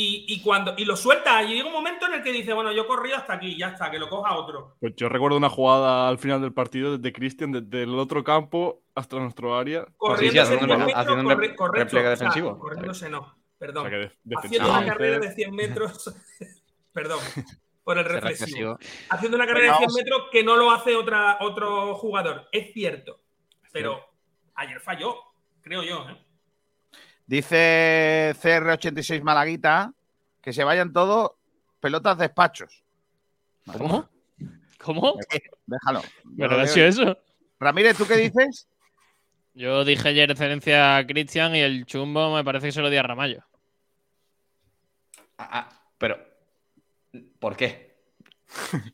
Y, 0.00 0.26
y 0.28 0.40
cuando 0.42 0.74
y 0.76 0.84
lo 0.84 0.96
suelta, 0.96 1.42
y 1.42 1.54
llega 1.54 1.66
un 1.66 1.72
momento 1.72 2.06
en 2.06 2.14
el 2.14 2.22
que 2.22 2.30
dice, 2.30 2.52
bueno, 2.52 2.70
yo 2.72 2.86
corrí 2.86 3.10
hasta 3.10 3.32
aquí, 3.32 3.56
ya 3.58 3.70
está, 3.70 3.90
que 3.90 3.98
lo 3.98 4.08
coja 4.08 4.36
otro. 4.36 4.76
Pues 4.78 4.94
yo 4.96 5.08
recuerdo 5.08 5.36
una 5.36 5.48
jugada 5.50 6.08
al 6.08 6.18
final 6.18 6.40
del 6.40 6.52
partido 6.52 6.96
desde 6.96 7.12
Cristian, 7.12 7.50
desde 7.50 7.82
el 7.82 7.98
otro 7.98 8.22
campo 8.22 8.82
hasta 8.94 9.16
nuestro 9.18 9.56
área. 9.58 9.86
Corriéndose 9.96 10.54
haciendo 10.54 10.66
un 10.66 10.68
100 10.68 10.78
re- 10.80 10.86
metros, 10.86 11.00
haciendo 11.02 11.22
un 11.22 11.28
corre- 11.34 11.56
correcto, 11.56 11.84
repliegue 11.96 12.08
o 12.12 12.16
sea, 12.16 12.26
defensivo. 12.28 12.58
corriéndose 12.60 13.08
no, 13.10 13.18
O 13.20 13.34
perdón. 13.58 13.88
sea 13.88 13.90
que 13.90 13.96
de- 14.24 14.36
Haciendo 14.36 14.70
una 14.70 14.86
carrera 14.86 15.18
de 15.18 15.34
100 15.34 15.54
metros, 15.56 16.14
perdón, 16.92 17.18
por 17.82 17.98
el 17.98 18.04
reflexivo. 18.04 18.78
Haciendo 19.10 19.36
una 19.36 19.46
carrera 19.46 19.72
de 19.72 19.78
100 19.78 19.90
metros 19.96 20.22
que 20.30 20.44
no 20.44 20.54
lo 20.56 20.70
hace 20.70 20.94
otra, 20.94 21.38
otro 21.40 21.96
jugador. 21.96 22.46
Es 22.52 22.72
cierto, 22.72 23.18
pero 23.72 24.00
ayer 24.54 24.78
falló, 24.78 25.16
creo 25.60 25.82
yo. 25.82 26.06
¿eh? 26.08 26.16
Dice 27.28 28.34
CR86 28.42 29.22
Malaguita 29.22 29.92
que 30.40 30.54
se 30.54 30.64
vayan 30.64 30.94
todos 30.94 31.32
pelotas 31.78 32.16
despachos. 32.16 32.82
¿Cómo? 33.76 34.08
¿Cómo? 34.78 35.18
Déjalo. 35.66 36.00
¿Pero 36.38 36.58
ha 36.58 36.66
sido 36.66 36.86
eso? 36.86 37.18
Ramírez, 37.60 37.98
¿tú 37.98 38.06
qué 38.06 38.16
dices? 38.16 38.66
Yo 39.54 39.84
dije 39.84 40.08
ayer 40.08 40.30
excelencia 40.30 40.96
a 40.96 41.06
Cristian 41.06 41.54
y 41.54 41.60
el 41.60 41.84
chumbo 41.84 42.34
me 42.34 42.44
parece 42.44 42.68
que 42.68 42.72
se 42.72 42.80
lo 42.80 42.88
di 42.88 42.96
a 42.96 43.02
Ramallo. 43.02 43.44
Ah, 45.36 45.48
ah, 45.52 45.68
pero, 45.98 46.18
¿por 47.38 47.56
qué? 47.56 47.94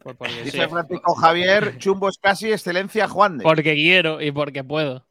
Pues 0.02 0.16
porque 0.16 0.32
sí. 0.32 0.42
Dice 0.44 0.68
Francisco 0.68 1.14
Javier, 1.14 1.78
Chumbo 1.78 2.08
es 2.08 2.18
casi 2.18 2.50
excelencia 2.50 3.06
Juan 3.06 3.38
de. 3.38 3.44
Porque 3.44 3.74
quiero 3.74 4.20
y 4.20 4.32
porque 4.32 4.64
puedo. 4.64 5.06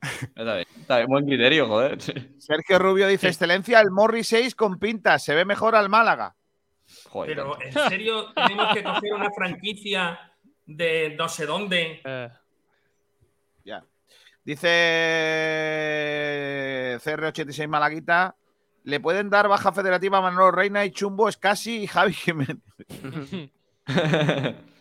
Está 0.00 0.54
bien, 0.54 0.66
está 0.80 0.96
bien, 0.98 1.08
buen 1.08 1.26
criterio, 1.26 1.66
joder. 1.66 1.98
Sergio 2.38 2.78
Rubio 2.78 3.08
dice, 3.08 3.28
excelencia, 3.28 3.80
el 3.80 3.90
Morri 3.90 4.22
6 4.24 4.54
con 4.54 4.78
pintas, 4.78 5.24
se 5.24 5.34
ve 5.34 5.44
mejor 5.44 5.74
al 5.74 5.88
Málaga. 5.88 6.36
Joder, 7.08 7.36
Pero 7.36 7.60
en 7.60 7.72
serio, 7.90 8.32
tenemos 8.34 8.74
que 8.74 8.82
coger 8.82 9.12
una 9.14 9.30
franquicia 9.30 10.32
de 10.66 11.14
no 11.18 11.28
sé 11.28 11.46
dónde. 11.46 12.00
Eh, 12.04 12.28
Ya. 13.64 13.84
Dice 14.44 14.68
CR86 17.04 17.68
Malaguita, 17.68 18.36
le 18.84 19.00
pueden 19.00 19.28
dar 19.28 19.48
baja 19.48 19.72
federativa 19.72 20.18
a 20.18 20.22
Manolo 20.22 20.50
Reina 20.50 20.84
y 20.86 20.90
Chumbo 20.90 21.28
Escasi 21.28 21.82
y 21.82 21.86
Javi 21.86 22.14
Jiménez. 22.14 22.56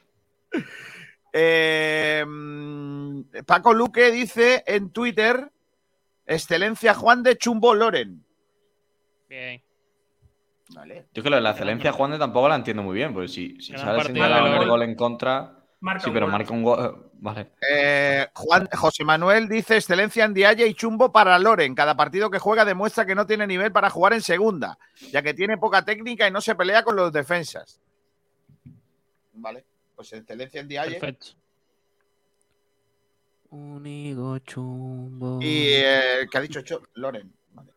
Eh, 1.40 2.26
Paco 3.46 3.74
Luque 3.74 4.12
dice 4.12 4.64
en 4.66 4.90
Twitter: 4.90 5.52
Excelencia 6.26 6.96
Juan 6.96 7.22
de 7.22 7.38
Chumbo 7.38 7.76
Loren. 7.76 8.26
Bien. 9.30 9.62
Vale. 10.70 11.06
Yo 11.14 11.22
es 11.22 11.24
que 11.24 11.30
la 11.30 11.52
excelencia 11.52 11.92
Juan 11.92 12.12
de 12.12 12.18
tampoco 12.18 12.50
la 12.50 12.56
entiendo 12.56 12.82
muy 12.82 12.96
bien, 12.96 13.14
porque 13.14 13.28
si, 13.28 13.62
si 13.62 13.74
sale 13.78 14.04
señalado 14.04 14.48
el 14.48 14.58
gol. 14.58 14.68
gol 14.70 14.82
en 14.82 14.96
contra. 14.96 15.54
Marca 15.80 16.04
sí, 16.04 16.10
pero 16.12 16.26
gol. 16.26 16.32
marca 16.32 16.54
un 16.54 16.64
gol. 16.64 16.80
eh, 16.84 17.10
Vale. 17.20 17.52
Eh, 17.72 18.28
Juan, 18.34 18.68
José 18.74 19.04
Manuel 19.04 19.48
dice: 19.48 19.76
Excelencia 19.76 20.26
en 20.26 20.34
Dialle 20.34 20.68
y 20.68 20.74
Chumbo 20.74 21.12
para 21.12 21.38
Loren. 21.38 21.76
Cada 21.76 21.96
partido 21.96 22.32
que 22.32 22.40
juega 22.40 22.66
demuestra 22.66 23.06
que 23.06 23.16
no 23.16 23.28
tiene 23.28 23.46
nivel 23.46 23.72
para 23.72 23.92
jugar 23.92 24.14
en 24.14 24.22
segunda, 24.22 24.78
ya 25.12 25.22
que 25.22 25.36
tiene 25.36 25.58
poca 25.58 25.86
técnica 25.86 26.28
y 26.28 26.32
no 26.32 26.42
se 26.42 26.56
pelea 26.56 26.84
con 26.84 26.96
los 26.96 27.14
defensas. 27.14 27.80
Vale, 29.34 29.66
pues 29.98 30.14
excelencia 30.14 30.62
en 30.62 30.68
Dialle. 30.70 31.00
Perfecto. 31.00 31.28
Unigo 33.50 34.38
chumbo. 34.40 35.40
Y 35.42 35.70
eh, 35.74 36.28
que 36.32 36.38
ha 36.38 36.42
dicho 36.42 36.62
Cho- 36.62 36.84
Loren. 36.94 37.34
Vale. 37.54 37.72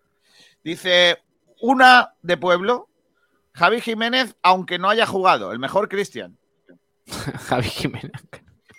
Dice 0.63 1.23
una 1.63 2.15
de 2.23 2.37
pueblo. 2.37 2.89
Javi 3.53 3.81
Jiménez, 3.81 4.37
aunque 4.43 4.79
no 4.79 4.89
haya 4.89 5.07
jugado, 5.07 5.51
el 5.53 5.59
mejor 5.59 5.89
Cristian. 5.89 6.39
Javi 7.07 7.69
Jiménez. 7.69 8.13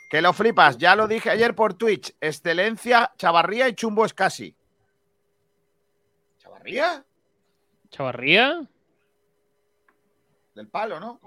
Que 0.09 0.21
lo 0.21 0.33
flipas, 0.33 0.77
ya 0.77 0.95
lo 0.95 1.07
dije 1.07 1.29
ayer 1.29 1.55
por 1.55 1.73
Twitch. 1.73 2.13
Excelencia, 2.21 3.11
Chavarría 3.17 3.67
y 3.69 3.73
Chumbo 3.73 4.05
Escasi. 4.05 4.55
¿Chavarría? 6.37 7.03
¿Chavarría? 7.89 8.61
Del 10.55 10.67
palo, 10.67 10.99
¿no? 10.99 11.19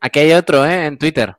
Aquí 0.00 0.20
hay 0.20 0.32
otro, 0.32 0.64
¿eh? 0.64 0.86
En 0.86 0.96
Twitter. 0.98 1.36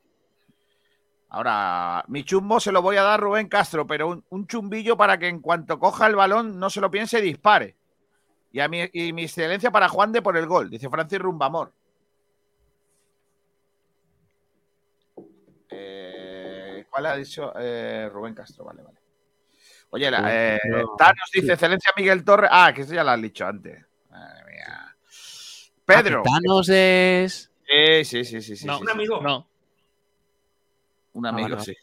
Ahora, 1.31 2.03
mi 2.07 2.23
chumbo 2.23 2.59
se 2.59 2.71
lo 2.71 2.81
voy 2.81 2.97
a 2.97 3.03
dar 3.03 3.13
a 3.13 3.17
Rubén 3.17 3.47
Castro, 3.47 3.85
pero 3.85 4.07
un, 4.07 4.23
un 4.29 4.47
chumbillo 4.47 4.97
para 4.97 5.17
que 5.19 5.27
en 5.27 5.41
cuanto 5.41 5.77
coja 5.77 6.07
el 6.07 6.15
balón 6.15 6.59
no 6.59 6.69
se 6.69 6.81
lo 6.81 6.89
piense 6.89 7.19
y 7.19 7.21
dispare. 7.21 7.75
Y, 8.51 8.59
a 8.61 8.67
mi, 8.67 8.89
y 8.93 9.13
mi 9.13 9.23
excelencia 9.25 9.69
para 9.69 9.89
Juan 9.89 10.11
de 10.11 10.23
por 10.23 10.35
el 10.37 10.47
gol, 10.47 10.69
dice 10.71 10.89
Francis 10.89 11.19
Rumbamor. 11.19 11.71
Eh, 15.69 16.85
¿Cuál 16.89 17.05
ha 17.05 17.15
dicho 17.15 17.53
Eh, 17.59 18.09
Rubén 18.11 18.33
Castro? 18.33 18.65
Vale, 18.65 18.81
vale. 18.83 18.97
Oye, 19.91 20.09
la- 20.11 20.21
eh, 20.55 20.59
no. 20.67 20.95
Thanos 20.97 21.29
dice 21.33 21.53
excelencia 21.53 21.91
Miguel 21.97 22.23
Torres. 22.23 22.49
Ah, 22.51 22.71
que 22.73 22.81
eso 22.81 22.93
ya 22.93 23.03
lo 23.03 23.11
has 23.11 23.21
dicho 23.21 23.45
antes. 23.45 23.83
Madre 24.09 24.43
mía. 24.51 24.95
Pedro. 25.85 26.23
Thanos 26.23 26.69
es. 26.69 27.51
Sí, 27.67 28.05
sí, 28.05 28.23
sí, 28.25 28.41
sí. 28.41 28.55
sí, 28.55 28.65
no, 28.65 28.75
sí, 28.77 28.81
Un 28.81 28.87
sí. 28.87 28.93
amigo. 28.93 29.21
no, 29.21 29.47
Un 31.19 31.25
amigo, 31.25 31.49
vale, 31.49 31.61
sí. 31.61 31.75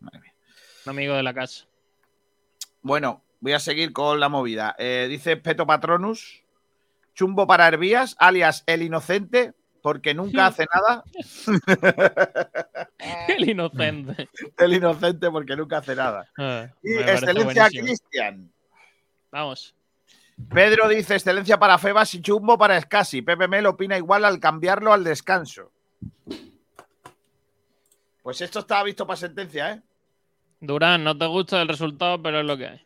Madre 0.00 0.20
mía. 0.20 0.34
un 0.86 0.90
amigo 0.90 1.14
de 1.14 1.22
la 1.22 1.34
casa. 1.34 1.66
Bueno, 2.80 3.22
voy 3.40 3.52
a 3.52 3.58
seguir 3.58 3.92
con 3.92 4.18
la 4.20 4.30
movida. 4.30 4.74
Eh, 4.78 5.06
dice 5.10 5.36
Peto 5.36 5.66
Patronus, 5.66 6.42
chumbo 7.14 7.46
para 7.46 7.68
Hervías, 7.68 8.16
alias 8.18 8.64
el 8.66 8.82
inocente, 8.82 9.52
porque 9.82 10.14
nunca 10.14 10.46
hace 10.46 10.66
nada. 10.72 11.04
El 13.28 13.48
inocente. 13.48 14.28
el 14.58 14.74
inocente, 14.74 15.30
porque 15.30 15.56
nunca 15.56 15.78
hace 15.78 15.94
nada. 15.94 16.28
Ah, 16.36 16.68
Y 16.82 16.94
excelencia. 16.94 17.68
Cristian. 17.68 18.50
Vamos. 19.30 19.74
Pedro 20.48 20.88
dice 20.88 21.14
excelencia 21.14 21.58
para 21.58 21.78
Febas 21.78 22.14
y 22.14 22.22
chumbo 22.22 22.58
para 22.58 22.76
Escasi. 22.76 23.22
Pepe 23.22 23.48
Mel 23.48 23.66
opina 23.66 23.96
igual 23.96 24.24
al 24.24 24.40
cambiarlo 24.40 24.92
al 24.92 25.04
descanso. 25.04 25.70
Pues 28.22 28.40
esto 28.40 28.58
estaba 28.60 28.82
visto 28.84 29.06
para 29.06 29.16
sentencia, 29.16 29.72
¿eh? 29.72 29.80
Durán, 30.60 31.04
no 31.04 31.16
te 31.16 31.26
gusta 31.26 31.60
el 31.62 31.68
resultado, 31.68 32.20
pero 32.22 32.40
es 32.40 32.46
lo 32.46 32.56
que 32.58 32.66
hay. 32.66 32.80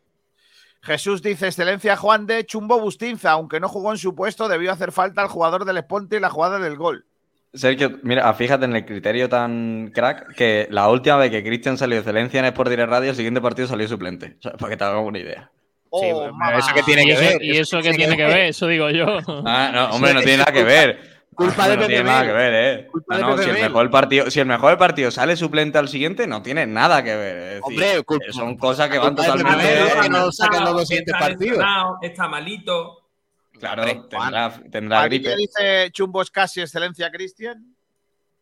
Jesús 0.81 1.21
dice 1.21 1.47
excelencia 1.47 1.97
Juan 1.97 2.25
de 2.27 2.45
Chumbo 2.45 2.79
Bustinza, 2.79 3.31
aunque 3.31 3.59
no 3.59 3.67
jugó 3.67 3.91
en 3.91 3.97
su 3.97 4.13
puesto, 4.15 4.47
debió 4.47 4.71
hacer 4.71 4.91
falta 4.91 5.21
al 5.21 5.27
jugador 5.27 5.65
del 5.65 5.77
Esponte 5.77 6.17
y 6.17 6.19
la 6.19 6.29
jugada 6.29 6.59
del 6.59 6.77
gol. 6.77 7.05
Sergio, 7.53 7.99
mira, 8.03 8.31
fíjate 8.33 8.65
en 8.65 8.75
el 8.75 8.85
criterio 8.85 9.27
tan 9.29 9.91
crack 9.93 10.35
que 10.35 10.67
la 10.69 10.89
última 10.89 11.15
vez 11.17 11.31
que 11.31 11.43
Cristian 11.43 11.77
salió 11.77 11.95
de 11.95 12.01
excelencia 12.01 12.39
en 12.39 12.45
Sport 12.45 12.69
Direct 12.69 12.89
Radio, 12.89 13.09
el 13.11 13.15
siguiente 13.15 13.41
partido 13.41 13.67
salió 13.67 13.87
suplente. 13.87 14.35
O 14.39 14.41
sea, 14.41 14.51
para 14.53 14.69
que 14.71 14.77
te 14.77 14.83
hagas 14.83 15.03
una 15.03 15.19
idea. 15.19 15.49
Sí, 15.53 15.89
Oh, 16.11 16.15
bueno, 16.19 16.33
mamá. 16.33 16.57
eso 16.57 16.73
que 16.73 16.83
tiene 16.83 17.03
¿Y 17.03 17.07
que 17.07 17.13
ver. 17.17 17.43
y 17.43 17.57
eso 17.57 17.81
qué 17.81 17.93
tiene 17.93 18.17
que 18.17 18.25
ver? 18.25 18.39
Eso 18.47 18.67
digo 18.67 18.89
yo. 18.89 19.17
Ah, 19.45 19.71
no, 19.73 19.95
hombre, 19.95 20.13
no 20.13 20.19
tiene 20.21 20.39
nada 20.39 20.51
que 20.51 20.63
ver. 20.63 21.14
Culpa 21.35 21.67
de 21.67 21.77
no 21.77 21.85
tiene 21.87 22.03
nada 22.03 22.25
que 22.25 22.31
ver, 22.31 22.53
eh. 22.53 22.87
Culpa 22.91 23.13
No, 23.13 23.17
de 23.17 23.23
no, 23.23 23.35
Pepe 23.35 23.43
si 23.43 23.49
el 23.57 23.63
mejor 23.67 23.91
partido, 23.91 24.31
si 24.31 24.39
el 24.39 24.45
mejor 24.45 24.77
partido 24.77 25.11
sale 25.11 25.35
suplente 25.35 25.77
al 25.77 25.89
siguiente, 25.89 26.27
no 26.27 26.41
tiene 26.41 26.65
nada 26.65 27.03
que 27.03 27.15
ver. 27.15 27.37
Es 27.37 27.43
decir, 27.43 27.61
Hombre, 27.63 28.03
culpa- 28.03 28.25
son 28.31 28.57
cosas 28.57 28.89
que 28.89 28.97
van 28.97 29.15
de 29.15 29.23
totalmente. 29.23 30.01
Que 30.01 30.09
no 30.09 30.31
sacan 30.31 30.63
los 30.63 30.73
dos 30.73 30.87
siguientes 30.87 31.15
partidos. 31.19 31.63
Está 32.01 32.27
malito. 32.27 33.01
Claro, 33.59 33.83
Hombre, 33.83 34.01
tendrá, 34.09 34.61
tendrá 34.71 35.05
gripe. 35.05 35.29
te 35.29 35.35
dice 35.37 35.91
Chumbo 35.91 36.21
Escasi, 36.21 36.61
excelencia 36.61 37.09
Cristian. 37.11 37.75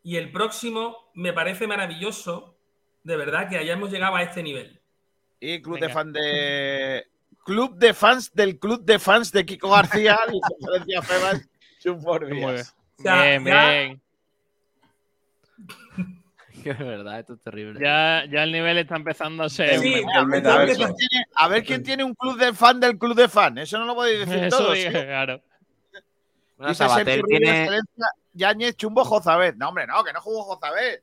Y 0.02 0.16
el 0.16 0.30
próximo 0.32 0.96
me 1.14 1.32
parece 1.32 1.66
maravilloso, 1.66 2.56
de 3.04 3.16
verdad, 3.16 3.48
que 3.48 3.56
hayamos 3.58 3.90
llegado 3.90 4.16
a 4.16 4.22
este 4.22 4.42
nivel. 4.42 4.80
Y 5.40 5.62
club 5.62 5.74
Venga. 5.76 5.86
de 5.88 5.92
fan 5.92 6.12
de. 6.12 7.06
Club 7.44 7.76
de 7.76 7.92
fans 7.94 8.32
del 8.34 8.58
club 8.58 8.82
de 8.84 8.98
fans 8.98 9.30
de 9.30 9.44
Kiko 9.44 9.70
García. 9.70 10.18
y 10.32 10.40
su 10.40 10.54
excelencia 10.54 11.02
Febas, 11.02 11.48
Chumbo 11.80 12.18
Muy 12.18 12.30
bien. 12.32 12.48
Hervías. 12.48 12.76
O 12.98 13.02
sea, 13.02 13.22
bien, 13.22 13.44
ya- 13.44 13.70
bien. 13.70 14.00
Es 16.64 16.78
verdad, 16.78 17.20
esto 17.20 17.34
es 17.34 17.42
terrible. 17.42 17.78
Ya, 17.82 18.24
ya 18.30 18.42
el 18.44 18.52
nivel 18.52 18.78
está 18.78 18.96
empezando 18.96 19.42
a 19.42 19.50
ser. 19.50 19.78
Sí, 19.80 19.96
A 20.14 20.20
ver, 20.20 20.26
metaverso. 20.26 20.82
a 20.84 20.86
ver 20.86 20.94
quién 20.96 20.96
tiene- 20.96 21.24
a 21.34 21.48
ver 21.48 21.64
quién 21.64 21.82
tiene 21.82 22.04
un 22.04 22.14
club 22.14 22.38
de 22.38 22.54
fan 22.54 22.80
del 22.80 22.96
club 22.98 23.14
de 23.14 23.28
fan. 23.28 23.58
Eso 23.58 23.78
no 23.78 23.84
lo 23.84 23.94
podéis 23.94 24.20
decir 24.20 24.44
Eso 24.44 24.58
todos. 24.58 24.78
claro. 24.78 25.42
Bueno, 26.56 26.70
Dice 26.70 26.84
Sabater 26.88 27.22
tiene, 27.24 27.68
Yáñez, 28.32 28.76
Chumbo, 28.76 29.04
Jozabet. 29.04 29.56
No, 29.56 29.68
hombre, 29.68 29.86
no, 29.86 30.02
que 30.04 30.12
no 30.14 30.20
jugó 30.22 30.42
Jozabet. 30.44 31.02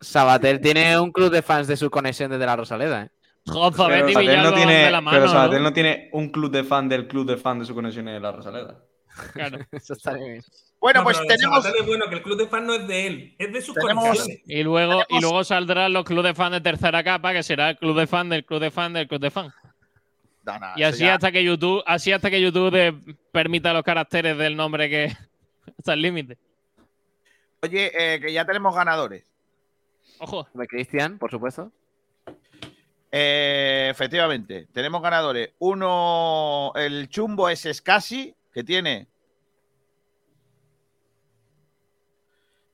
Sabater 0.00 0.60
tiene 0.60 0.98
un 1.00 1.10
club 1.12 1.30
de 1.30 1.40
fans 1.40 1.66
de 1.66 1.76
su 1.78 1.88
conexión 1.90 2.30
desde 2.30 2.44
la 2.44 2.56
Rosaleda, 2.56 3.04
¿eh? 3.04 3.10
Joza, 3.46 3.86
Pero 3.86 4.00
Betty 4.04 4.12
Sabater 4.12 4.30
Villalba 4.36 4.50
no 4.50 4.56
tiene, 4.56 4.74
de 4.84 4.90
la 4.90 5.00
mano. 5.00 5.16
pero 5.18 5.30
Sabater 5.30 5.58
¿no? 5.60 5.64
no 5.68 5.72
tiene 5.72 6.10
un 6.12 6.28
club 6.28 6.50
de 6.50 6.64
fan 6.64 6.88
del 6.88 7.06
club 7.08 7.26
de 7.26 7.36
fan 7.38 7.58
de 7.60 7.64
su 7.64 7.74
conexión 7.74 8.08
en 8.08 8.20
la 8.22 8.32
Rosaleda. 8.32 8.78
Claro. 9.32 9.58
Eso 9.72 9.94
está 9.94 10.12
bien. 10.14 10.42
Bueno, 10.80 11.00
No, 11.00 11.04
pues 11.04 11.20
tenemos. 11.26 11.64
Es 11.66 11.86
bueno 11.86 12.06
que 12.08 12.14
el 12.14 12.22
club 12.22 12.38
de 12.38 12.46
fan 12.46 12.66
no 12.66 12.74
es 12.74 12.86
de 12.88 13.06
él, 13.06 13.34
es 13.38 13.52
de 13.52 13.60
sus 13.60 13.74
Tenemos-. 13.74 14.26
Y 14.46 14.62
luego, 14.62 15.02
y 15.10 15.20
luego 15.20 15.44
saldrán 15.44 15.92
los 15.92 16.04
clubes 16.04 16.30
de 16.30 16.34
fan 16.34 16.52
de 16.52 16.60
tercera 16.62 17.04
capa, 17.04 17.32
que 17.32 17.42
será 17.42 17.70
el 17.70 17.76
club 17.78 17.98
de 17.98 18.06
fan 18.06 18.28
del 18.30 18.44
club 18.44 18.60
de 18.60 18.70
fan 18.70 18.92
del 18.94 19.06
club 19.06 19.20
de 19.20 19.30
fan. 19.30 19.52
No, 20.44 20.58
no, 20.58 20.66
Y 20.76 20.82
así 20.82 21.00
ya- 21.00 21.14
hasta 21.16 21.30
que 21.30 21.44
YouTube, 21.44 21.82
así 21.86 22.12
hasta 22.12 22.30
que 22.30 22.40
YouTube 22.40 22.72
te 22.72 22.94
permita 23.30 23.74
los 23.74 23.82
caracteres 23.82 24.38
del 24.38 24.56
nombre 24.56 24.88
que 24.88 25.14
hasta 25.78 25.92
el 25.92 26.00
límite. 26.00 26.38
Oye, 27.62 28.14
eh, 28.14 28.20
que 28.20 28.32
ya 28.32 28.46
tenemos 28.46 28.74
ganadores. 28.74 29.22
Ojo. 30.18 30.48
De 30.54 30.66
Cristian, 30.66 31.18
por 31.18 31.30
supuesto. 31.30 31.70
Eh, 33.12 33.88
efectivamente, 33.90 34.66
tenemos 34.72 35.02
ganadores. 35.02 35.50
Uno, 35.58 36.72
el 36.74 37.08
chumbo 37.10 37.50
es 37.50 37.66
Escasi, 37.66 38.34
que 38.54 38.64
tiene 38.64 39.08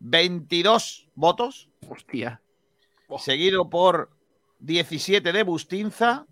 22 0.09 1.09
votos, 1.16 1.69
Hostia. 1.89 2.41
seguido 3.19 3.69
por 3.69 4.11
17 4.61 5.33
de 5.33 5.43
Bustinza 5.43 6.27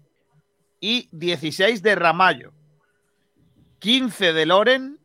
y 0.79 1.09
16 1.11 1.83
de 1.83 1.97
Ramallo, 1.97 2.53
15 3.81 4.33
de 4.33 4.47
Loren 4.47 5.01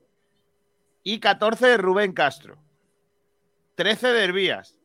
y 1.04 1.20
14 1.20 1.66
de 1.66 1.78
Rubén 1.78 2.14
Castro, 2.14 2.60
13 3.74 4.10
de 4.10 4.24
Hervías. 4.24 4.76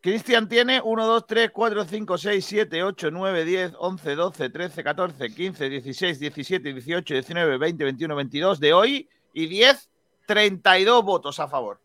Cristian 0.00 0.48
tiene 0.48 0.80
1, 0.82 1.06
2, 1.06 1.26
3, 1.26 1.50
4, 1.50 1.84
5, 1.84 2.18
6, 2.18 2.44
7, 2.44 2.82
8, 2.84 3.10
9, 3.10 3.44
10, 3.44 3.72
11, 3.78 4.14
12, 4.14 4.50
13, 4.50 4.84
14, 4.84 5.34
15, 5.34 5.68
16, 5.68 6.20
17, 6.20 6.72
18, 6.72 7.14
19, 7.14 7.58
20, 7.58 7.84
21, 7.84 8.16
22 8.16 8.60
de 8.60 8.72
hoy 8.72 9.08
y 9.34 9.46
10, 9.46 9.90
32 10.26 11.04
votos 11.04 11.38
a 11.40 11.48
favor. 11.48 11.83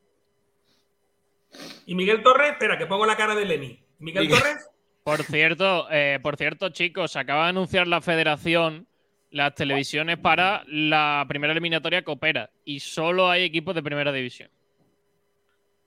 Y 1.86 1.96
Miguel 1.96 2.22
Torres, 2.24 2.52
espera, 2.52 2.78
que 2.78 2.86
pongo 2.86 3.06
la 3.06 3.16
cara 3.18 3.36
de 3.36 3.46
Lenny. 3.46 3.80
Miguel 4.00 4.24
Miguel- 4.28 4.40
Torres, 4.40 4.70
Por 5.04 5.24
cierto, 5.24 5.88
eh, 5.92 6.20
por 6.22 6.38
cierto, 6.38 6.70
chicos, 6.70 7.16
acaba 7.16 7.44
de 7.46 7.50
anunciar 7.50 7.88
la 7.88 8.02
federación 8.02 8.86
las 9.32 9.54
televisiones 9.56 10.18
para 10.18 10.64
la 10.68 11.24
primera 11.28 11.52
eliminatoria 11.54 12.02
que 12.04 12.12
opera. 12.12 12.50
Y 12.66 12.80
solo 12.80 13.30
hay 13.30 13.44
equipos 13.44 13.76
de 13.76 13.84
primera 13.84 14.12
división. 14.12 14.50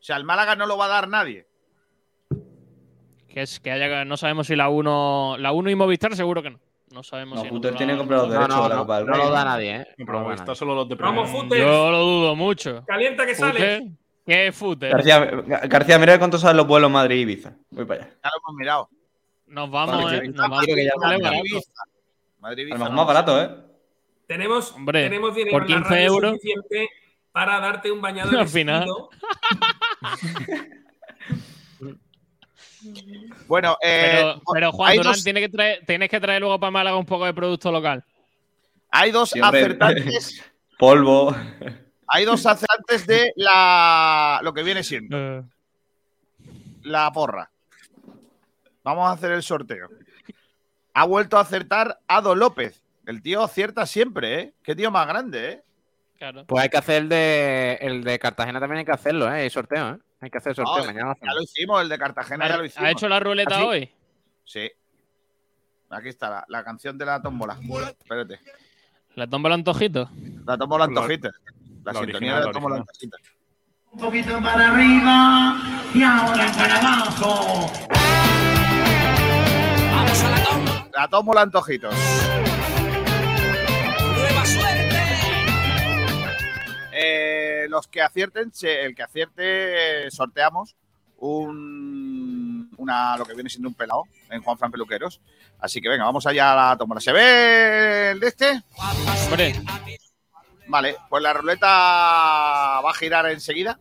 O 0.01 0.03
sea, 0.05 0.17
el 0.17 0.25
Málaga 0.25 0.55
no 0.57 0.67
lo 0.67 0.77
va 0.77 0.87
a 0.87 0.89
dar 0.89 1.09
nadie. 1.09 1.47
Que 3.29 3.43
es 3.43 3.61
que 3.61 3.71
haya, 3.71 4.05
no 4.05 4.17
sabemos 4.17 4.47
si 4.47 4.57
la 4.57 4.69
1 4.69 5.37
la 5.39 5.53
1 5.53 5.71
y 5.71 5.75
Movistar 5.75 6.15
seguro 6.15 6.43
que 6.43 6.51
no. 6.51 6.61
No 6.93 7.03
sabemos 7.03 7.39
No, 7.39 7.43
si 7.45 7.49
Futter 7.49 7.75
tiene 7.75 7.95
No, 7.95 8.05
derechos 8.05 8.49
no, 8.49 8.69
la 8.69 8.75
no, 8.75 8.81
Copa 8.83 8.99
del 8.99 9.07
no 9.07 9.17
lo 9.17 9.31
da 9.31 9.45
nadie, 9.45 9.77
¿eh? 9.77 9.87
No, 9.99 10.05
No 10.05 10.13
lo 10.13 10.19
da 10.19 10.25
pero 10.25 10.35
está 10.35 10.45
nadie. 10.45 10.57
solo 10.59 10.75
los 10.75 10.89
de 10.89 10.95
Vamos, 10.97 11.23
Premier. 11.31 11.43
Futter. 11.45 11.59
Yo 11.61 11.91
lo 11.91 11.99
dudo 12.01 12.37
mucho. 12.37 12.85
Calienta 12.87 13.25
que 13.25 13.35
sale. 13.35 13.93
¿Qué 14.27 14.53
Futer? 14.53 14.91
García, 14.93 15.19
Gar- 15.31 15.69
García, 15.69 15.99
mira 15.99 16.19
cuánto 16.19 16.39
salen 16.39 16.57
los 16.59 16.67
vuelos 16.67 16.91
Madrid-Ibiza. 16.91 17.55
Voy 17.71 17.85
para 17.85 18.05
allá. 18.05 18.15
Ya 18.23 18.31
lo 18.31 18.37
hemos 18.49 18.59
mirado. 18.59 18.89
Nos 19.47 19.71
vamos, 19.71 20.05
Vale, 20.05 20.17
¿eh? 20.19 20.29
Nos 20.29 20.37
vamos. 20.49 20.65
que 20.67 20.85
ya- 20.85 20.93
Madrid. 20.97 21.41
Ibiza. 21.45 21.73
Madrid, 22.39 22.63
A 22.65 22.69
lo 22.69 22.69
Ibiza, 22.69 22.79
mejor 22.79 22.91
no. 22.91 22.97
más 22.97 23.07
barato, 23.07 23.43
¿eh? 23.43 23.51
Tenemos, 24.27 24.73
Hombre, 24.73 25.03
tenemos 25.03 25.35
dinero 25.35 25.51
por 25.59 25.63
en 25.65 25.69
la 25.71 25.77
15 25.77 25.89
radio 25.95 26.07
euros. 26.07 26.33
suficiente 26.33 26.89
para 27.33 27.61
darte 27.61 27.91
un 27.91 28.01
bañado 28.01 28.31
Al 28.39 28.49
final. 28.49 28.87
Bueno, 33.47 33.77
eh, 33.81 34.09
Pero, 34.17 34.43
pero 34.53 34.73
Juan 34.73 34.97
Durán, 34.97 35.13
dos, 35.13 35.23
tiene 35.25 35.41
que 35.41 35.49
traer, 35.49 35.85
tienes 35.87 36.09
que 36.11 36.19
traer 36.21 36.41
luego 36.41 36.59
para 36.59 36.71
Málaga 36.73 36.97
un 36.97 37.07
poco 37.07 37.25
de 37.27 37.33
producto 37.35 37.71
local. 37.71 38.05
hay 38.91 39.11
dos 39.13 39.31
Sí, 39.31 39.41
acertantes. 39.41 40.43
Polvo. 40.79 41.35
Hay 42.09 42.25
dos 42.25 42.45
acertantes 42.47 43.07
de 43.07 43.33
la 43.37 44.41
lo 44.43 44.53
que 44.53 44.63
viene 44.63 44.83
siendo 44.83 45.17
Eh, 45.17 45.43
la 46.83 47.11
porra. 47.13 47.49
Vamos 48.83 49.09
a 49.09 49.13
hacer 49.13 49.33
el 49.33 49.43
sorteo. 49.43 49.89
Ha 50.95 51.05
vuelto 51.05 51.39
a 51.39 51.41
acertar 51.41 52.01
Ado 52.09 52.35
López. 52.35 52.83
El 53.07 53.23
tío 53.23 53.43
acierta 53.43 53.87
siempre, 53.87 54.41
¿eh? 54.41 54.53
Qué 54.63 54.75
tío 54.75 54.91
más 54.91 55.07
grande, 55.07 55.51
¿eh? 55.51 55.63
claro. 56.19 56.45
Pues 56.47 56.63
hay 56.63 56.69
que 56.69 56.77
hacer 56.77 57.03
el 57.03 57.09
de, 57.09 57.79
el 57.81 58.05
de 58.05 58.19
Cartagena 58.19 58.61
también 58.61 58.81
hay 58.81 58.85
que 58.85 58.93
hacerlo, 58.93 59.27
¿eh? 59.29 59.41
Hay 59.43 59.51
sorteo, 59.51 59.95
¿eh? 59.95 59.99
Hay 60.21 60.31
que 60.31 60.39
hacer 60.39 60.51
el 60.51 60.57
sorteo. 60.57 60.79
No, 60.79 60.85
Mañana 60.87 61.15
Ya 61.21 61.33
lo 61.35 61.43
hicimos, 61.43 61.83
el 61.83 61.89
de 61.89 61.99
Cartagena 61.99 62.49
ya 62.49 62.57
lo 62.57 62.65
hicimos. 62.65 62.87
¿Ha 62.89 62.91
hecho 62.93 63.09
la 63.09 63.19
ruleta 63.21 63.59
¿Ah, 63.59 63.65
hoy? 63.65 63.91
Sí. 64.45 64.71
Aquí 65.91 66.09
está 66.09 66.31
la, 66.31 66.45
la 66.49 66.63
canción 66.65 66.97
de 66.99 67.07
la 67.07 67.21
tómbola. 67.21 67.59
Espérate. 67.99 68.39
¿La 69.15 69.27
tómbola 69.27 69.55
antojito? 69.57 70.09
La 70.47 70.57
tómbola 70.57 70.87
La- 70.87 70.89
antojita. 70.91 71.31
La, 71.85 71.93
la 71.93 72.01
sintonía 72.01 72.37
original, 72.37 72.41
de 72.41 72.47
la 72.47 72.53
la 72.53 72.59
original. 72.59 72.79
antojita. 72.81 73.17
Un 73.93 73.99
poquito 74.01 74.41
para 74.43 74.69
arriba 74.71 75.61
y 75.95 76.03
ahora 76.03 76.53
para 76.53 76.79
abajo. 76.79 77.71
La 80.95 81.09
tómbola 81.09 81.43
antojitos. 81.43 81.95
Eh, 86.93 87.67
los 87.69 87.87
que 87.89 88.03
acierten, 88.03 88.53
el 88.63 88.95
que 88.95 89.03
acierte, 89.03 90.11
sorteamos 90.11 90.77
un, 91.19 92.71
una, 92.77 93.17
lo 93.17 93.25
que 93.25 93.35
viene 93.35 93.49
siendo 93.49 93.69
un 93.69 93.75
pelado 93.75 94.05
en 94.31 94.43
Juan 94.43 94.59
Fran 94.59 94.71
Peluqueros. 94.71 95.21
Así 95.59 95.81
que 95.81 95.89
venga, 95.89 96.05
vamos 96.05 96.27
allá 96.27 96.53
a 96.53 96.71
la 96.71 96.77
tómbola. 96.77 97.01
¿Se 97.01 97.13
ve 97.13 98.11
el 98.11 98.21
de 98.21 98.29
este? 98.29 98.63
Hombre, 99.27 99.55
Vale, 100.69 100.97
pues 101.09 101.23
la 101.23 101.33
ruleta 101.33 101.67
va 101.67 102.91
a 102.91 102.95
girar 102.95 103.27
enseguida. 103.27 103.79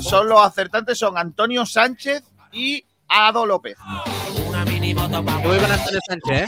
Son 0.00 0.28
los 0.28 0.40
acertantes 0.40 0.98
son 0.98 1.18
Antonio 1.18 1.66
Sánchez 1.66 2.22
y 2.52 2.84
Ado 3.08 3.46
López. 3.46 3.76
Voy 5.42 5.58
con 5.58 5.70
Antonio 5.70 6.00
Sánchez, 6.06 6.42
¿eh? 6.42 6.46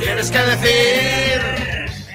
Tienes 0.00 0.30
que 0.30 0.38
decir 0.38 1.42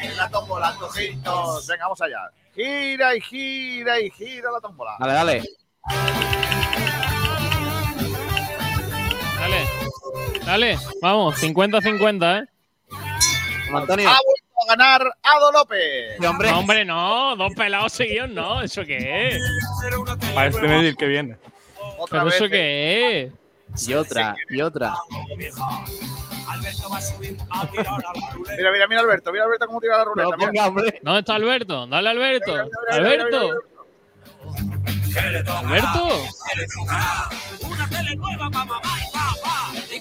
en 0.01 0.17
la 0.17 0.29
tómbola. 0.29 0.75
Venga, 0.95 1.83
vamos 1.83 2.01
allá. 2.01 2.31
Gira 2.55 3.15
y 3.15 3.21
gira 3.21 3.99
y 3.99 4.11
gira 4.11 4.51
la 4.51 4.59
tómbola. 4.59 4.95
Dale, 4.99 5.13
dale. 5.13 5.43
dale. 9.39 9.91
Dale, 10.45 10.77
vamos, 11.01 11.41
50-50, 11.41 12.43
¿eh? 12.43 12.50
Antonio. 13.77 14.09
Ha 14.09 14.17
vuelto 14.25 14.45
a 14.63 14.75
ganar 14.75 15.13
Ado 15.23 15.51
López. 15.51 16.17
Sí, 16.19 16.25
hombre. 16.25 16.51
No, 16.51 16.59
hombre, 16.59 16.85
no, 16.85 17.35
dos 17.35 17.53
pelados 17.55 17.93
seguidos, 17.93 18.29
no. 18.29 18.61
¿Eso 18.61 18.83
qué 18.85 19.29
es? 19.29 19.37
Para 20.33 20.47
este 20.47 20.61
medio 20.67 20.95
que 20.95 21.05
viene. 21.07 21.37
Otra 21.97 22.19
¿Pero 22.19 22.25
vez. 22.25 22.35
eso 22.35 22.45
eh. 22.45 22.49
qué 22.49 23.21
es? 23.75 23.87
Y 23.87 23.93
otra, 23.93 24.35
y 24.49 24.61
otra. 24.61 24.93
Mira, 28.57 28.71
mira, 28.71 28.87
mira 28.87 29.01
Alberto. 29.01 29.31
Mira 29.31 29.45
Alberto 29.45 29.67
cómo 29.67 29.79
tira 29.79 29.97
la 29.97 30.05
No 30.05 30.11
ruleta. 30.13 30.51
mira. 30.51 30.67
hombre. 30.67 30.99
¿Dónde 31.01 31.19
está 31.21 31.35
Alberto? 31.35 31.87
Dale, 31.87 32.09
Alberto. 32.09 32.51
Mira, 32.51 32.65
mira, 32.65 33.01
mira, 33.01 33.25
mira, 33.25 33.31
Alberto. 33.31 33.55
mira, 35.07 35.59
Alberto. 35.59 36.09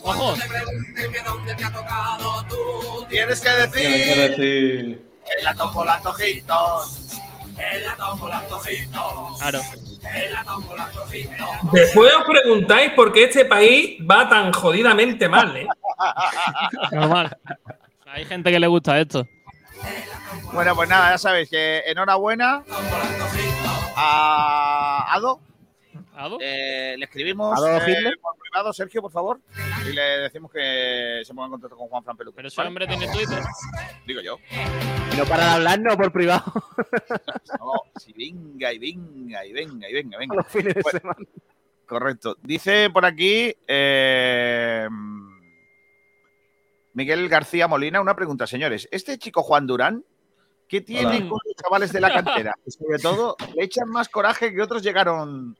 Ojo. 0.02 0.34
Tienes 3.08 3.40
que 3.40 3.40
Tienes 3.40 3.40
que 3.40 3.50
decir 3.50 4.30
decir. 4.36 5.10
en 5.38 5.44
la 5.44 5.54
tómbola, 5.54 5.94
antojitos. 5.94 7.20
Claro. 9.38 9.60
Después 11.72 12.12
os 12.14 12.24
preguntáis 12.24 12.92
por 12.92 13.12
qué 13.12 13.24
este 13.24 13.44
país 13.44 13.98
va 14.08 14.28
tan 14.28 14.52
jodidamente 14.52 15.28
mal, 15.28 15.56
¿eh? 15.56 15.66
Normal. 16.92 17.36
Hay 18.06 18.24
gente 18.24 18.50
que 18.50 18.60
le 18.60 18.66
gusta 18.66 18.98
esto. 18.98 19.26
Bueno, 20.52 20.74
pues 20.74 20.88
nada, 20.88 21.10
ya 21.10 21.18
sabéis 21.18 21.48
que 21.50 21.82
enhorabuena 21.86 22.64
a 23.96 25.12
Ado. 25.14 25.40
¿Ado? 26.14 26.38
Eh, 26.40 26.96
le 26.98 27.04
escribimos 27.04 27.56
¿Ado 27.56 27.68
eh, 27.78 28.16
por 28.20 28.36
privado, 28.38 28.72
Sergio, 28.72 29.00
por 29.00 29.12
favor, 29.12 29.40
y 29.88 29.92
le 29.92 30.02
decimos 30.02 30.50
que 30.50 31.22
se 31.24 31.32
ponga 31.32 31.46
en 31.46 31.50
contacto 31.52 31.76
con 31.76 31.88
Juan 31.88 32.04
Fran 32.04 32.16
Peluque. 32.16 32.36
Pero 32.36 32.48
ese 32.48 32.56
¿vale? 32.56 32.68
hombre 32.68 32.86
tiene 32.86 33.06
Twitter. 33.12 33.42
Digo 34.06 34.20
yo. 34.20 34.36
Y 35.12 35.16
no 35.16 35.24
para 35.24 35.44
de 35.44 35.50
hablar, 35.50 35.80
no 35.80 35.96
por 35.96 36.12
privado. 36.12 36.44
No, 37.58 37.72
sí, 38.00 38.12
venga 38.16 38.72
y 38.72 38.78
venga 38.78 39.44
y 39.44 39.52
venga 39.52 39.88
y 39.88 39.92
venga, 39.92 40.18
venga. 40.18 40.36
Los 40.36 40.46
fines 40.48 40.74
de 40.74 40.82
Bueno, 40.82 40.98
semana. 40.98 41.26
Correcto. 41.86 42.36
Dice 42.42 42.88
por 42.90 43.04
aquí 43.04 43.54
eh, 43.66 44.88
Miguel 46.94 47.28
García 47.28 47.68
Molina 47.68 48.00
una 48.00 48.14
pregunta, 48.14 48.46
señores. 48.46 48.88
Este 48.90 49.18
chico 49.18 49.42
Juan 49.42 49.66
Durán, 49.66 50.04
¿qué 50.68 50.80
tiene 50.80 51.16
Hola. 51.16 51.28
con 51.28 51.38
los 51.44 51.56
chavales 51.56 51.92
de 51.92 52.00
la 52.00 52.12
cantera? 52.12 52.54
Y 52.66 52.70
sobre 52.70 52.98
todo, 52.98 53.36
le 53.54 53.64
echan 53.64 53.88
más 53.88 54.08
coraje 54.08 54.52
que 54.52 54.62
otros 54.62 54.82
llegaron 54.82 55.56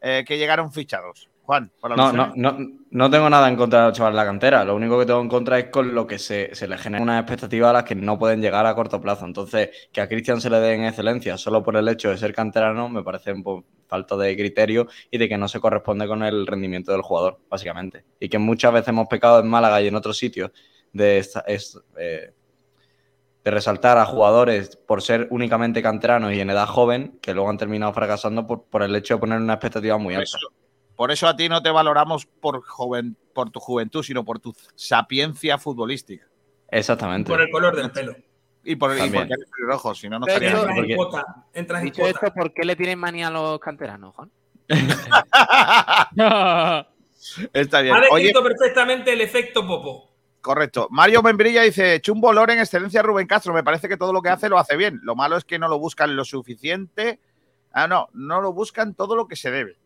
eh, 0.00 0.24
que 0.26 0.38
llegaron 0.38 0.72
fichados. 0.72 1.28
Juan, 1.42 1.72
por 1.80 1.96
No, 1.96 2.08
alusiones. 2.08 2.36
no, 2.36 2.52
no, 2.52 2.68
no 2.90 3.10
tengo 3.10 3.30
nada 3.30 3.48
en 3.48 3.56
contra 3.56 3.80
de 3.80 3.86
los 3.88 3.96
chavales 3.96 4.16
de 4.16 4.22
la 4.22 4.26
cantera. 4.30 4.64
Lo 4.66 4.76
único 4.76 4.98
que 4.98 5.06
tengo 5.06 5.22
en 5.22 5.28
contra 5.28 5.58
es 5.58 5.68
con 5.70 5.94
lo 5.94 6.06
que 6.06 6.18
se, 6.18 6.54
se 6.54 6.68
le 6.68 6.76
genera 6.76 7.02
unas 7.02 7.22
expectativas 7.22 7.70
a 7.70 7.72
las 7.72 7.84
que 7.84 7.94
no 7.94 8.18
pueden 8.18 8.42
llegar 8.42 8.66
a 8.66 8.74
corto 8.74 9.00
plazo. 9.00 9.24
Entonces, 9.24 9.70
que 9.90 10.02
a 10.02 10.08
Cristian 10.08 10.42
se 10.42 10.50
le 10.50 10.60
den 10.60 10.84
excelencia 10.84 11.38
solo 11.38 11.62
por 11.62 11.74
el 11.78 11.88
hecho 11.88 12.10
de 12.10 12.18
ser 12.18 12.34
canterano 12.34 12.90
me 12.90 13.02
parece 13.02 13.32
un 13.32 13.42
poco 13.42 13.64
falta 13.86 14.14
de 14.18 14.36
criterio 14.36 14.88
y 15.10 15.16
de 15.16 15.26
que 15.26 15.38
no 15.38 15.48
se 15.48 15.58
corresponde 15.58 16.06
con 16.06 16.22
el 16.22 16.46
rendimiento 16.46 16.92
del 16.92 17.00
jugador, 17.00 17.38
básicamente. 17.48 18.04
Y 18.20 18.28
que 18.28 18.36
muchas 18.36 18.70
veces 18.74 18.88
hemos 18.88 19.08
pecado 19.08 19.40
en 19.40 19.48
Málaga 19.48 19.80
y 19.80 19.86
en 19.88 19.94
otros 19.94 20.18
sitios 20.18 20.50
de, 20.92 21.16
esta- 21.16 21.40
es- 21.46 21.80
eh, 21.98 22.34
de 23.48 23.54
resaltar 23.54 23.96
a 23.98 24.04
jugadores 24.04 24.76
por 24.76 25.00
ser 25.02 25.26
únicamente 25.30 25.82
canteranos 25.82 26.32
y 26.32 26.40
en 26.40 26.50
edad 26.50 26.66
joven, 26.66 27.18
que 27.22 27.32
luego 27.34 27.48
han 27.50 27.56
terminado 27.58 27.92
fracasando 27.94 28.46
por, 28.46 28.64
por 28.64 28.82
el 28.82 28.94
hecho 28.94 29.14
de 29.14 29.20
poner 29.20 29.38
una 29.40 29.54
expectativa 29.54 29.96
muy 29.96 30.14
Por 30.14 30.20
alta. 30.22 30.36
eso, 30.36 30.48
por 30.94 31.10
eso 31.10 31.26
a 31.28 31.34
ti 31.36 31.48
no 31.48 31.62
te 31.62 31.70
valoramos 31.70 32.26
por, 32.26 32.62
joven, 32.62 33.16
por 33.32 33.50
tu 33.50 33.58
juventud, 33.60 34.02
sino 34.02 34.24
por 34.24 34.38
tu 34.38 34.54
sapiencia 34.74 35.56
futbolística. 35.58 36.26
Exactamente. 36.70 37.30
Por 37.30 37.40
el 37.40 37.50
color 37.50 37.74
del 37.76 37.90
pelo. 37.90 38.14
Y, 38.64 38.76
por, 38.76 38.94
y 38.94 38.98
porque 39.10 39.32
eres 39.32 39.48
pelirrojo, 39.50 39.94
si 39.94 40.08
no, 40.10 40.18
no 40.18 40.26
estaría. 40.26 40.50
Entras 40.50 40.76
en 40.76 40.96
cuota. 40.96 41.24
Entras 41.54 41.80
en 41.80 41.84
Dicho 41.86 42.02
cuota. 42.02 42.10
esto, 42.26 42.34
¿por 42.34 42.52
qué 42.52 42.64
le 42.66 42.76
tienen 42.76 42.98
manía 42.98 43.28
a 43.28 43.30
los 43.30 43.58
canteranos, 43.60 44.14
Juan? 44.14 44.30
Está 47.52 47.80
bien. 47.80 47.94
Ha 47.94 48.00
Oye, 48.10 48.24
descrito 48.24 48.42
perfectamente 48.42 49.12
el 49.12 49.20
efecto 49.22 49.66
Popo. 49.66 50.07
Correcto. 50.40 50.88
Mario 50.90 51.22
Membrilla 51.22 51.62
dice: 51.62 52.00
Chumbo 52.00 52.32
Loren, 52.32 52.58
excelencia 52.58 53.02
Rubén 53.02 53.26
Castro. 53.26 53.52
Me 53.52 53.62
parece 53.62 53.88
que 53.88 53.96
todo 53.96 54.12
lo 54.12 54.22
que 54.22 54.28
hace 54.28 54.48
lo 54.48 54.58
hace 54.58 54.76
bien. 54.76 55.00
Lo 55.02 55.14
malo 55.14 55.36
es 55.36 55.44
que 55.44 55.58
no 55.58 55.68
lo 55.68 55.78
buscan 55.78 56.16
lo 56.16 56.24
suficiente. 56.24 57.20
Ah, 57.72 57.86
no, 57.86 58.08
no 58.12 58.40
lo 58.40 58.52
buscan 58.52 58.94
todo 58.94 59.14
lo 59.16 59.28
que 59.28 59.36
se 59.36 59.50
debe. 59.50 59.78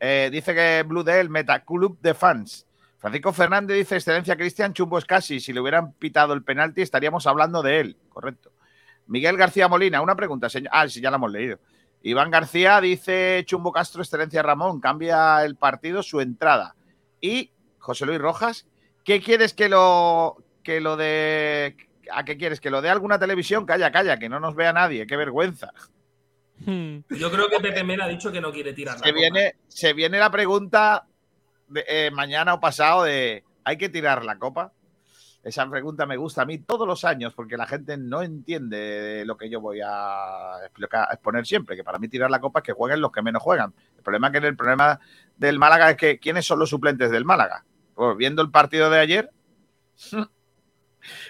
Eh, 0.00 0.28
dice 0.32 0.54
que 0.54 0.84
Blue 0.86 1.02
Del, 1.02 1.30
Metaclub 1.30 1.98
de 2.00 2.14
fans. 2.14 2.66
Francisco 2.98 3.32
Fernández 3.32 3.76
dice: 3.76 3.96
Excelencia 3.96 4.36
Cristian, 4.36 4.72
Chumbo 4.72 4.98
es 4.98 5.04
casi. 5.04 5.40
Si 5.40 5.52
le 5.52 5.60
hubieran 5.60 5.92
pitado 5.92 6.32
el 6.34 6.42
penalti, 6.42 6.82
estaríamos 6.82 7.26
hablando 7.26 7.62
de 7.62 7.80
él. 7.80 7.96
Correcto. 8.08 8.52
Miguel 9.06 9.36
García 9.36 9.68
Molina, 9.68 10.00
una 10.00 10.16
pregunta, 10.16 10.48
señor. 10.48 10.70
Ah, 10.72 10.88
sí, 10.88 11.00
ya 11.00 11.10
la 11.10 11.16
hemos 11.16 11.30
leído. 11.30 11.58
Iván 12.02 12.30
García 12.30 12.80
dice: 12.80 13.42
Chumbo 13.46 13.72
Castro, 13.72 14.02
Excelencia 14.02 14.42
Ramón, 14.42 14.80
cambia 14.80 15.44
el 15.44 15.56
partido 15.56 16.02
su 16.02 16.20
entrada. 16.20 16.76
Y 17.20 17.50
José 17.78 18.06
Luis 18.06 18.18
Rojas, 18.18 18.66
¿qué 19.04 19.20
quieres 19.20 19.54
que 19.54 19.68
lo, 19.68 20.36
que 20.62 20.80
lo 20.80 20.96
de. 20.96 21.76
¿A 22.12 22.24
qué 22.24 22.36
quieres? 22.36 22.60
¿Que 22.60 22.70
lo 22.70 22.82
dé 22.82 22.90
alguna 22.90 23.18
televisión? 23.18 23.64
Calla, 23.66 23.90
calla, 23.92 24.18
que 24.18 24.28
no 24.28 24.40
nos 24.40 24.54
vea 24.54 24.72
nadie, 24.72 25.06
qué 25.06 25.16
vergüenza. 25.16 25.72
Yo 26.66 27.30
creo 27.30 27.48
que 27.48 27.60
Pepe 27.60 27.82
Mena 27.84 28.04
ha 28.04 28.08
dicho 28.08 28.30
que 28.30 28.40
no 28.40 28.52
quiere 28.52 28.72
tirar 28.72 28.94
la 28.98 29.04
Se 29.04 29.10
copa. 29.10 29.20
viene, 29.20 29.56
se 29.68 29.92
viene 29.92 30.18
la 30.18 30.30
pregunta 30.30 31.06
de- 31.68 31.84
eh, 31.88 32.10
mañana 32.10 32.54
o 32.54 32.60
pasado 32.60 33.04
de 33.04 33.44
¿hay 33.64 33.76
que 33.76 33.88
tirar 33.88 34.24
la 34.24 34.38
copa? 34.38 34.72
Esa 35.42 35.68
pregunta 35.68 36.06
me 36.06 36.16
gusta 36.16 36.42
a 36.42 36.46
mí 36.46 36.56
todos 36.58 36.86
los 36.86 37.04
años 37.04 37.34
porque 37.34 37.58
la 37.58 37.66
gente 37.66 37.98
no 37.98 38.22
entiende 38.22 39.24
lo 39.26 39.36
que 39.36 39.50
yo 39.50 39.60
voy 39.60 39.80
a 39.84 40.56
explicar, 40.64 41.06
a 41.10 41.12
exponer 41.14 41.44
siempre, 41.44 41.76
que 41.76 41.84
para 41.84 41.98
mí 41.98 42.08
tirar 42.08 42.30
la 42.30 42.40
copa 42.40 42.60
es 42.60 42.64
que 42.64 42.72
jueguen 42.72 43.00
los 43.02 43.12
que 43.12 43.20
menos 43.20 43.42
juegan. 43.42 43.74
El 43.96 44.02
problema 44.02 44.32
que 44.32 44.38
el 44.38 44.56
problema 44.56 44.98
del 45.36 45.58
Málaga 45.58 45.90
es 45.90 45.96
que 45.98 46.18
¿quiénes 46.18 46.46
son 46.46 46.58
los 46.60 46.70
suplentes 46.70 47.10
del 47.10 47.26
Málaga? 47.26 47.62
Pues 47.94 48.16
viendo 48.16 48.42
el 48.42 48.50
partido 48.50 48.90
de 48.90 48.98
ayer, 49.00 49.30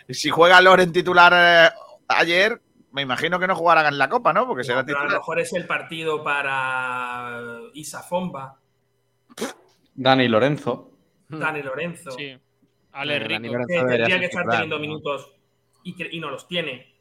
si 0.09 0.31
juega 0.31 0.61
Loren 0.61 0.93
titular 0.93 1.32
eh, 1.35 1.70
ayer, 2.09 2.61
me 2.93 3.03
imagino 3.03 3.39
que 3.39 3.47
no 3.47 3.57
jugarán 3.57 3.86
en 3.86 3.99
la 3.99 4.09
copa, 4.09 4.32
¿no? 4.32 4.47
Porque 4.47 4.65
será 4.65 4.85
Pero 4.85 4.99
a 4.99 5.01
lo 5.03 5.07
titular. 5.09 5.20
mejor 5.20 5.41
es 5.41 5.53
el 5.53 5.66
partido 5.66 6.23
para 6.23 7.41
Isa 7.74 8.03
Fomba, 8.03 8.59
Dani 9.95 10.28
Lorenzo. 10.28 10.91
Dani 11.28 11.62
Lorenzo. 11.62 12.11
Sí. 12.12 12.36
Ale 12.93 13.16
Eh, 13.16 13.20
Dani 13.20 13.49
Rico. 13.49 13.53
Lorenzo 13.55 13.69
que 13.86 13.89
tendría 13.97 14.19
que 14.20 14.24
estar 14.27 14.43
titular, 14.43 14.51
teniendo 14.61 14.77
¿no? 14.77 14.81
minutos 14.81 15.32
y, 15.82 15.97
que- 15.97 16.09
y 16.11 16.20
no 16.20 16.31
los 16.31 16.47
tiene. 16.49 16.95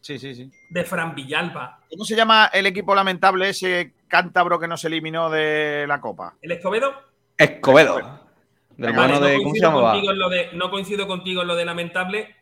Sí, 0.00 0.18
sí, 0.18 0.34
sí. 0.34 0.50
De 0.70 0.84
Fran 0.84 1.14
Villalba. 1.14 1.80
¿Cómo 1.90 2.04
se 2.04 2.14
llama 2.14 2.50
el 2.52 2.66
equipo 2.66 2.94
lamentable 2.94 3.48
ese 3.48 3.94
cántabro 4.06 4.58
que 4.60 4.68
nos 4.68 4.84
eliminó 4.84 5.30
de 5.30 5.86
la 5.88 6.00
copa? 6.00 6.36
¿El 6.42 6.52
Escobedo? 6.52 6.92
Escobedo. 7.38 8.20
Del 8.76 8.90
Venga, 8.92 9.02
bueno 9.06 9.20
Vale, 9.20 9.32
de. 9.32 9.36
no, 9.38 9.42
¿Cómo 9.44 9.54
se 9.54 9.60
coincido 9.60 9.68
llamaba? 9.70 9.92
contigo 9.92 10.12
en 10.12 10.18
lo 10.18 10.28
de, 10.28 10.48
no 10.52 10.70
coincido 10.70 11.06
contigo 11.06 11.42
en 11.42 11.48
lo 11.48 11.54
de 11.56 11.64
lamentable 11.64 12.36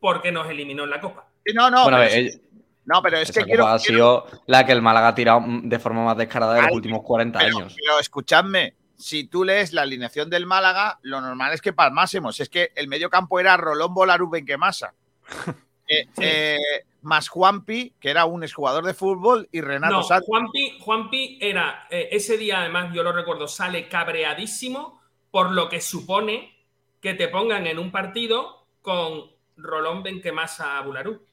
porque 0.00 0.32
nos 0.32 0.48
eliminó 0.48 0.84
en 0.84 0.90
la 0.90 1.00
Copa. 1.00 1.26
No, 1.54 1.70
no, 1.70 1.82
Bueno, 1.84 1.96
a 1.98 2.00
pero, 2.00 2.10
ver, 2.10 2.24
es- 2.26 2.34
ella- 2.36 2.44
no, 2.86 3.02
pero 3.02 3.16
es 3.18 3.30
esa 3.30 3.40
que 3.40 3.46
quiero, 3.46 3.66
ha 3.66 3.78
quiero- 3.78 4.26
sido 4.28 4.42
la 4.46 4.66
que 4.66 4.72
el 4.72 4.82
Málaga 4.82 5.08
ha 5.08 5.14
tirado 5.14 5.42
de 5.46 5.78
forma 5.78 6.04
más 6.04 6.16
descarada 6.16 6.54
de 6.54 6.62
los 6.62 6.72
últimos 6.72 7.02
40 7.02 7.38
pero, 7.38 7.58
años. 7.58 7.74
pero 7.78 7.98
escuchadme, 7.98 8.74
si 8.96 9.24
tú 9.24 9.42
lees 9.44 9.72
la 9.72 9.82
alineación 9.82 10.28
del 10.30 10.46
Málaga, 10.46 10.98
lo 11.02 11.20
normal 11.20 11.52
es 11.54 11.60
que 11.62 11.72
palmásemos. 11.72 12.38
Es 12.40 12.48
que 12.48 12.72
el 12.74 12.88
medio 12.88 13.08
campo 13.10 13.40
era 13.40 13.56
Rolón 13.56 13.92
Bolarú 13.94 14.28
Benquemasa. 14.30 14.94
Eh, 15.86 16.06
eh, 16.18 16.58
más 17.02 17.28
Juanpi, 17.28 17.92
que 18.00 18.08
era 18.08 18.24
un 18.24 18.42
exjugador 18.42 18.86
de 18.86 18.94
fútbol, 18.94 19.50
y 19.52 19.60
Renato 19.60 19.96
No, 19.96 20.02
Sánchez. 20.02 20.26
Juanpi, 20.28 20.78
Juanpi 20.80 21.38
era, 21.42 21.86
eh, 21.90 22.08
ese 22.12 22.38
día 22.38 22.60
además 22.62 22.94
yo 22.94 23.02
lo 23.02 23.12
recuerdo, 23.12 23.46
sale 23.46 23.86
cabreadísimo 23.86 25.02
por 25.34 25.50
lo 25.50 25.68
que 25.68 25.80
supone 25.80 26.54
que 27.00 27.14
te 27.14 27.26
pongan 27.26 27.66
en 27.66 27.80
un 27.80 27.90
partido 27.90 28.68
con 28.82 29.32
Rolón 29.56 30.04
Benquemasa 30.04 30.80
Bularú. 30.82 31.26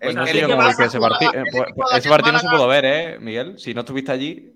Pues 0.00 0.14
no 0.14 0.22
ese 0.22 1.00
partido. 1.00 1.32
eh, 1.34 1.42
pues- 1.50 1.92
ese 1.96 2.08
partido 2.08 2.32
no 2.34 2.38
se 2.38 2.48
pudo 2.48 2.68
ver, 2.68 2.84
¿eh, 2.84 3.18
Miguel? 3.18 3.58
Si 3.58 3.74
no 3.74 3.80
estuviste 3.80 4.12
allí. 4.12 4.52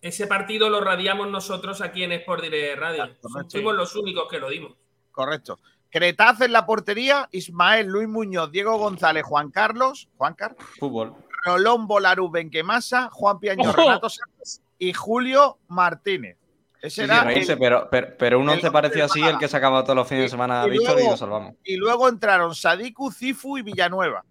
Ese 0.00 0.26
partido 0.26 0.70
lo 0.70 0.80
radiamos 0.80 1.28
nosotros 1.28 1.82
aquí 1.82 2.02
en 2.02 2.12
Sport 2.12 2.44
Direct 2.44 2.78
Radio. 2.80 3.10
correcto. 3.20 3.50
Fuimos 3.50 3.74
los 3.74 3.94
únicos 3.94 4.26
que 4.30 4.38
lo 4.38 4.48
dimos. 4.48 4.72
Correcto. 5.12 5.58
Cretaz 5.90 6.40
en 6.40 6.54
la 6.54 6.64
portería, 6.64 7.28
Ismael, 7.32 7.88
Luis 7.88 8.08
Muñoz, 8.08 8.50
Diego 8.50 8.78
González, 8.78 9.22
Juan 9.22 9.50
Carlos, 9.50 10.08
Juan 10.16 10.32
Carlos, 10.32 10.64
Fútbol. 10.78 11.12
Rolón 11.44 11.86
Bolarú 11.86 12.30
Benquemasa, 12.30 13.10
Juan 13.12 13.38
Piaño, 13.38 13.68
¡Oh! 13.68 13.72
Renato 13.74 14.08
Sánchez 14.08 14.62
y 14.78 14.94
Julio 14.94 15.58
Martínez. 15.68 16.38
Ese 16.82 17.04
era 17.04 17.20
sí, 17.20 17.26
reírse, 17.26 17.52
el- 17.52 17.58
pero, 17.58 17.88
pero, 17.90 18.14
pero 18.18 18.38
un 18.38 18.44
el 18.44 18.48
once 18.50 18.66
once 18.66 18.72
parecía 18.72 19.02
del 19.02 19.10
así 19.10 19.22
el 19.22 19.38
que 19.38 19.48
sacaba 19.48 19.82
todos 19.84 19.96
los 19.96 20.08
fines 20.08 20.24
de 20.24 20.28
semana 20.30 20.62
a 20.62 20.66
y 20.66 20.70
Víctor 20.70 20.92
y 20.92 20.94
luego- 20.94 21.10
lo 21.10 21.16
salvamos. 21.16 21.54
Y 21.64 21.76
luego 21.76 22.08
entraron 22.08 22.54
Sadiku, 22.54 23.10
Cifu 23.12 23.58
y 23.58 23.62
Villanueva. 23.62 24.24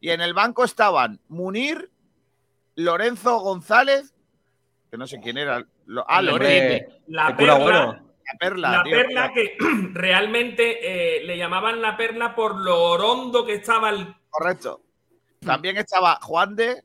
Y 0.00 0.10
en 0.10 0.20
el 0.20 0.34
banco 0.34 0.64
estaban 0.64 1.18
Munir, 1.28 1.90
Lorenzo 2.76 3.38
González, 3.38 4.14
que 4.90 4.98
no 4.98 5.06
sé 5.06 5.18
quién 5.20 5.38
era. 5.38 5.64
Lo- 5.86 6.04
ah, 6.08 6.20
Lorenzo, 6.22 6.86
La 7.08 7.34
perla, 7.36 7.58
la 7.58 8.38
perla. 8.38 8.70
la 8.70 8.82
tío. 8.84 8.96
perla 8.96 9.32
que 9.32 9.56
realmente 9.94 11.18
eh, 11.20 11.24
le 11.24 11.36
llamaban 11.38 11.80
la 11.80 11.96
perla 11.96 12.34
por 12.34 12.56
lo 12.60 12.82
orondo 12.82 13.44
que 13.46 13.54
estaba 13.54 13.90
el. 13.90 14.14
Correcto. 14.30 14.82
También 15.40 15.76
estaba 15.76 16.18
Juan 16.22 16.54
de 16.56 16.82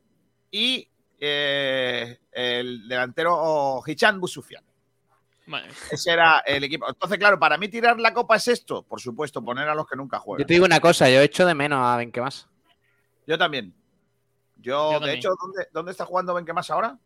y 0.52 0.89
eh, 1.20 2.20
el 2.32 2.88
delantero 2.88 3.82
Hichan 3.86 4.20
Busufian. 4.20 4.64
Vale. 5.48 5.68
Ese 5.91 6.12
era 6.12 6.40
el 6.46 6.64
equipo. 6.64 6.88
Entonces, 6.88 7.18
claro, 7.18 7.40
para 7.40 7.58
mí 7.58 7.68
tirar 7.70 8.00
la 8.00 8.14
copa 8.14 8.36
es 8.36 8.48
esto. 8.48 8.84
Por 8.84 9.02
supuesto, 9.02 9.44
poner 9.44 9.68
a 9.68 9.74
los 9.74 9.88
que 9.88 9.96
nunca 9.96 10.18
Yo 10.18 10.22
juegan. 10.22 10.46
te 10.48 10.54
digo 10.54 10.66
una 10.66 10.80
cosa, 10.80 11.10
yo 11.10 11.22
echo 11.22 11.46
de 11.46 11.56
menos 11.56 11.80
a 11.84 11.98
Benquemasa. 11.98 12.48
Yo 13.26 13.38
también. 13.38 13.74
Yo, 14.58 14.72
Yo 14.74 14.88
de 14.91 14.94
también. 15.00 15.18
hecho, 15.18 15.30
¿dónde, 15.41 15.68
¿dónde 15.74 15.91
está 15.91 16.06
jugando 16.06 16.34
Benquemas 16.36 16.70
ahora? 16.70 16.98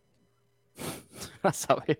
A 1.43 1.53
saber. 1.53 1.99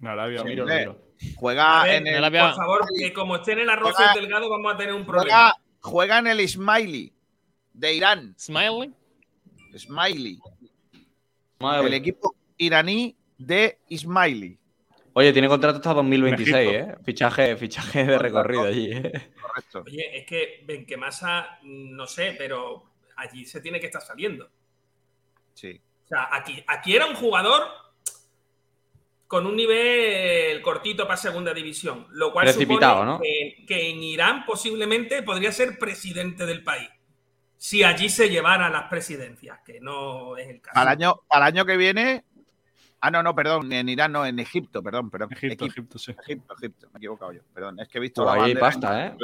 En 0.00 0.06
Arabia. 0.08 0.42
Miro, 0.44 0.62
hombre. 0.64 0.78
miro. 0.78 0.98
Juega 1.36 1.82
A 1.82 1.84
ver, 1.84 1.94
en 1.96 2.06
el. 2.08 2.22
Por 2.32 2.54
favor, 2.54 2.80
que 2.98 3.12
como 3.12 3.36
esté 3.36 3.52
en 3.52 3.60
el 3.60 3.70
arroz 3.70 3.94
Juega- 3.94 4.14
delgado, 4.14 4.48
vamos 4.50 4.72
a 4.74 4.76
tener 4.76 4.94
un 4.94 5.04
problema. 5.06 5.22
Juega, 5.24 5.56
juega 5.80 6.18
en 6.18 6.26
el 6.28 6.40
Ismaili 6.40 7.12
de 7.74 7.94
Irán. 7.94 8.34
Smiley. 8.38 8.92
Ismaili. 9.74 10.40
Madre 11.62 11.88
El 11.88 11.94
equipo 11.94 12.34
iraní 12.58 13.16
de 13.38 13.78
Ismaili. 13.88 14.58
Oye, 15.14 15.32
tiene 15.32 15.48
contrato 15.48 15.76
hasta 15.76 15.94
2026, 15.94 16.72
En 16.72 16.74
¿eh? 16.74 16.94
Fichaje, 17.04 17.56
fichaje 17.56 18.04
de 18.04 18.18
recorrido 18.18 18.64
allí, 18.64 18.92
¿eh? 18.92 19.32
Correcto. 19.40 19.84
Oye, 19.86 20.18
es 20.18 20.26
que 20.26 20.64
Benquemasa, 20.66 21.58
no 21.62 22.06
sé, 22.06 22.34
pero 22.38 22.92
allí 23.16 23.44
se 23.44 23.60
tiene 23.60 23.78
que 23.78 23.86
estar 23.86 24.00
saliendo. 24.00 24.48
Sí. 25.52 25.80
O 26.04 26.08
sea, 26.08 26.28
aquí, 26.32 26.64
aquí 26.66 26.96
era 26.96 27.06
un 27.06 27.14
jugador 27.14 27.64
con 29.26 29.46
un 29.46 29.56
nivel 29.56 30.60
cortito 30.62 31.04
para 31.04 31.16
segunda 31.16 31.52
división, 31.54 32.06
lo 32.10 32.32
cual 32.32 32.44
Precipitado, 32.44 33.00
supone 33.00 33.12
¿no? 33.12 33.20
que, 33.20 33.64
que 33.66 33.90
en 33.90 34.02
Irán 34.02 34.44
posiblemente 34.44 35.22
podría 35.22 35.52
ser 35.52 35.78
presidente 35.78 36.46
del 36.46 36.62
país. 36.62 36.88
Si 37.64 37.84
allí 37.84 38.08
se 38.08 38.28
llevara 38.28 38.68
las 38.68 38.88
presidencias, 38.88 39.60
que 39.64 39.78
no 39.80 40.36
es 40.36 40.48
el 40.48 40.60
caso. 40.60 40.76
Al 40.76 40.88
año, 40.88 41.20
al 41.30 41.44
año 41.44 41.64
que 41.64 41.76
viene. 41.76 42.24
Ah, 43.00 43.08
no, 43.12 43.22
no, 43.22 43.36
perdón. 43.36 43.72
En 43.72 43.88
Irán, 43.88 44.10
no, 44.10 44.26
en 44.26 44.40
Egipto, 44.40 44.82
perdón, 44.82 45.10
perdón. 45.10 45.28
Egipto, 45.30 45.66
Equipo- 45.66 45.70
Egipto, 45.70 45.98
sí. 46.00 46.10
Egipto, 46.24 46.54
Egipto. 46.58 46.88
Me 46.88 46.94
he 46.94 46.98
equivocado 46.98 47.30
yo. 47.30 47.42
Perdón, 47.54 47.78
es 47.78 47.86
que 47.88 47.98
he 47.98 48.00
visto 48.00 48.24
Pues 48.24 48.36
la 48.36 48.42
ahí 48.44 48.54
pasta, 48.56 49.06
¿eh? 49.06 49.16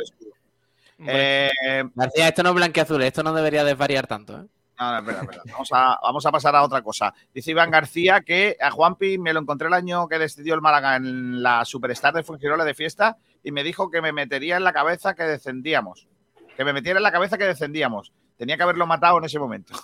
Eh, 1.04 1.50
García, 1.96 2.28
esto 2.28 2.44
no 2.44 2.50
es 2.50 2.54
blanqueazul, 2.54 3.02
esto 3.02 3.24
no 3.24 3.32
debería 3.32 3.64
desvariar 3.64 4.06
tanto, 4.06 4.40
¿eh? 4.40 4.46
No, 4.78 4.92
no, 4.92 4.98
espera, 4.98 5.20
espera. 5.22 5.42
Vamos 5.50 5.68
a, 5.72 5.98
vamos 6.00 6.26
a 6.26 6.30
pasar 6.30 6.54
a 6.54 6.62
otra 6.62 6.80
cosa. 6.82 7.12
Dice 7.34 7.50
Iván 7.50 7.72
García 7.72 8.20
que 8.20 8.56
a 8.60 8.70
Juanpi 8.70 9.18
me 9.18 9.32
lo 9.32 9.40
encontré 9.40 9.66
el 9.66 9.74
año 9.74 10.06
que 10.06 10.20
descendió 10.20 10.54
el 10.54 10.60
Málaga 10.60 10.94
en 10.94 11.42
la 11.42 11.64
Superstar 11.64 12.14
de 12.14 12.22
Fuengirola 12.22 12.64
de 12.64 12.74
fiesta 12.74 13.16
y 13.42 13.50
me 13.50 13.64
dijo 13.64 13.90
que 13.90 14.00
me 14.00 14.12
metería 14.12 14.56
en 14.56 14.62
la 14.62 14.72
cabeza 14.72 15.14
que 15.16 15.24
descendíamos. 15.24 16.06
Que 16.56 16.64
me 16.64 16.72
metiera 16.72 17.00
en 17.00 17.02
la 17.02 17.10
cabeza 17.10 17.36
que 17.36 17.44
descendíamos. 17.46 18.12
Tenía 18.38 18.56
que 18.56 18.62
haberlo 18.62 18.86
matado 18.86 19.18
en 19.18 19.24
ese 19.24 19.38
momento. 19.38 19.74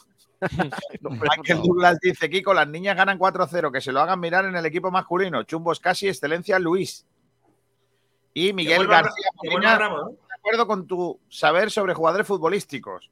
Michael 1.01 1.63
Douglas 1.63 1.99
dice, 2.01 2.31
Kiko, 2.31 2.55
las 2.55 2.69
niñas 2.69 2.97
ganan 2.97 3.19
4-0, 3.19 3.73
que 3.73 3.81
se 3.81 3.93
lo 3.93 4.01
hagan 4.01 4.21
mirar 4.21 4.45
en 4.45 4.55
el 4.57 4.65
equipo 4.65 4.91
masculino. 4.91 5.43
Chumbos 5.43 5.81
casi, 5.81 6.09
excelencia 6.09 6.59
Luis. 6.59 7.05
Y 8.33 8.53
Miguel 8.53 8.87
García 8.87 9.29
de 9.43 10.35
acuerdo 10.35 10.67
con 10.67 10.87
tu 10.87 11.21
saber 11.29 11.71
sobre 11.71 11.95
jugadores 11.95 12.27
futbolísticos. 12.27 13.11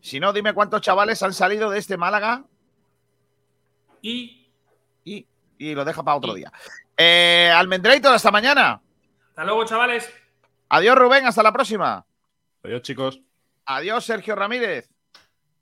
Si 0.00 0.20
no, 0.20 0.32
dime 0.32 0.54
cuántos 0.54 0.82
chavales 0.82 1.22
han 1.22 1.32
salido 1.32 1.70
de 1.70 1.78
este 1.78 1.96
Málaga 1.96 2.44
Y 4.02 4.46
y, 5.04 5.26
y 5.58 5.74
lo 5.74 5.84
deja 5.84 6.02
para 6.02 6.16
otro 6.16 6.34
día. 6.34 6.52
Eh, 6.96 7.50
Almendrator, 7.54 8.14
hasta 8.14 8.30
mañana. 8.30 8.80
hasta 9.28 9.44
luego, 9.44 9.64
chavales. 9.64 10.12
Adiós, 10.68 10.96
Rubén, 10.96 11.24
hasta 11.26 11.42
la 11.42 11.52
próxima. 11.52 12.04
Adiós, 12.62 12.82
chicos. 12.82 13.20
Adiós, 13.66 14.04
Sergio 14.04 14.34
Ramírez. 14.34 14.88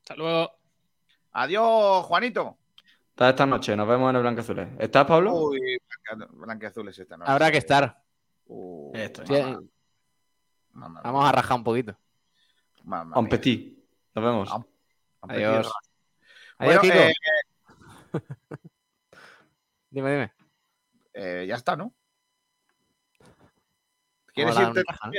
hasta 0.00 0.16
luego. 0.16 0.52
Adiós, 1.32 2.04
Juanito. 2.06 2.58
Hasta 3.10 3.30
esta 3.30 3.46
noche, 3.46 3.76
nos 3.76 3.88
vemos 3.88 4.10
en 4.10 4.16
el 4.16 4.22
Blanqueazules. 4.22 4.68
¿Estás, 4.78 5.06
Pablo? 5.06 5.32
Uy, 5.34 5.78
blanca- 6.04 6.28
blanqueazules 6.32 6.98
esta 6.98 7.16
noche. 7.16 7.30
Habrá 7.30 7.50
que 7.50 7.58
estar. 7.58 8.02
Uh, 8.46 8.92
Esto, 8.94 9.24
Sí, 9.26 9.32
mamá, 9.32 9.60
mamá, 10.72 11.00
Vamos 11.02 11.24
a 11.24 11.32
rajar 11.32 11.56
un 11.56 11.64
poquito. 11.64 11.96
mamá 12.82 13.18
Un 13.18 13.28
petit. 13.28 13.78
Nos 14.14 14.24
vemos. 14.24 14.50
Am- 14.52 14.66
am- 15.22 15.30
Adiós. 15.30 15.72
Bueno, 16.58 16.80
Adiós, 16.80 16.82
Kiko. 16.82 16.94
eh, 16.98 17.14
Dime, 19.90 20.10
dime. 20.12 20.32
eh, 21.14 21.46
ya 21.48 21.54
está, 21.54 21.76
¿no? 21.76 21.94
¿Quieres 24.34 24.56
irte 24.58 24.80
un 24.80 24.84
caja, 24.84 25.06
¿no? 25.06 25.12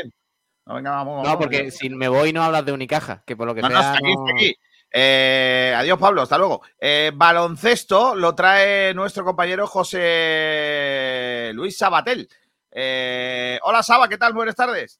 No, 0.66 0.76
venga, 0.76 0.92
vamos. 0.92 1.18
No, 1.18 1.24
vamos, 1.24 1.38
porque 1.38 1.58
vamos. 1.60 1.76
si 1.76 1.90
me 1.90 2.08
voy 2.08 2.34
no 2.34 2.44
hablas 2.44 2.66
de 2.66 2.72
Unicaja, 2.72 3.24
que 3.26 3.36
por 3.36 3.46
lo 3.48 3.54
que 3.56 3.62
No, 3.62 3.70
no, 3.70 3.80
sea. 3.80 3.94
está 3.94 3.98
aquí, 4.00 4.14
no- 4.16 4.26
está 4.28 4.36
aquí. 4.36 4.56
Eh, 4.98 5.74
adiós, 5.76 6.00
Pablo, 6.00 6.22
hasta 6.22 6.38
luego. 6.38 6.62
Eh, 6.80 7.12
baloncesto 7.14 8.16
lo 8.16 8.34
trae 8.34 8.94
nuestro 8.94 9.26
compañero 9.26 9.68
José 9.68 11.52
Luis 11.54 11.78
Sabatel. 11.78 12.30
Eh, 12.72 13.60
hola, 13.64 13.84
Saba, 13.84 14.08
¿qué 14.08 14.18
tal? 14.18 14.34
Buenas 14.34 14.56
tardes. 14.56 15.00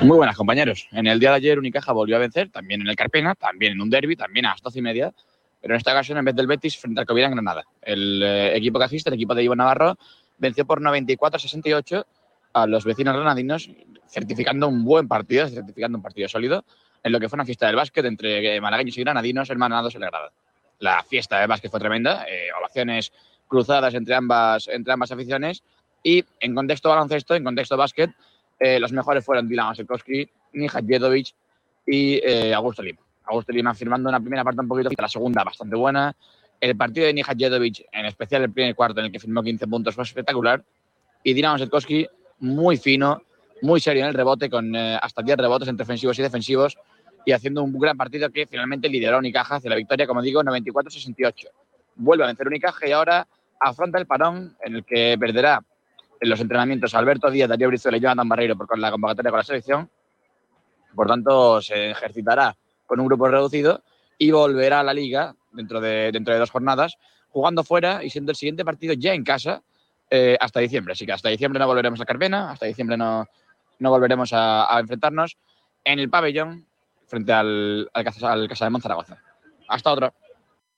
Muy 0.00 0.16
buenas, 0.16 0.36
compañeros. 0.36 0.88
En 0.92 1.06
el 1.06 1.20
día 1.20 1.30
de 1.30 1.36
ayer 1.36 1.58
Unicaja 1.58 1.92
volvió 1.92 2.16
a 2.16 2.18
vencer, 2.18 2.50
también 2.50 2.80
en 2.80 2.88
el 2.88 2.96
Carpena, 2.96 3.34
también 3.34 3.72
en 3.74 3.80
un 3.80 3.88
derby, 3.90 4.16
también 4.16 4.46
a 4.46 4.50
las 4.50 4.62
doce 4.62 4.80
y 4.80 4.82
media, 4.82 5.12
pero 5.60 5.74
en 5.74 5.78
esta 5.78 5.92
ocasión 5.92 6.18
en 6.18 6.24
vez 6.24 6.34
del 6.34 6.46
Betis 6.46 6.76
frente 6.76 7.00
al 7.00 7.06
Covida 7.06 7.26
en 7.26 7.32
Granada. 7.32 7.64
El 7.80 8.22
eh, 8.22 8.56
equipo 8.56 8.78
que 8.78 8.84
asiste, 8.86 9.10
el 9.10 9.14
equipo 9.14 9.34
de 9.34 9.44
Iván 9.44 9.58
Navarro, 9.58 9.96
venció 10.38 10.64
por 10.66 10.80
94-68 10.80 12.04
a 12.52 12.66
los 12.66 12.84
vecinos 12.84 13.14
granadinos, 13.14 13.70
certificando 14.08 14.68
un 14.68 14.84
buen 14.84 15.08
partido, 15.08 15.48
certificando 15.48 15.98
un 15.98 16.02
partido 16.02 16.28
sólido, 16.28 16.64
en 17.02 17.12
lo 17.12 17.18
que 17.18 17.28
fue 17.28 17.36
una 17.36 17.44
fiesta 17.44 17.66
del 17.66 17.76
básquet 17.76 18.04
entre 18.04 18.60
malagueños 18.60 18.96
y 18.96 19.00
granadinos, 19.00 19.50
el 19.50 19.58
manado 19.58 19.90
se 19.90 19.98
le 19.98 20.06
agrada. 20.06 20.32
La 20.78 21.02
fiesta 21.02 21.38
del 21.38 21.48
básquet 21.48 21.70
fue 21.70 21.80
tremenda, 21.80 22.24
eh, 22.28 22.48
ovaciones 22.58 23.12
cruzadas 23.48 23.94
entre 23.94 24.14
ambas, 24.14 24.68
entre 24.68 24.92
ambas 24.92 25.12
aficiones, 25.12 25.62
y 26.02 26.24
en 26.40 26.54
contexto 26.54 26.88
baloncesto, 26.88 27.34
en 27.34 27.44
contexto 27.44 27.76
básquet, 27.76 28.10
eh, 28.58 28.78
los 28.78 28.92
mejores 28.92 29.24
fueron 29.24 29.48
Dylan 29.48 29.68
Osekowski, 29.68 30.28
Nija 30.52 30.80
Jedovic 30.86 31.34
y 31.86 32.20
eh, 32.24 32.54
Augusto 32.54 32.82
Lima. 32.82 33.00
Augusto 33.24 33.52
Lima 33.52 33.74
firmando 33.74 34.08
una 34.08 34.20
primera 34.20 34.44
parte 34.44 34.60
un 34.60 34.68
poquito, 34.68 34.90
la 34.96 35.08
segunda 35.08 35.44
bastante 35.44 35.76
buena. 35.76 36.14
El 36.60 36.76
partido 36.76 37.06
de 37.06 37.14
Nija 37.14 37.34
Jedovic, 37.36 37.86
en 37.90 38.06
especial 38.06 38.42
el 38.42 38.52
primer 38.52 38.74
cuarto 38.74 39.00
en 39.00 39.06
el 39.06 39.12
que 39.12 39.18
firmó 39.18 39.42
15 39.42 39.66
puntos, 39.66 39.94
fue 39.94 40.04
espectacular. 40.04 40.64
Y 41.24 41.34
Dylan 41.34 41.56
Osekowski, 41.56 42.06
muy 42.42 42.76
fino, 42.76 43.22
muy 43.62 43.80
serio 43.80 44.02
en 44.02 44.08
el 44.08 44.14
rebote, 44.14 44.50
con 44.50 44.74
eh, 44.74 44.98
hasta 45.00 45.22
10 45.22 45.38
rebotes 45.38 45.68
entre 45.68 45.84
ofensivos 45.84 46.18
y 46.18 46.22
defensivos, 46.22 46.76
y 47.24 47.32
haciendo 47.32 47.62
un 47.62 47.78
gran 47.78 47.96
partido 47.96 48.28
que 48.30 48.46
finalmente 48.46 48.88
lideró 48.88 49.18
Unicaja 49.18 49.56
hacia 49.56 49.70
la 49.70 49.76
victoria, 49.76 50.06
como 50.06 50.20
digo, 50.20 50.42
94-68. 50.42 51.48
Vuelve 51.94 52.24
a 52.24 52.26
vencer 52.26 52.48
Unicaja 52.48 52.88
y 52.88 52.92
ahora 52.92 53.26
afronta 53.60 53.98
el 53.98 54.06
parón 54.06 54.56
en 54.64 54.74
el 54.74 54.84
que 54.84 55.16
perderá 55.18 55.64
en 56.20 56.28
los 56.28 56.40
entrenamientos 56.40 56.94
Alberto 56.94 57.30
Díaz, 57.30 57.48
Darío 57.48 57.68
Brizuela 57.68 57.96
y 57.96 58.00
Jonathan 58.00 58.28
Barreiro 58.28 58.56
por 58.56 58.76
la 58.76 58.90
convocatoria 58.90 59.30
con 59.30 59.38
la 59.38 59.44
selección. 59.44 59.90
Por 60.94 61.06
tanto, 61.06 61.62
se 61.62 61.90
ejercitará 61.90 62.56
con 62.86 62.98
un 62.98 63.06
grupo 63.06 63.28
reducido 63.28 63.82
y 64.18 64.32
volverá 64.32 64.80
a 64.80 64.82
la 64.82 64.92
liga 64.92 65.34
dentro 65.52 65.80
de, 65.80 66.10
dentro 66.12 66.34
de 66.34 66.40
dos 66.40 66.50
jornadas, 66.50 66.96
jugando 67.30 67.62
fuera 67.62 68.02
y 68.02 68.10
siendo 68.10 68.32
el 68.32 68.36
siguiente 68.36 68.64
partido 68.64 68.94
ya 68.94 69.14
en 69.14 69.22
casa 69.22 69.62
eh, 70.14 70.36
hasta 70.38 70.60
diciembre. 70.60 70.92
Así 70.92 71.06
que 71.06 71.12
hasta 71.12 71.30
diciembre 71.30 71.58
no 71.58 71.66
volveremos 71.66 71.98
a 71.98 72.04
Carpena, 72.04 72.50
hasta 72.50 72.66
diciembre 72.66 72.98
no, 72.98 73.26
no 73.78 73.88
volveremos 73.88 74.30
a, 74.34 74.78
enfrentarnos 74.78 75.38
en 75.84 75.98
el 76.00 76.10
pabellón 76.10 76.66
frente 77.06 77.32
al, 77.32 77.88
al, 77.94 78.04
Casa 78.48 78.64
de 78.66 78.70
Monzaragoza. 78.70 79.16
Hasta 79.68 79.90
otro. 79.90 80.12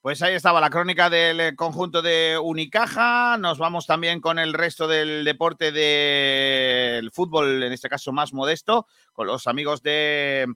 Pues 0.00 0.22
ahí 0.22 0.34
estaba 0.34 0.60
la 0.60 0.70
crónica 0.70 1.10
del 1.10 1.40
eh, 1.40 1.56
conjunto 1.56 2.00
de 2.00 2.38
Unicaja. 2.40 3.36
Nos 3.36 3.58
vamos 3.58 3.88
también 3.88 4.20
con 4.20 4.38
el 4.38 4.54
resto 4.54 4.86
del 4.86 5.24
deporte 5.24 5.72
del 5.72 7.10
fútbol, 7.10 7.60
en 7.60 7.72
este 7.72 7.88
caso 7.88 8.12
más 8.12 8.32
modesto, 8.32 8.86
con 9.12 9.26
los 9.26 9.48
amigos 9.48 9.82
de 9.82 10.46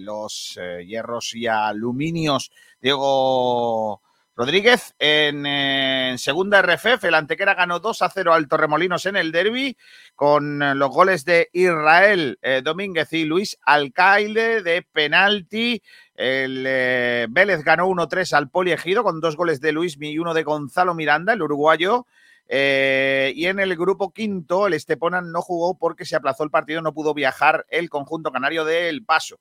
los 0.00 0.58
eh, 0.58 0.86
hierros 0.86 1.34
y 1.34 1.46
aluminios. 1.46 2.50
Diego 2.80 4.00
Rodríguez 4.38 4.94
en, 5.00 5.44
en, 5.46 6.16
segunda 6.16 6.62
RFF, 6.62 7.02
el 7.02 7.14
Antequera 7.14 7.54
ganó 7.54 7.80
2 7.80 8.02
a 8.02 8.08
0 8.08 8.32
al 8.32 8.46
Torremolinos 8.46 9.04
en 9.06 9.16
el 9.16 9.32
derby 9.32 9.76
con 10.14 10.60
los 10.78 10.90
goles 10.90 11.24
de 11.24 11.48
Israel 11.52 12.38
eh, 12.40 12.62
Domínguez 12.62 13.12
y 13.12 13.24
Luis 13.24 13.58
Alcaide 13.66 14.62
de 14.62 14.82
penalti. 14.82 15.82
El 16.14 16.62
eh, 16.68 17.26
Vélez 17.28 17.64
ganó 17.64 17.88
1-3 17.88 18.32
al 18.34 18.48
Poliegido 18.48 19.02
con 19.02 19.20
dos 19.20 19.34
goles 19.34 19.60
de 19.60 19.72
Luis 19.72 19.96
y 20.00 20.18
uno 20.20 20.32
de 20.34 20.44
Gonzalo 20.44 20.94
Miranda, 20.94 21.32
el 21.32 21.42
uruguayo. 21.42 22.06
Eh, 22.46 23.32
y 23.34 23.46
en 23.46 23.58
el 23.58 23.74
grupo 23.74 24.12
quinto, 24.12 24.68
el 24.68 24.74
Estepona 24.74 25.20
no 25.20 25.42
jugó 25.42 25.76
porque 25.76 26.04
se 26.04 26.14
aplazó 26.14 26.44
el 26.44 26.50
partido, 26.50 26.80
no 26.80 26.94
pudo 26.94 27.12
viajar 27.12 27.66
el 27.70 27.90
conjunto 27.90 28.30
canario 28.30 28.64
del 28.64 29.04
Paso. 29.04 29.40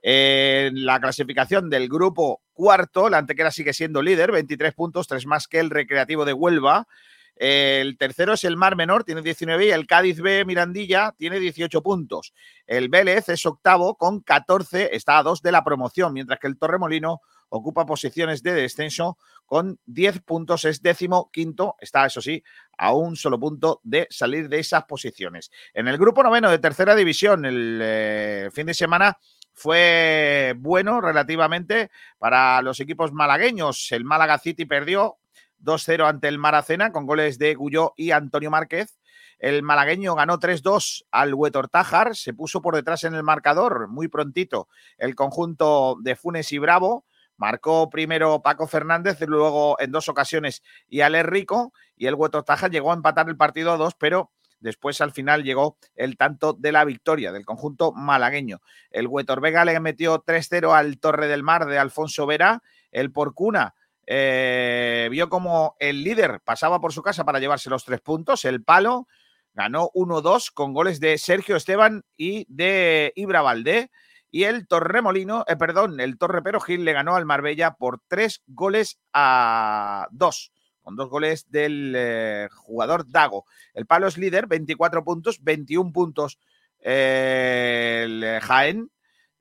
En 0.00 0.86
la 0.86 1.00
clasificación 1.00 1.68
del 1.68 1.90
grupo 1.90 2.40
cuarto, 2.58 3.08
la 3.08 3.18
Antequera 3.18 3.52
sigue 3.52 3.72
siendo 3.72 4.02
líder, 4.02 4.32
23 4.32 4.74
puntos, 4.74 5.06
tres 5.06 5.26
más 5.26 5.46
que 5.46 5.60
el 5.60 5.70
Recreativo 5.70 6.24
de 6.24 6.32
Huelva. 6.32 6.88
El 7.36 7.96
tercero 7.96 8.32
es 8.32 8.42
el 8.42 8.56
Mar 8.56 8.74
Menor, 8.74 9.04
tiene 9.04 9.22
19 9.22 9.66
y 9.66 9.70
el 9.70 9.86
Cádiz 9.86 10.20
B 10.20 10.44
Mirandilla 10.44 11.14
tiene 11.16 11.38
18 11.38 11.80
puntos. 11.84 12.34
El 12.66 12.88
Vélez 12.88 13.28
es 13.28 13.46
octavo 13.46 13.96
con 13.96 14.22
14, 14.22 14.90
está 14.92 15.18
a 15.18 15.22
dos 15.22 15.40
de 15.40 15.52
la 15.52 15.62
promoción, 15.62 16.12
mientras 16.12 16.40
que 16.40 16.48
el 16.48 16.58
Torremolino 16.58 17.20
ocupa 17.50 17.86
posiciones 17.86 18.42
de 18.42 18.54
descenso 18.54 19.18
con 19.46 19.78
10 19.86 20.22
puntos, 20.22 20.64
es 20.64 20.82
décimo 20.82 21.30
quinto, 21.32 21.76
está 21.80 22.06
eso 22.06 22.20
sí, 22.20 22.42
a 22.76 22.92
un 22.92 23.14
solo 23.14 23.38
punto 23.38 23.80
de 23.84 24.08
salir 24.10 24.48
de 24.48 24.58
esas 24.58 24.82
posiciones. 24.82 25.52
En 25.74 25.86
el 25.86 25.96
grupo 25.96 26.24
noveno 26.24 26.50
de 26.50 26.58
tercera 26.58 26.96
división, 26.96 27.44
el 27.44 27.78
eh, 27.80 28.50
fin 28.52 28.66
de 28.66 28.74
semana 28.74 29.16
fue 29.58 30.54
bueno 30.58 31.00
relativamente 31.00 31.90
para 32.18 32.62
los 32.62 32.78
equipos 32.78 33.12
malagueños. 33.12 33.90
El 33.90 34.04
Málaga 34.04 34.38
City 34.38 34.66
perdió 34.66 35.18
2-0 35.60 36.08
ante 36.08 36.28
el 36.28 36.38
Maracena 36.38 36.92
con 36.92 37.06
goles 37.06 37.38
de 37.38 37.54
Guyó 37.54 37.92
y 37.96 38.12
Antonio 38.12 38.50
Márquez. 38.50 38.98
El 39.40 39.62
malagueño 39.62 40.14
ganó 40.14 40.38
3-2 40.38 41.06
al 41.10 41.34
Huetortájar, 41.34 42.16
se 42.16 42.34
puso 42.34 42.62
por 42.62 42.74
detrás 42.74 43.04
en 43.04 43.14
el 43.14 43.22
marcador 43.22 43.88
muy 43.88 44.08
prontito 44.08 44.68
el 44.96 45.14
conjunto 45.14 45.96
de 46.00 46.16
Funes 46.16 46.52
y 46.52 46.58
Bravo. 46.58 47.04
Marcó 47.36 47.88
primero 47.88 48.42
Paco 48.42 48.66
Fernández, 48.66 49.20
luego 49.20 49.76
en 49.80 49.92
dos 49.92 50.08
ocasiones 50.08 50.62
y 50.88 51.02
Ale 51.02 51.22
Rico, 51.22 51.72
y 51.96 52.06
el 52.06 52.14
Huetortájar 52.14 52.70
llegó 52.70 52.90
a 52.90 52.96
empatar 52.96 53.28
el 53.28 53.36
partido 53.36 53.72
a 53.72 53.76
dos, 53.76 53.94
pero 53.94 54.32
Después 54.60 55.00
al 55.00 55.12
final 55.12 55.44
llegó 55.44 55.78
el 55.94 56.16
tanto 56.16 56.52
de 56.52 56.72
la 56.72 56.84
victoria 56.84 57.32
del 57.32 57.44
conjunto 57.44 57.92
malagueño. 57.92 58.60
El 58.90 59.06
Huetor 59.06 59.40
Vega 59.40 59.64
le 59.64 59.78
metió 59.80 60.24
3-0 60.24 60.74
al 60.74 60.98
Torre 60.98 61.28
del 61.28 61.42
Mar 61.42 61.66
de 61.66 61.78
Alfonso 61.78 62.26
Vera. 62.26 62.62
El 62.90 63.12
Porcuna 63.12 63.74
eh, 64.06 65.08
vio 65.10 65.28
como 65.28 65.76
el 65.78 66.02
líder 66.02 66.40
pasaba 66.42 66.80
por 66.80 66.92
su 66.92 67.02
casa 67.02 67.24
para 67.24 67.38
llevarse 67.38 67.70
los 67.70 67.84
tres 67.84 68.00
puntos. 68.00 68.44
El 68.44 68.64
Palo 68.64 69.06
ganó 69.54 69.90
1-2 69.94 70.50
con 70.52 70.72
goles 70.72 70.98
de 70.98 71.18
Sergio 71.18 71.56
Esteban 71.56 72.04
y 72.16 72.46
de 72.48 73.12
Ibra 73.14 73.42
Valdé. 73.42 73.90
Y 74.30 74.44
el 74.44 74.66
Torremolino, 74.66 75.44
eh, 75.48 75.56
perdón, 75.56 76.00
el 76.00 76.18
Torre 76.18 76.42
Gil 76.60 76.84
le 76.84 76.92
ganó 76.92 77.16
al 77.16 77.24
Marbella 77.24 77.74
por 77.74 78.00
tres 78.08 78.42
goles 78.46 78.98
a 79.12 80.06
dos 80.10 80.52
con 80.88 80.96
dos 80.96 81.10
goles 81.10 81.50
del 81.50 81.92
eh, 81.94 82.48
jugador 82.50 83.06
Dago. 83.06 83.44
El 83.74 83.84
Palo 83.84 84.06
es 84.06 84.16
líder, 84.16 84.46
24 84.46 85.04
puntos, 85.04 85.44
21 85.44 85.92
puntos 85.92 86.38
eh, 86.80 88.04
el 88.06 88.24
eh, 88.24 88.40
Jaén. 88.40 88.90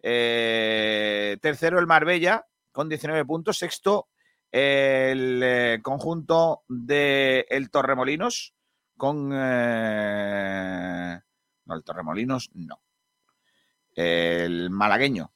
Eh, 0.03 1.37
tercero 1.41 1.79
el 1.79 1.87
Marbella 1.87 2.45
con 2.73 2.89
19 2.89 3.23
puntos. 3.23 3.59
Sexto 3.59 4.09
el 4.51 5.41
eh, 5.41 5.79
conjunto 5.81 6.63
el 6.69 7.69
Torremolinos 7.71 8.53
con... 8.97 9.29
no, 9.29 9.37
el 11.69 11.83
Torremolinos 11.85 12.51
no. 12.55 12.81
El 13.95 14.69
malagueño 14.69 15.31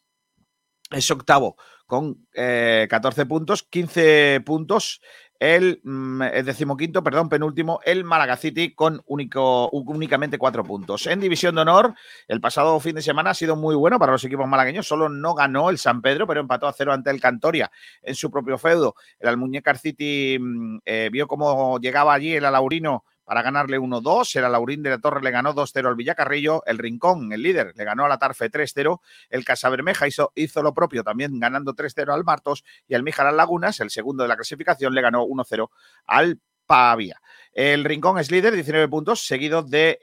es 0.89 1.09
octavo 1.09 1.55
con 1.85 2.27
14 2.33 3.25
puntos, 3.25 3.63
15 3.63 4.41
puntos 4.45 4.99
el, 5.41 5.81
mm, 5.83 6.21
el, 6.21 6.45
decimoquinto, 6.45 7.03
perdón, 7.03 7.27
penúltimo, 7.27 7.79
el 7.83 8.03
Málaga 8.03 8.37
City 8.37 8.75
con 8.75 9.01
único, 9.07 9.71
únicamente 9.71 10.37
cuatro 10.37 10.63
puntos. 10.63 11.07
En 11.07 11.19
División 11.19 11.55
de 11.55 11.61
Honor, 11.61 11.95
el 12.27 12.39
pasado 12.39 12.79
fin 12.79 12.93
de 12.93 13.01
semana 13.01 13.31
ha 13.31 13.33
sido 13.33 13.55
muy 13.55 13.73
bueno 13.73 13.97
para 13.97 14.11
los 14.11 14.23
equipos 14.23 14.47
malagueños. 14.47 14.87
Solo 14.87 15.09
no 15.09 15.33
ganó 15.33 15.71
el 15.71 15.79
San 15.79 16.03
Pedro, 16.03 16.27
pero 16.27 16.41
empató 16.41 16.67
a 16.67 16.73
cero 16.73 16.93
ante 16.93 17.09
el 17.09 17.19
Cantoria 17.19 17.71
en 18.03 18.13
su 18.13 18.29
propio 18.29 18.59
feudo. 18.59 18.93
El 19.19 19.29
Almuñécar 19.29 19.79
City 19.79 20.37
mm, 20.39 20.77
eh, 20.85 21.09
vio 21.11 21.27
cómo 21.27 21.79
llegaba 21.79 22.13
allí 22.13 22.35
el 22.35 22.45
Alaurino 22.45 23.03
para 23.31 23.43
ganarle 23.43 23.79
1-2. 23.79 24.35
El 24.35 24.43
Alaurín 24.43 24.83
de 24.83 24.89
la 24.89 24.97
Torre 24.97 25.21
le 25.21 25.31
ganó 25.31 25.55
2-0 25.55 25.87
al 25.87 25.95
Villacarrillo. 25.95 26.65
El 26.65 26.77
Rincón, 26.77 27.31
el 27.31 27.41
líder, 27.41 27.71
le 27.77 27.85
ganó 27.85 28.03
a 28.03 28.09
la 28.09 28.17
Tarfe 28.17 28.51
3-0. 28.51 28.99
El 29.29 29.45
Casabermeja 29.45 30.05
hizo, 30.05 30.33
hizo 30.35 30.61
lo 30.61 30.73
propio, 30.73 31.01
también 31.05 31.39
ganando 31.39 31.73
3-0 31.73 32.13
al 32.13 32.25
Martos. 32.25 32.65
Y 32.89 32.93
el 32.93 33.03
Mijaral 33.03 33.37
Lagunas, 33.37 33.79
el 33.79 33.89
segundo 33.89 34.23
de 34.23 34.27
la 34.27 34.35
clasificación, 34.35 34.93
le 34.93 35.01
ganó 35.01 35.23
1-0 35.23 35.69
al 36.07 36.41
Pavía. 36.65 37.21
El 37.53 37.85
Rincón 37.85 38.19
es 38.19 38.31
líder, 38.31 38.53
19 38.53 38.89
puntos, 38.89 39.25
seguido 39.25 39.61
del 39.63 39.71
de 39.71 39.99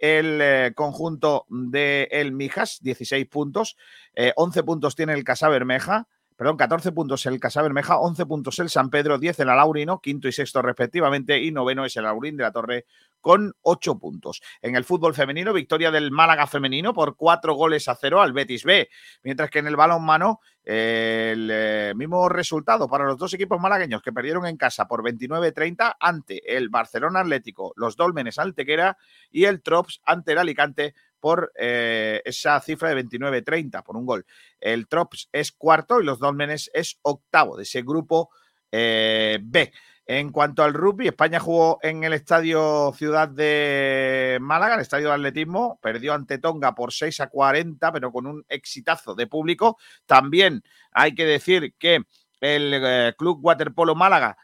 eh, 0.68 0.72
conjunto 0.74 1.44
de 1.50 2.30
Mijas, 2.32 2.78
16 2.80 3.26
puntos. 3.26 3.76
Eh, 4.14 4.32
11 4.36 4.62
puntos 4.62 4.96
tiene 4.96 5.12
el 5.12 5.24
Casabermeja 5.24 6.08
perdón, 6.38 6.56
14 6.56 6.92
puntos 6.92 7.26
el 7.26 7.40
Casabermeja, 7.40 7.98
11 7.98 8.24
puntos 8.26 8.60
el 8.60 8.70
San 8.70 8.90
Pedro, 8.90 9.18
10 9.18 9.40
el 9.40 9.48
Alaurino, 9.48 10.00
quinto 10.00 10.28
y 10.28 10.32
sexto 10.32 10.62
respectivamente, 10.62 11.42
y 11.42 11.50
noveno 11.50 11.84
es 11.84 11.96
el 11.96 12.06
Aurín 12.06 12.36
de 12.36 12.44
la 12.44 12.52
Torre 12.52 12.86
con 13.20 13.52
8 13.62 13.98
puntos. 13.98 14.40
En 14.62 14.76
el 14.76 14.84
fútbol 14.84 15.14
femenino, 15.14 15.52
victoria 15.52 15.90
del 15.90 16.12
Málaga 16.12 16.46
femenino 16.46 16.94
por 16.94 17.16
4 17.16 17.54
goles 17.54 17.88
a 17.88 17.96
0 17.96 18.22
al 18.22 18.32
Betis 18.32 18.62
B, 18.62 18.88
mientras 19.24 19.50
que 19.50 19.58
en 19.58 19.66
el 19.66 19.74
balonmano 19.74 20.38
eh, 20.64 21.32
el 21.32 21.96
mismo 21.96 22.28
resultado 22.28 22.88
para 22.88 23.06
los 23.06 23.18
dos 23.18 23.34
equipos 23.34 23.58
malagueños 23.58 24.00
que 24.00 24.12
perdieron 24.12 24.46
en 24.46 24.56
casa 24.56 24.86
por 24.86 25.02
29-30 25.02 25.96
ante 25.98 26.56
el 26.56 26.68
Barcelona 26.68 27.20
Atlético, 27.20 27.72
los 27.74 27.96
Dolmenes 27.96 28.38
Altequera 28.38 28.96
y 29.30 29.46
el 29.46 29.60
Trops 29.60 30.00
ante 30.04 30.32
el 30.32 30.38
Alicante 30.38 30.94
por 31.20 31.52
eh, 31.56 32.22
esa 32.24 32.60
cifra 32.60 32.94
de 32.94 33.04
29-30 33.04 33.82
por 33.82 33.96
un 33.96 34.06
gol. 34.06 34.26
El 34.60 34.88
Trops 34.88 35.28
es 35.32 35.52
cuarto 35.52 36.00
y 36.00 36.04
los 36.04 36.18
Dolmenes 36.18 36.70
es 36.72 36.98
octavo 37.02 37.56
de 37.56 37.62
ese 37.64 37.82
grupo 37.82 38.30
eh, 38.72 39.38
B. 39.42 39.72
En 40.10 40.32
cuanto 40.32 40.64
al 40.64 40.72
rugby, 40.72 41.08
España 41.08 41.38
jugó 41.38 41.78
en 41.82 42.02
el 42.02 42.14
Estadio 42.14 42.94
Ciudad 42.96 43.28
de 43.28 44.38
Málaga, 44.40 44.76
el 44.76 44.80
Estadio 44.80 45.08
de 45.08 45.14
Atletismo, 45.14 45.78
perdió 45.82 46.14
ante 46.14 46.38
Tonga 46.38 46.74
por 46.74 46.94
6 46.94 47.20
a 47.20 47.26
40, 47.26 47.92
pero 47.92 48.10
con 48.10 48.26
un 48.26 48.42
exitazo 48.48 49.14
de 49.14 49.26
público. 49.26 49.76
También 50.06 50.62
hay 50.92 51.14
que 51.14 51.26
decir 51.26 51.74
que 51.78 52.04
el 52.40 52.72
eh, 52.74 53.14
Club 53.18 53.40
Waterpolo 53.42 53.94
Málaga 53.94 54.38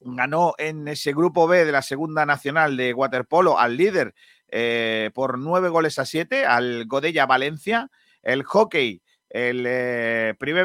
ganó 0.00 0.54
en 0.58 0.86
ese 0.86 1.12
grupo 1.12 1.48
B 1.48 1.64
de 1.64 1.72
la 1.72 1.82
Segunda 1.82 2.24
Nacional 2.24 2.76
de 2.76 2.94
Waterpolo 2.94 3.58
al 3.58 3.76
líder 3.76 4.14
eh, 4.48 5.10
por 5.14 5.38
9 5.38 5.68
goles 5.68 5.98
a 5.98 6.06
7, 6.06 6.44
al 6.44 6.86
Godella 6.86 7.26
Valencia. 7.26 7.90
El 8.22 8.42
hockey, 8.42 9.02
el 9.30 9.64
eh, 9.66 10.34
Privé 10.38 10.64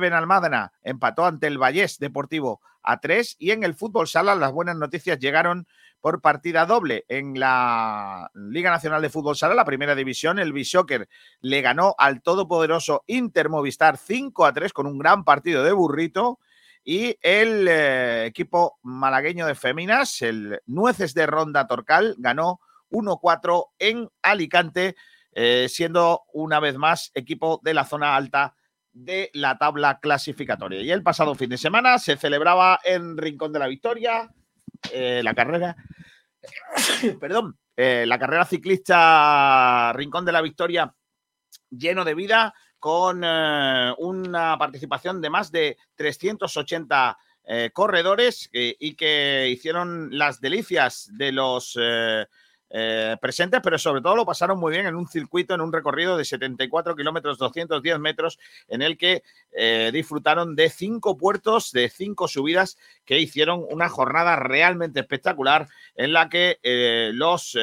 empató 0.83 1.25
ante 1.25 1.47
el 1.47 1.57
Vallés 1.57 1.99
Deportivo 1.99 2.61
a 2.81 2.99
3 2.99 3.37
y 3.39 3.51
en 3.51 3.63
el 3.63 3.75
fútbol 3.75 4.07
sala 4.07 4.35
las 4.35 4.51
buenas 4.51 4.75
noticias 4.75 5.19
llegaron 5.19 5.67
por 6.03 6.19
partida 6.19 6.65
doble 6.65 7.05
en 7.07 7.39
la 7.39 8.29
Liga 8.33 8.69
Nacional 8.69 9.01
de 9.01 9.09
Fútbol 9.09 9.37
Sala, 9.37 9.55
la 9.55 9.63
primera 9.63 9.95
división. 9.95 10.37
El 10.37 10.51
Bishoker 10.51 11.07
le 11.39 11.61
ganó 11.61 11.95
al 11.97 12.21
todopoderoso 12.21 13.05
Inter 13.07 13.47
Movistar 13.47 13.95
5 13.95 14.45
a 14.45 14.51
3 14.51 14.73
con 14.73 14.85
un 14.85 14.97
gran 14.97 15.23
partido 15.23 15.63
de 15.63 15.71
burrito. 15.71 16.39
Y 16.83 17.17
el 17.21 17.69
eh, 17.69 18.25
equipo 18.25 18.79
malagueño 18.83 19.47
de 19.47 19.55
Féminas, 19.55 20.21
el 20.21 20.59
Nueces 20.65 21.13
de 21.13 21.25
Ronda 21.25 21.67
Torcal, 21.67 22.15
ganó 22.17 22.59
1-4 22.93 23.71
en 23.79 24.09
Alicante, 24.21 24.95
eh, 25.33 25.67
siendo 25.67 26.21
una 26.31 26.59
vez 26.59 26.77
más 26.77 27.11
equipo 27.15 27.59
de 27.63 27.73
la 27.73 27.85
zona 27.85 28.15
alta 28.15 28.55
de 28.93 29.31
la 29.33 29.57
tabla 29.57 29.99
clasificatoria. 29.99 30.81
Y 30.81 30.91
el 30.91 31.01
pasado 31.01 31.35
fin 31.35 31.49
de 31.49 31.57
semana 31.57 31.97
se 31.97 32.15
celebraba 32.15 32.79
en 32.83 33.17
Rincón 33.17 33.51
de 33.51 33.59
la 33.59 33.67
Victoria 33.67 34.29
eh, 34.91 35.21
la 35.23 35.33
carrera, 35.33 35.75
perdón, 37.19 37.57
eh, 37.75 38.05
la 38.07 38.19
carrera 38.19 38.45
ciclista 38.45 39.91
Rincón 39.93 40.25
de 40.25 40.31
la 40.31 40.41
Victoria 40.41 40.93
lleno 41.71 42.05
de 42.05 42.13
vida 42.13 42.53
con 42.77 43.23
una 43.23 44.57
participación 44.59 45.21
de 45.21 45.29
más 45.29 45.53
de 45.53 45.77
380 45.95 47.17
corredores 47.71 48.49
y 48.51 48.93
que 48.95 49.47
hicieron 49.49 50.09
las 50.17 50.41
delicias 50.41 51.09
de 51.13 51.31
los 51.31 51.77
eh, 52.75 53.17
presentes, 53.21 53.61
pero 53.63 53.77
sobre 53.77 54.01
todo 54.01 54.15
lo 54.15 54.25
pasaron 54.25 54.59
muy 54.59 54.71
bien 54.71 54.87
en 54.87 54.95
un 54.95 55.07
circuito, 55.07 55.53
en 55.53 55.61
un 55.61 55.71
recorrido 55.71 56.17
de 56.17 56.25
74 56.25 56.95
kilómetros, 56.95 57.37
210 57.37 57.99
metros, 57.99 58.39
en 58.67 58.81
el 58.81 58.97
que 58.97 59.21
eh, 59.51 59.91
disfrutaron 59.93 60.55
de 60.55 60.71
cinco 60.71 61.15
puertos, 61.15 61.71
de 61.71 61.87
cinco 61.87 62.27
subidas 62.27 62.79
que 63.05 63.19
hicieron 63.19 63.63
una 63.69 63.89
jornada 63.89 64.37
realmente 64.37 65.01
espectacular 65.01 65.67
en 65.93 66.13
la 66.13 66.29
que 66.29 66.57
eh, 66.63 67.11
los 67.13 67.55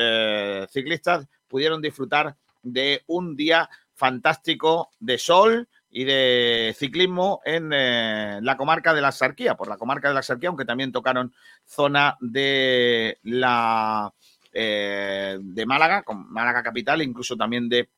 ciclistas 0.70 1.26
pudieron 1.48 1.82
disfrutar 1.82 2.36
de 2.62 3.02
un 3.08 3.34
día 3.34 3.68
fantástico 3.96 4.90
de 5.00 5.18
sol, 5.18 5.68
y 5.92 6.04
de 6.04 6.72
ciclismo 6.78 7.40
en 7.44 7.70
la 7.70 8.56
comarca 8.56 8.94
de 8.94 9.00
la 9.00 9.10
Sarquía, 9.10 9.56
por 9.56 9.66
la 9.66 9.76
comarca 9.76 10.06
de 10.06 10.14
la 10.14 10.22
Sarquía, 10.22 10.48
aunque 10.48 10.64
también 10.64 10.92
tocaron 10.92 11.34
zona 11.64 12.16
de 12.20 13.18
la 13.24 14.14
eh, 14.52 15.38
de 15.40 15.66
Málaga, 15.66 16.02
con 16.02 16.30
Málaga 16.32 16.62
capital, 16.62 17.02
incluso 17.02 17.36
también 17.36 17.68
de 17.68 17.90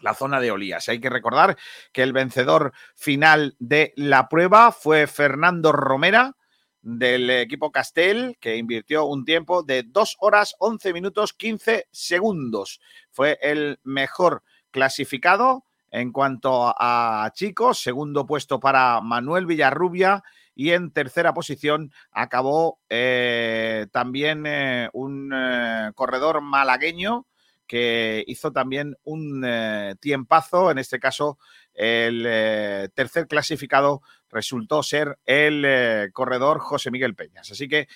la 0.00 0.14
zona 0.14 0.40
de 0.40 0.50
Olías. 0.50 0.88
Hay 0.88 1.00
que 1.00 1.10
recordar 1.10 1.56
que 1.92 2.02
el 2.02 2.12
vencedor 2.12 2.72
final 2.94 3.56
de 3.58 3.92
la 3.96 4.28
prueba 4.28 4.72
fue 4.72 5.06
Fernando 5.06 5.72
Romera 5.72 6.36
del 6.80 7.28
equipo 7.30 7.72
Castel, 7.72 8.36
que 8.40 8.56
invirtió 8.56 9.04
un 9.04 9.24
tiempo 9.24 9.62
de 9.62 9.82
2 9.82 10.16
horas 10.20 10.54
11 10.58 10.92
minutos 10.92 11.32
15 11.32 11.88
segundos. 11.90 12.80
Fue 13.10 13.38
el 13.42 13.80
mejor 13.82 14.42
clasificado 14.70 15.64
en 15.90 16.12
cuanto 16.12 16.74
a 16.78 17.30
chicos, 17.34 17.80
segundo 17.80 18.26
puesto 18.26 18.60
para 18.60 19.00
Manuel 19.00 19.46
Villarrubia 19.46 20.22
y 20.58 20.72
en 20.72 20.90
tercera 20.90 21.32
posición 21.34 21.92
acabó 22.10 22.80
eh, 22.88 23.86
también 23.92 24.44
eh, 24.44 24.90
un 24.92 25.32
eh, 25.32 25.92
corredor 25.94 26.40
malagueño 26.40 27.28
que 27.68 28.24
hizo 28.26 28.50
también 28.50 28.96
un 29.04 29.46
tiempazo, 30.00 30.70
en 30.70 30.78
este 30.78 30.98
caso 30.98 31.38
el 31.74 32.22
tercer 32.94 33.28
clasificado 33.28 34.00
resultó 34.30 34.82
ser 34.82 35.18
el 35.26 36.10
corredor 36.14 36.60
José 36.60 36.90
Miguel 36.90 37.14
Peñas. 37.14 37.50
Así 37.50 37.68
que 37.68 37.86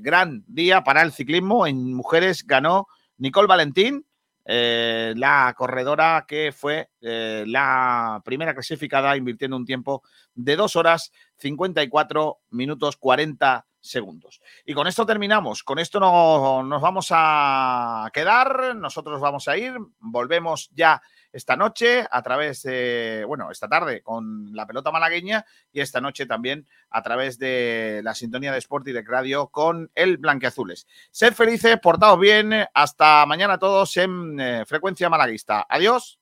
gran 0.00 0.44
día 0.46 0.84
para 0.84 1.02
el 1.02 1.10
ciclismo. 1.10 1.66
En 1.66 1.94
mujeres 1.94 2.46
ganó 2.46 2.86
Nicole 3.18 3.48
Valentín, 3.48 4.06
eh, 4.48 5.12
la 5.16 5.52
corredora 5.56 6.24
que 6.26 6.52
fue 6.52 6.90
eh, 7.00 7.44
la 7.46 8.22
primera 8.24 8.54
clasificada 8.54 9.16
invirtiendo 9.16 9.56
un 9.56 9.64
tiempo 9.64 10.02
de 10.34 10.54
2 10.54 10.76
horas 10.76 11.10
54 11.38 12.38
minutos 12.50 12.96
40 12.96 13.66
segundos. 13.80 14.40
Y 14.64 14.72
con 14.72 14.86
esto 14.86 15.04
terminamos, 15.04 15.62
con 15.62 15.78
esto 15.78 15.98
no, 15.98 16.62
nos 16.62 16.80
vamos 16.80 17.08
a 17.10 18.08
quedar, 18.12 18.76
nosotros 18.76 19.20
vamos 19.20 19.48
a 19.48 19.56
ir, 19.56 19.74
volvemos 19.98 20.70
ya 20.74 21.02
esta 21.32 21.56
noche 21.56 22.06
a 22.10 22.22
través 22.22 22.62
de, 22.62 23.24
bueno, 23.26 23.50
esta 23.50 23.68
tarde 23.68 24.02
con 24.02 24.54
la 24.54 24.66
pelota 24.66 24.90
malagueña 24.90 25.44
y 25.72 25.80
esta 25.80 26.00
noche 26.00 26.26
también 26.26 26.66
a 26.90 27.02
través 27.02 27.38
de 27.38 28.00
la 28.02 28.14
sintonía 28.14 28.52
de 28.52 28.58
Sport 28.58 28.88
y 28.88 28.92
de 28.92 29.02
Radio 29.02 29.48
con 29.48 29.90
el 29.94 30.18
Blanqueazules. 30.18 30.86
Sed 31.10 31.34
felices, 31.34 31.78
portaos 31.80 32.18
bien, 32.18 32.52
hasta 32.74 33.24
mañana 33.26 33.58
todos 33.58 33.96
en 33.96 34.40
eh, 34.40 34.64
Frecuencia 34.66 35.08
Malaguista. 35.08 35.66
Adiós. 35.68 36.18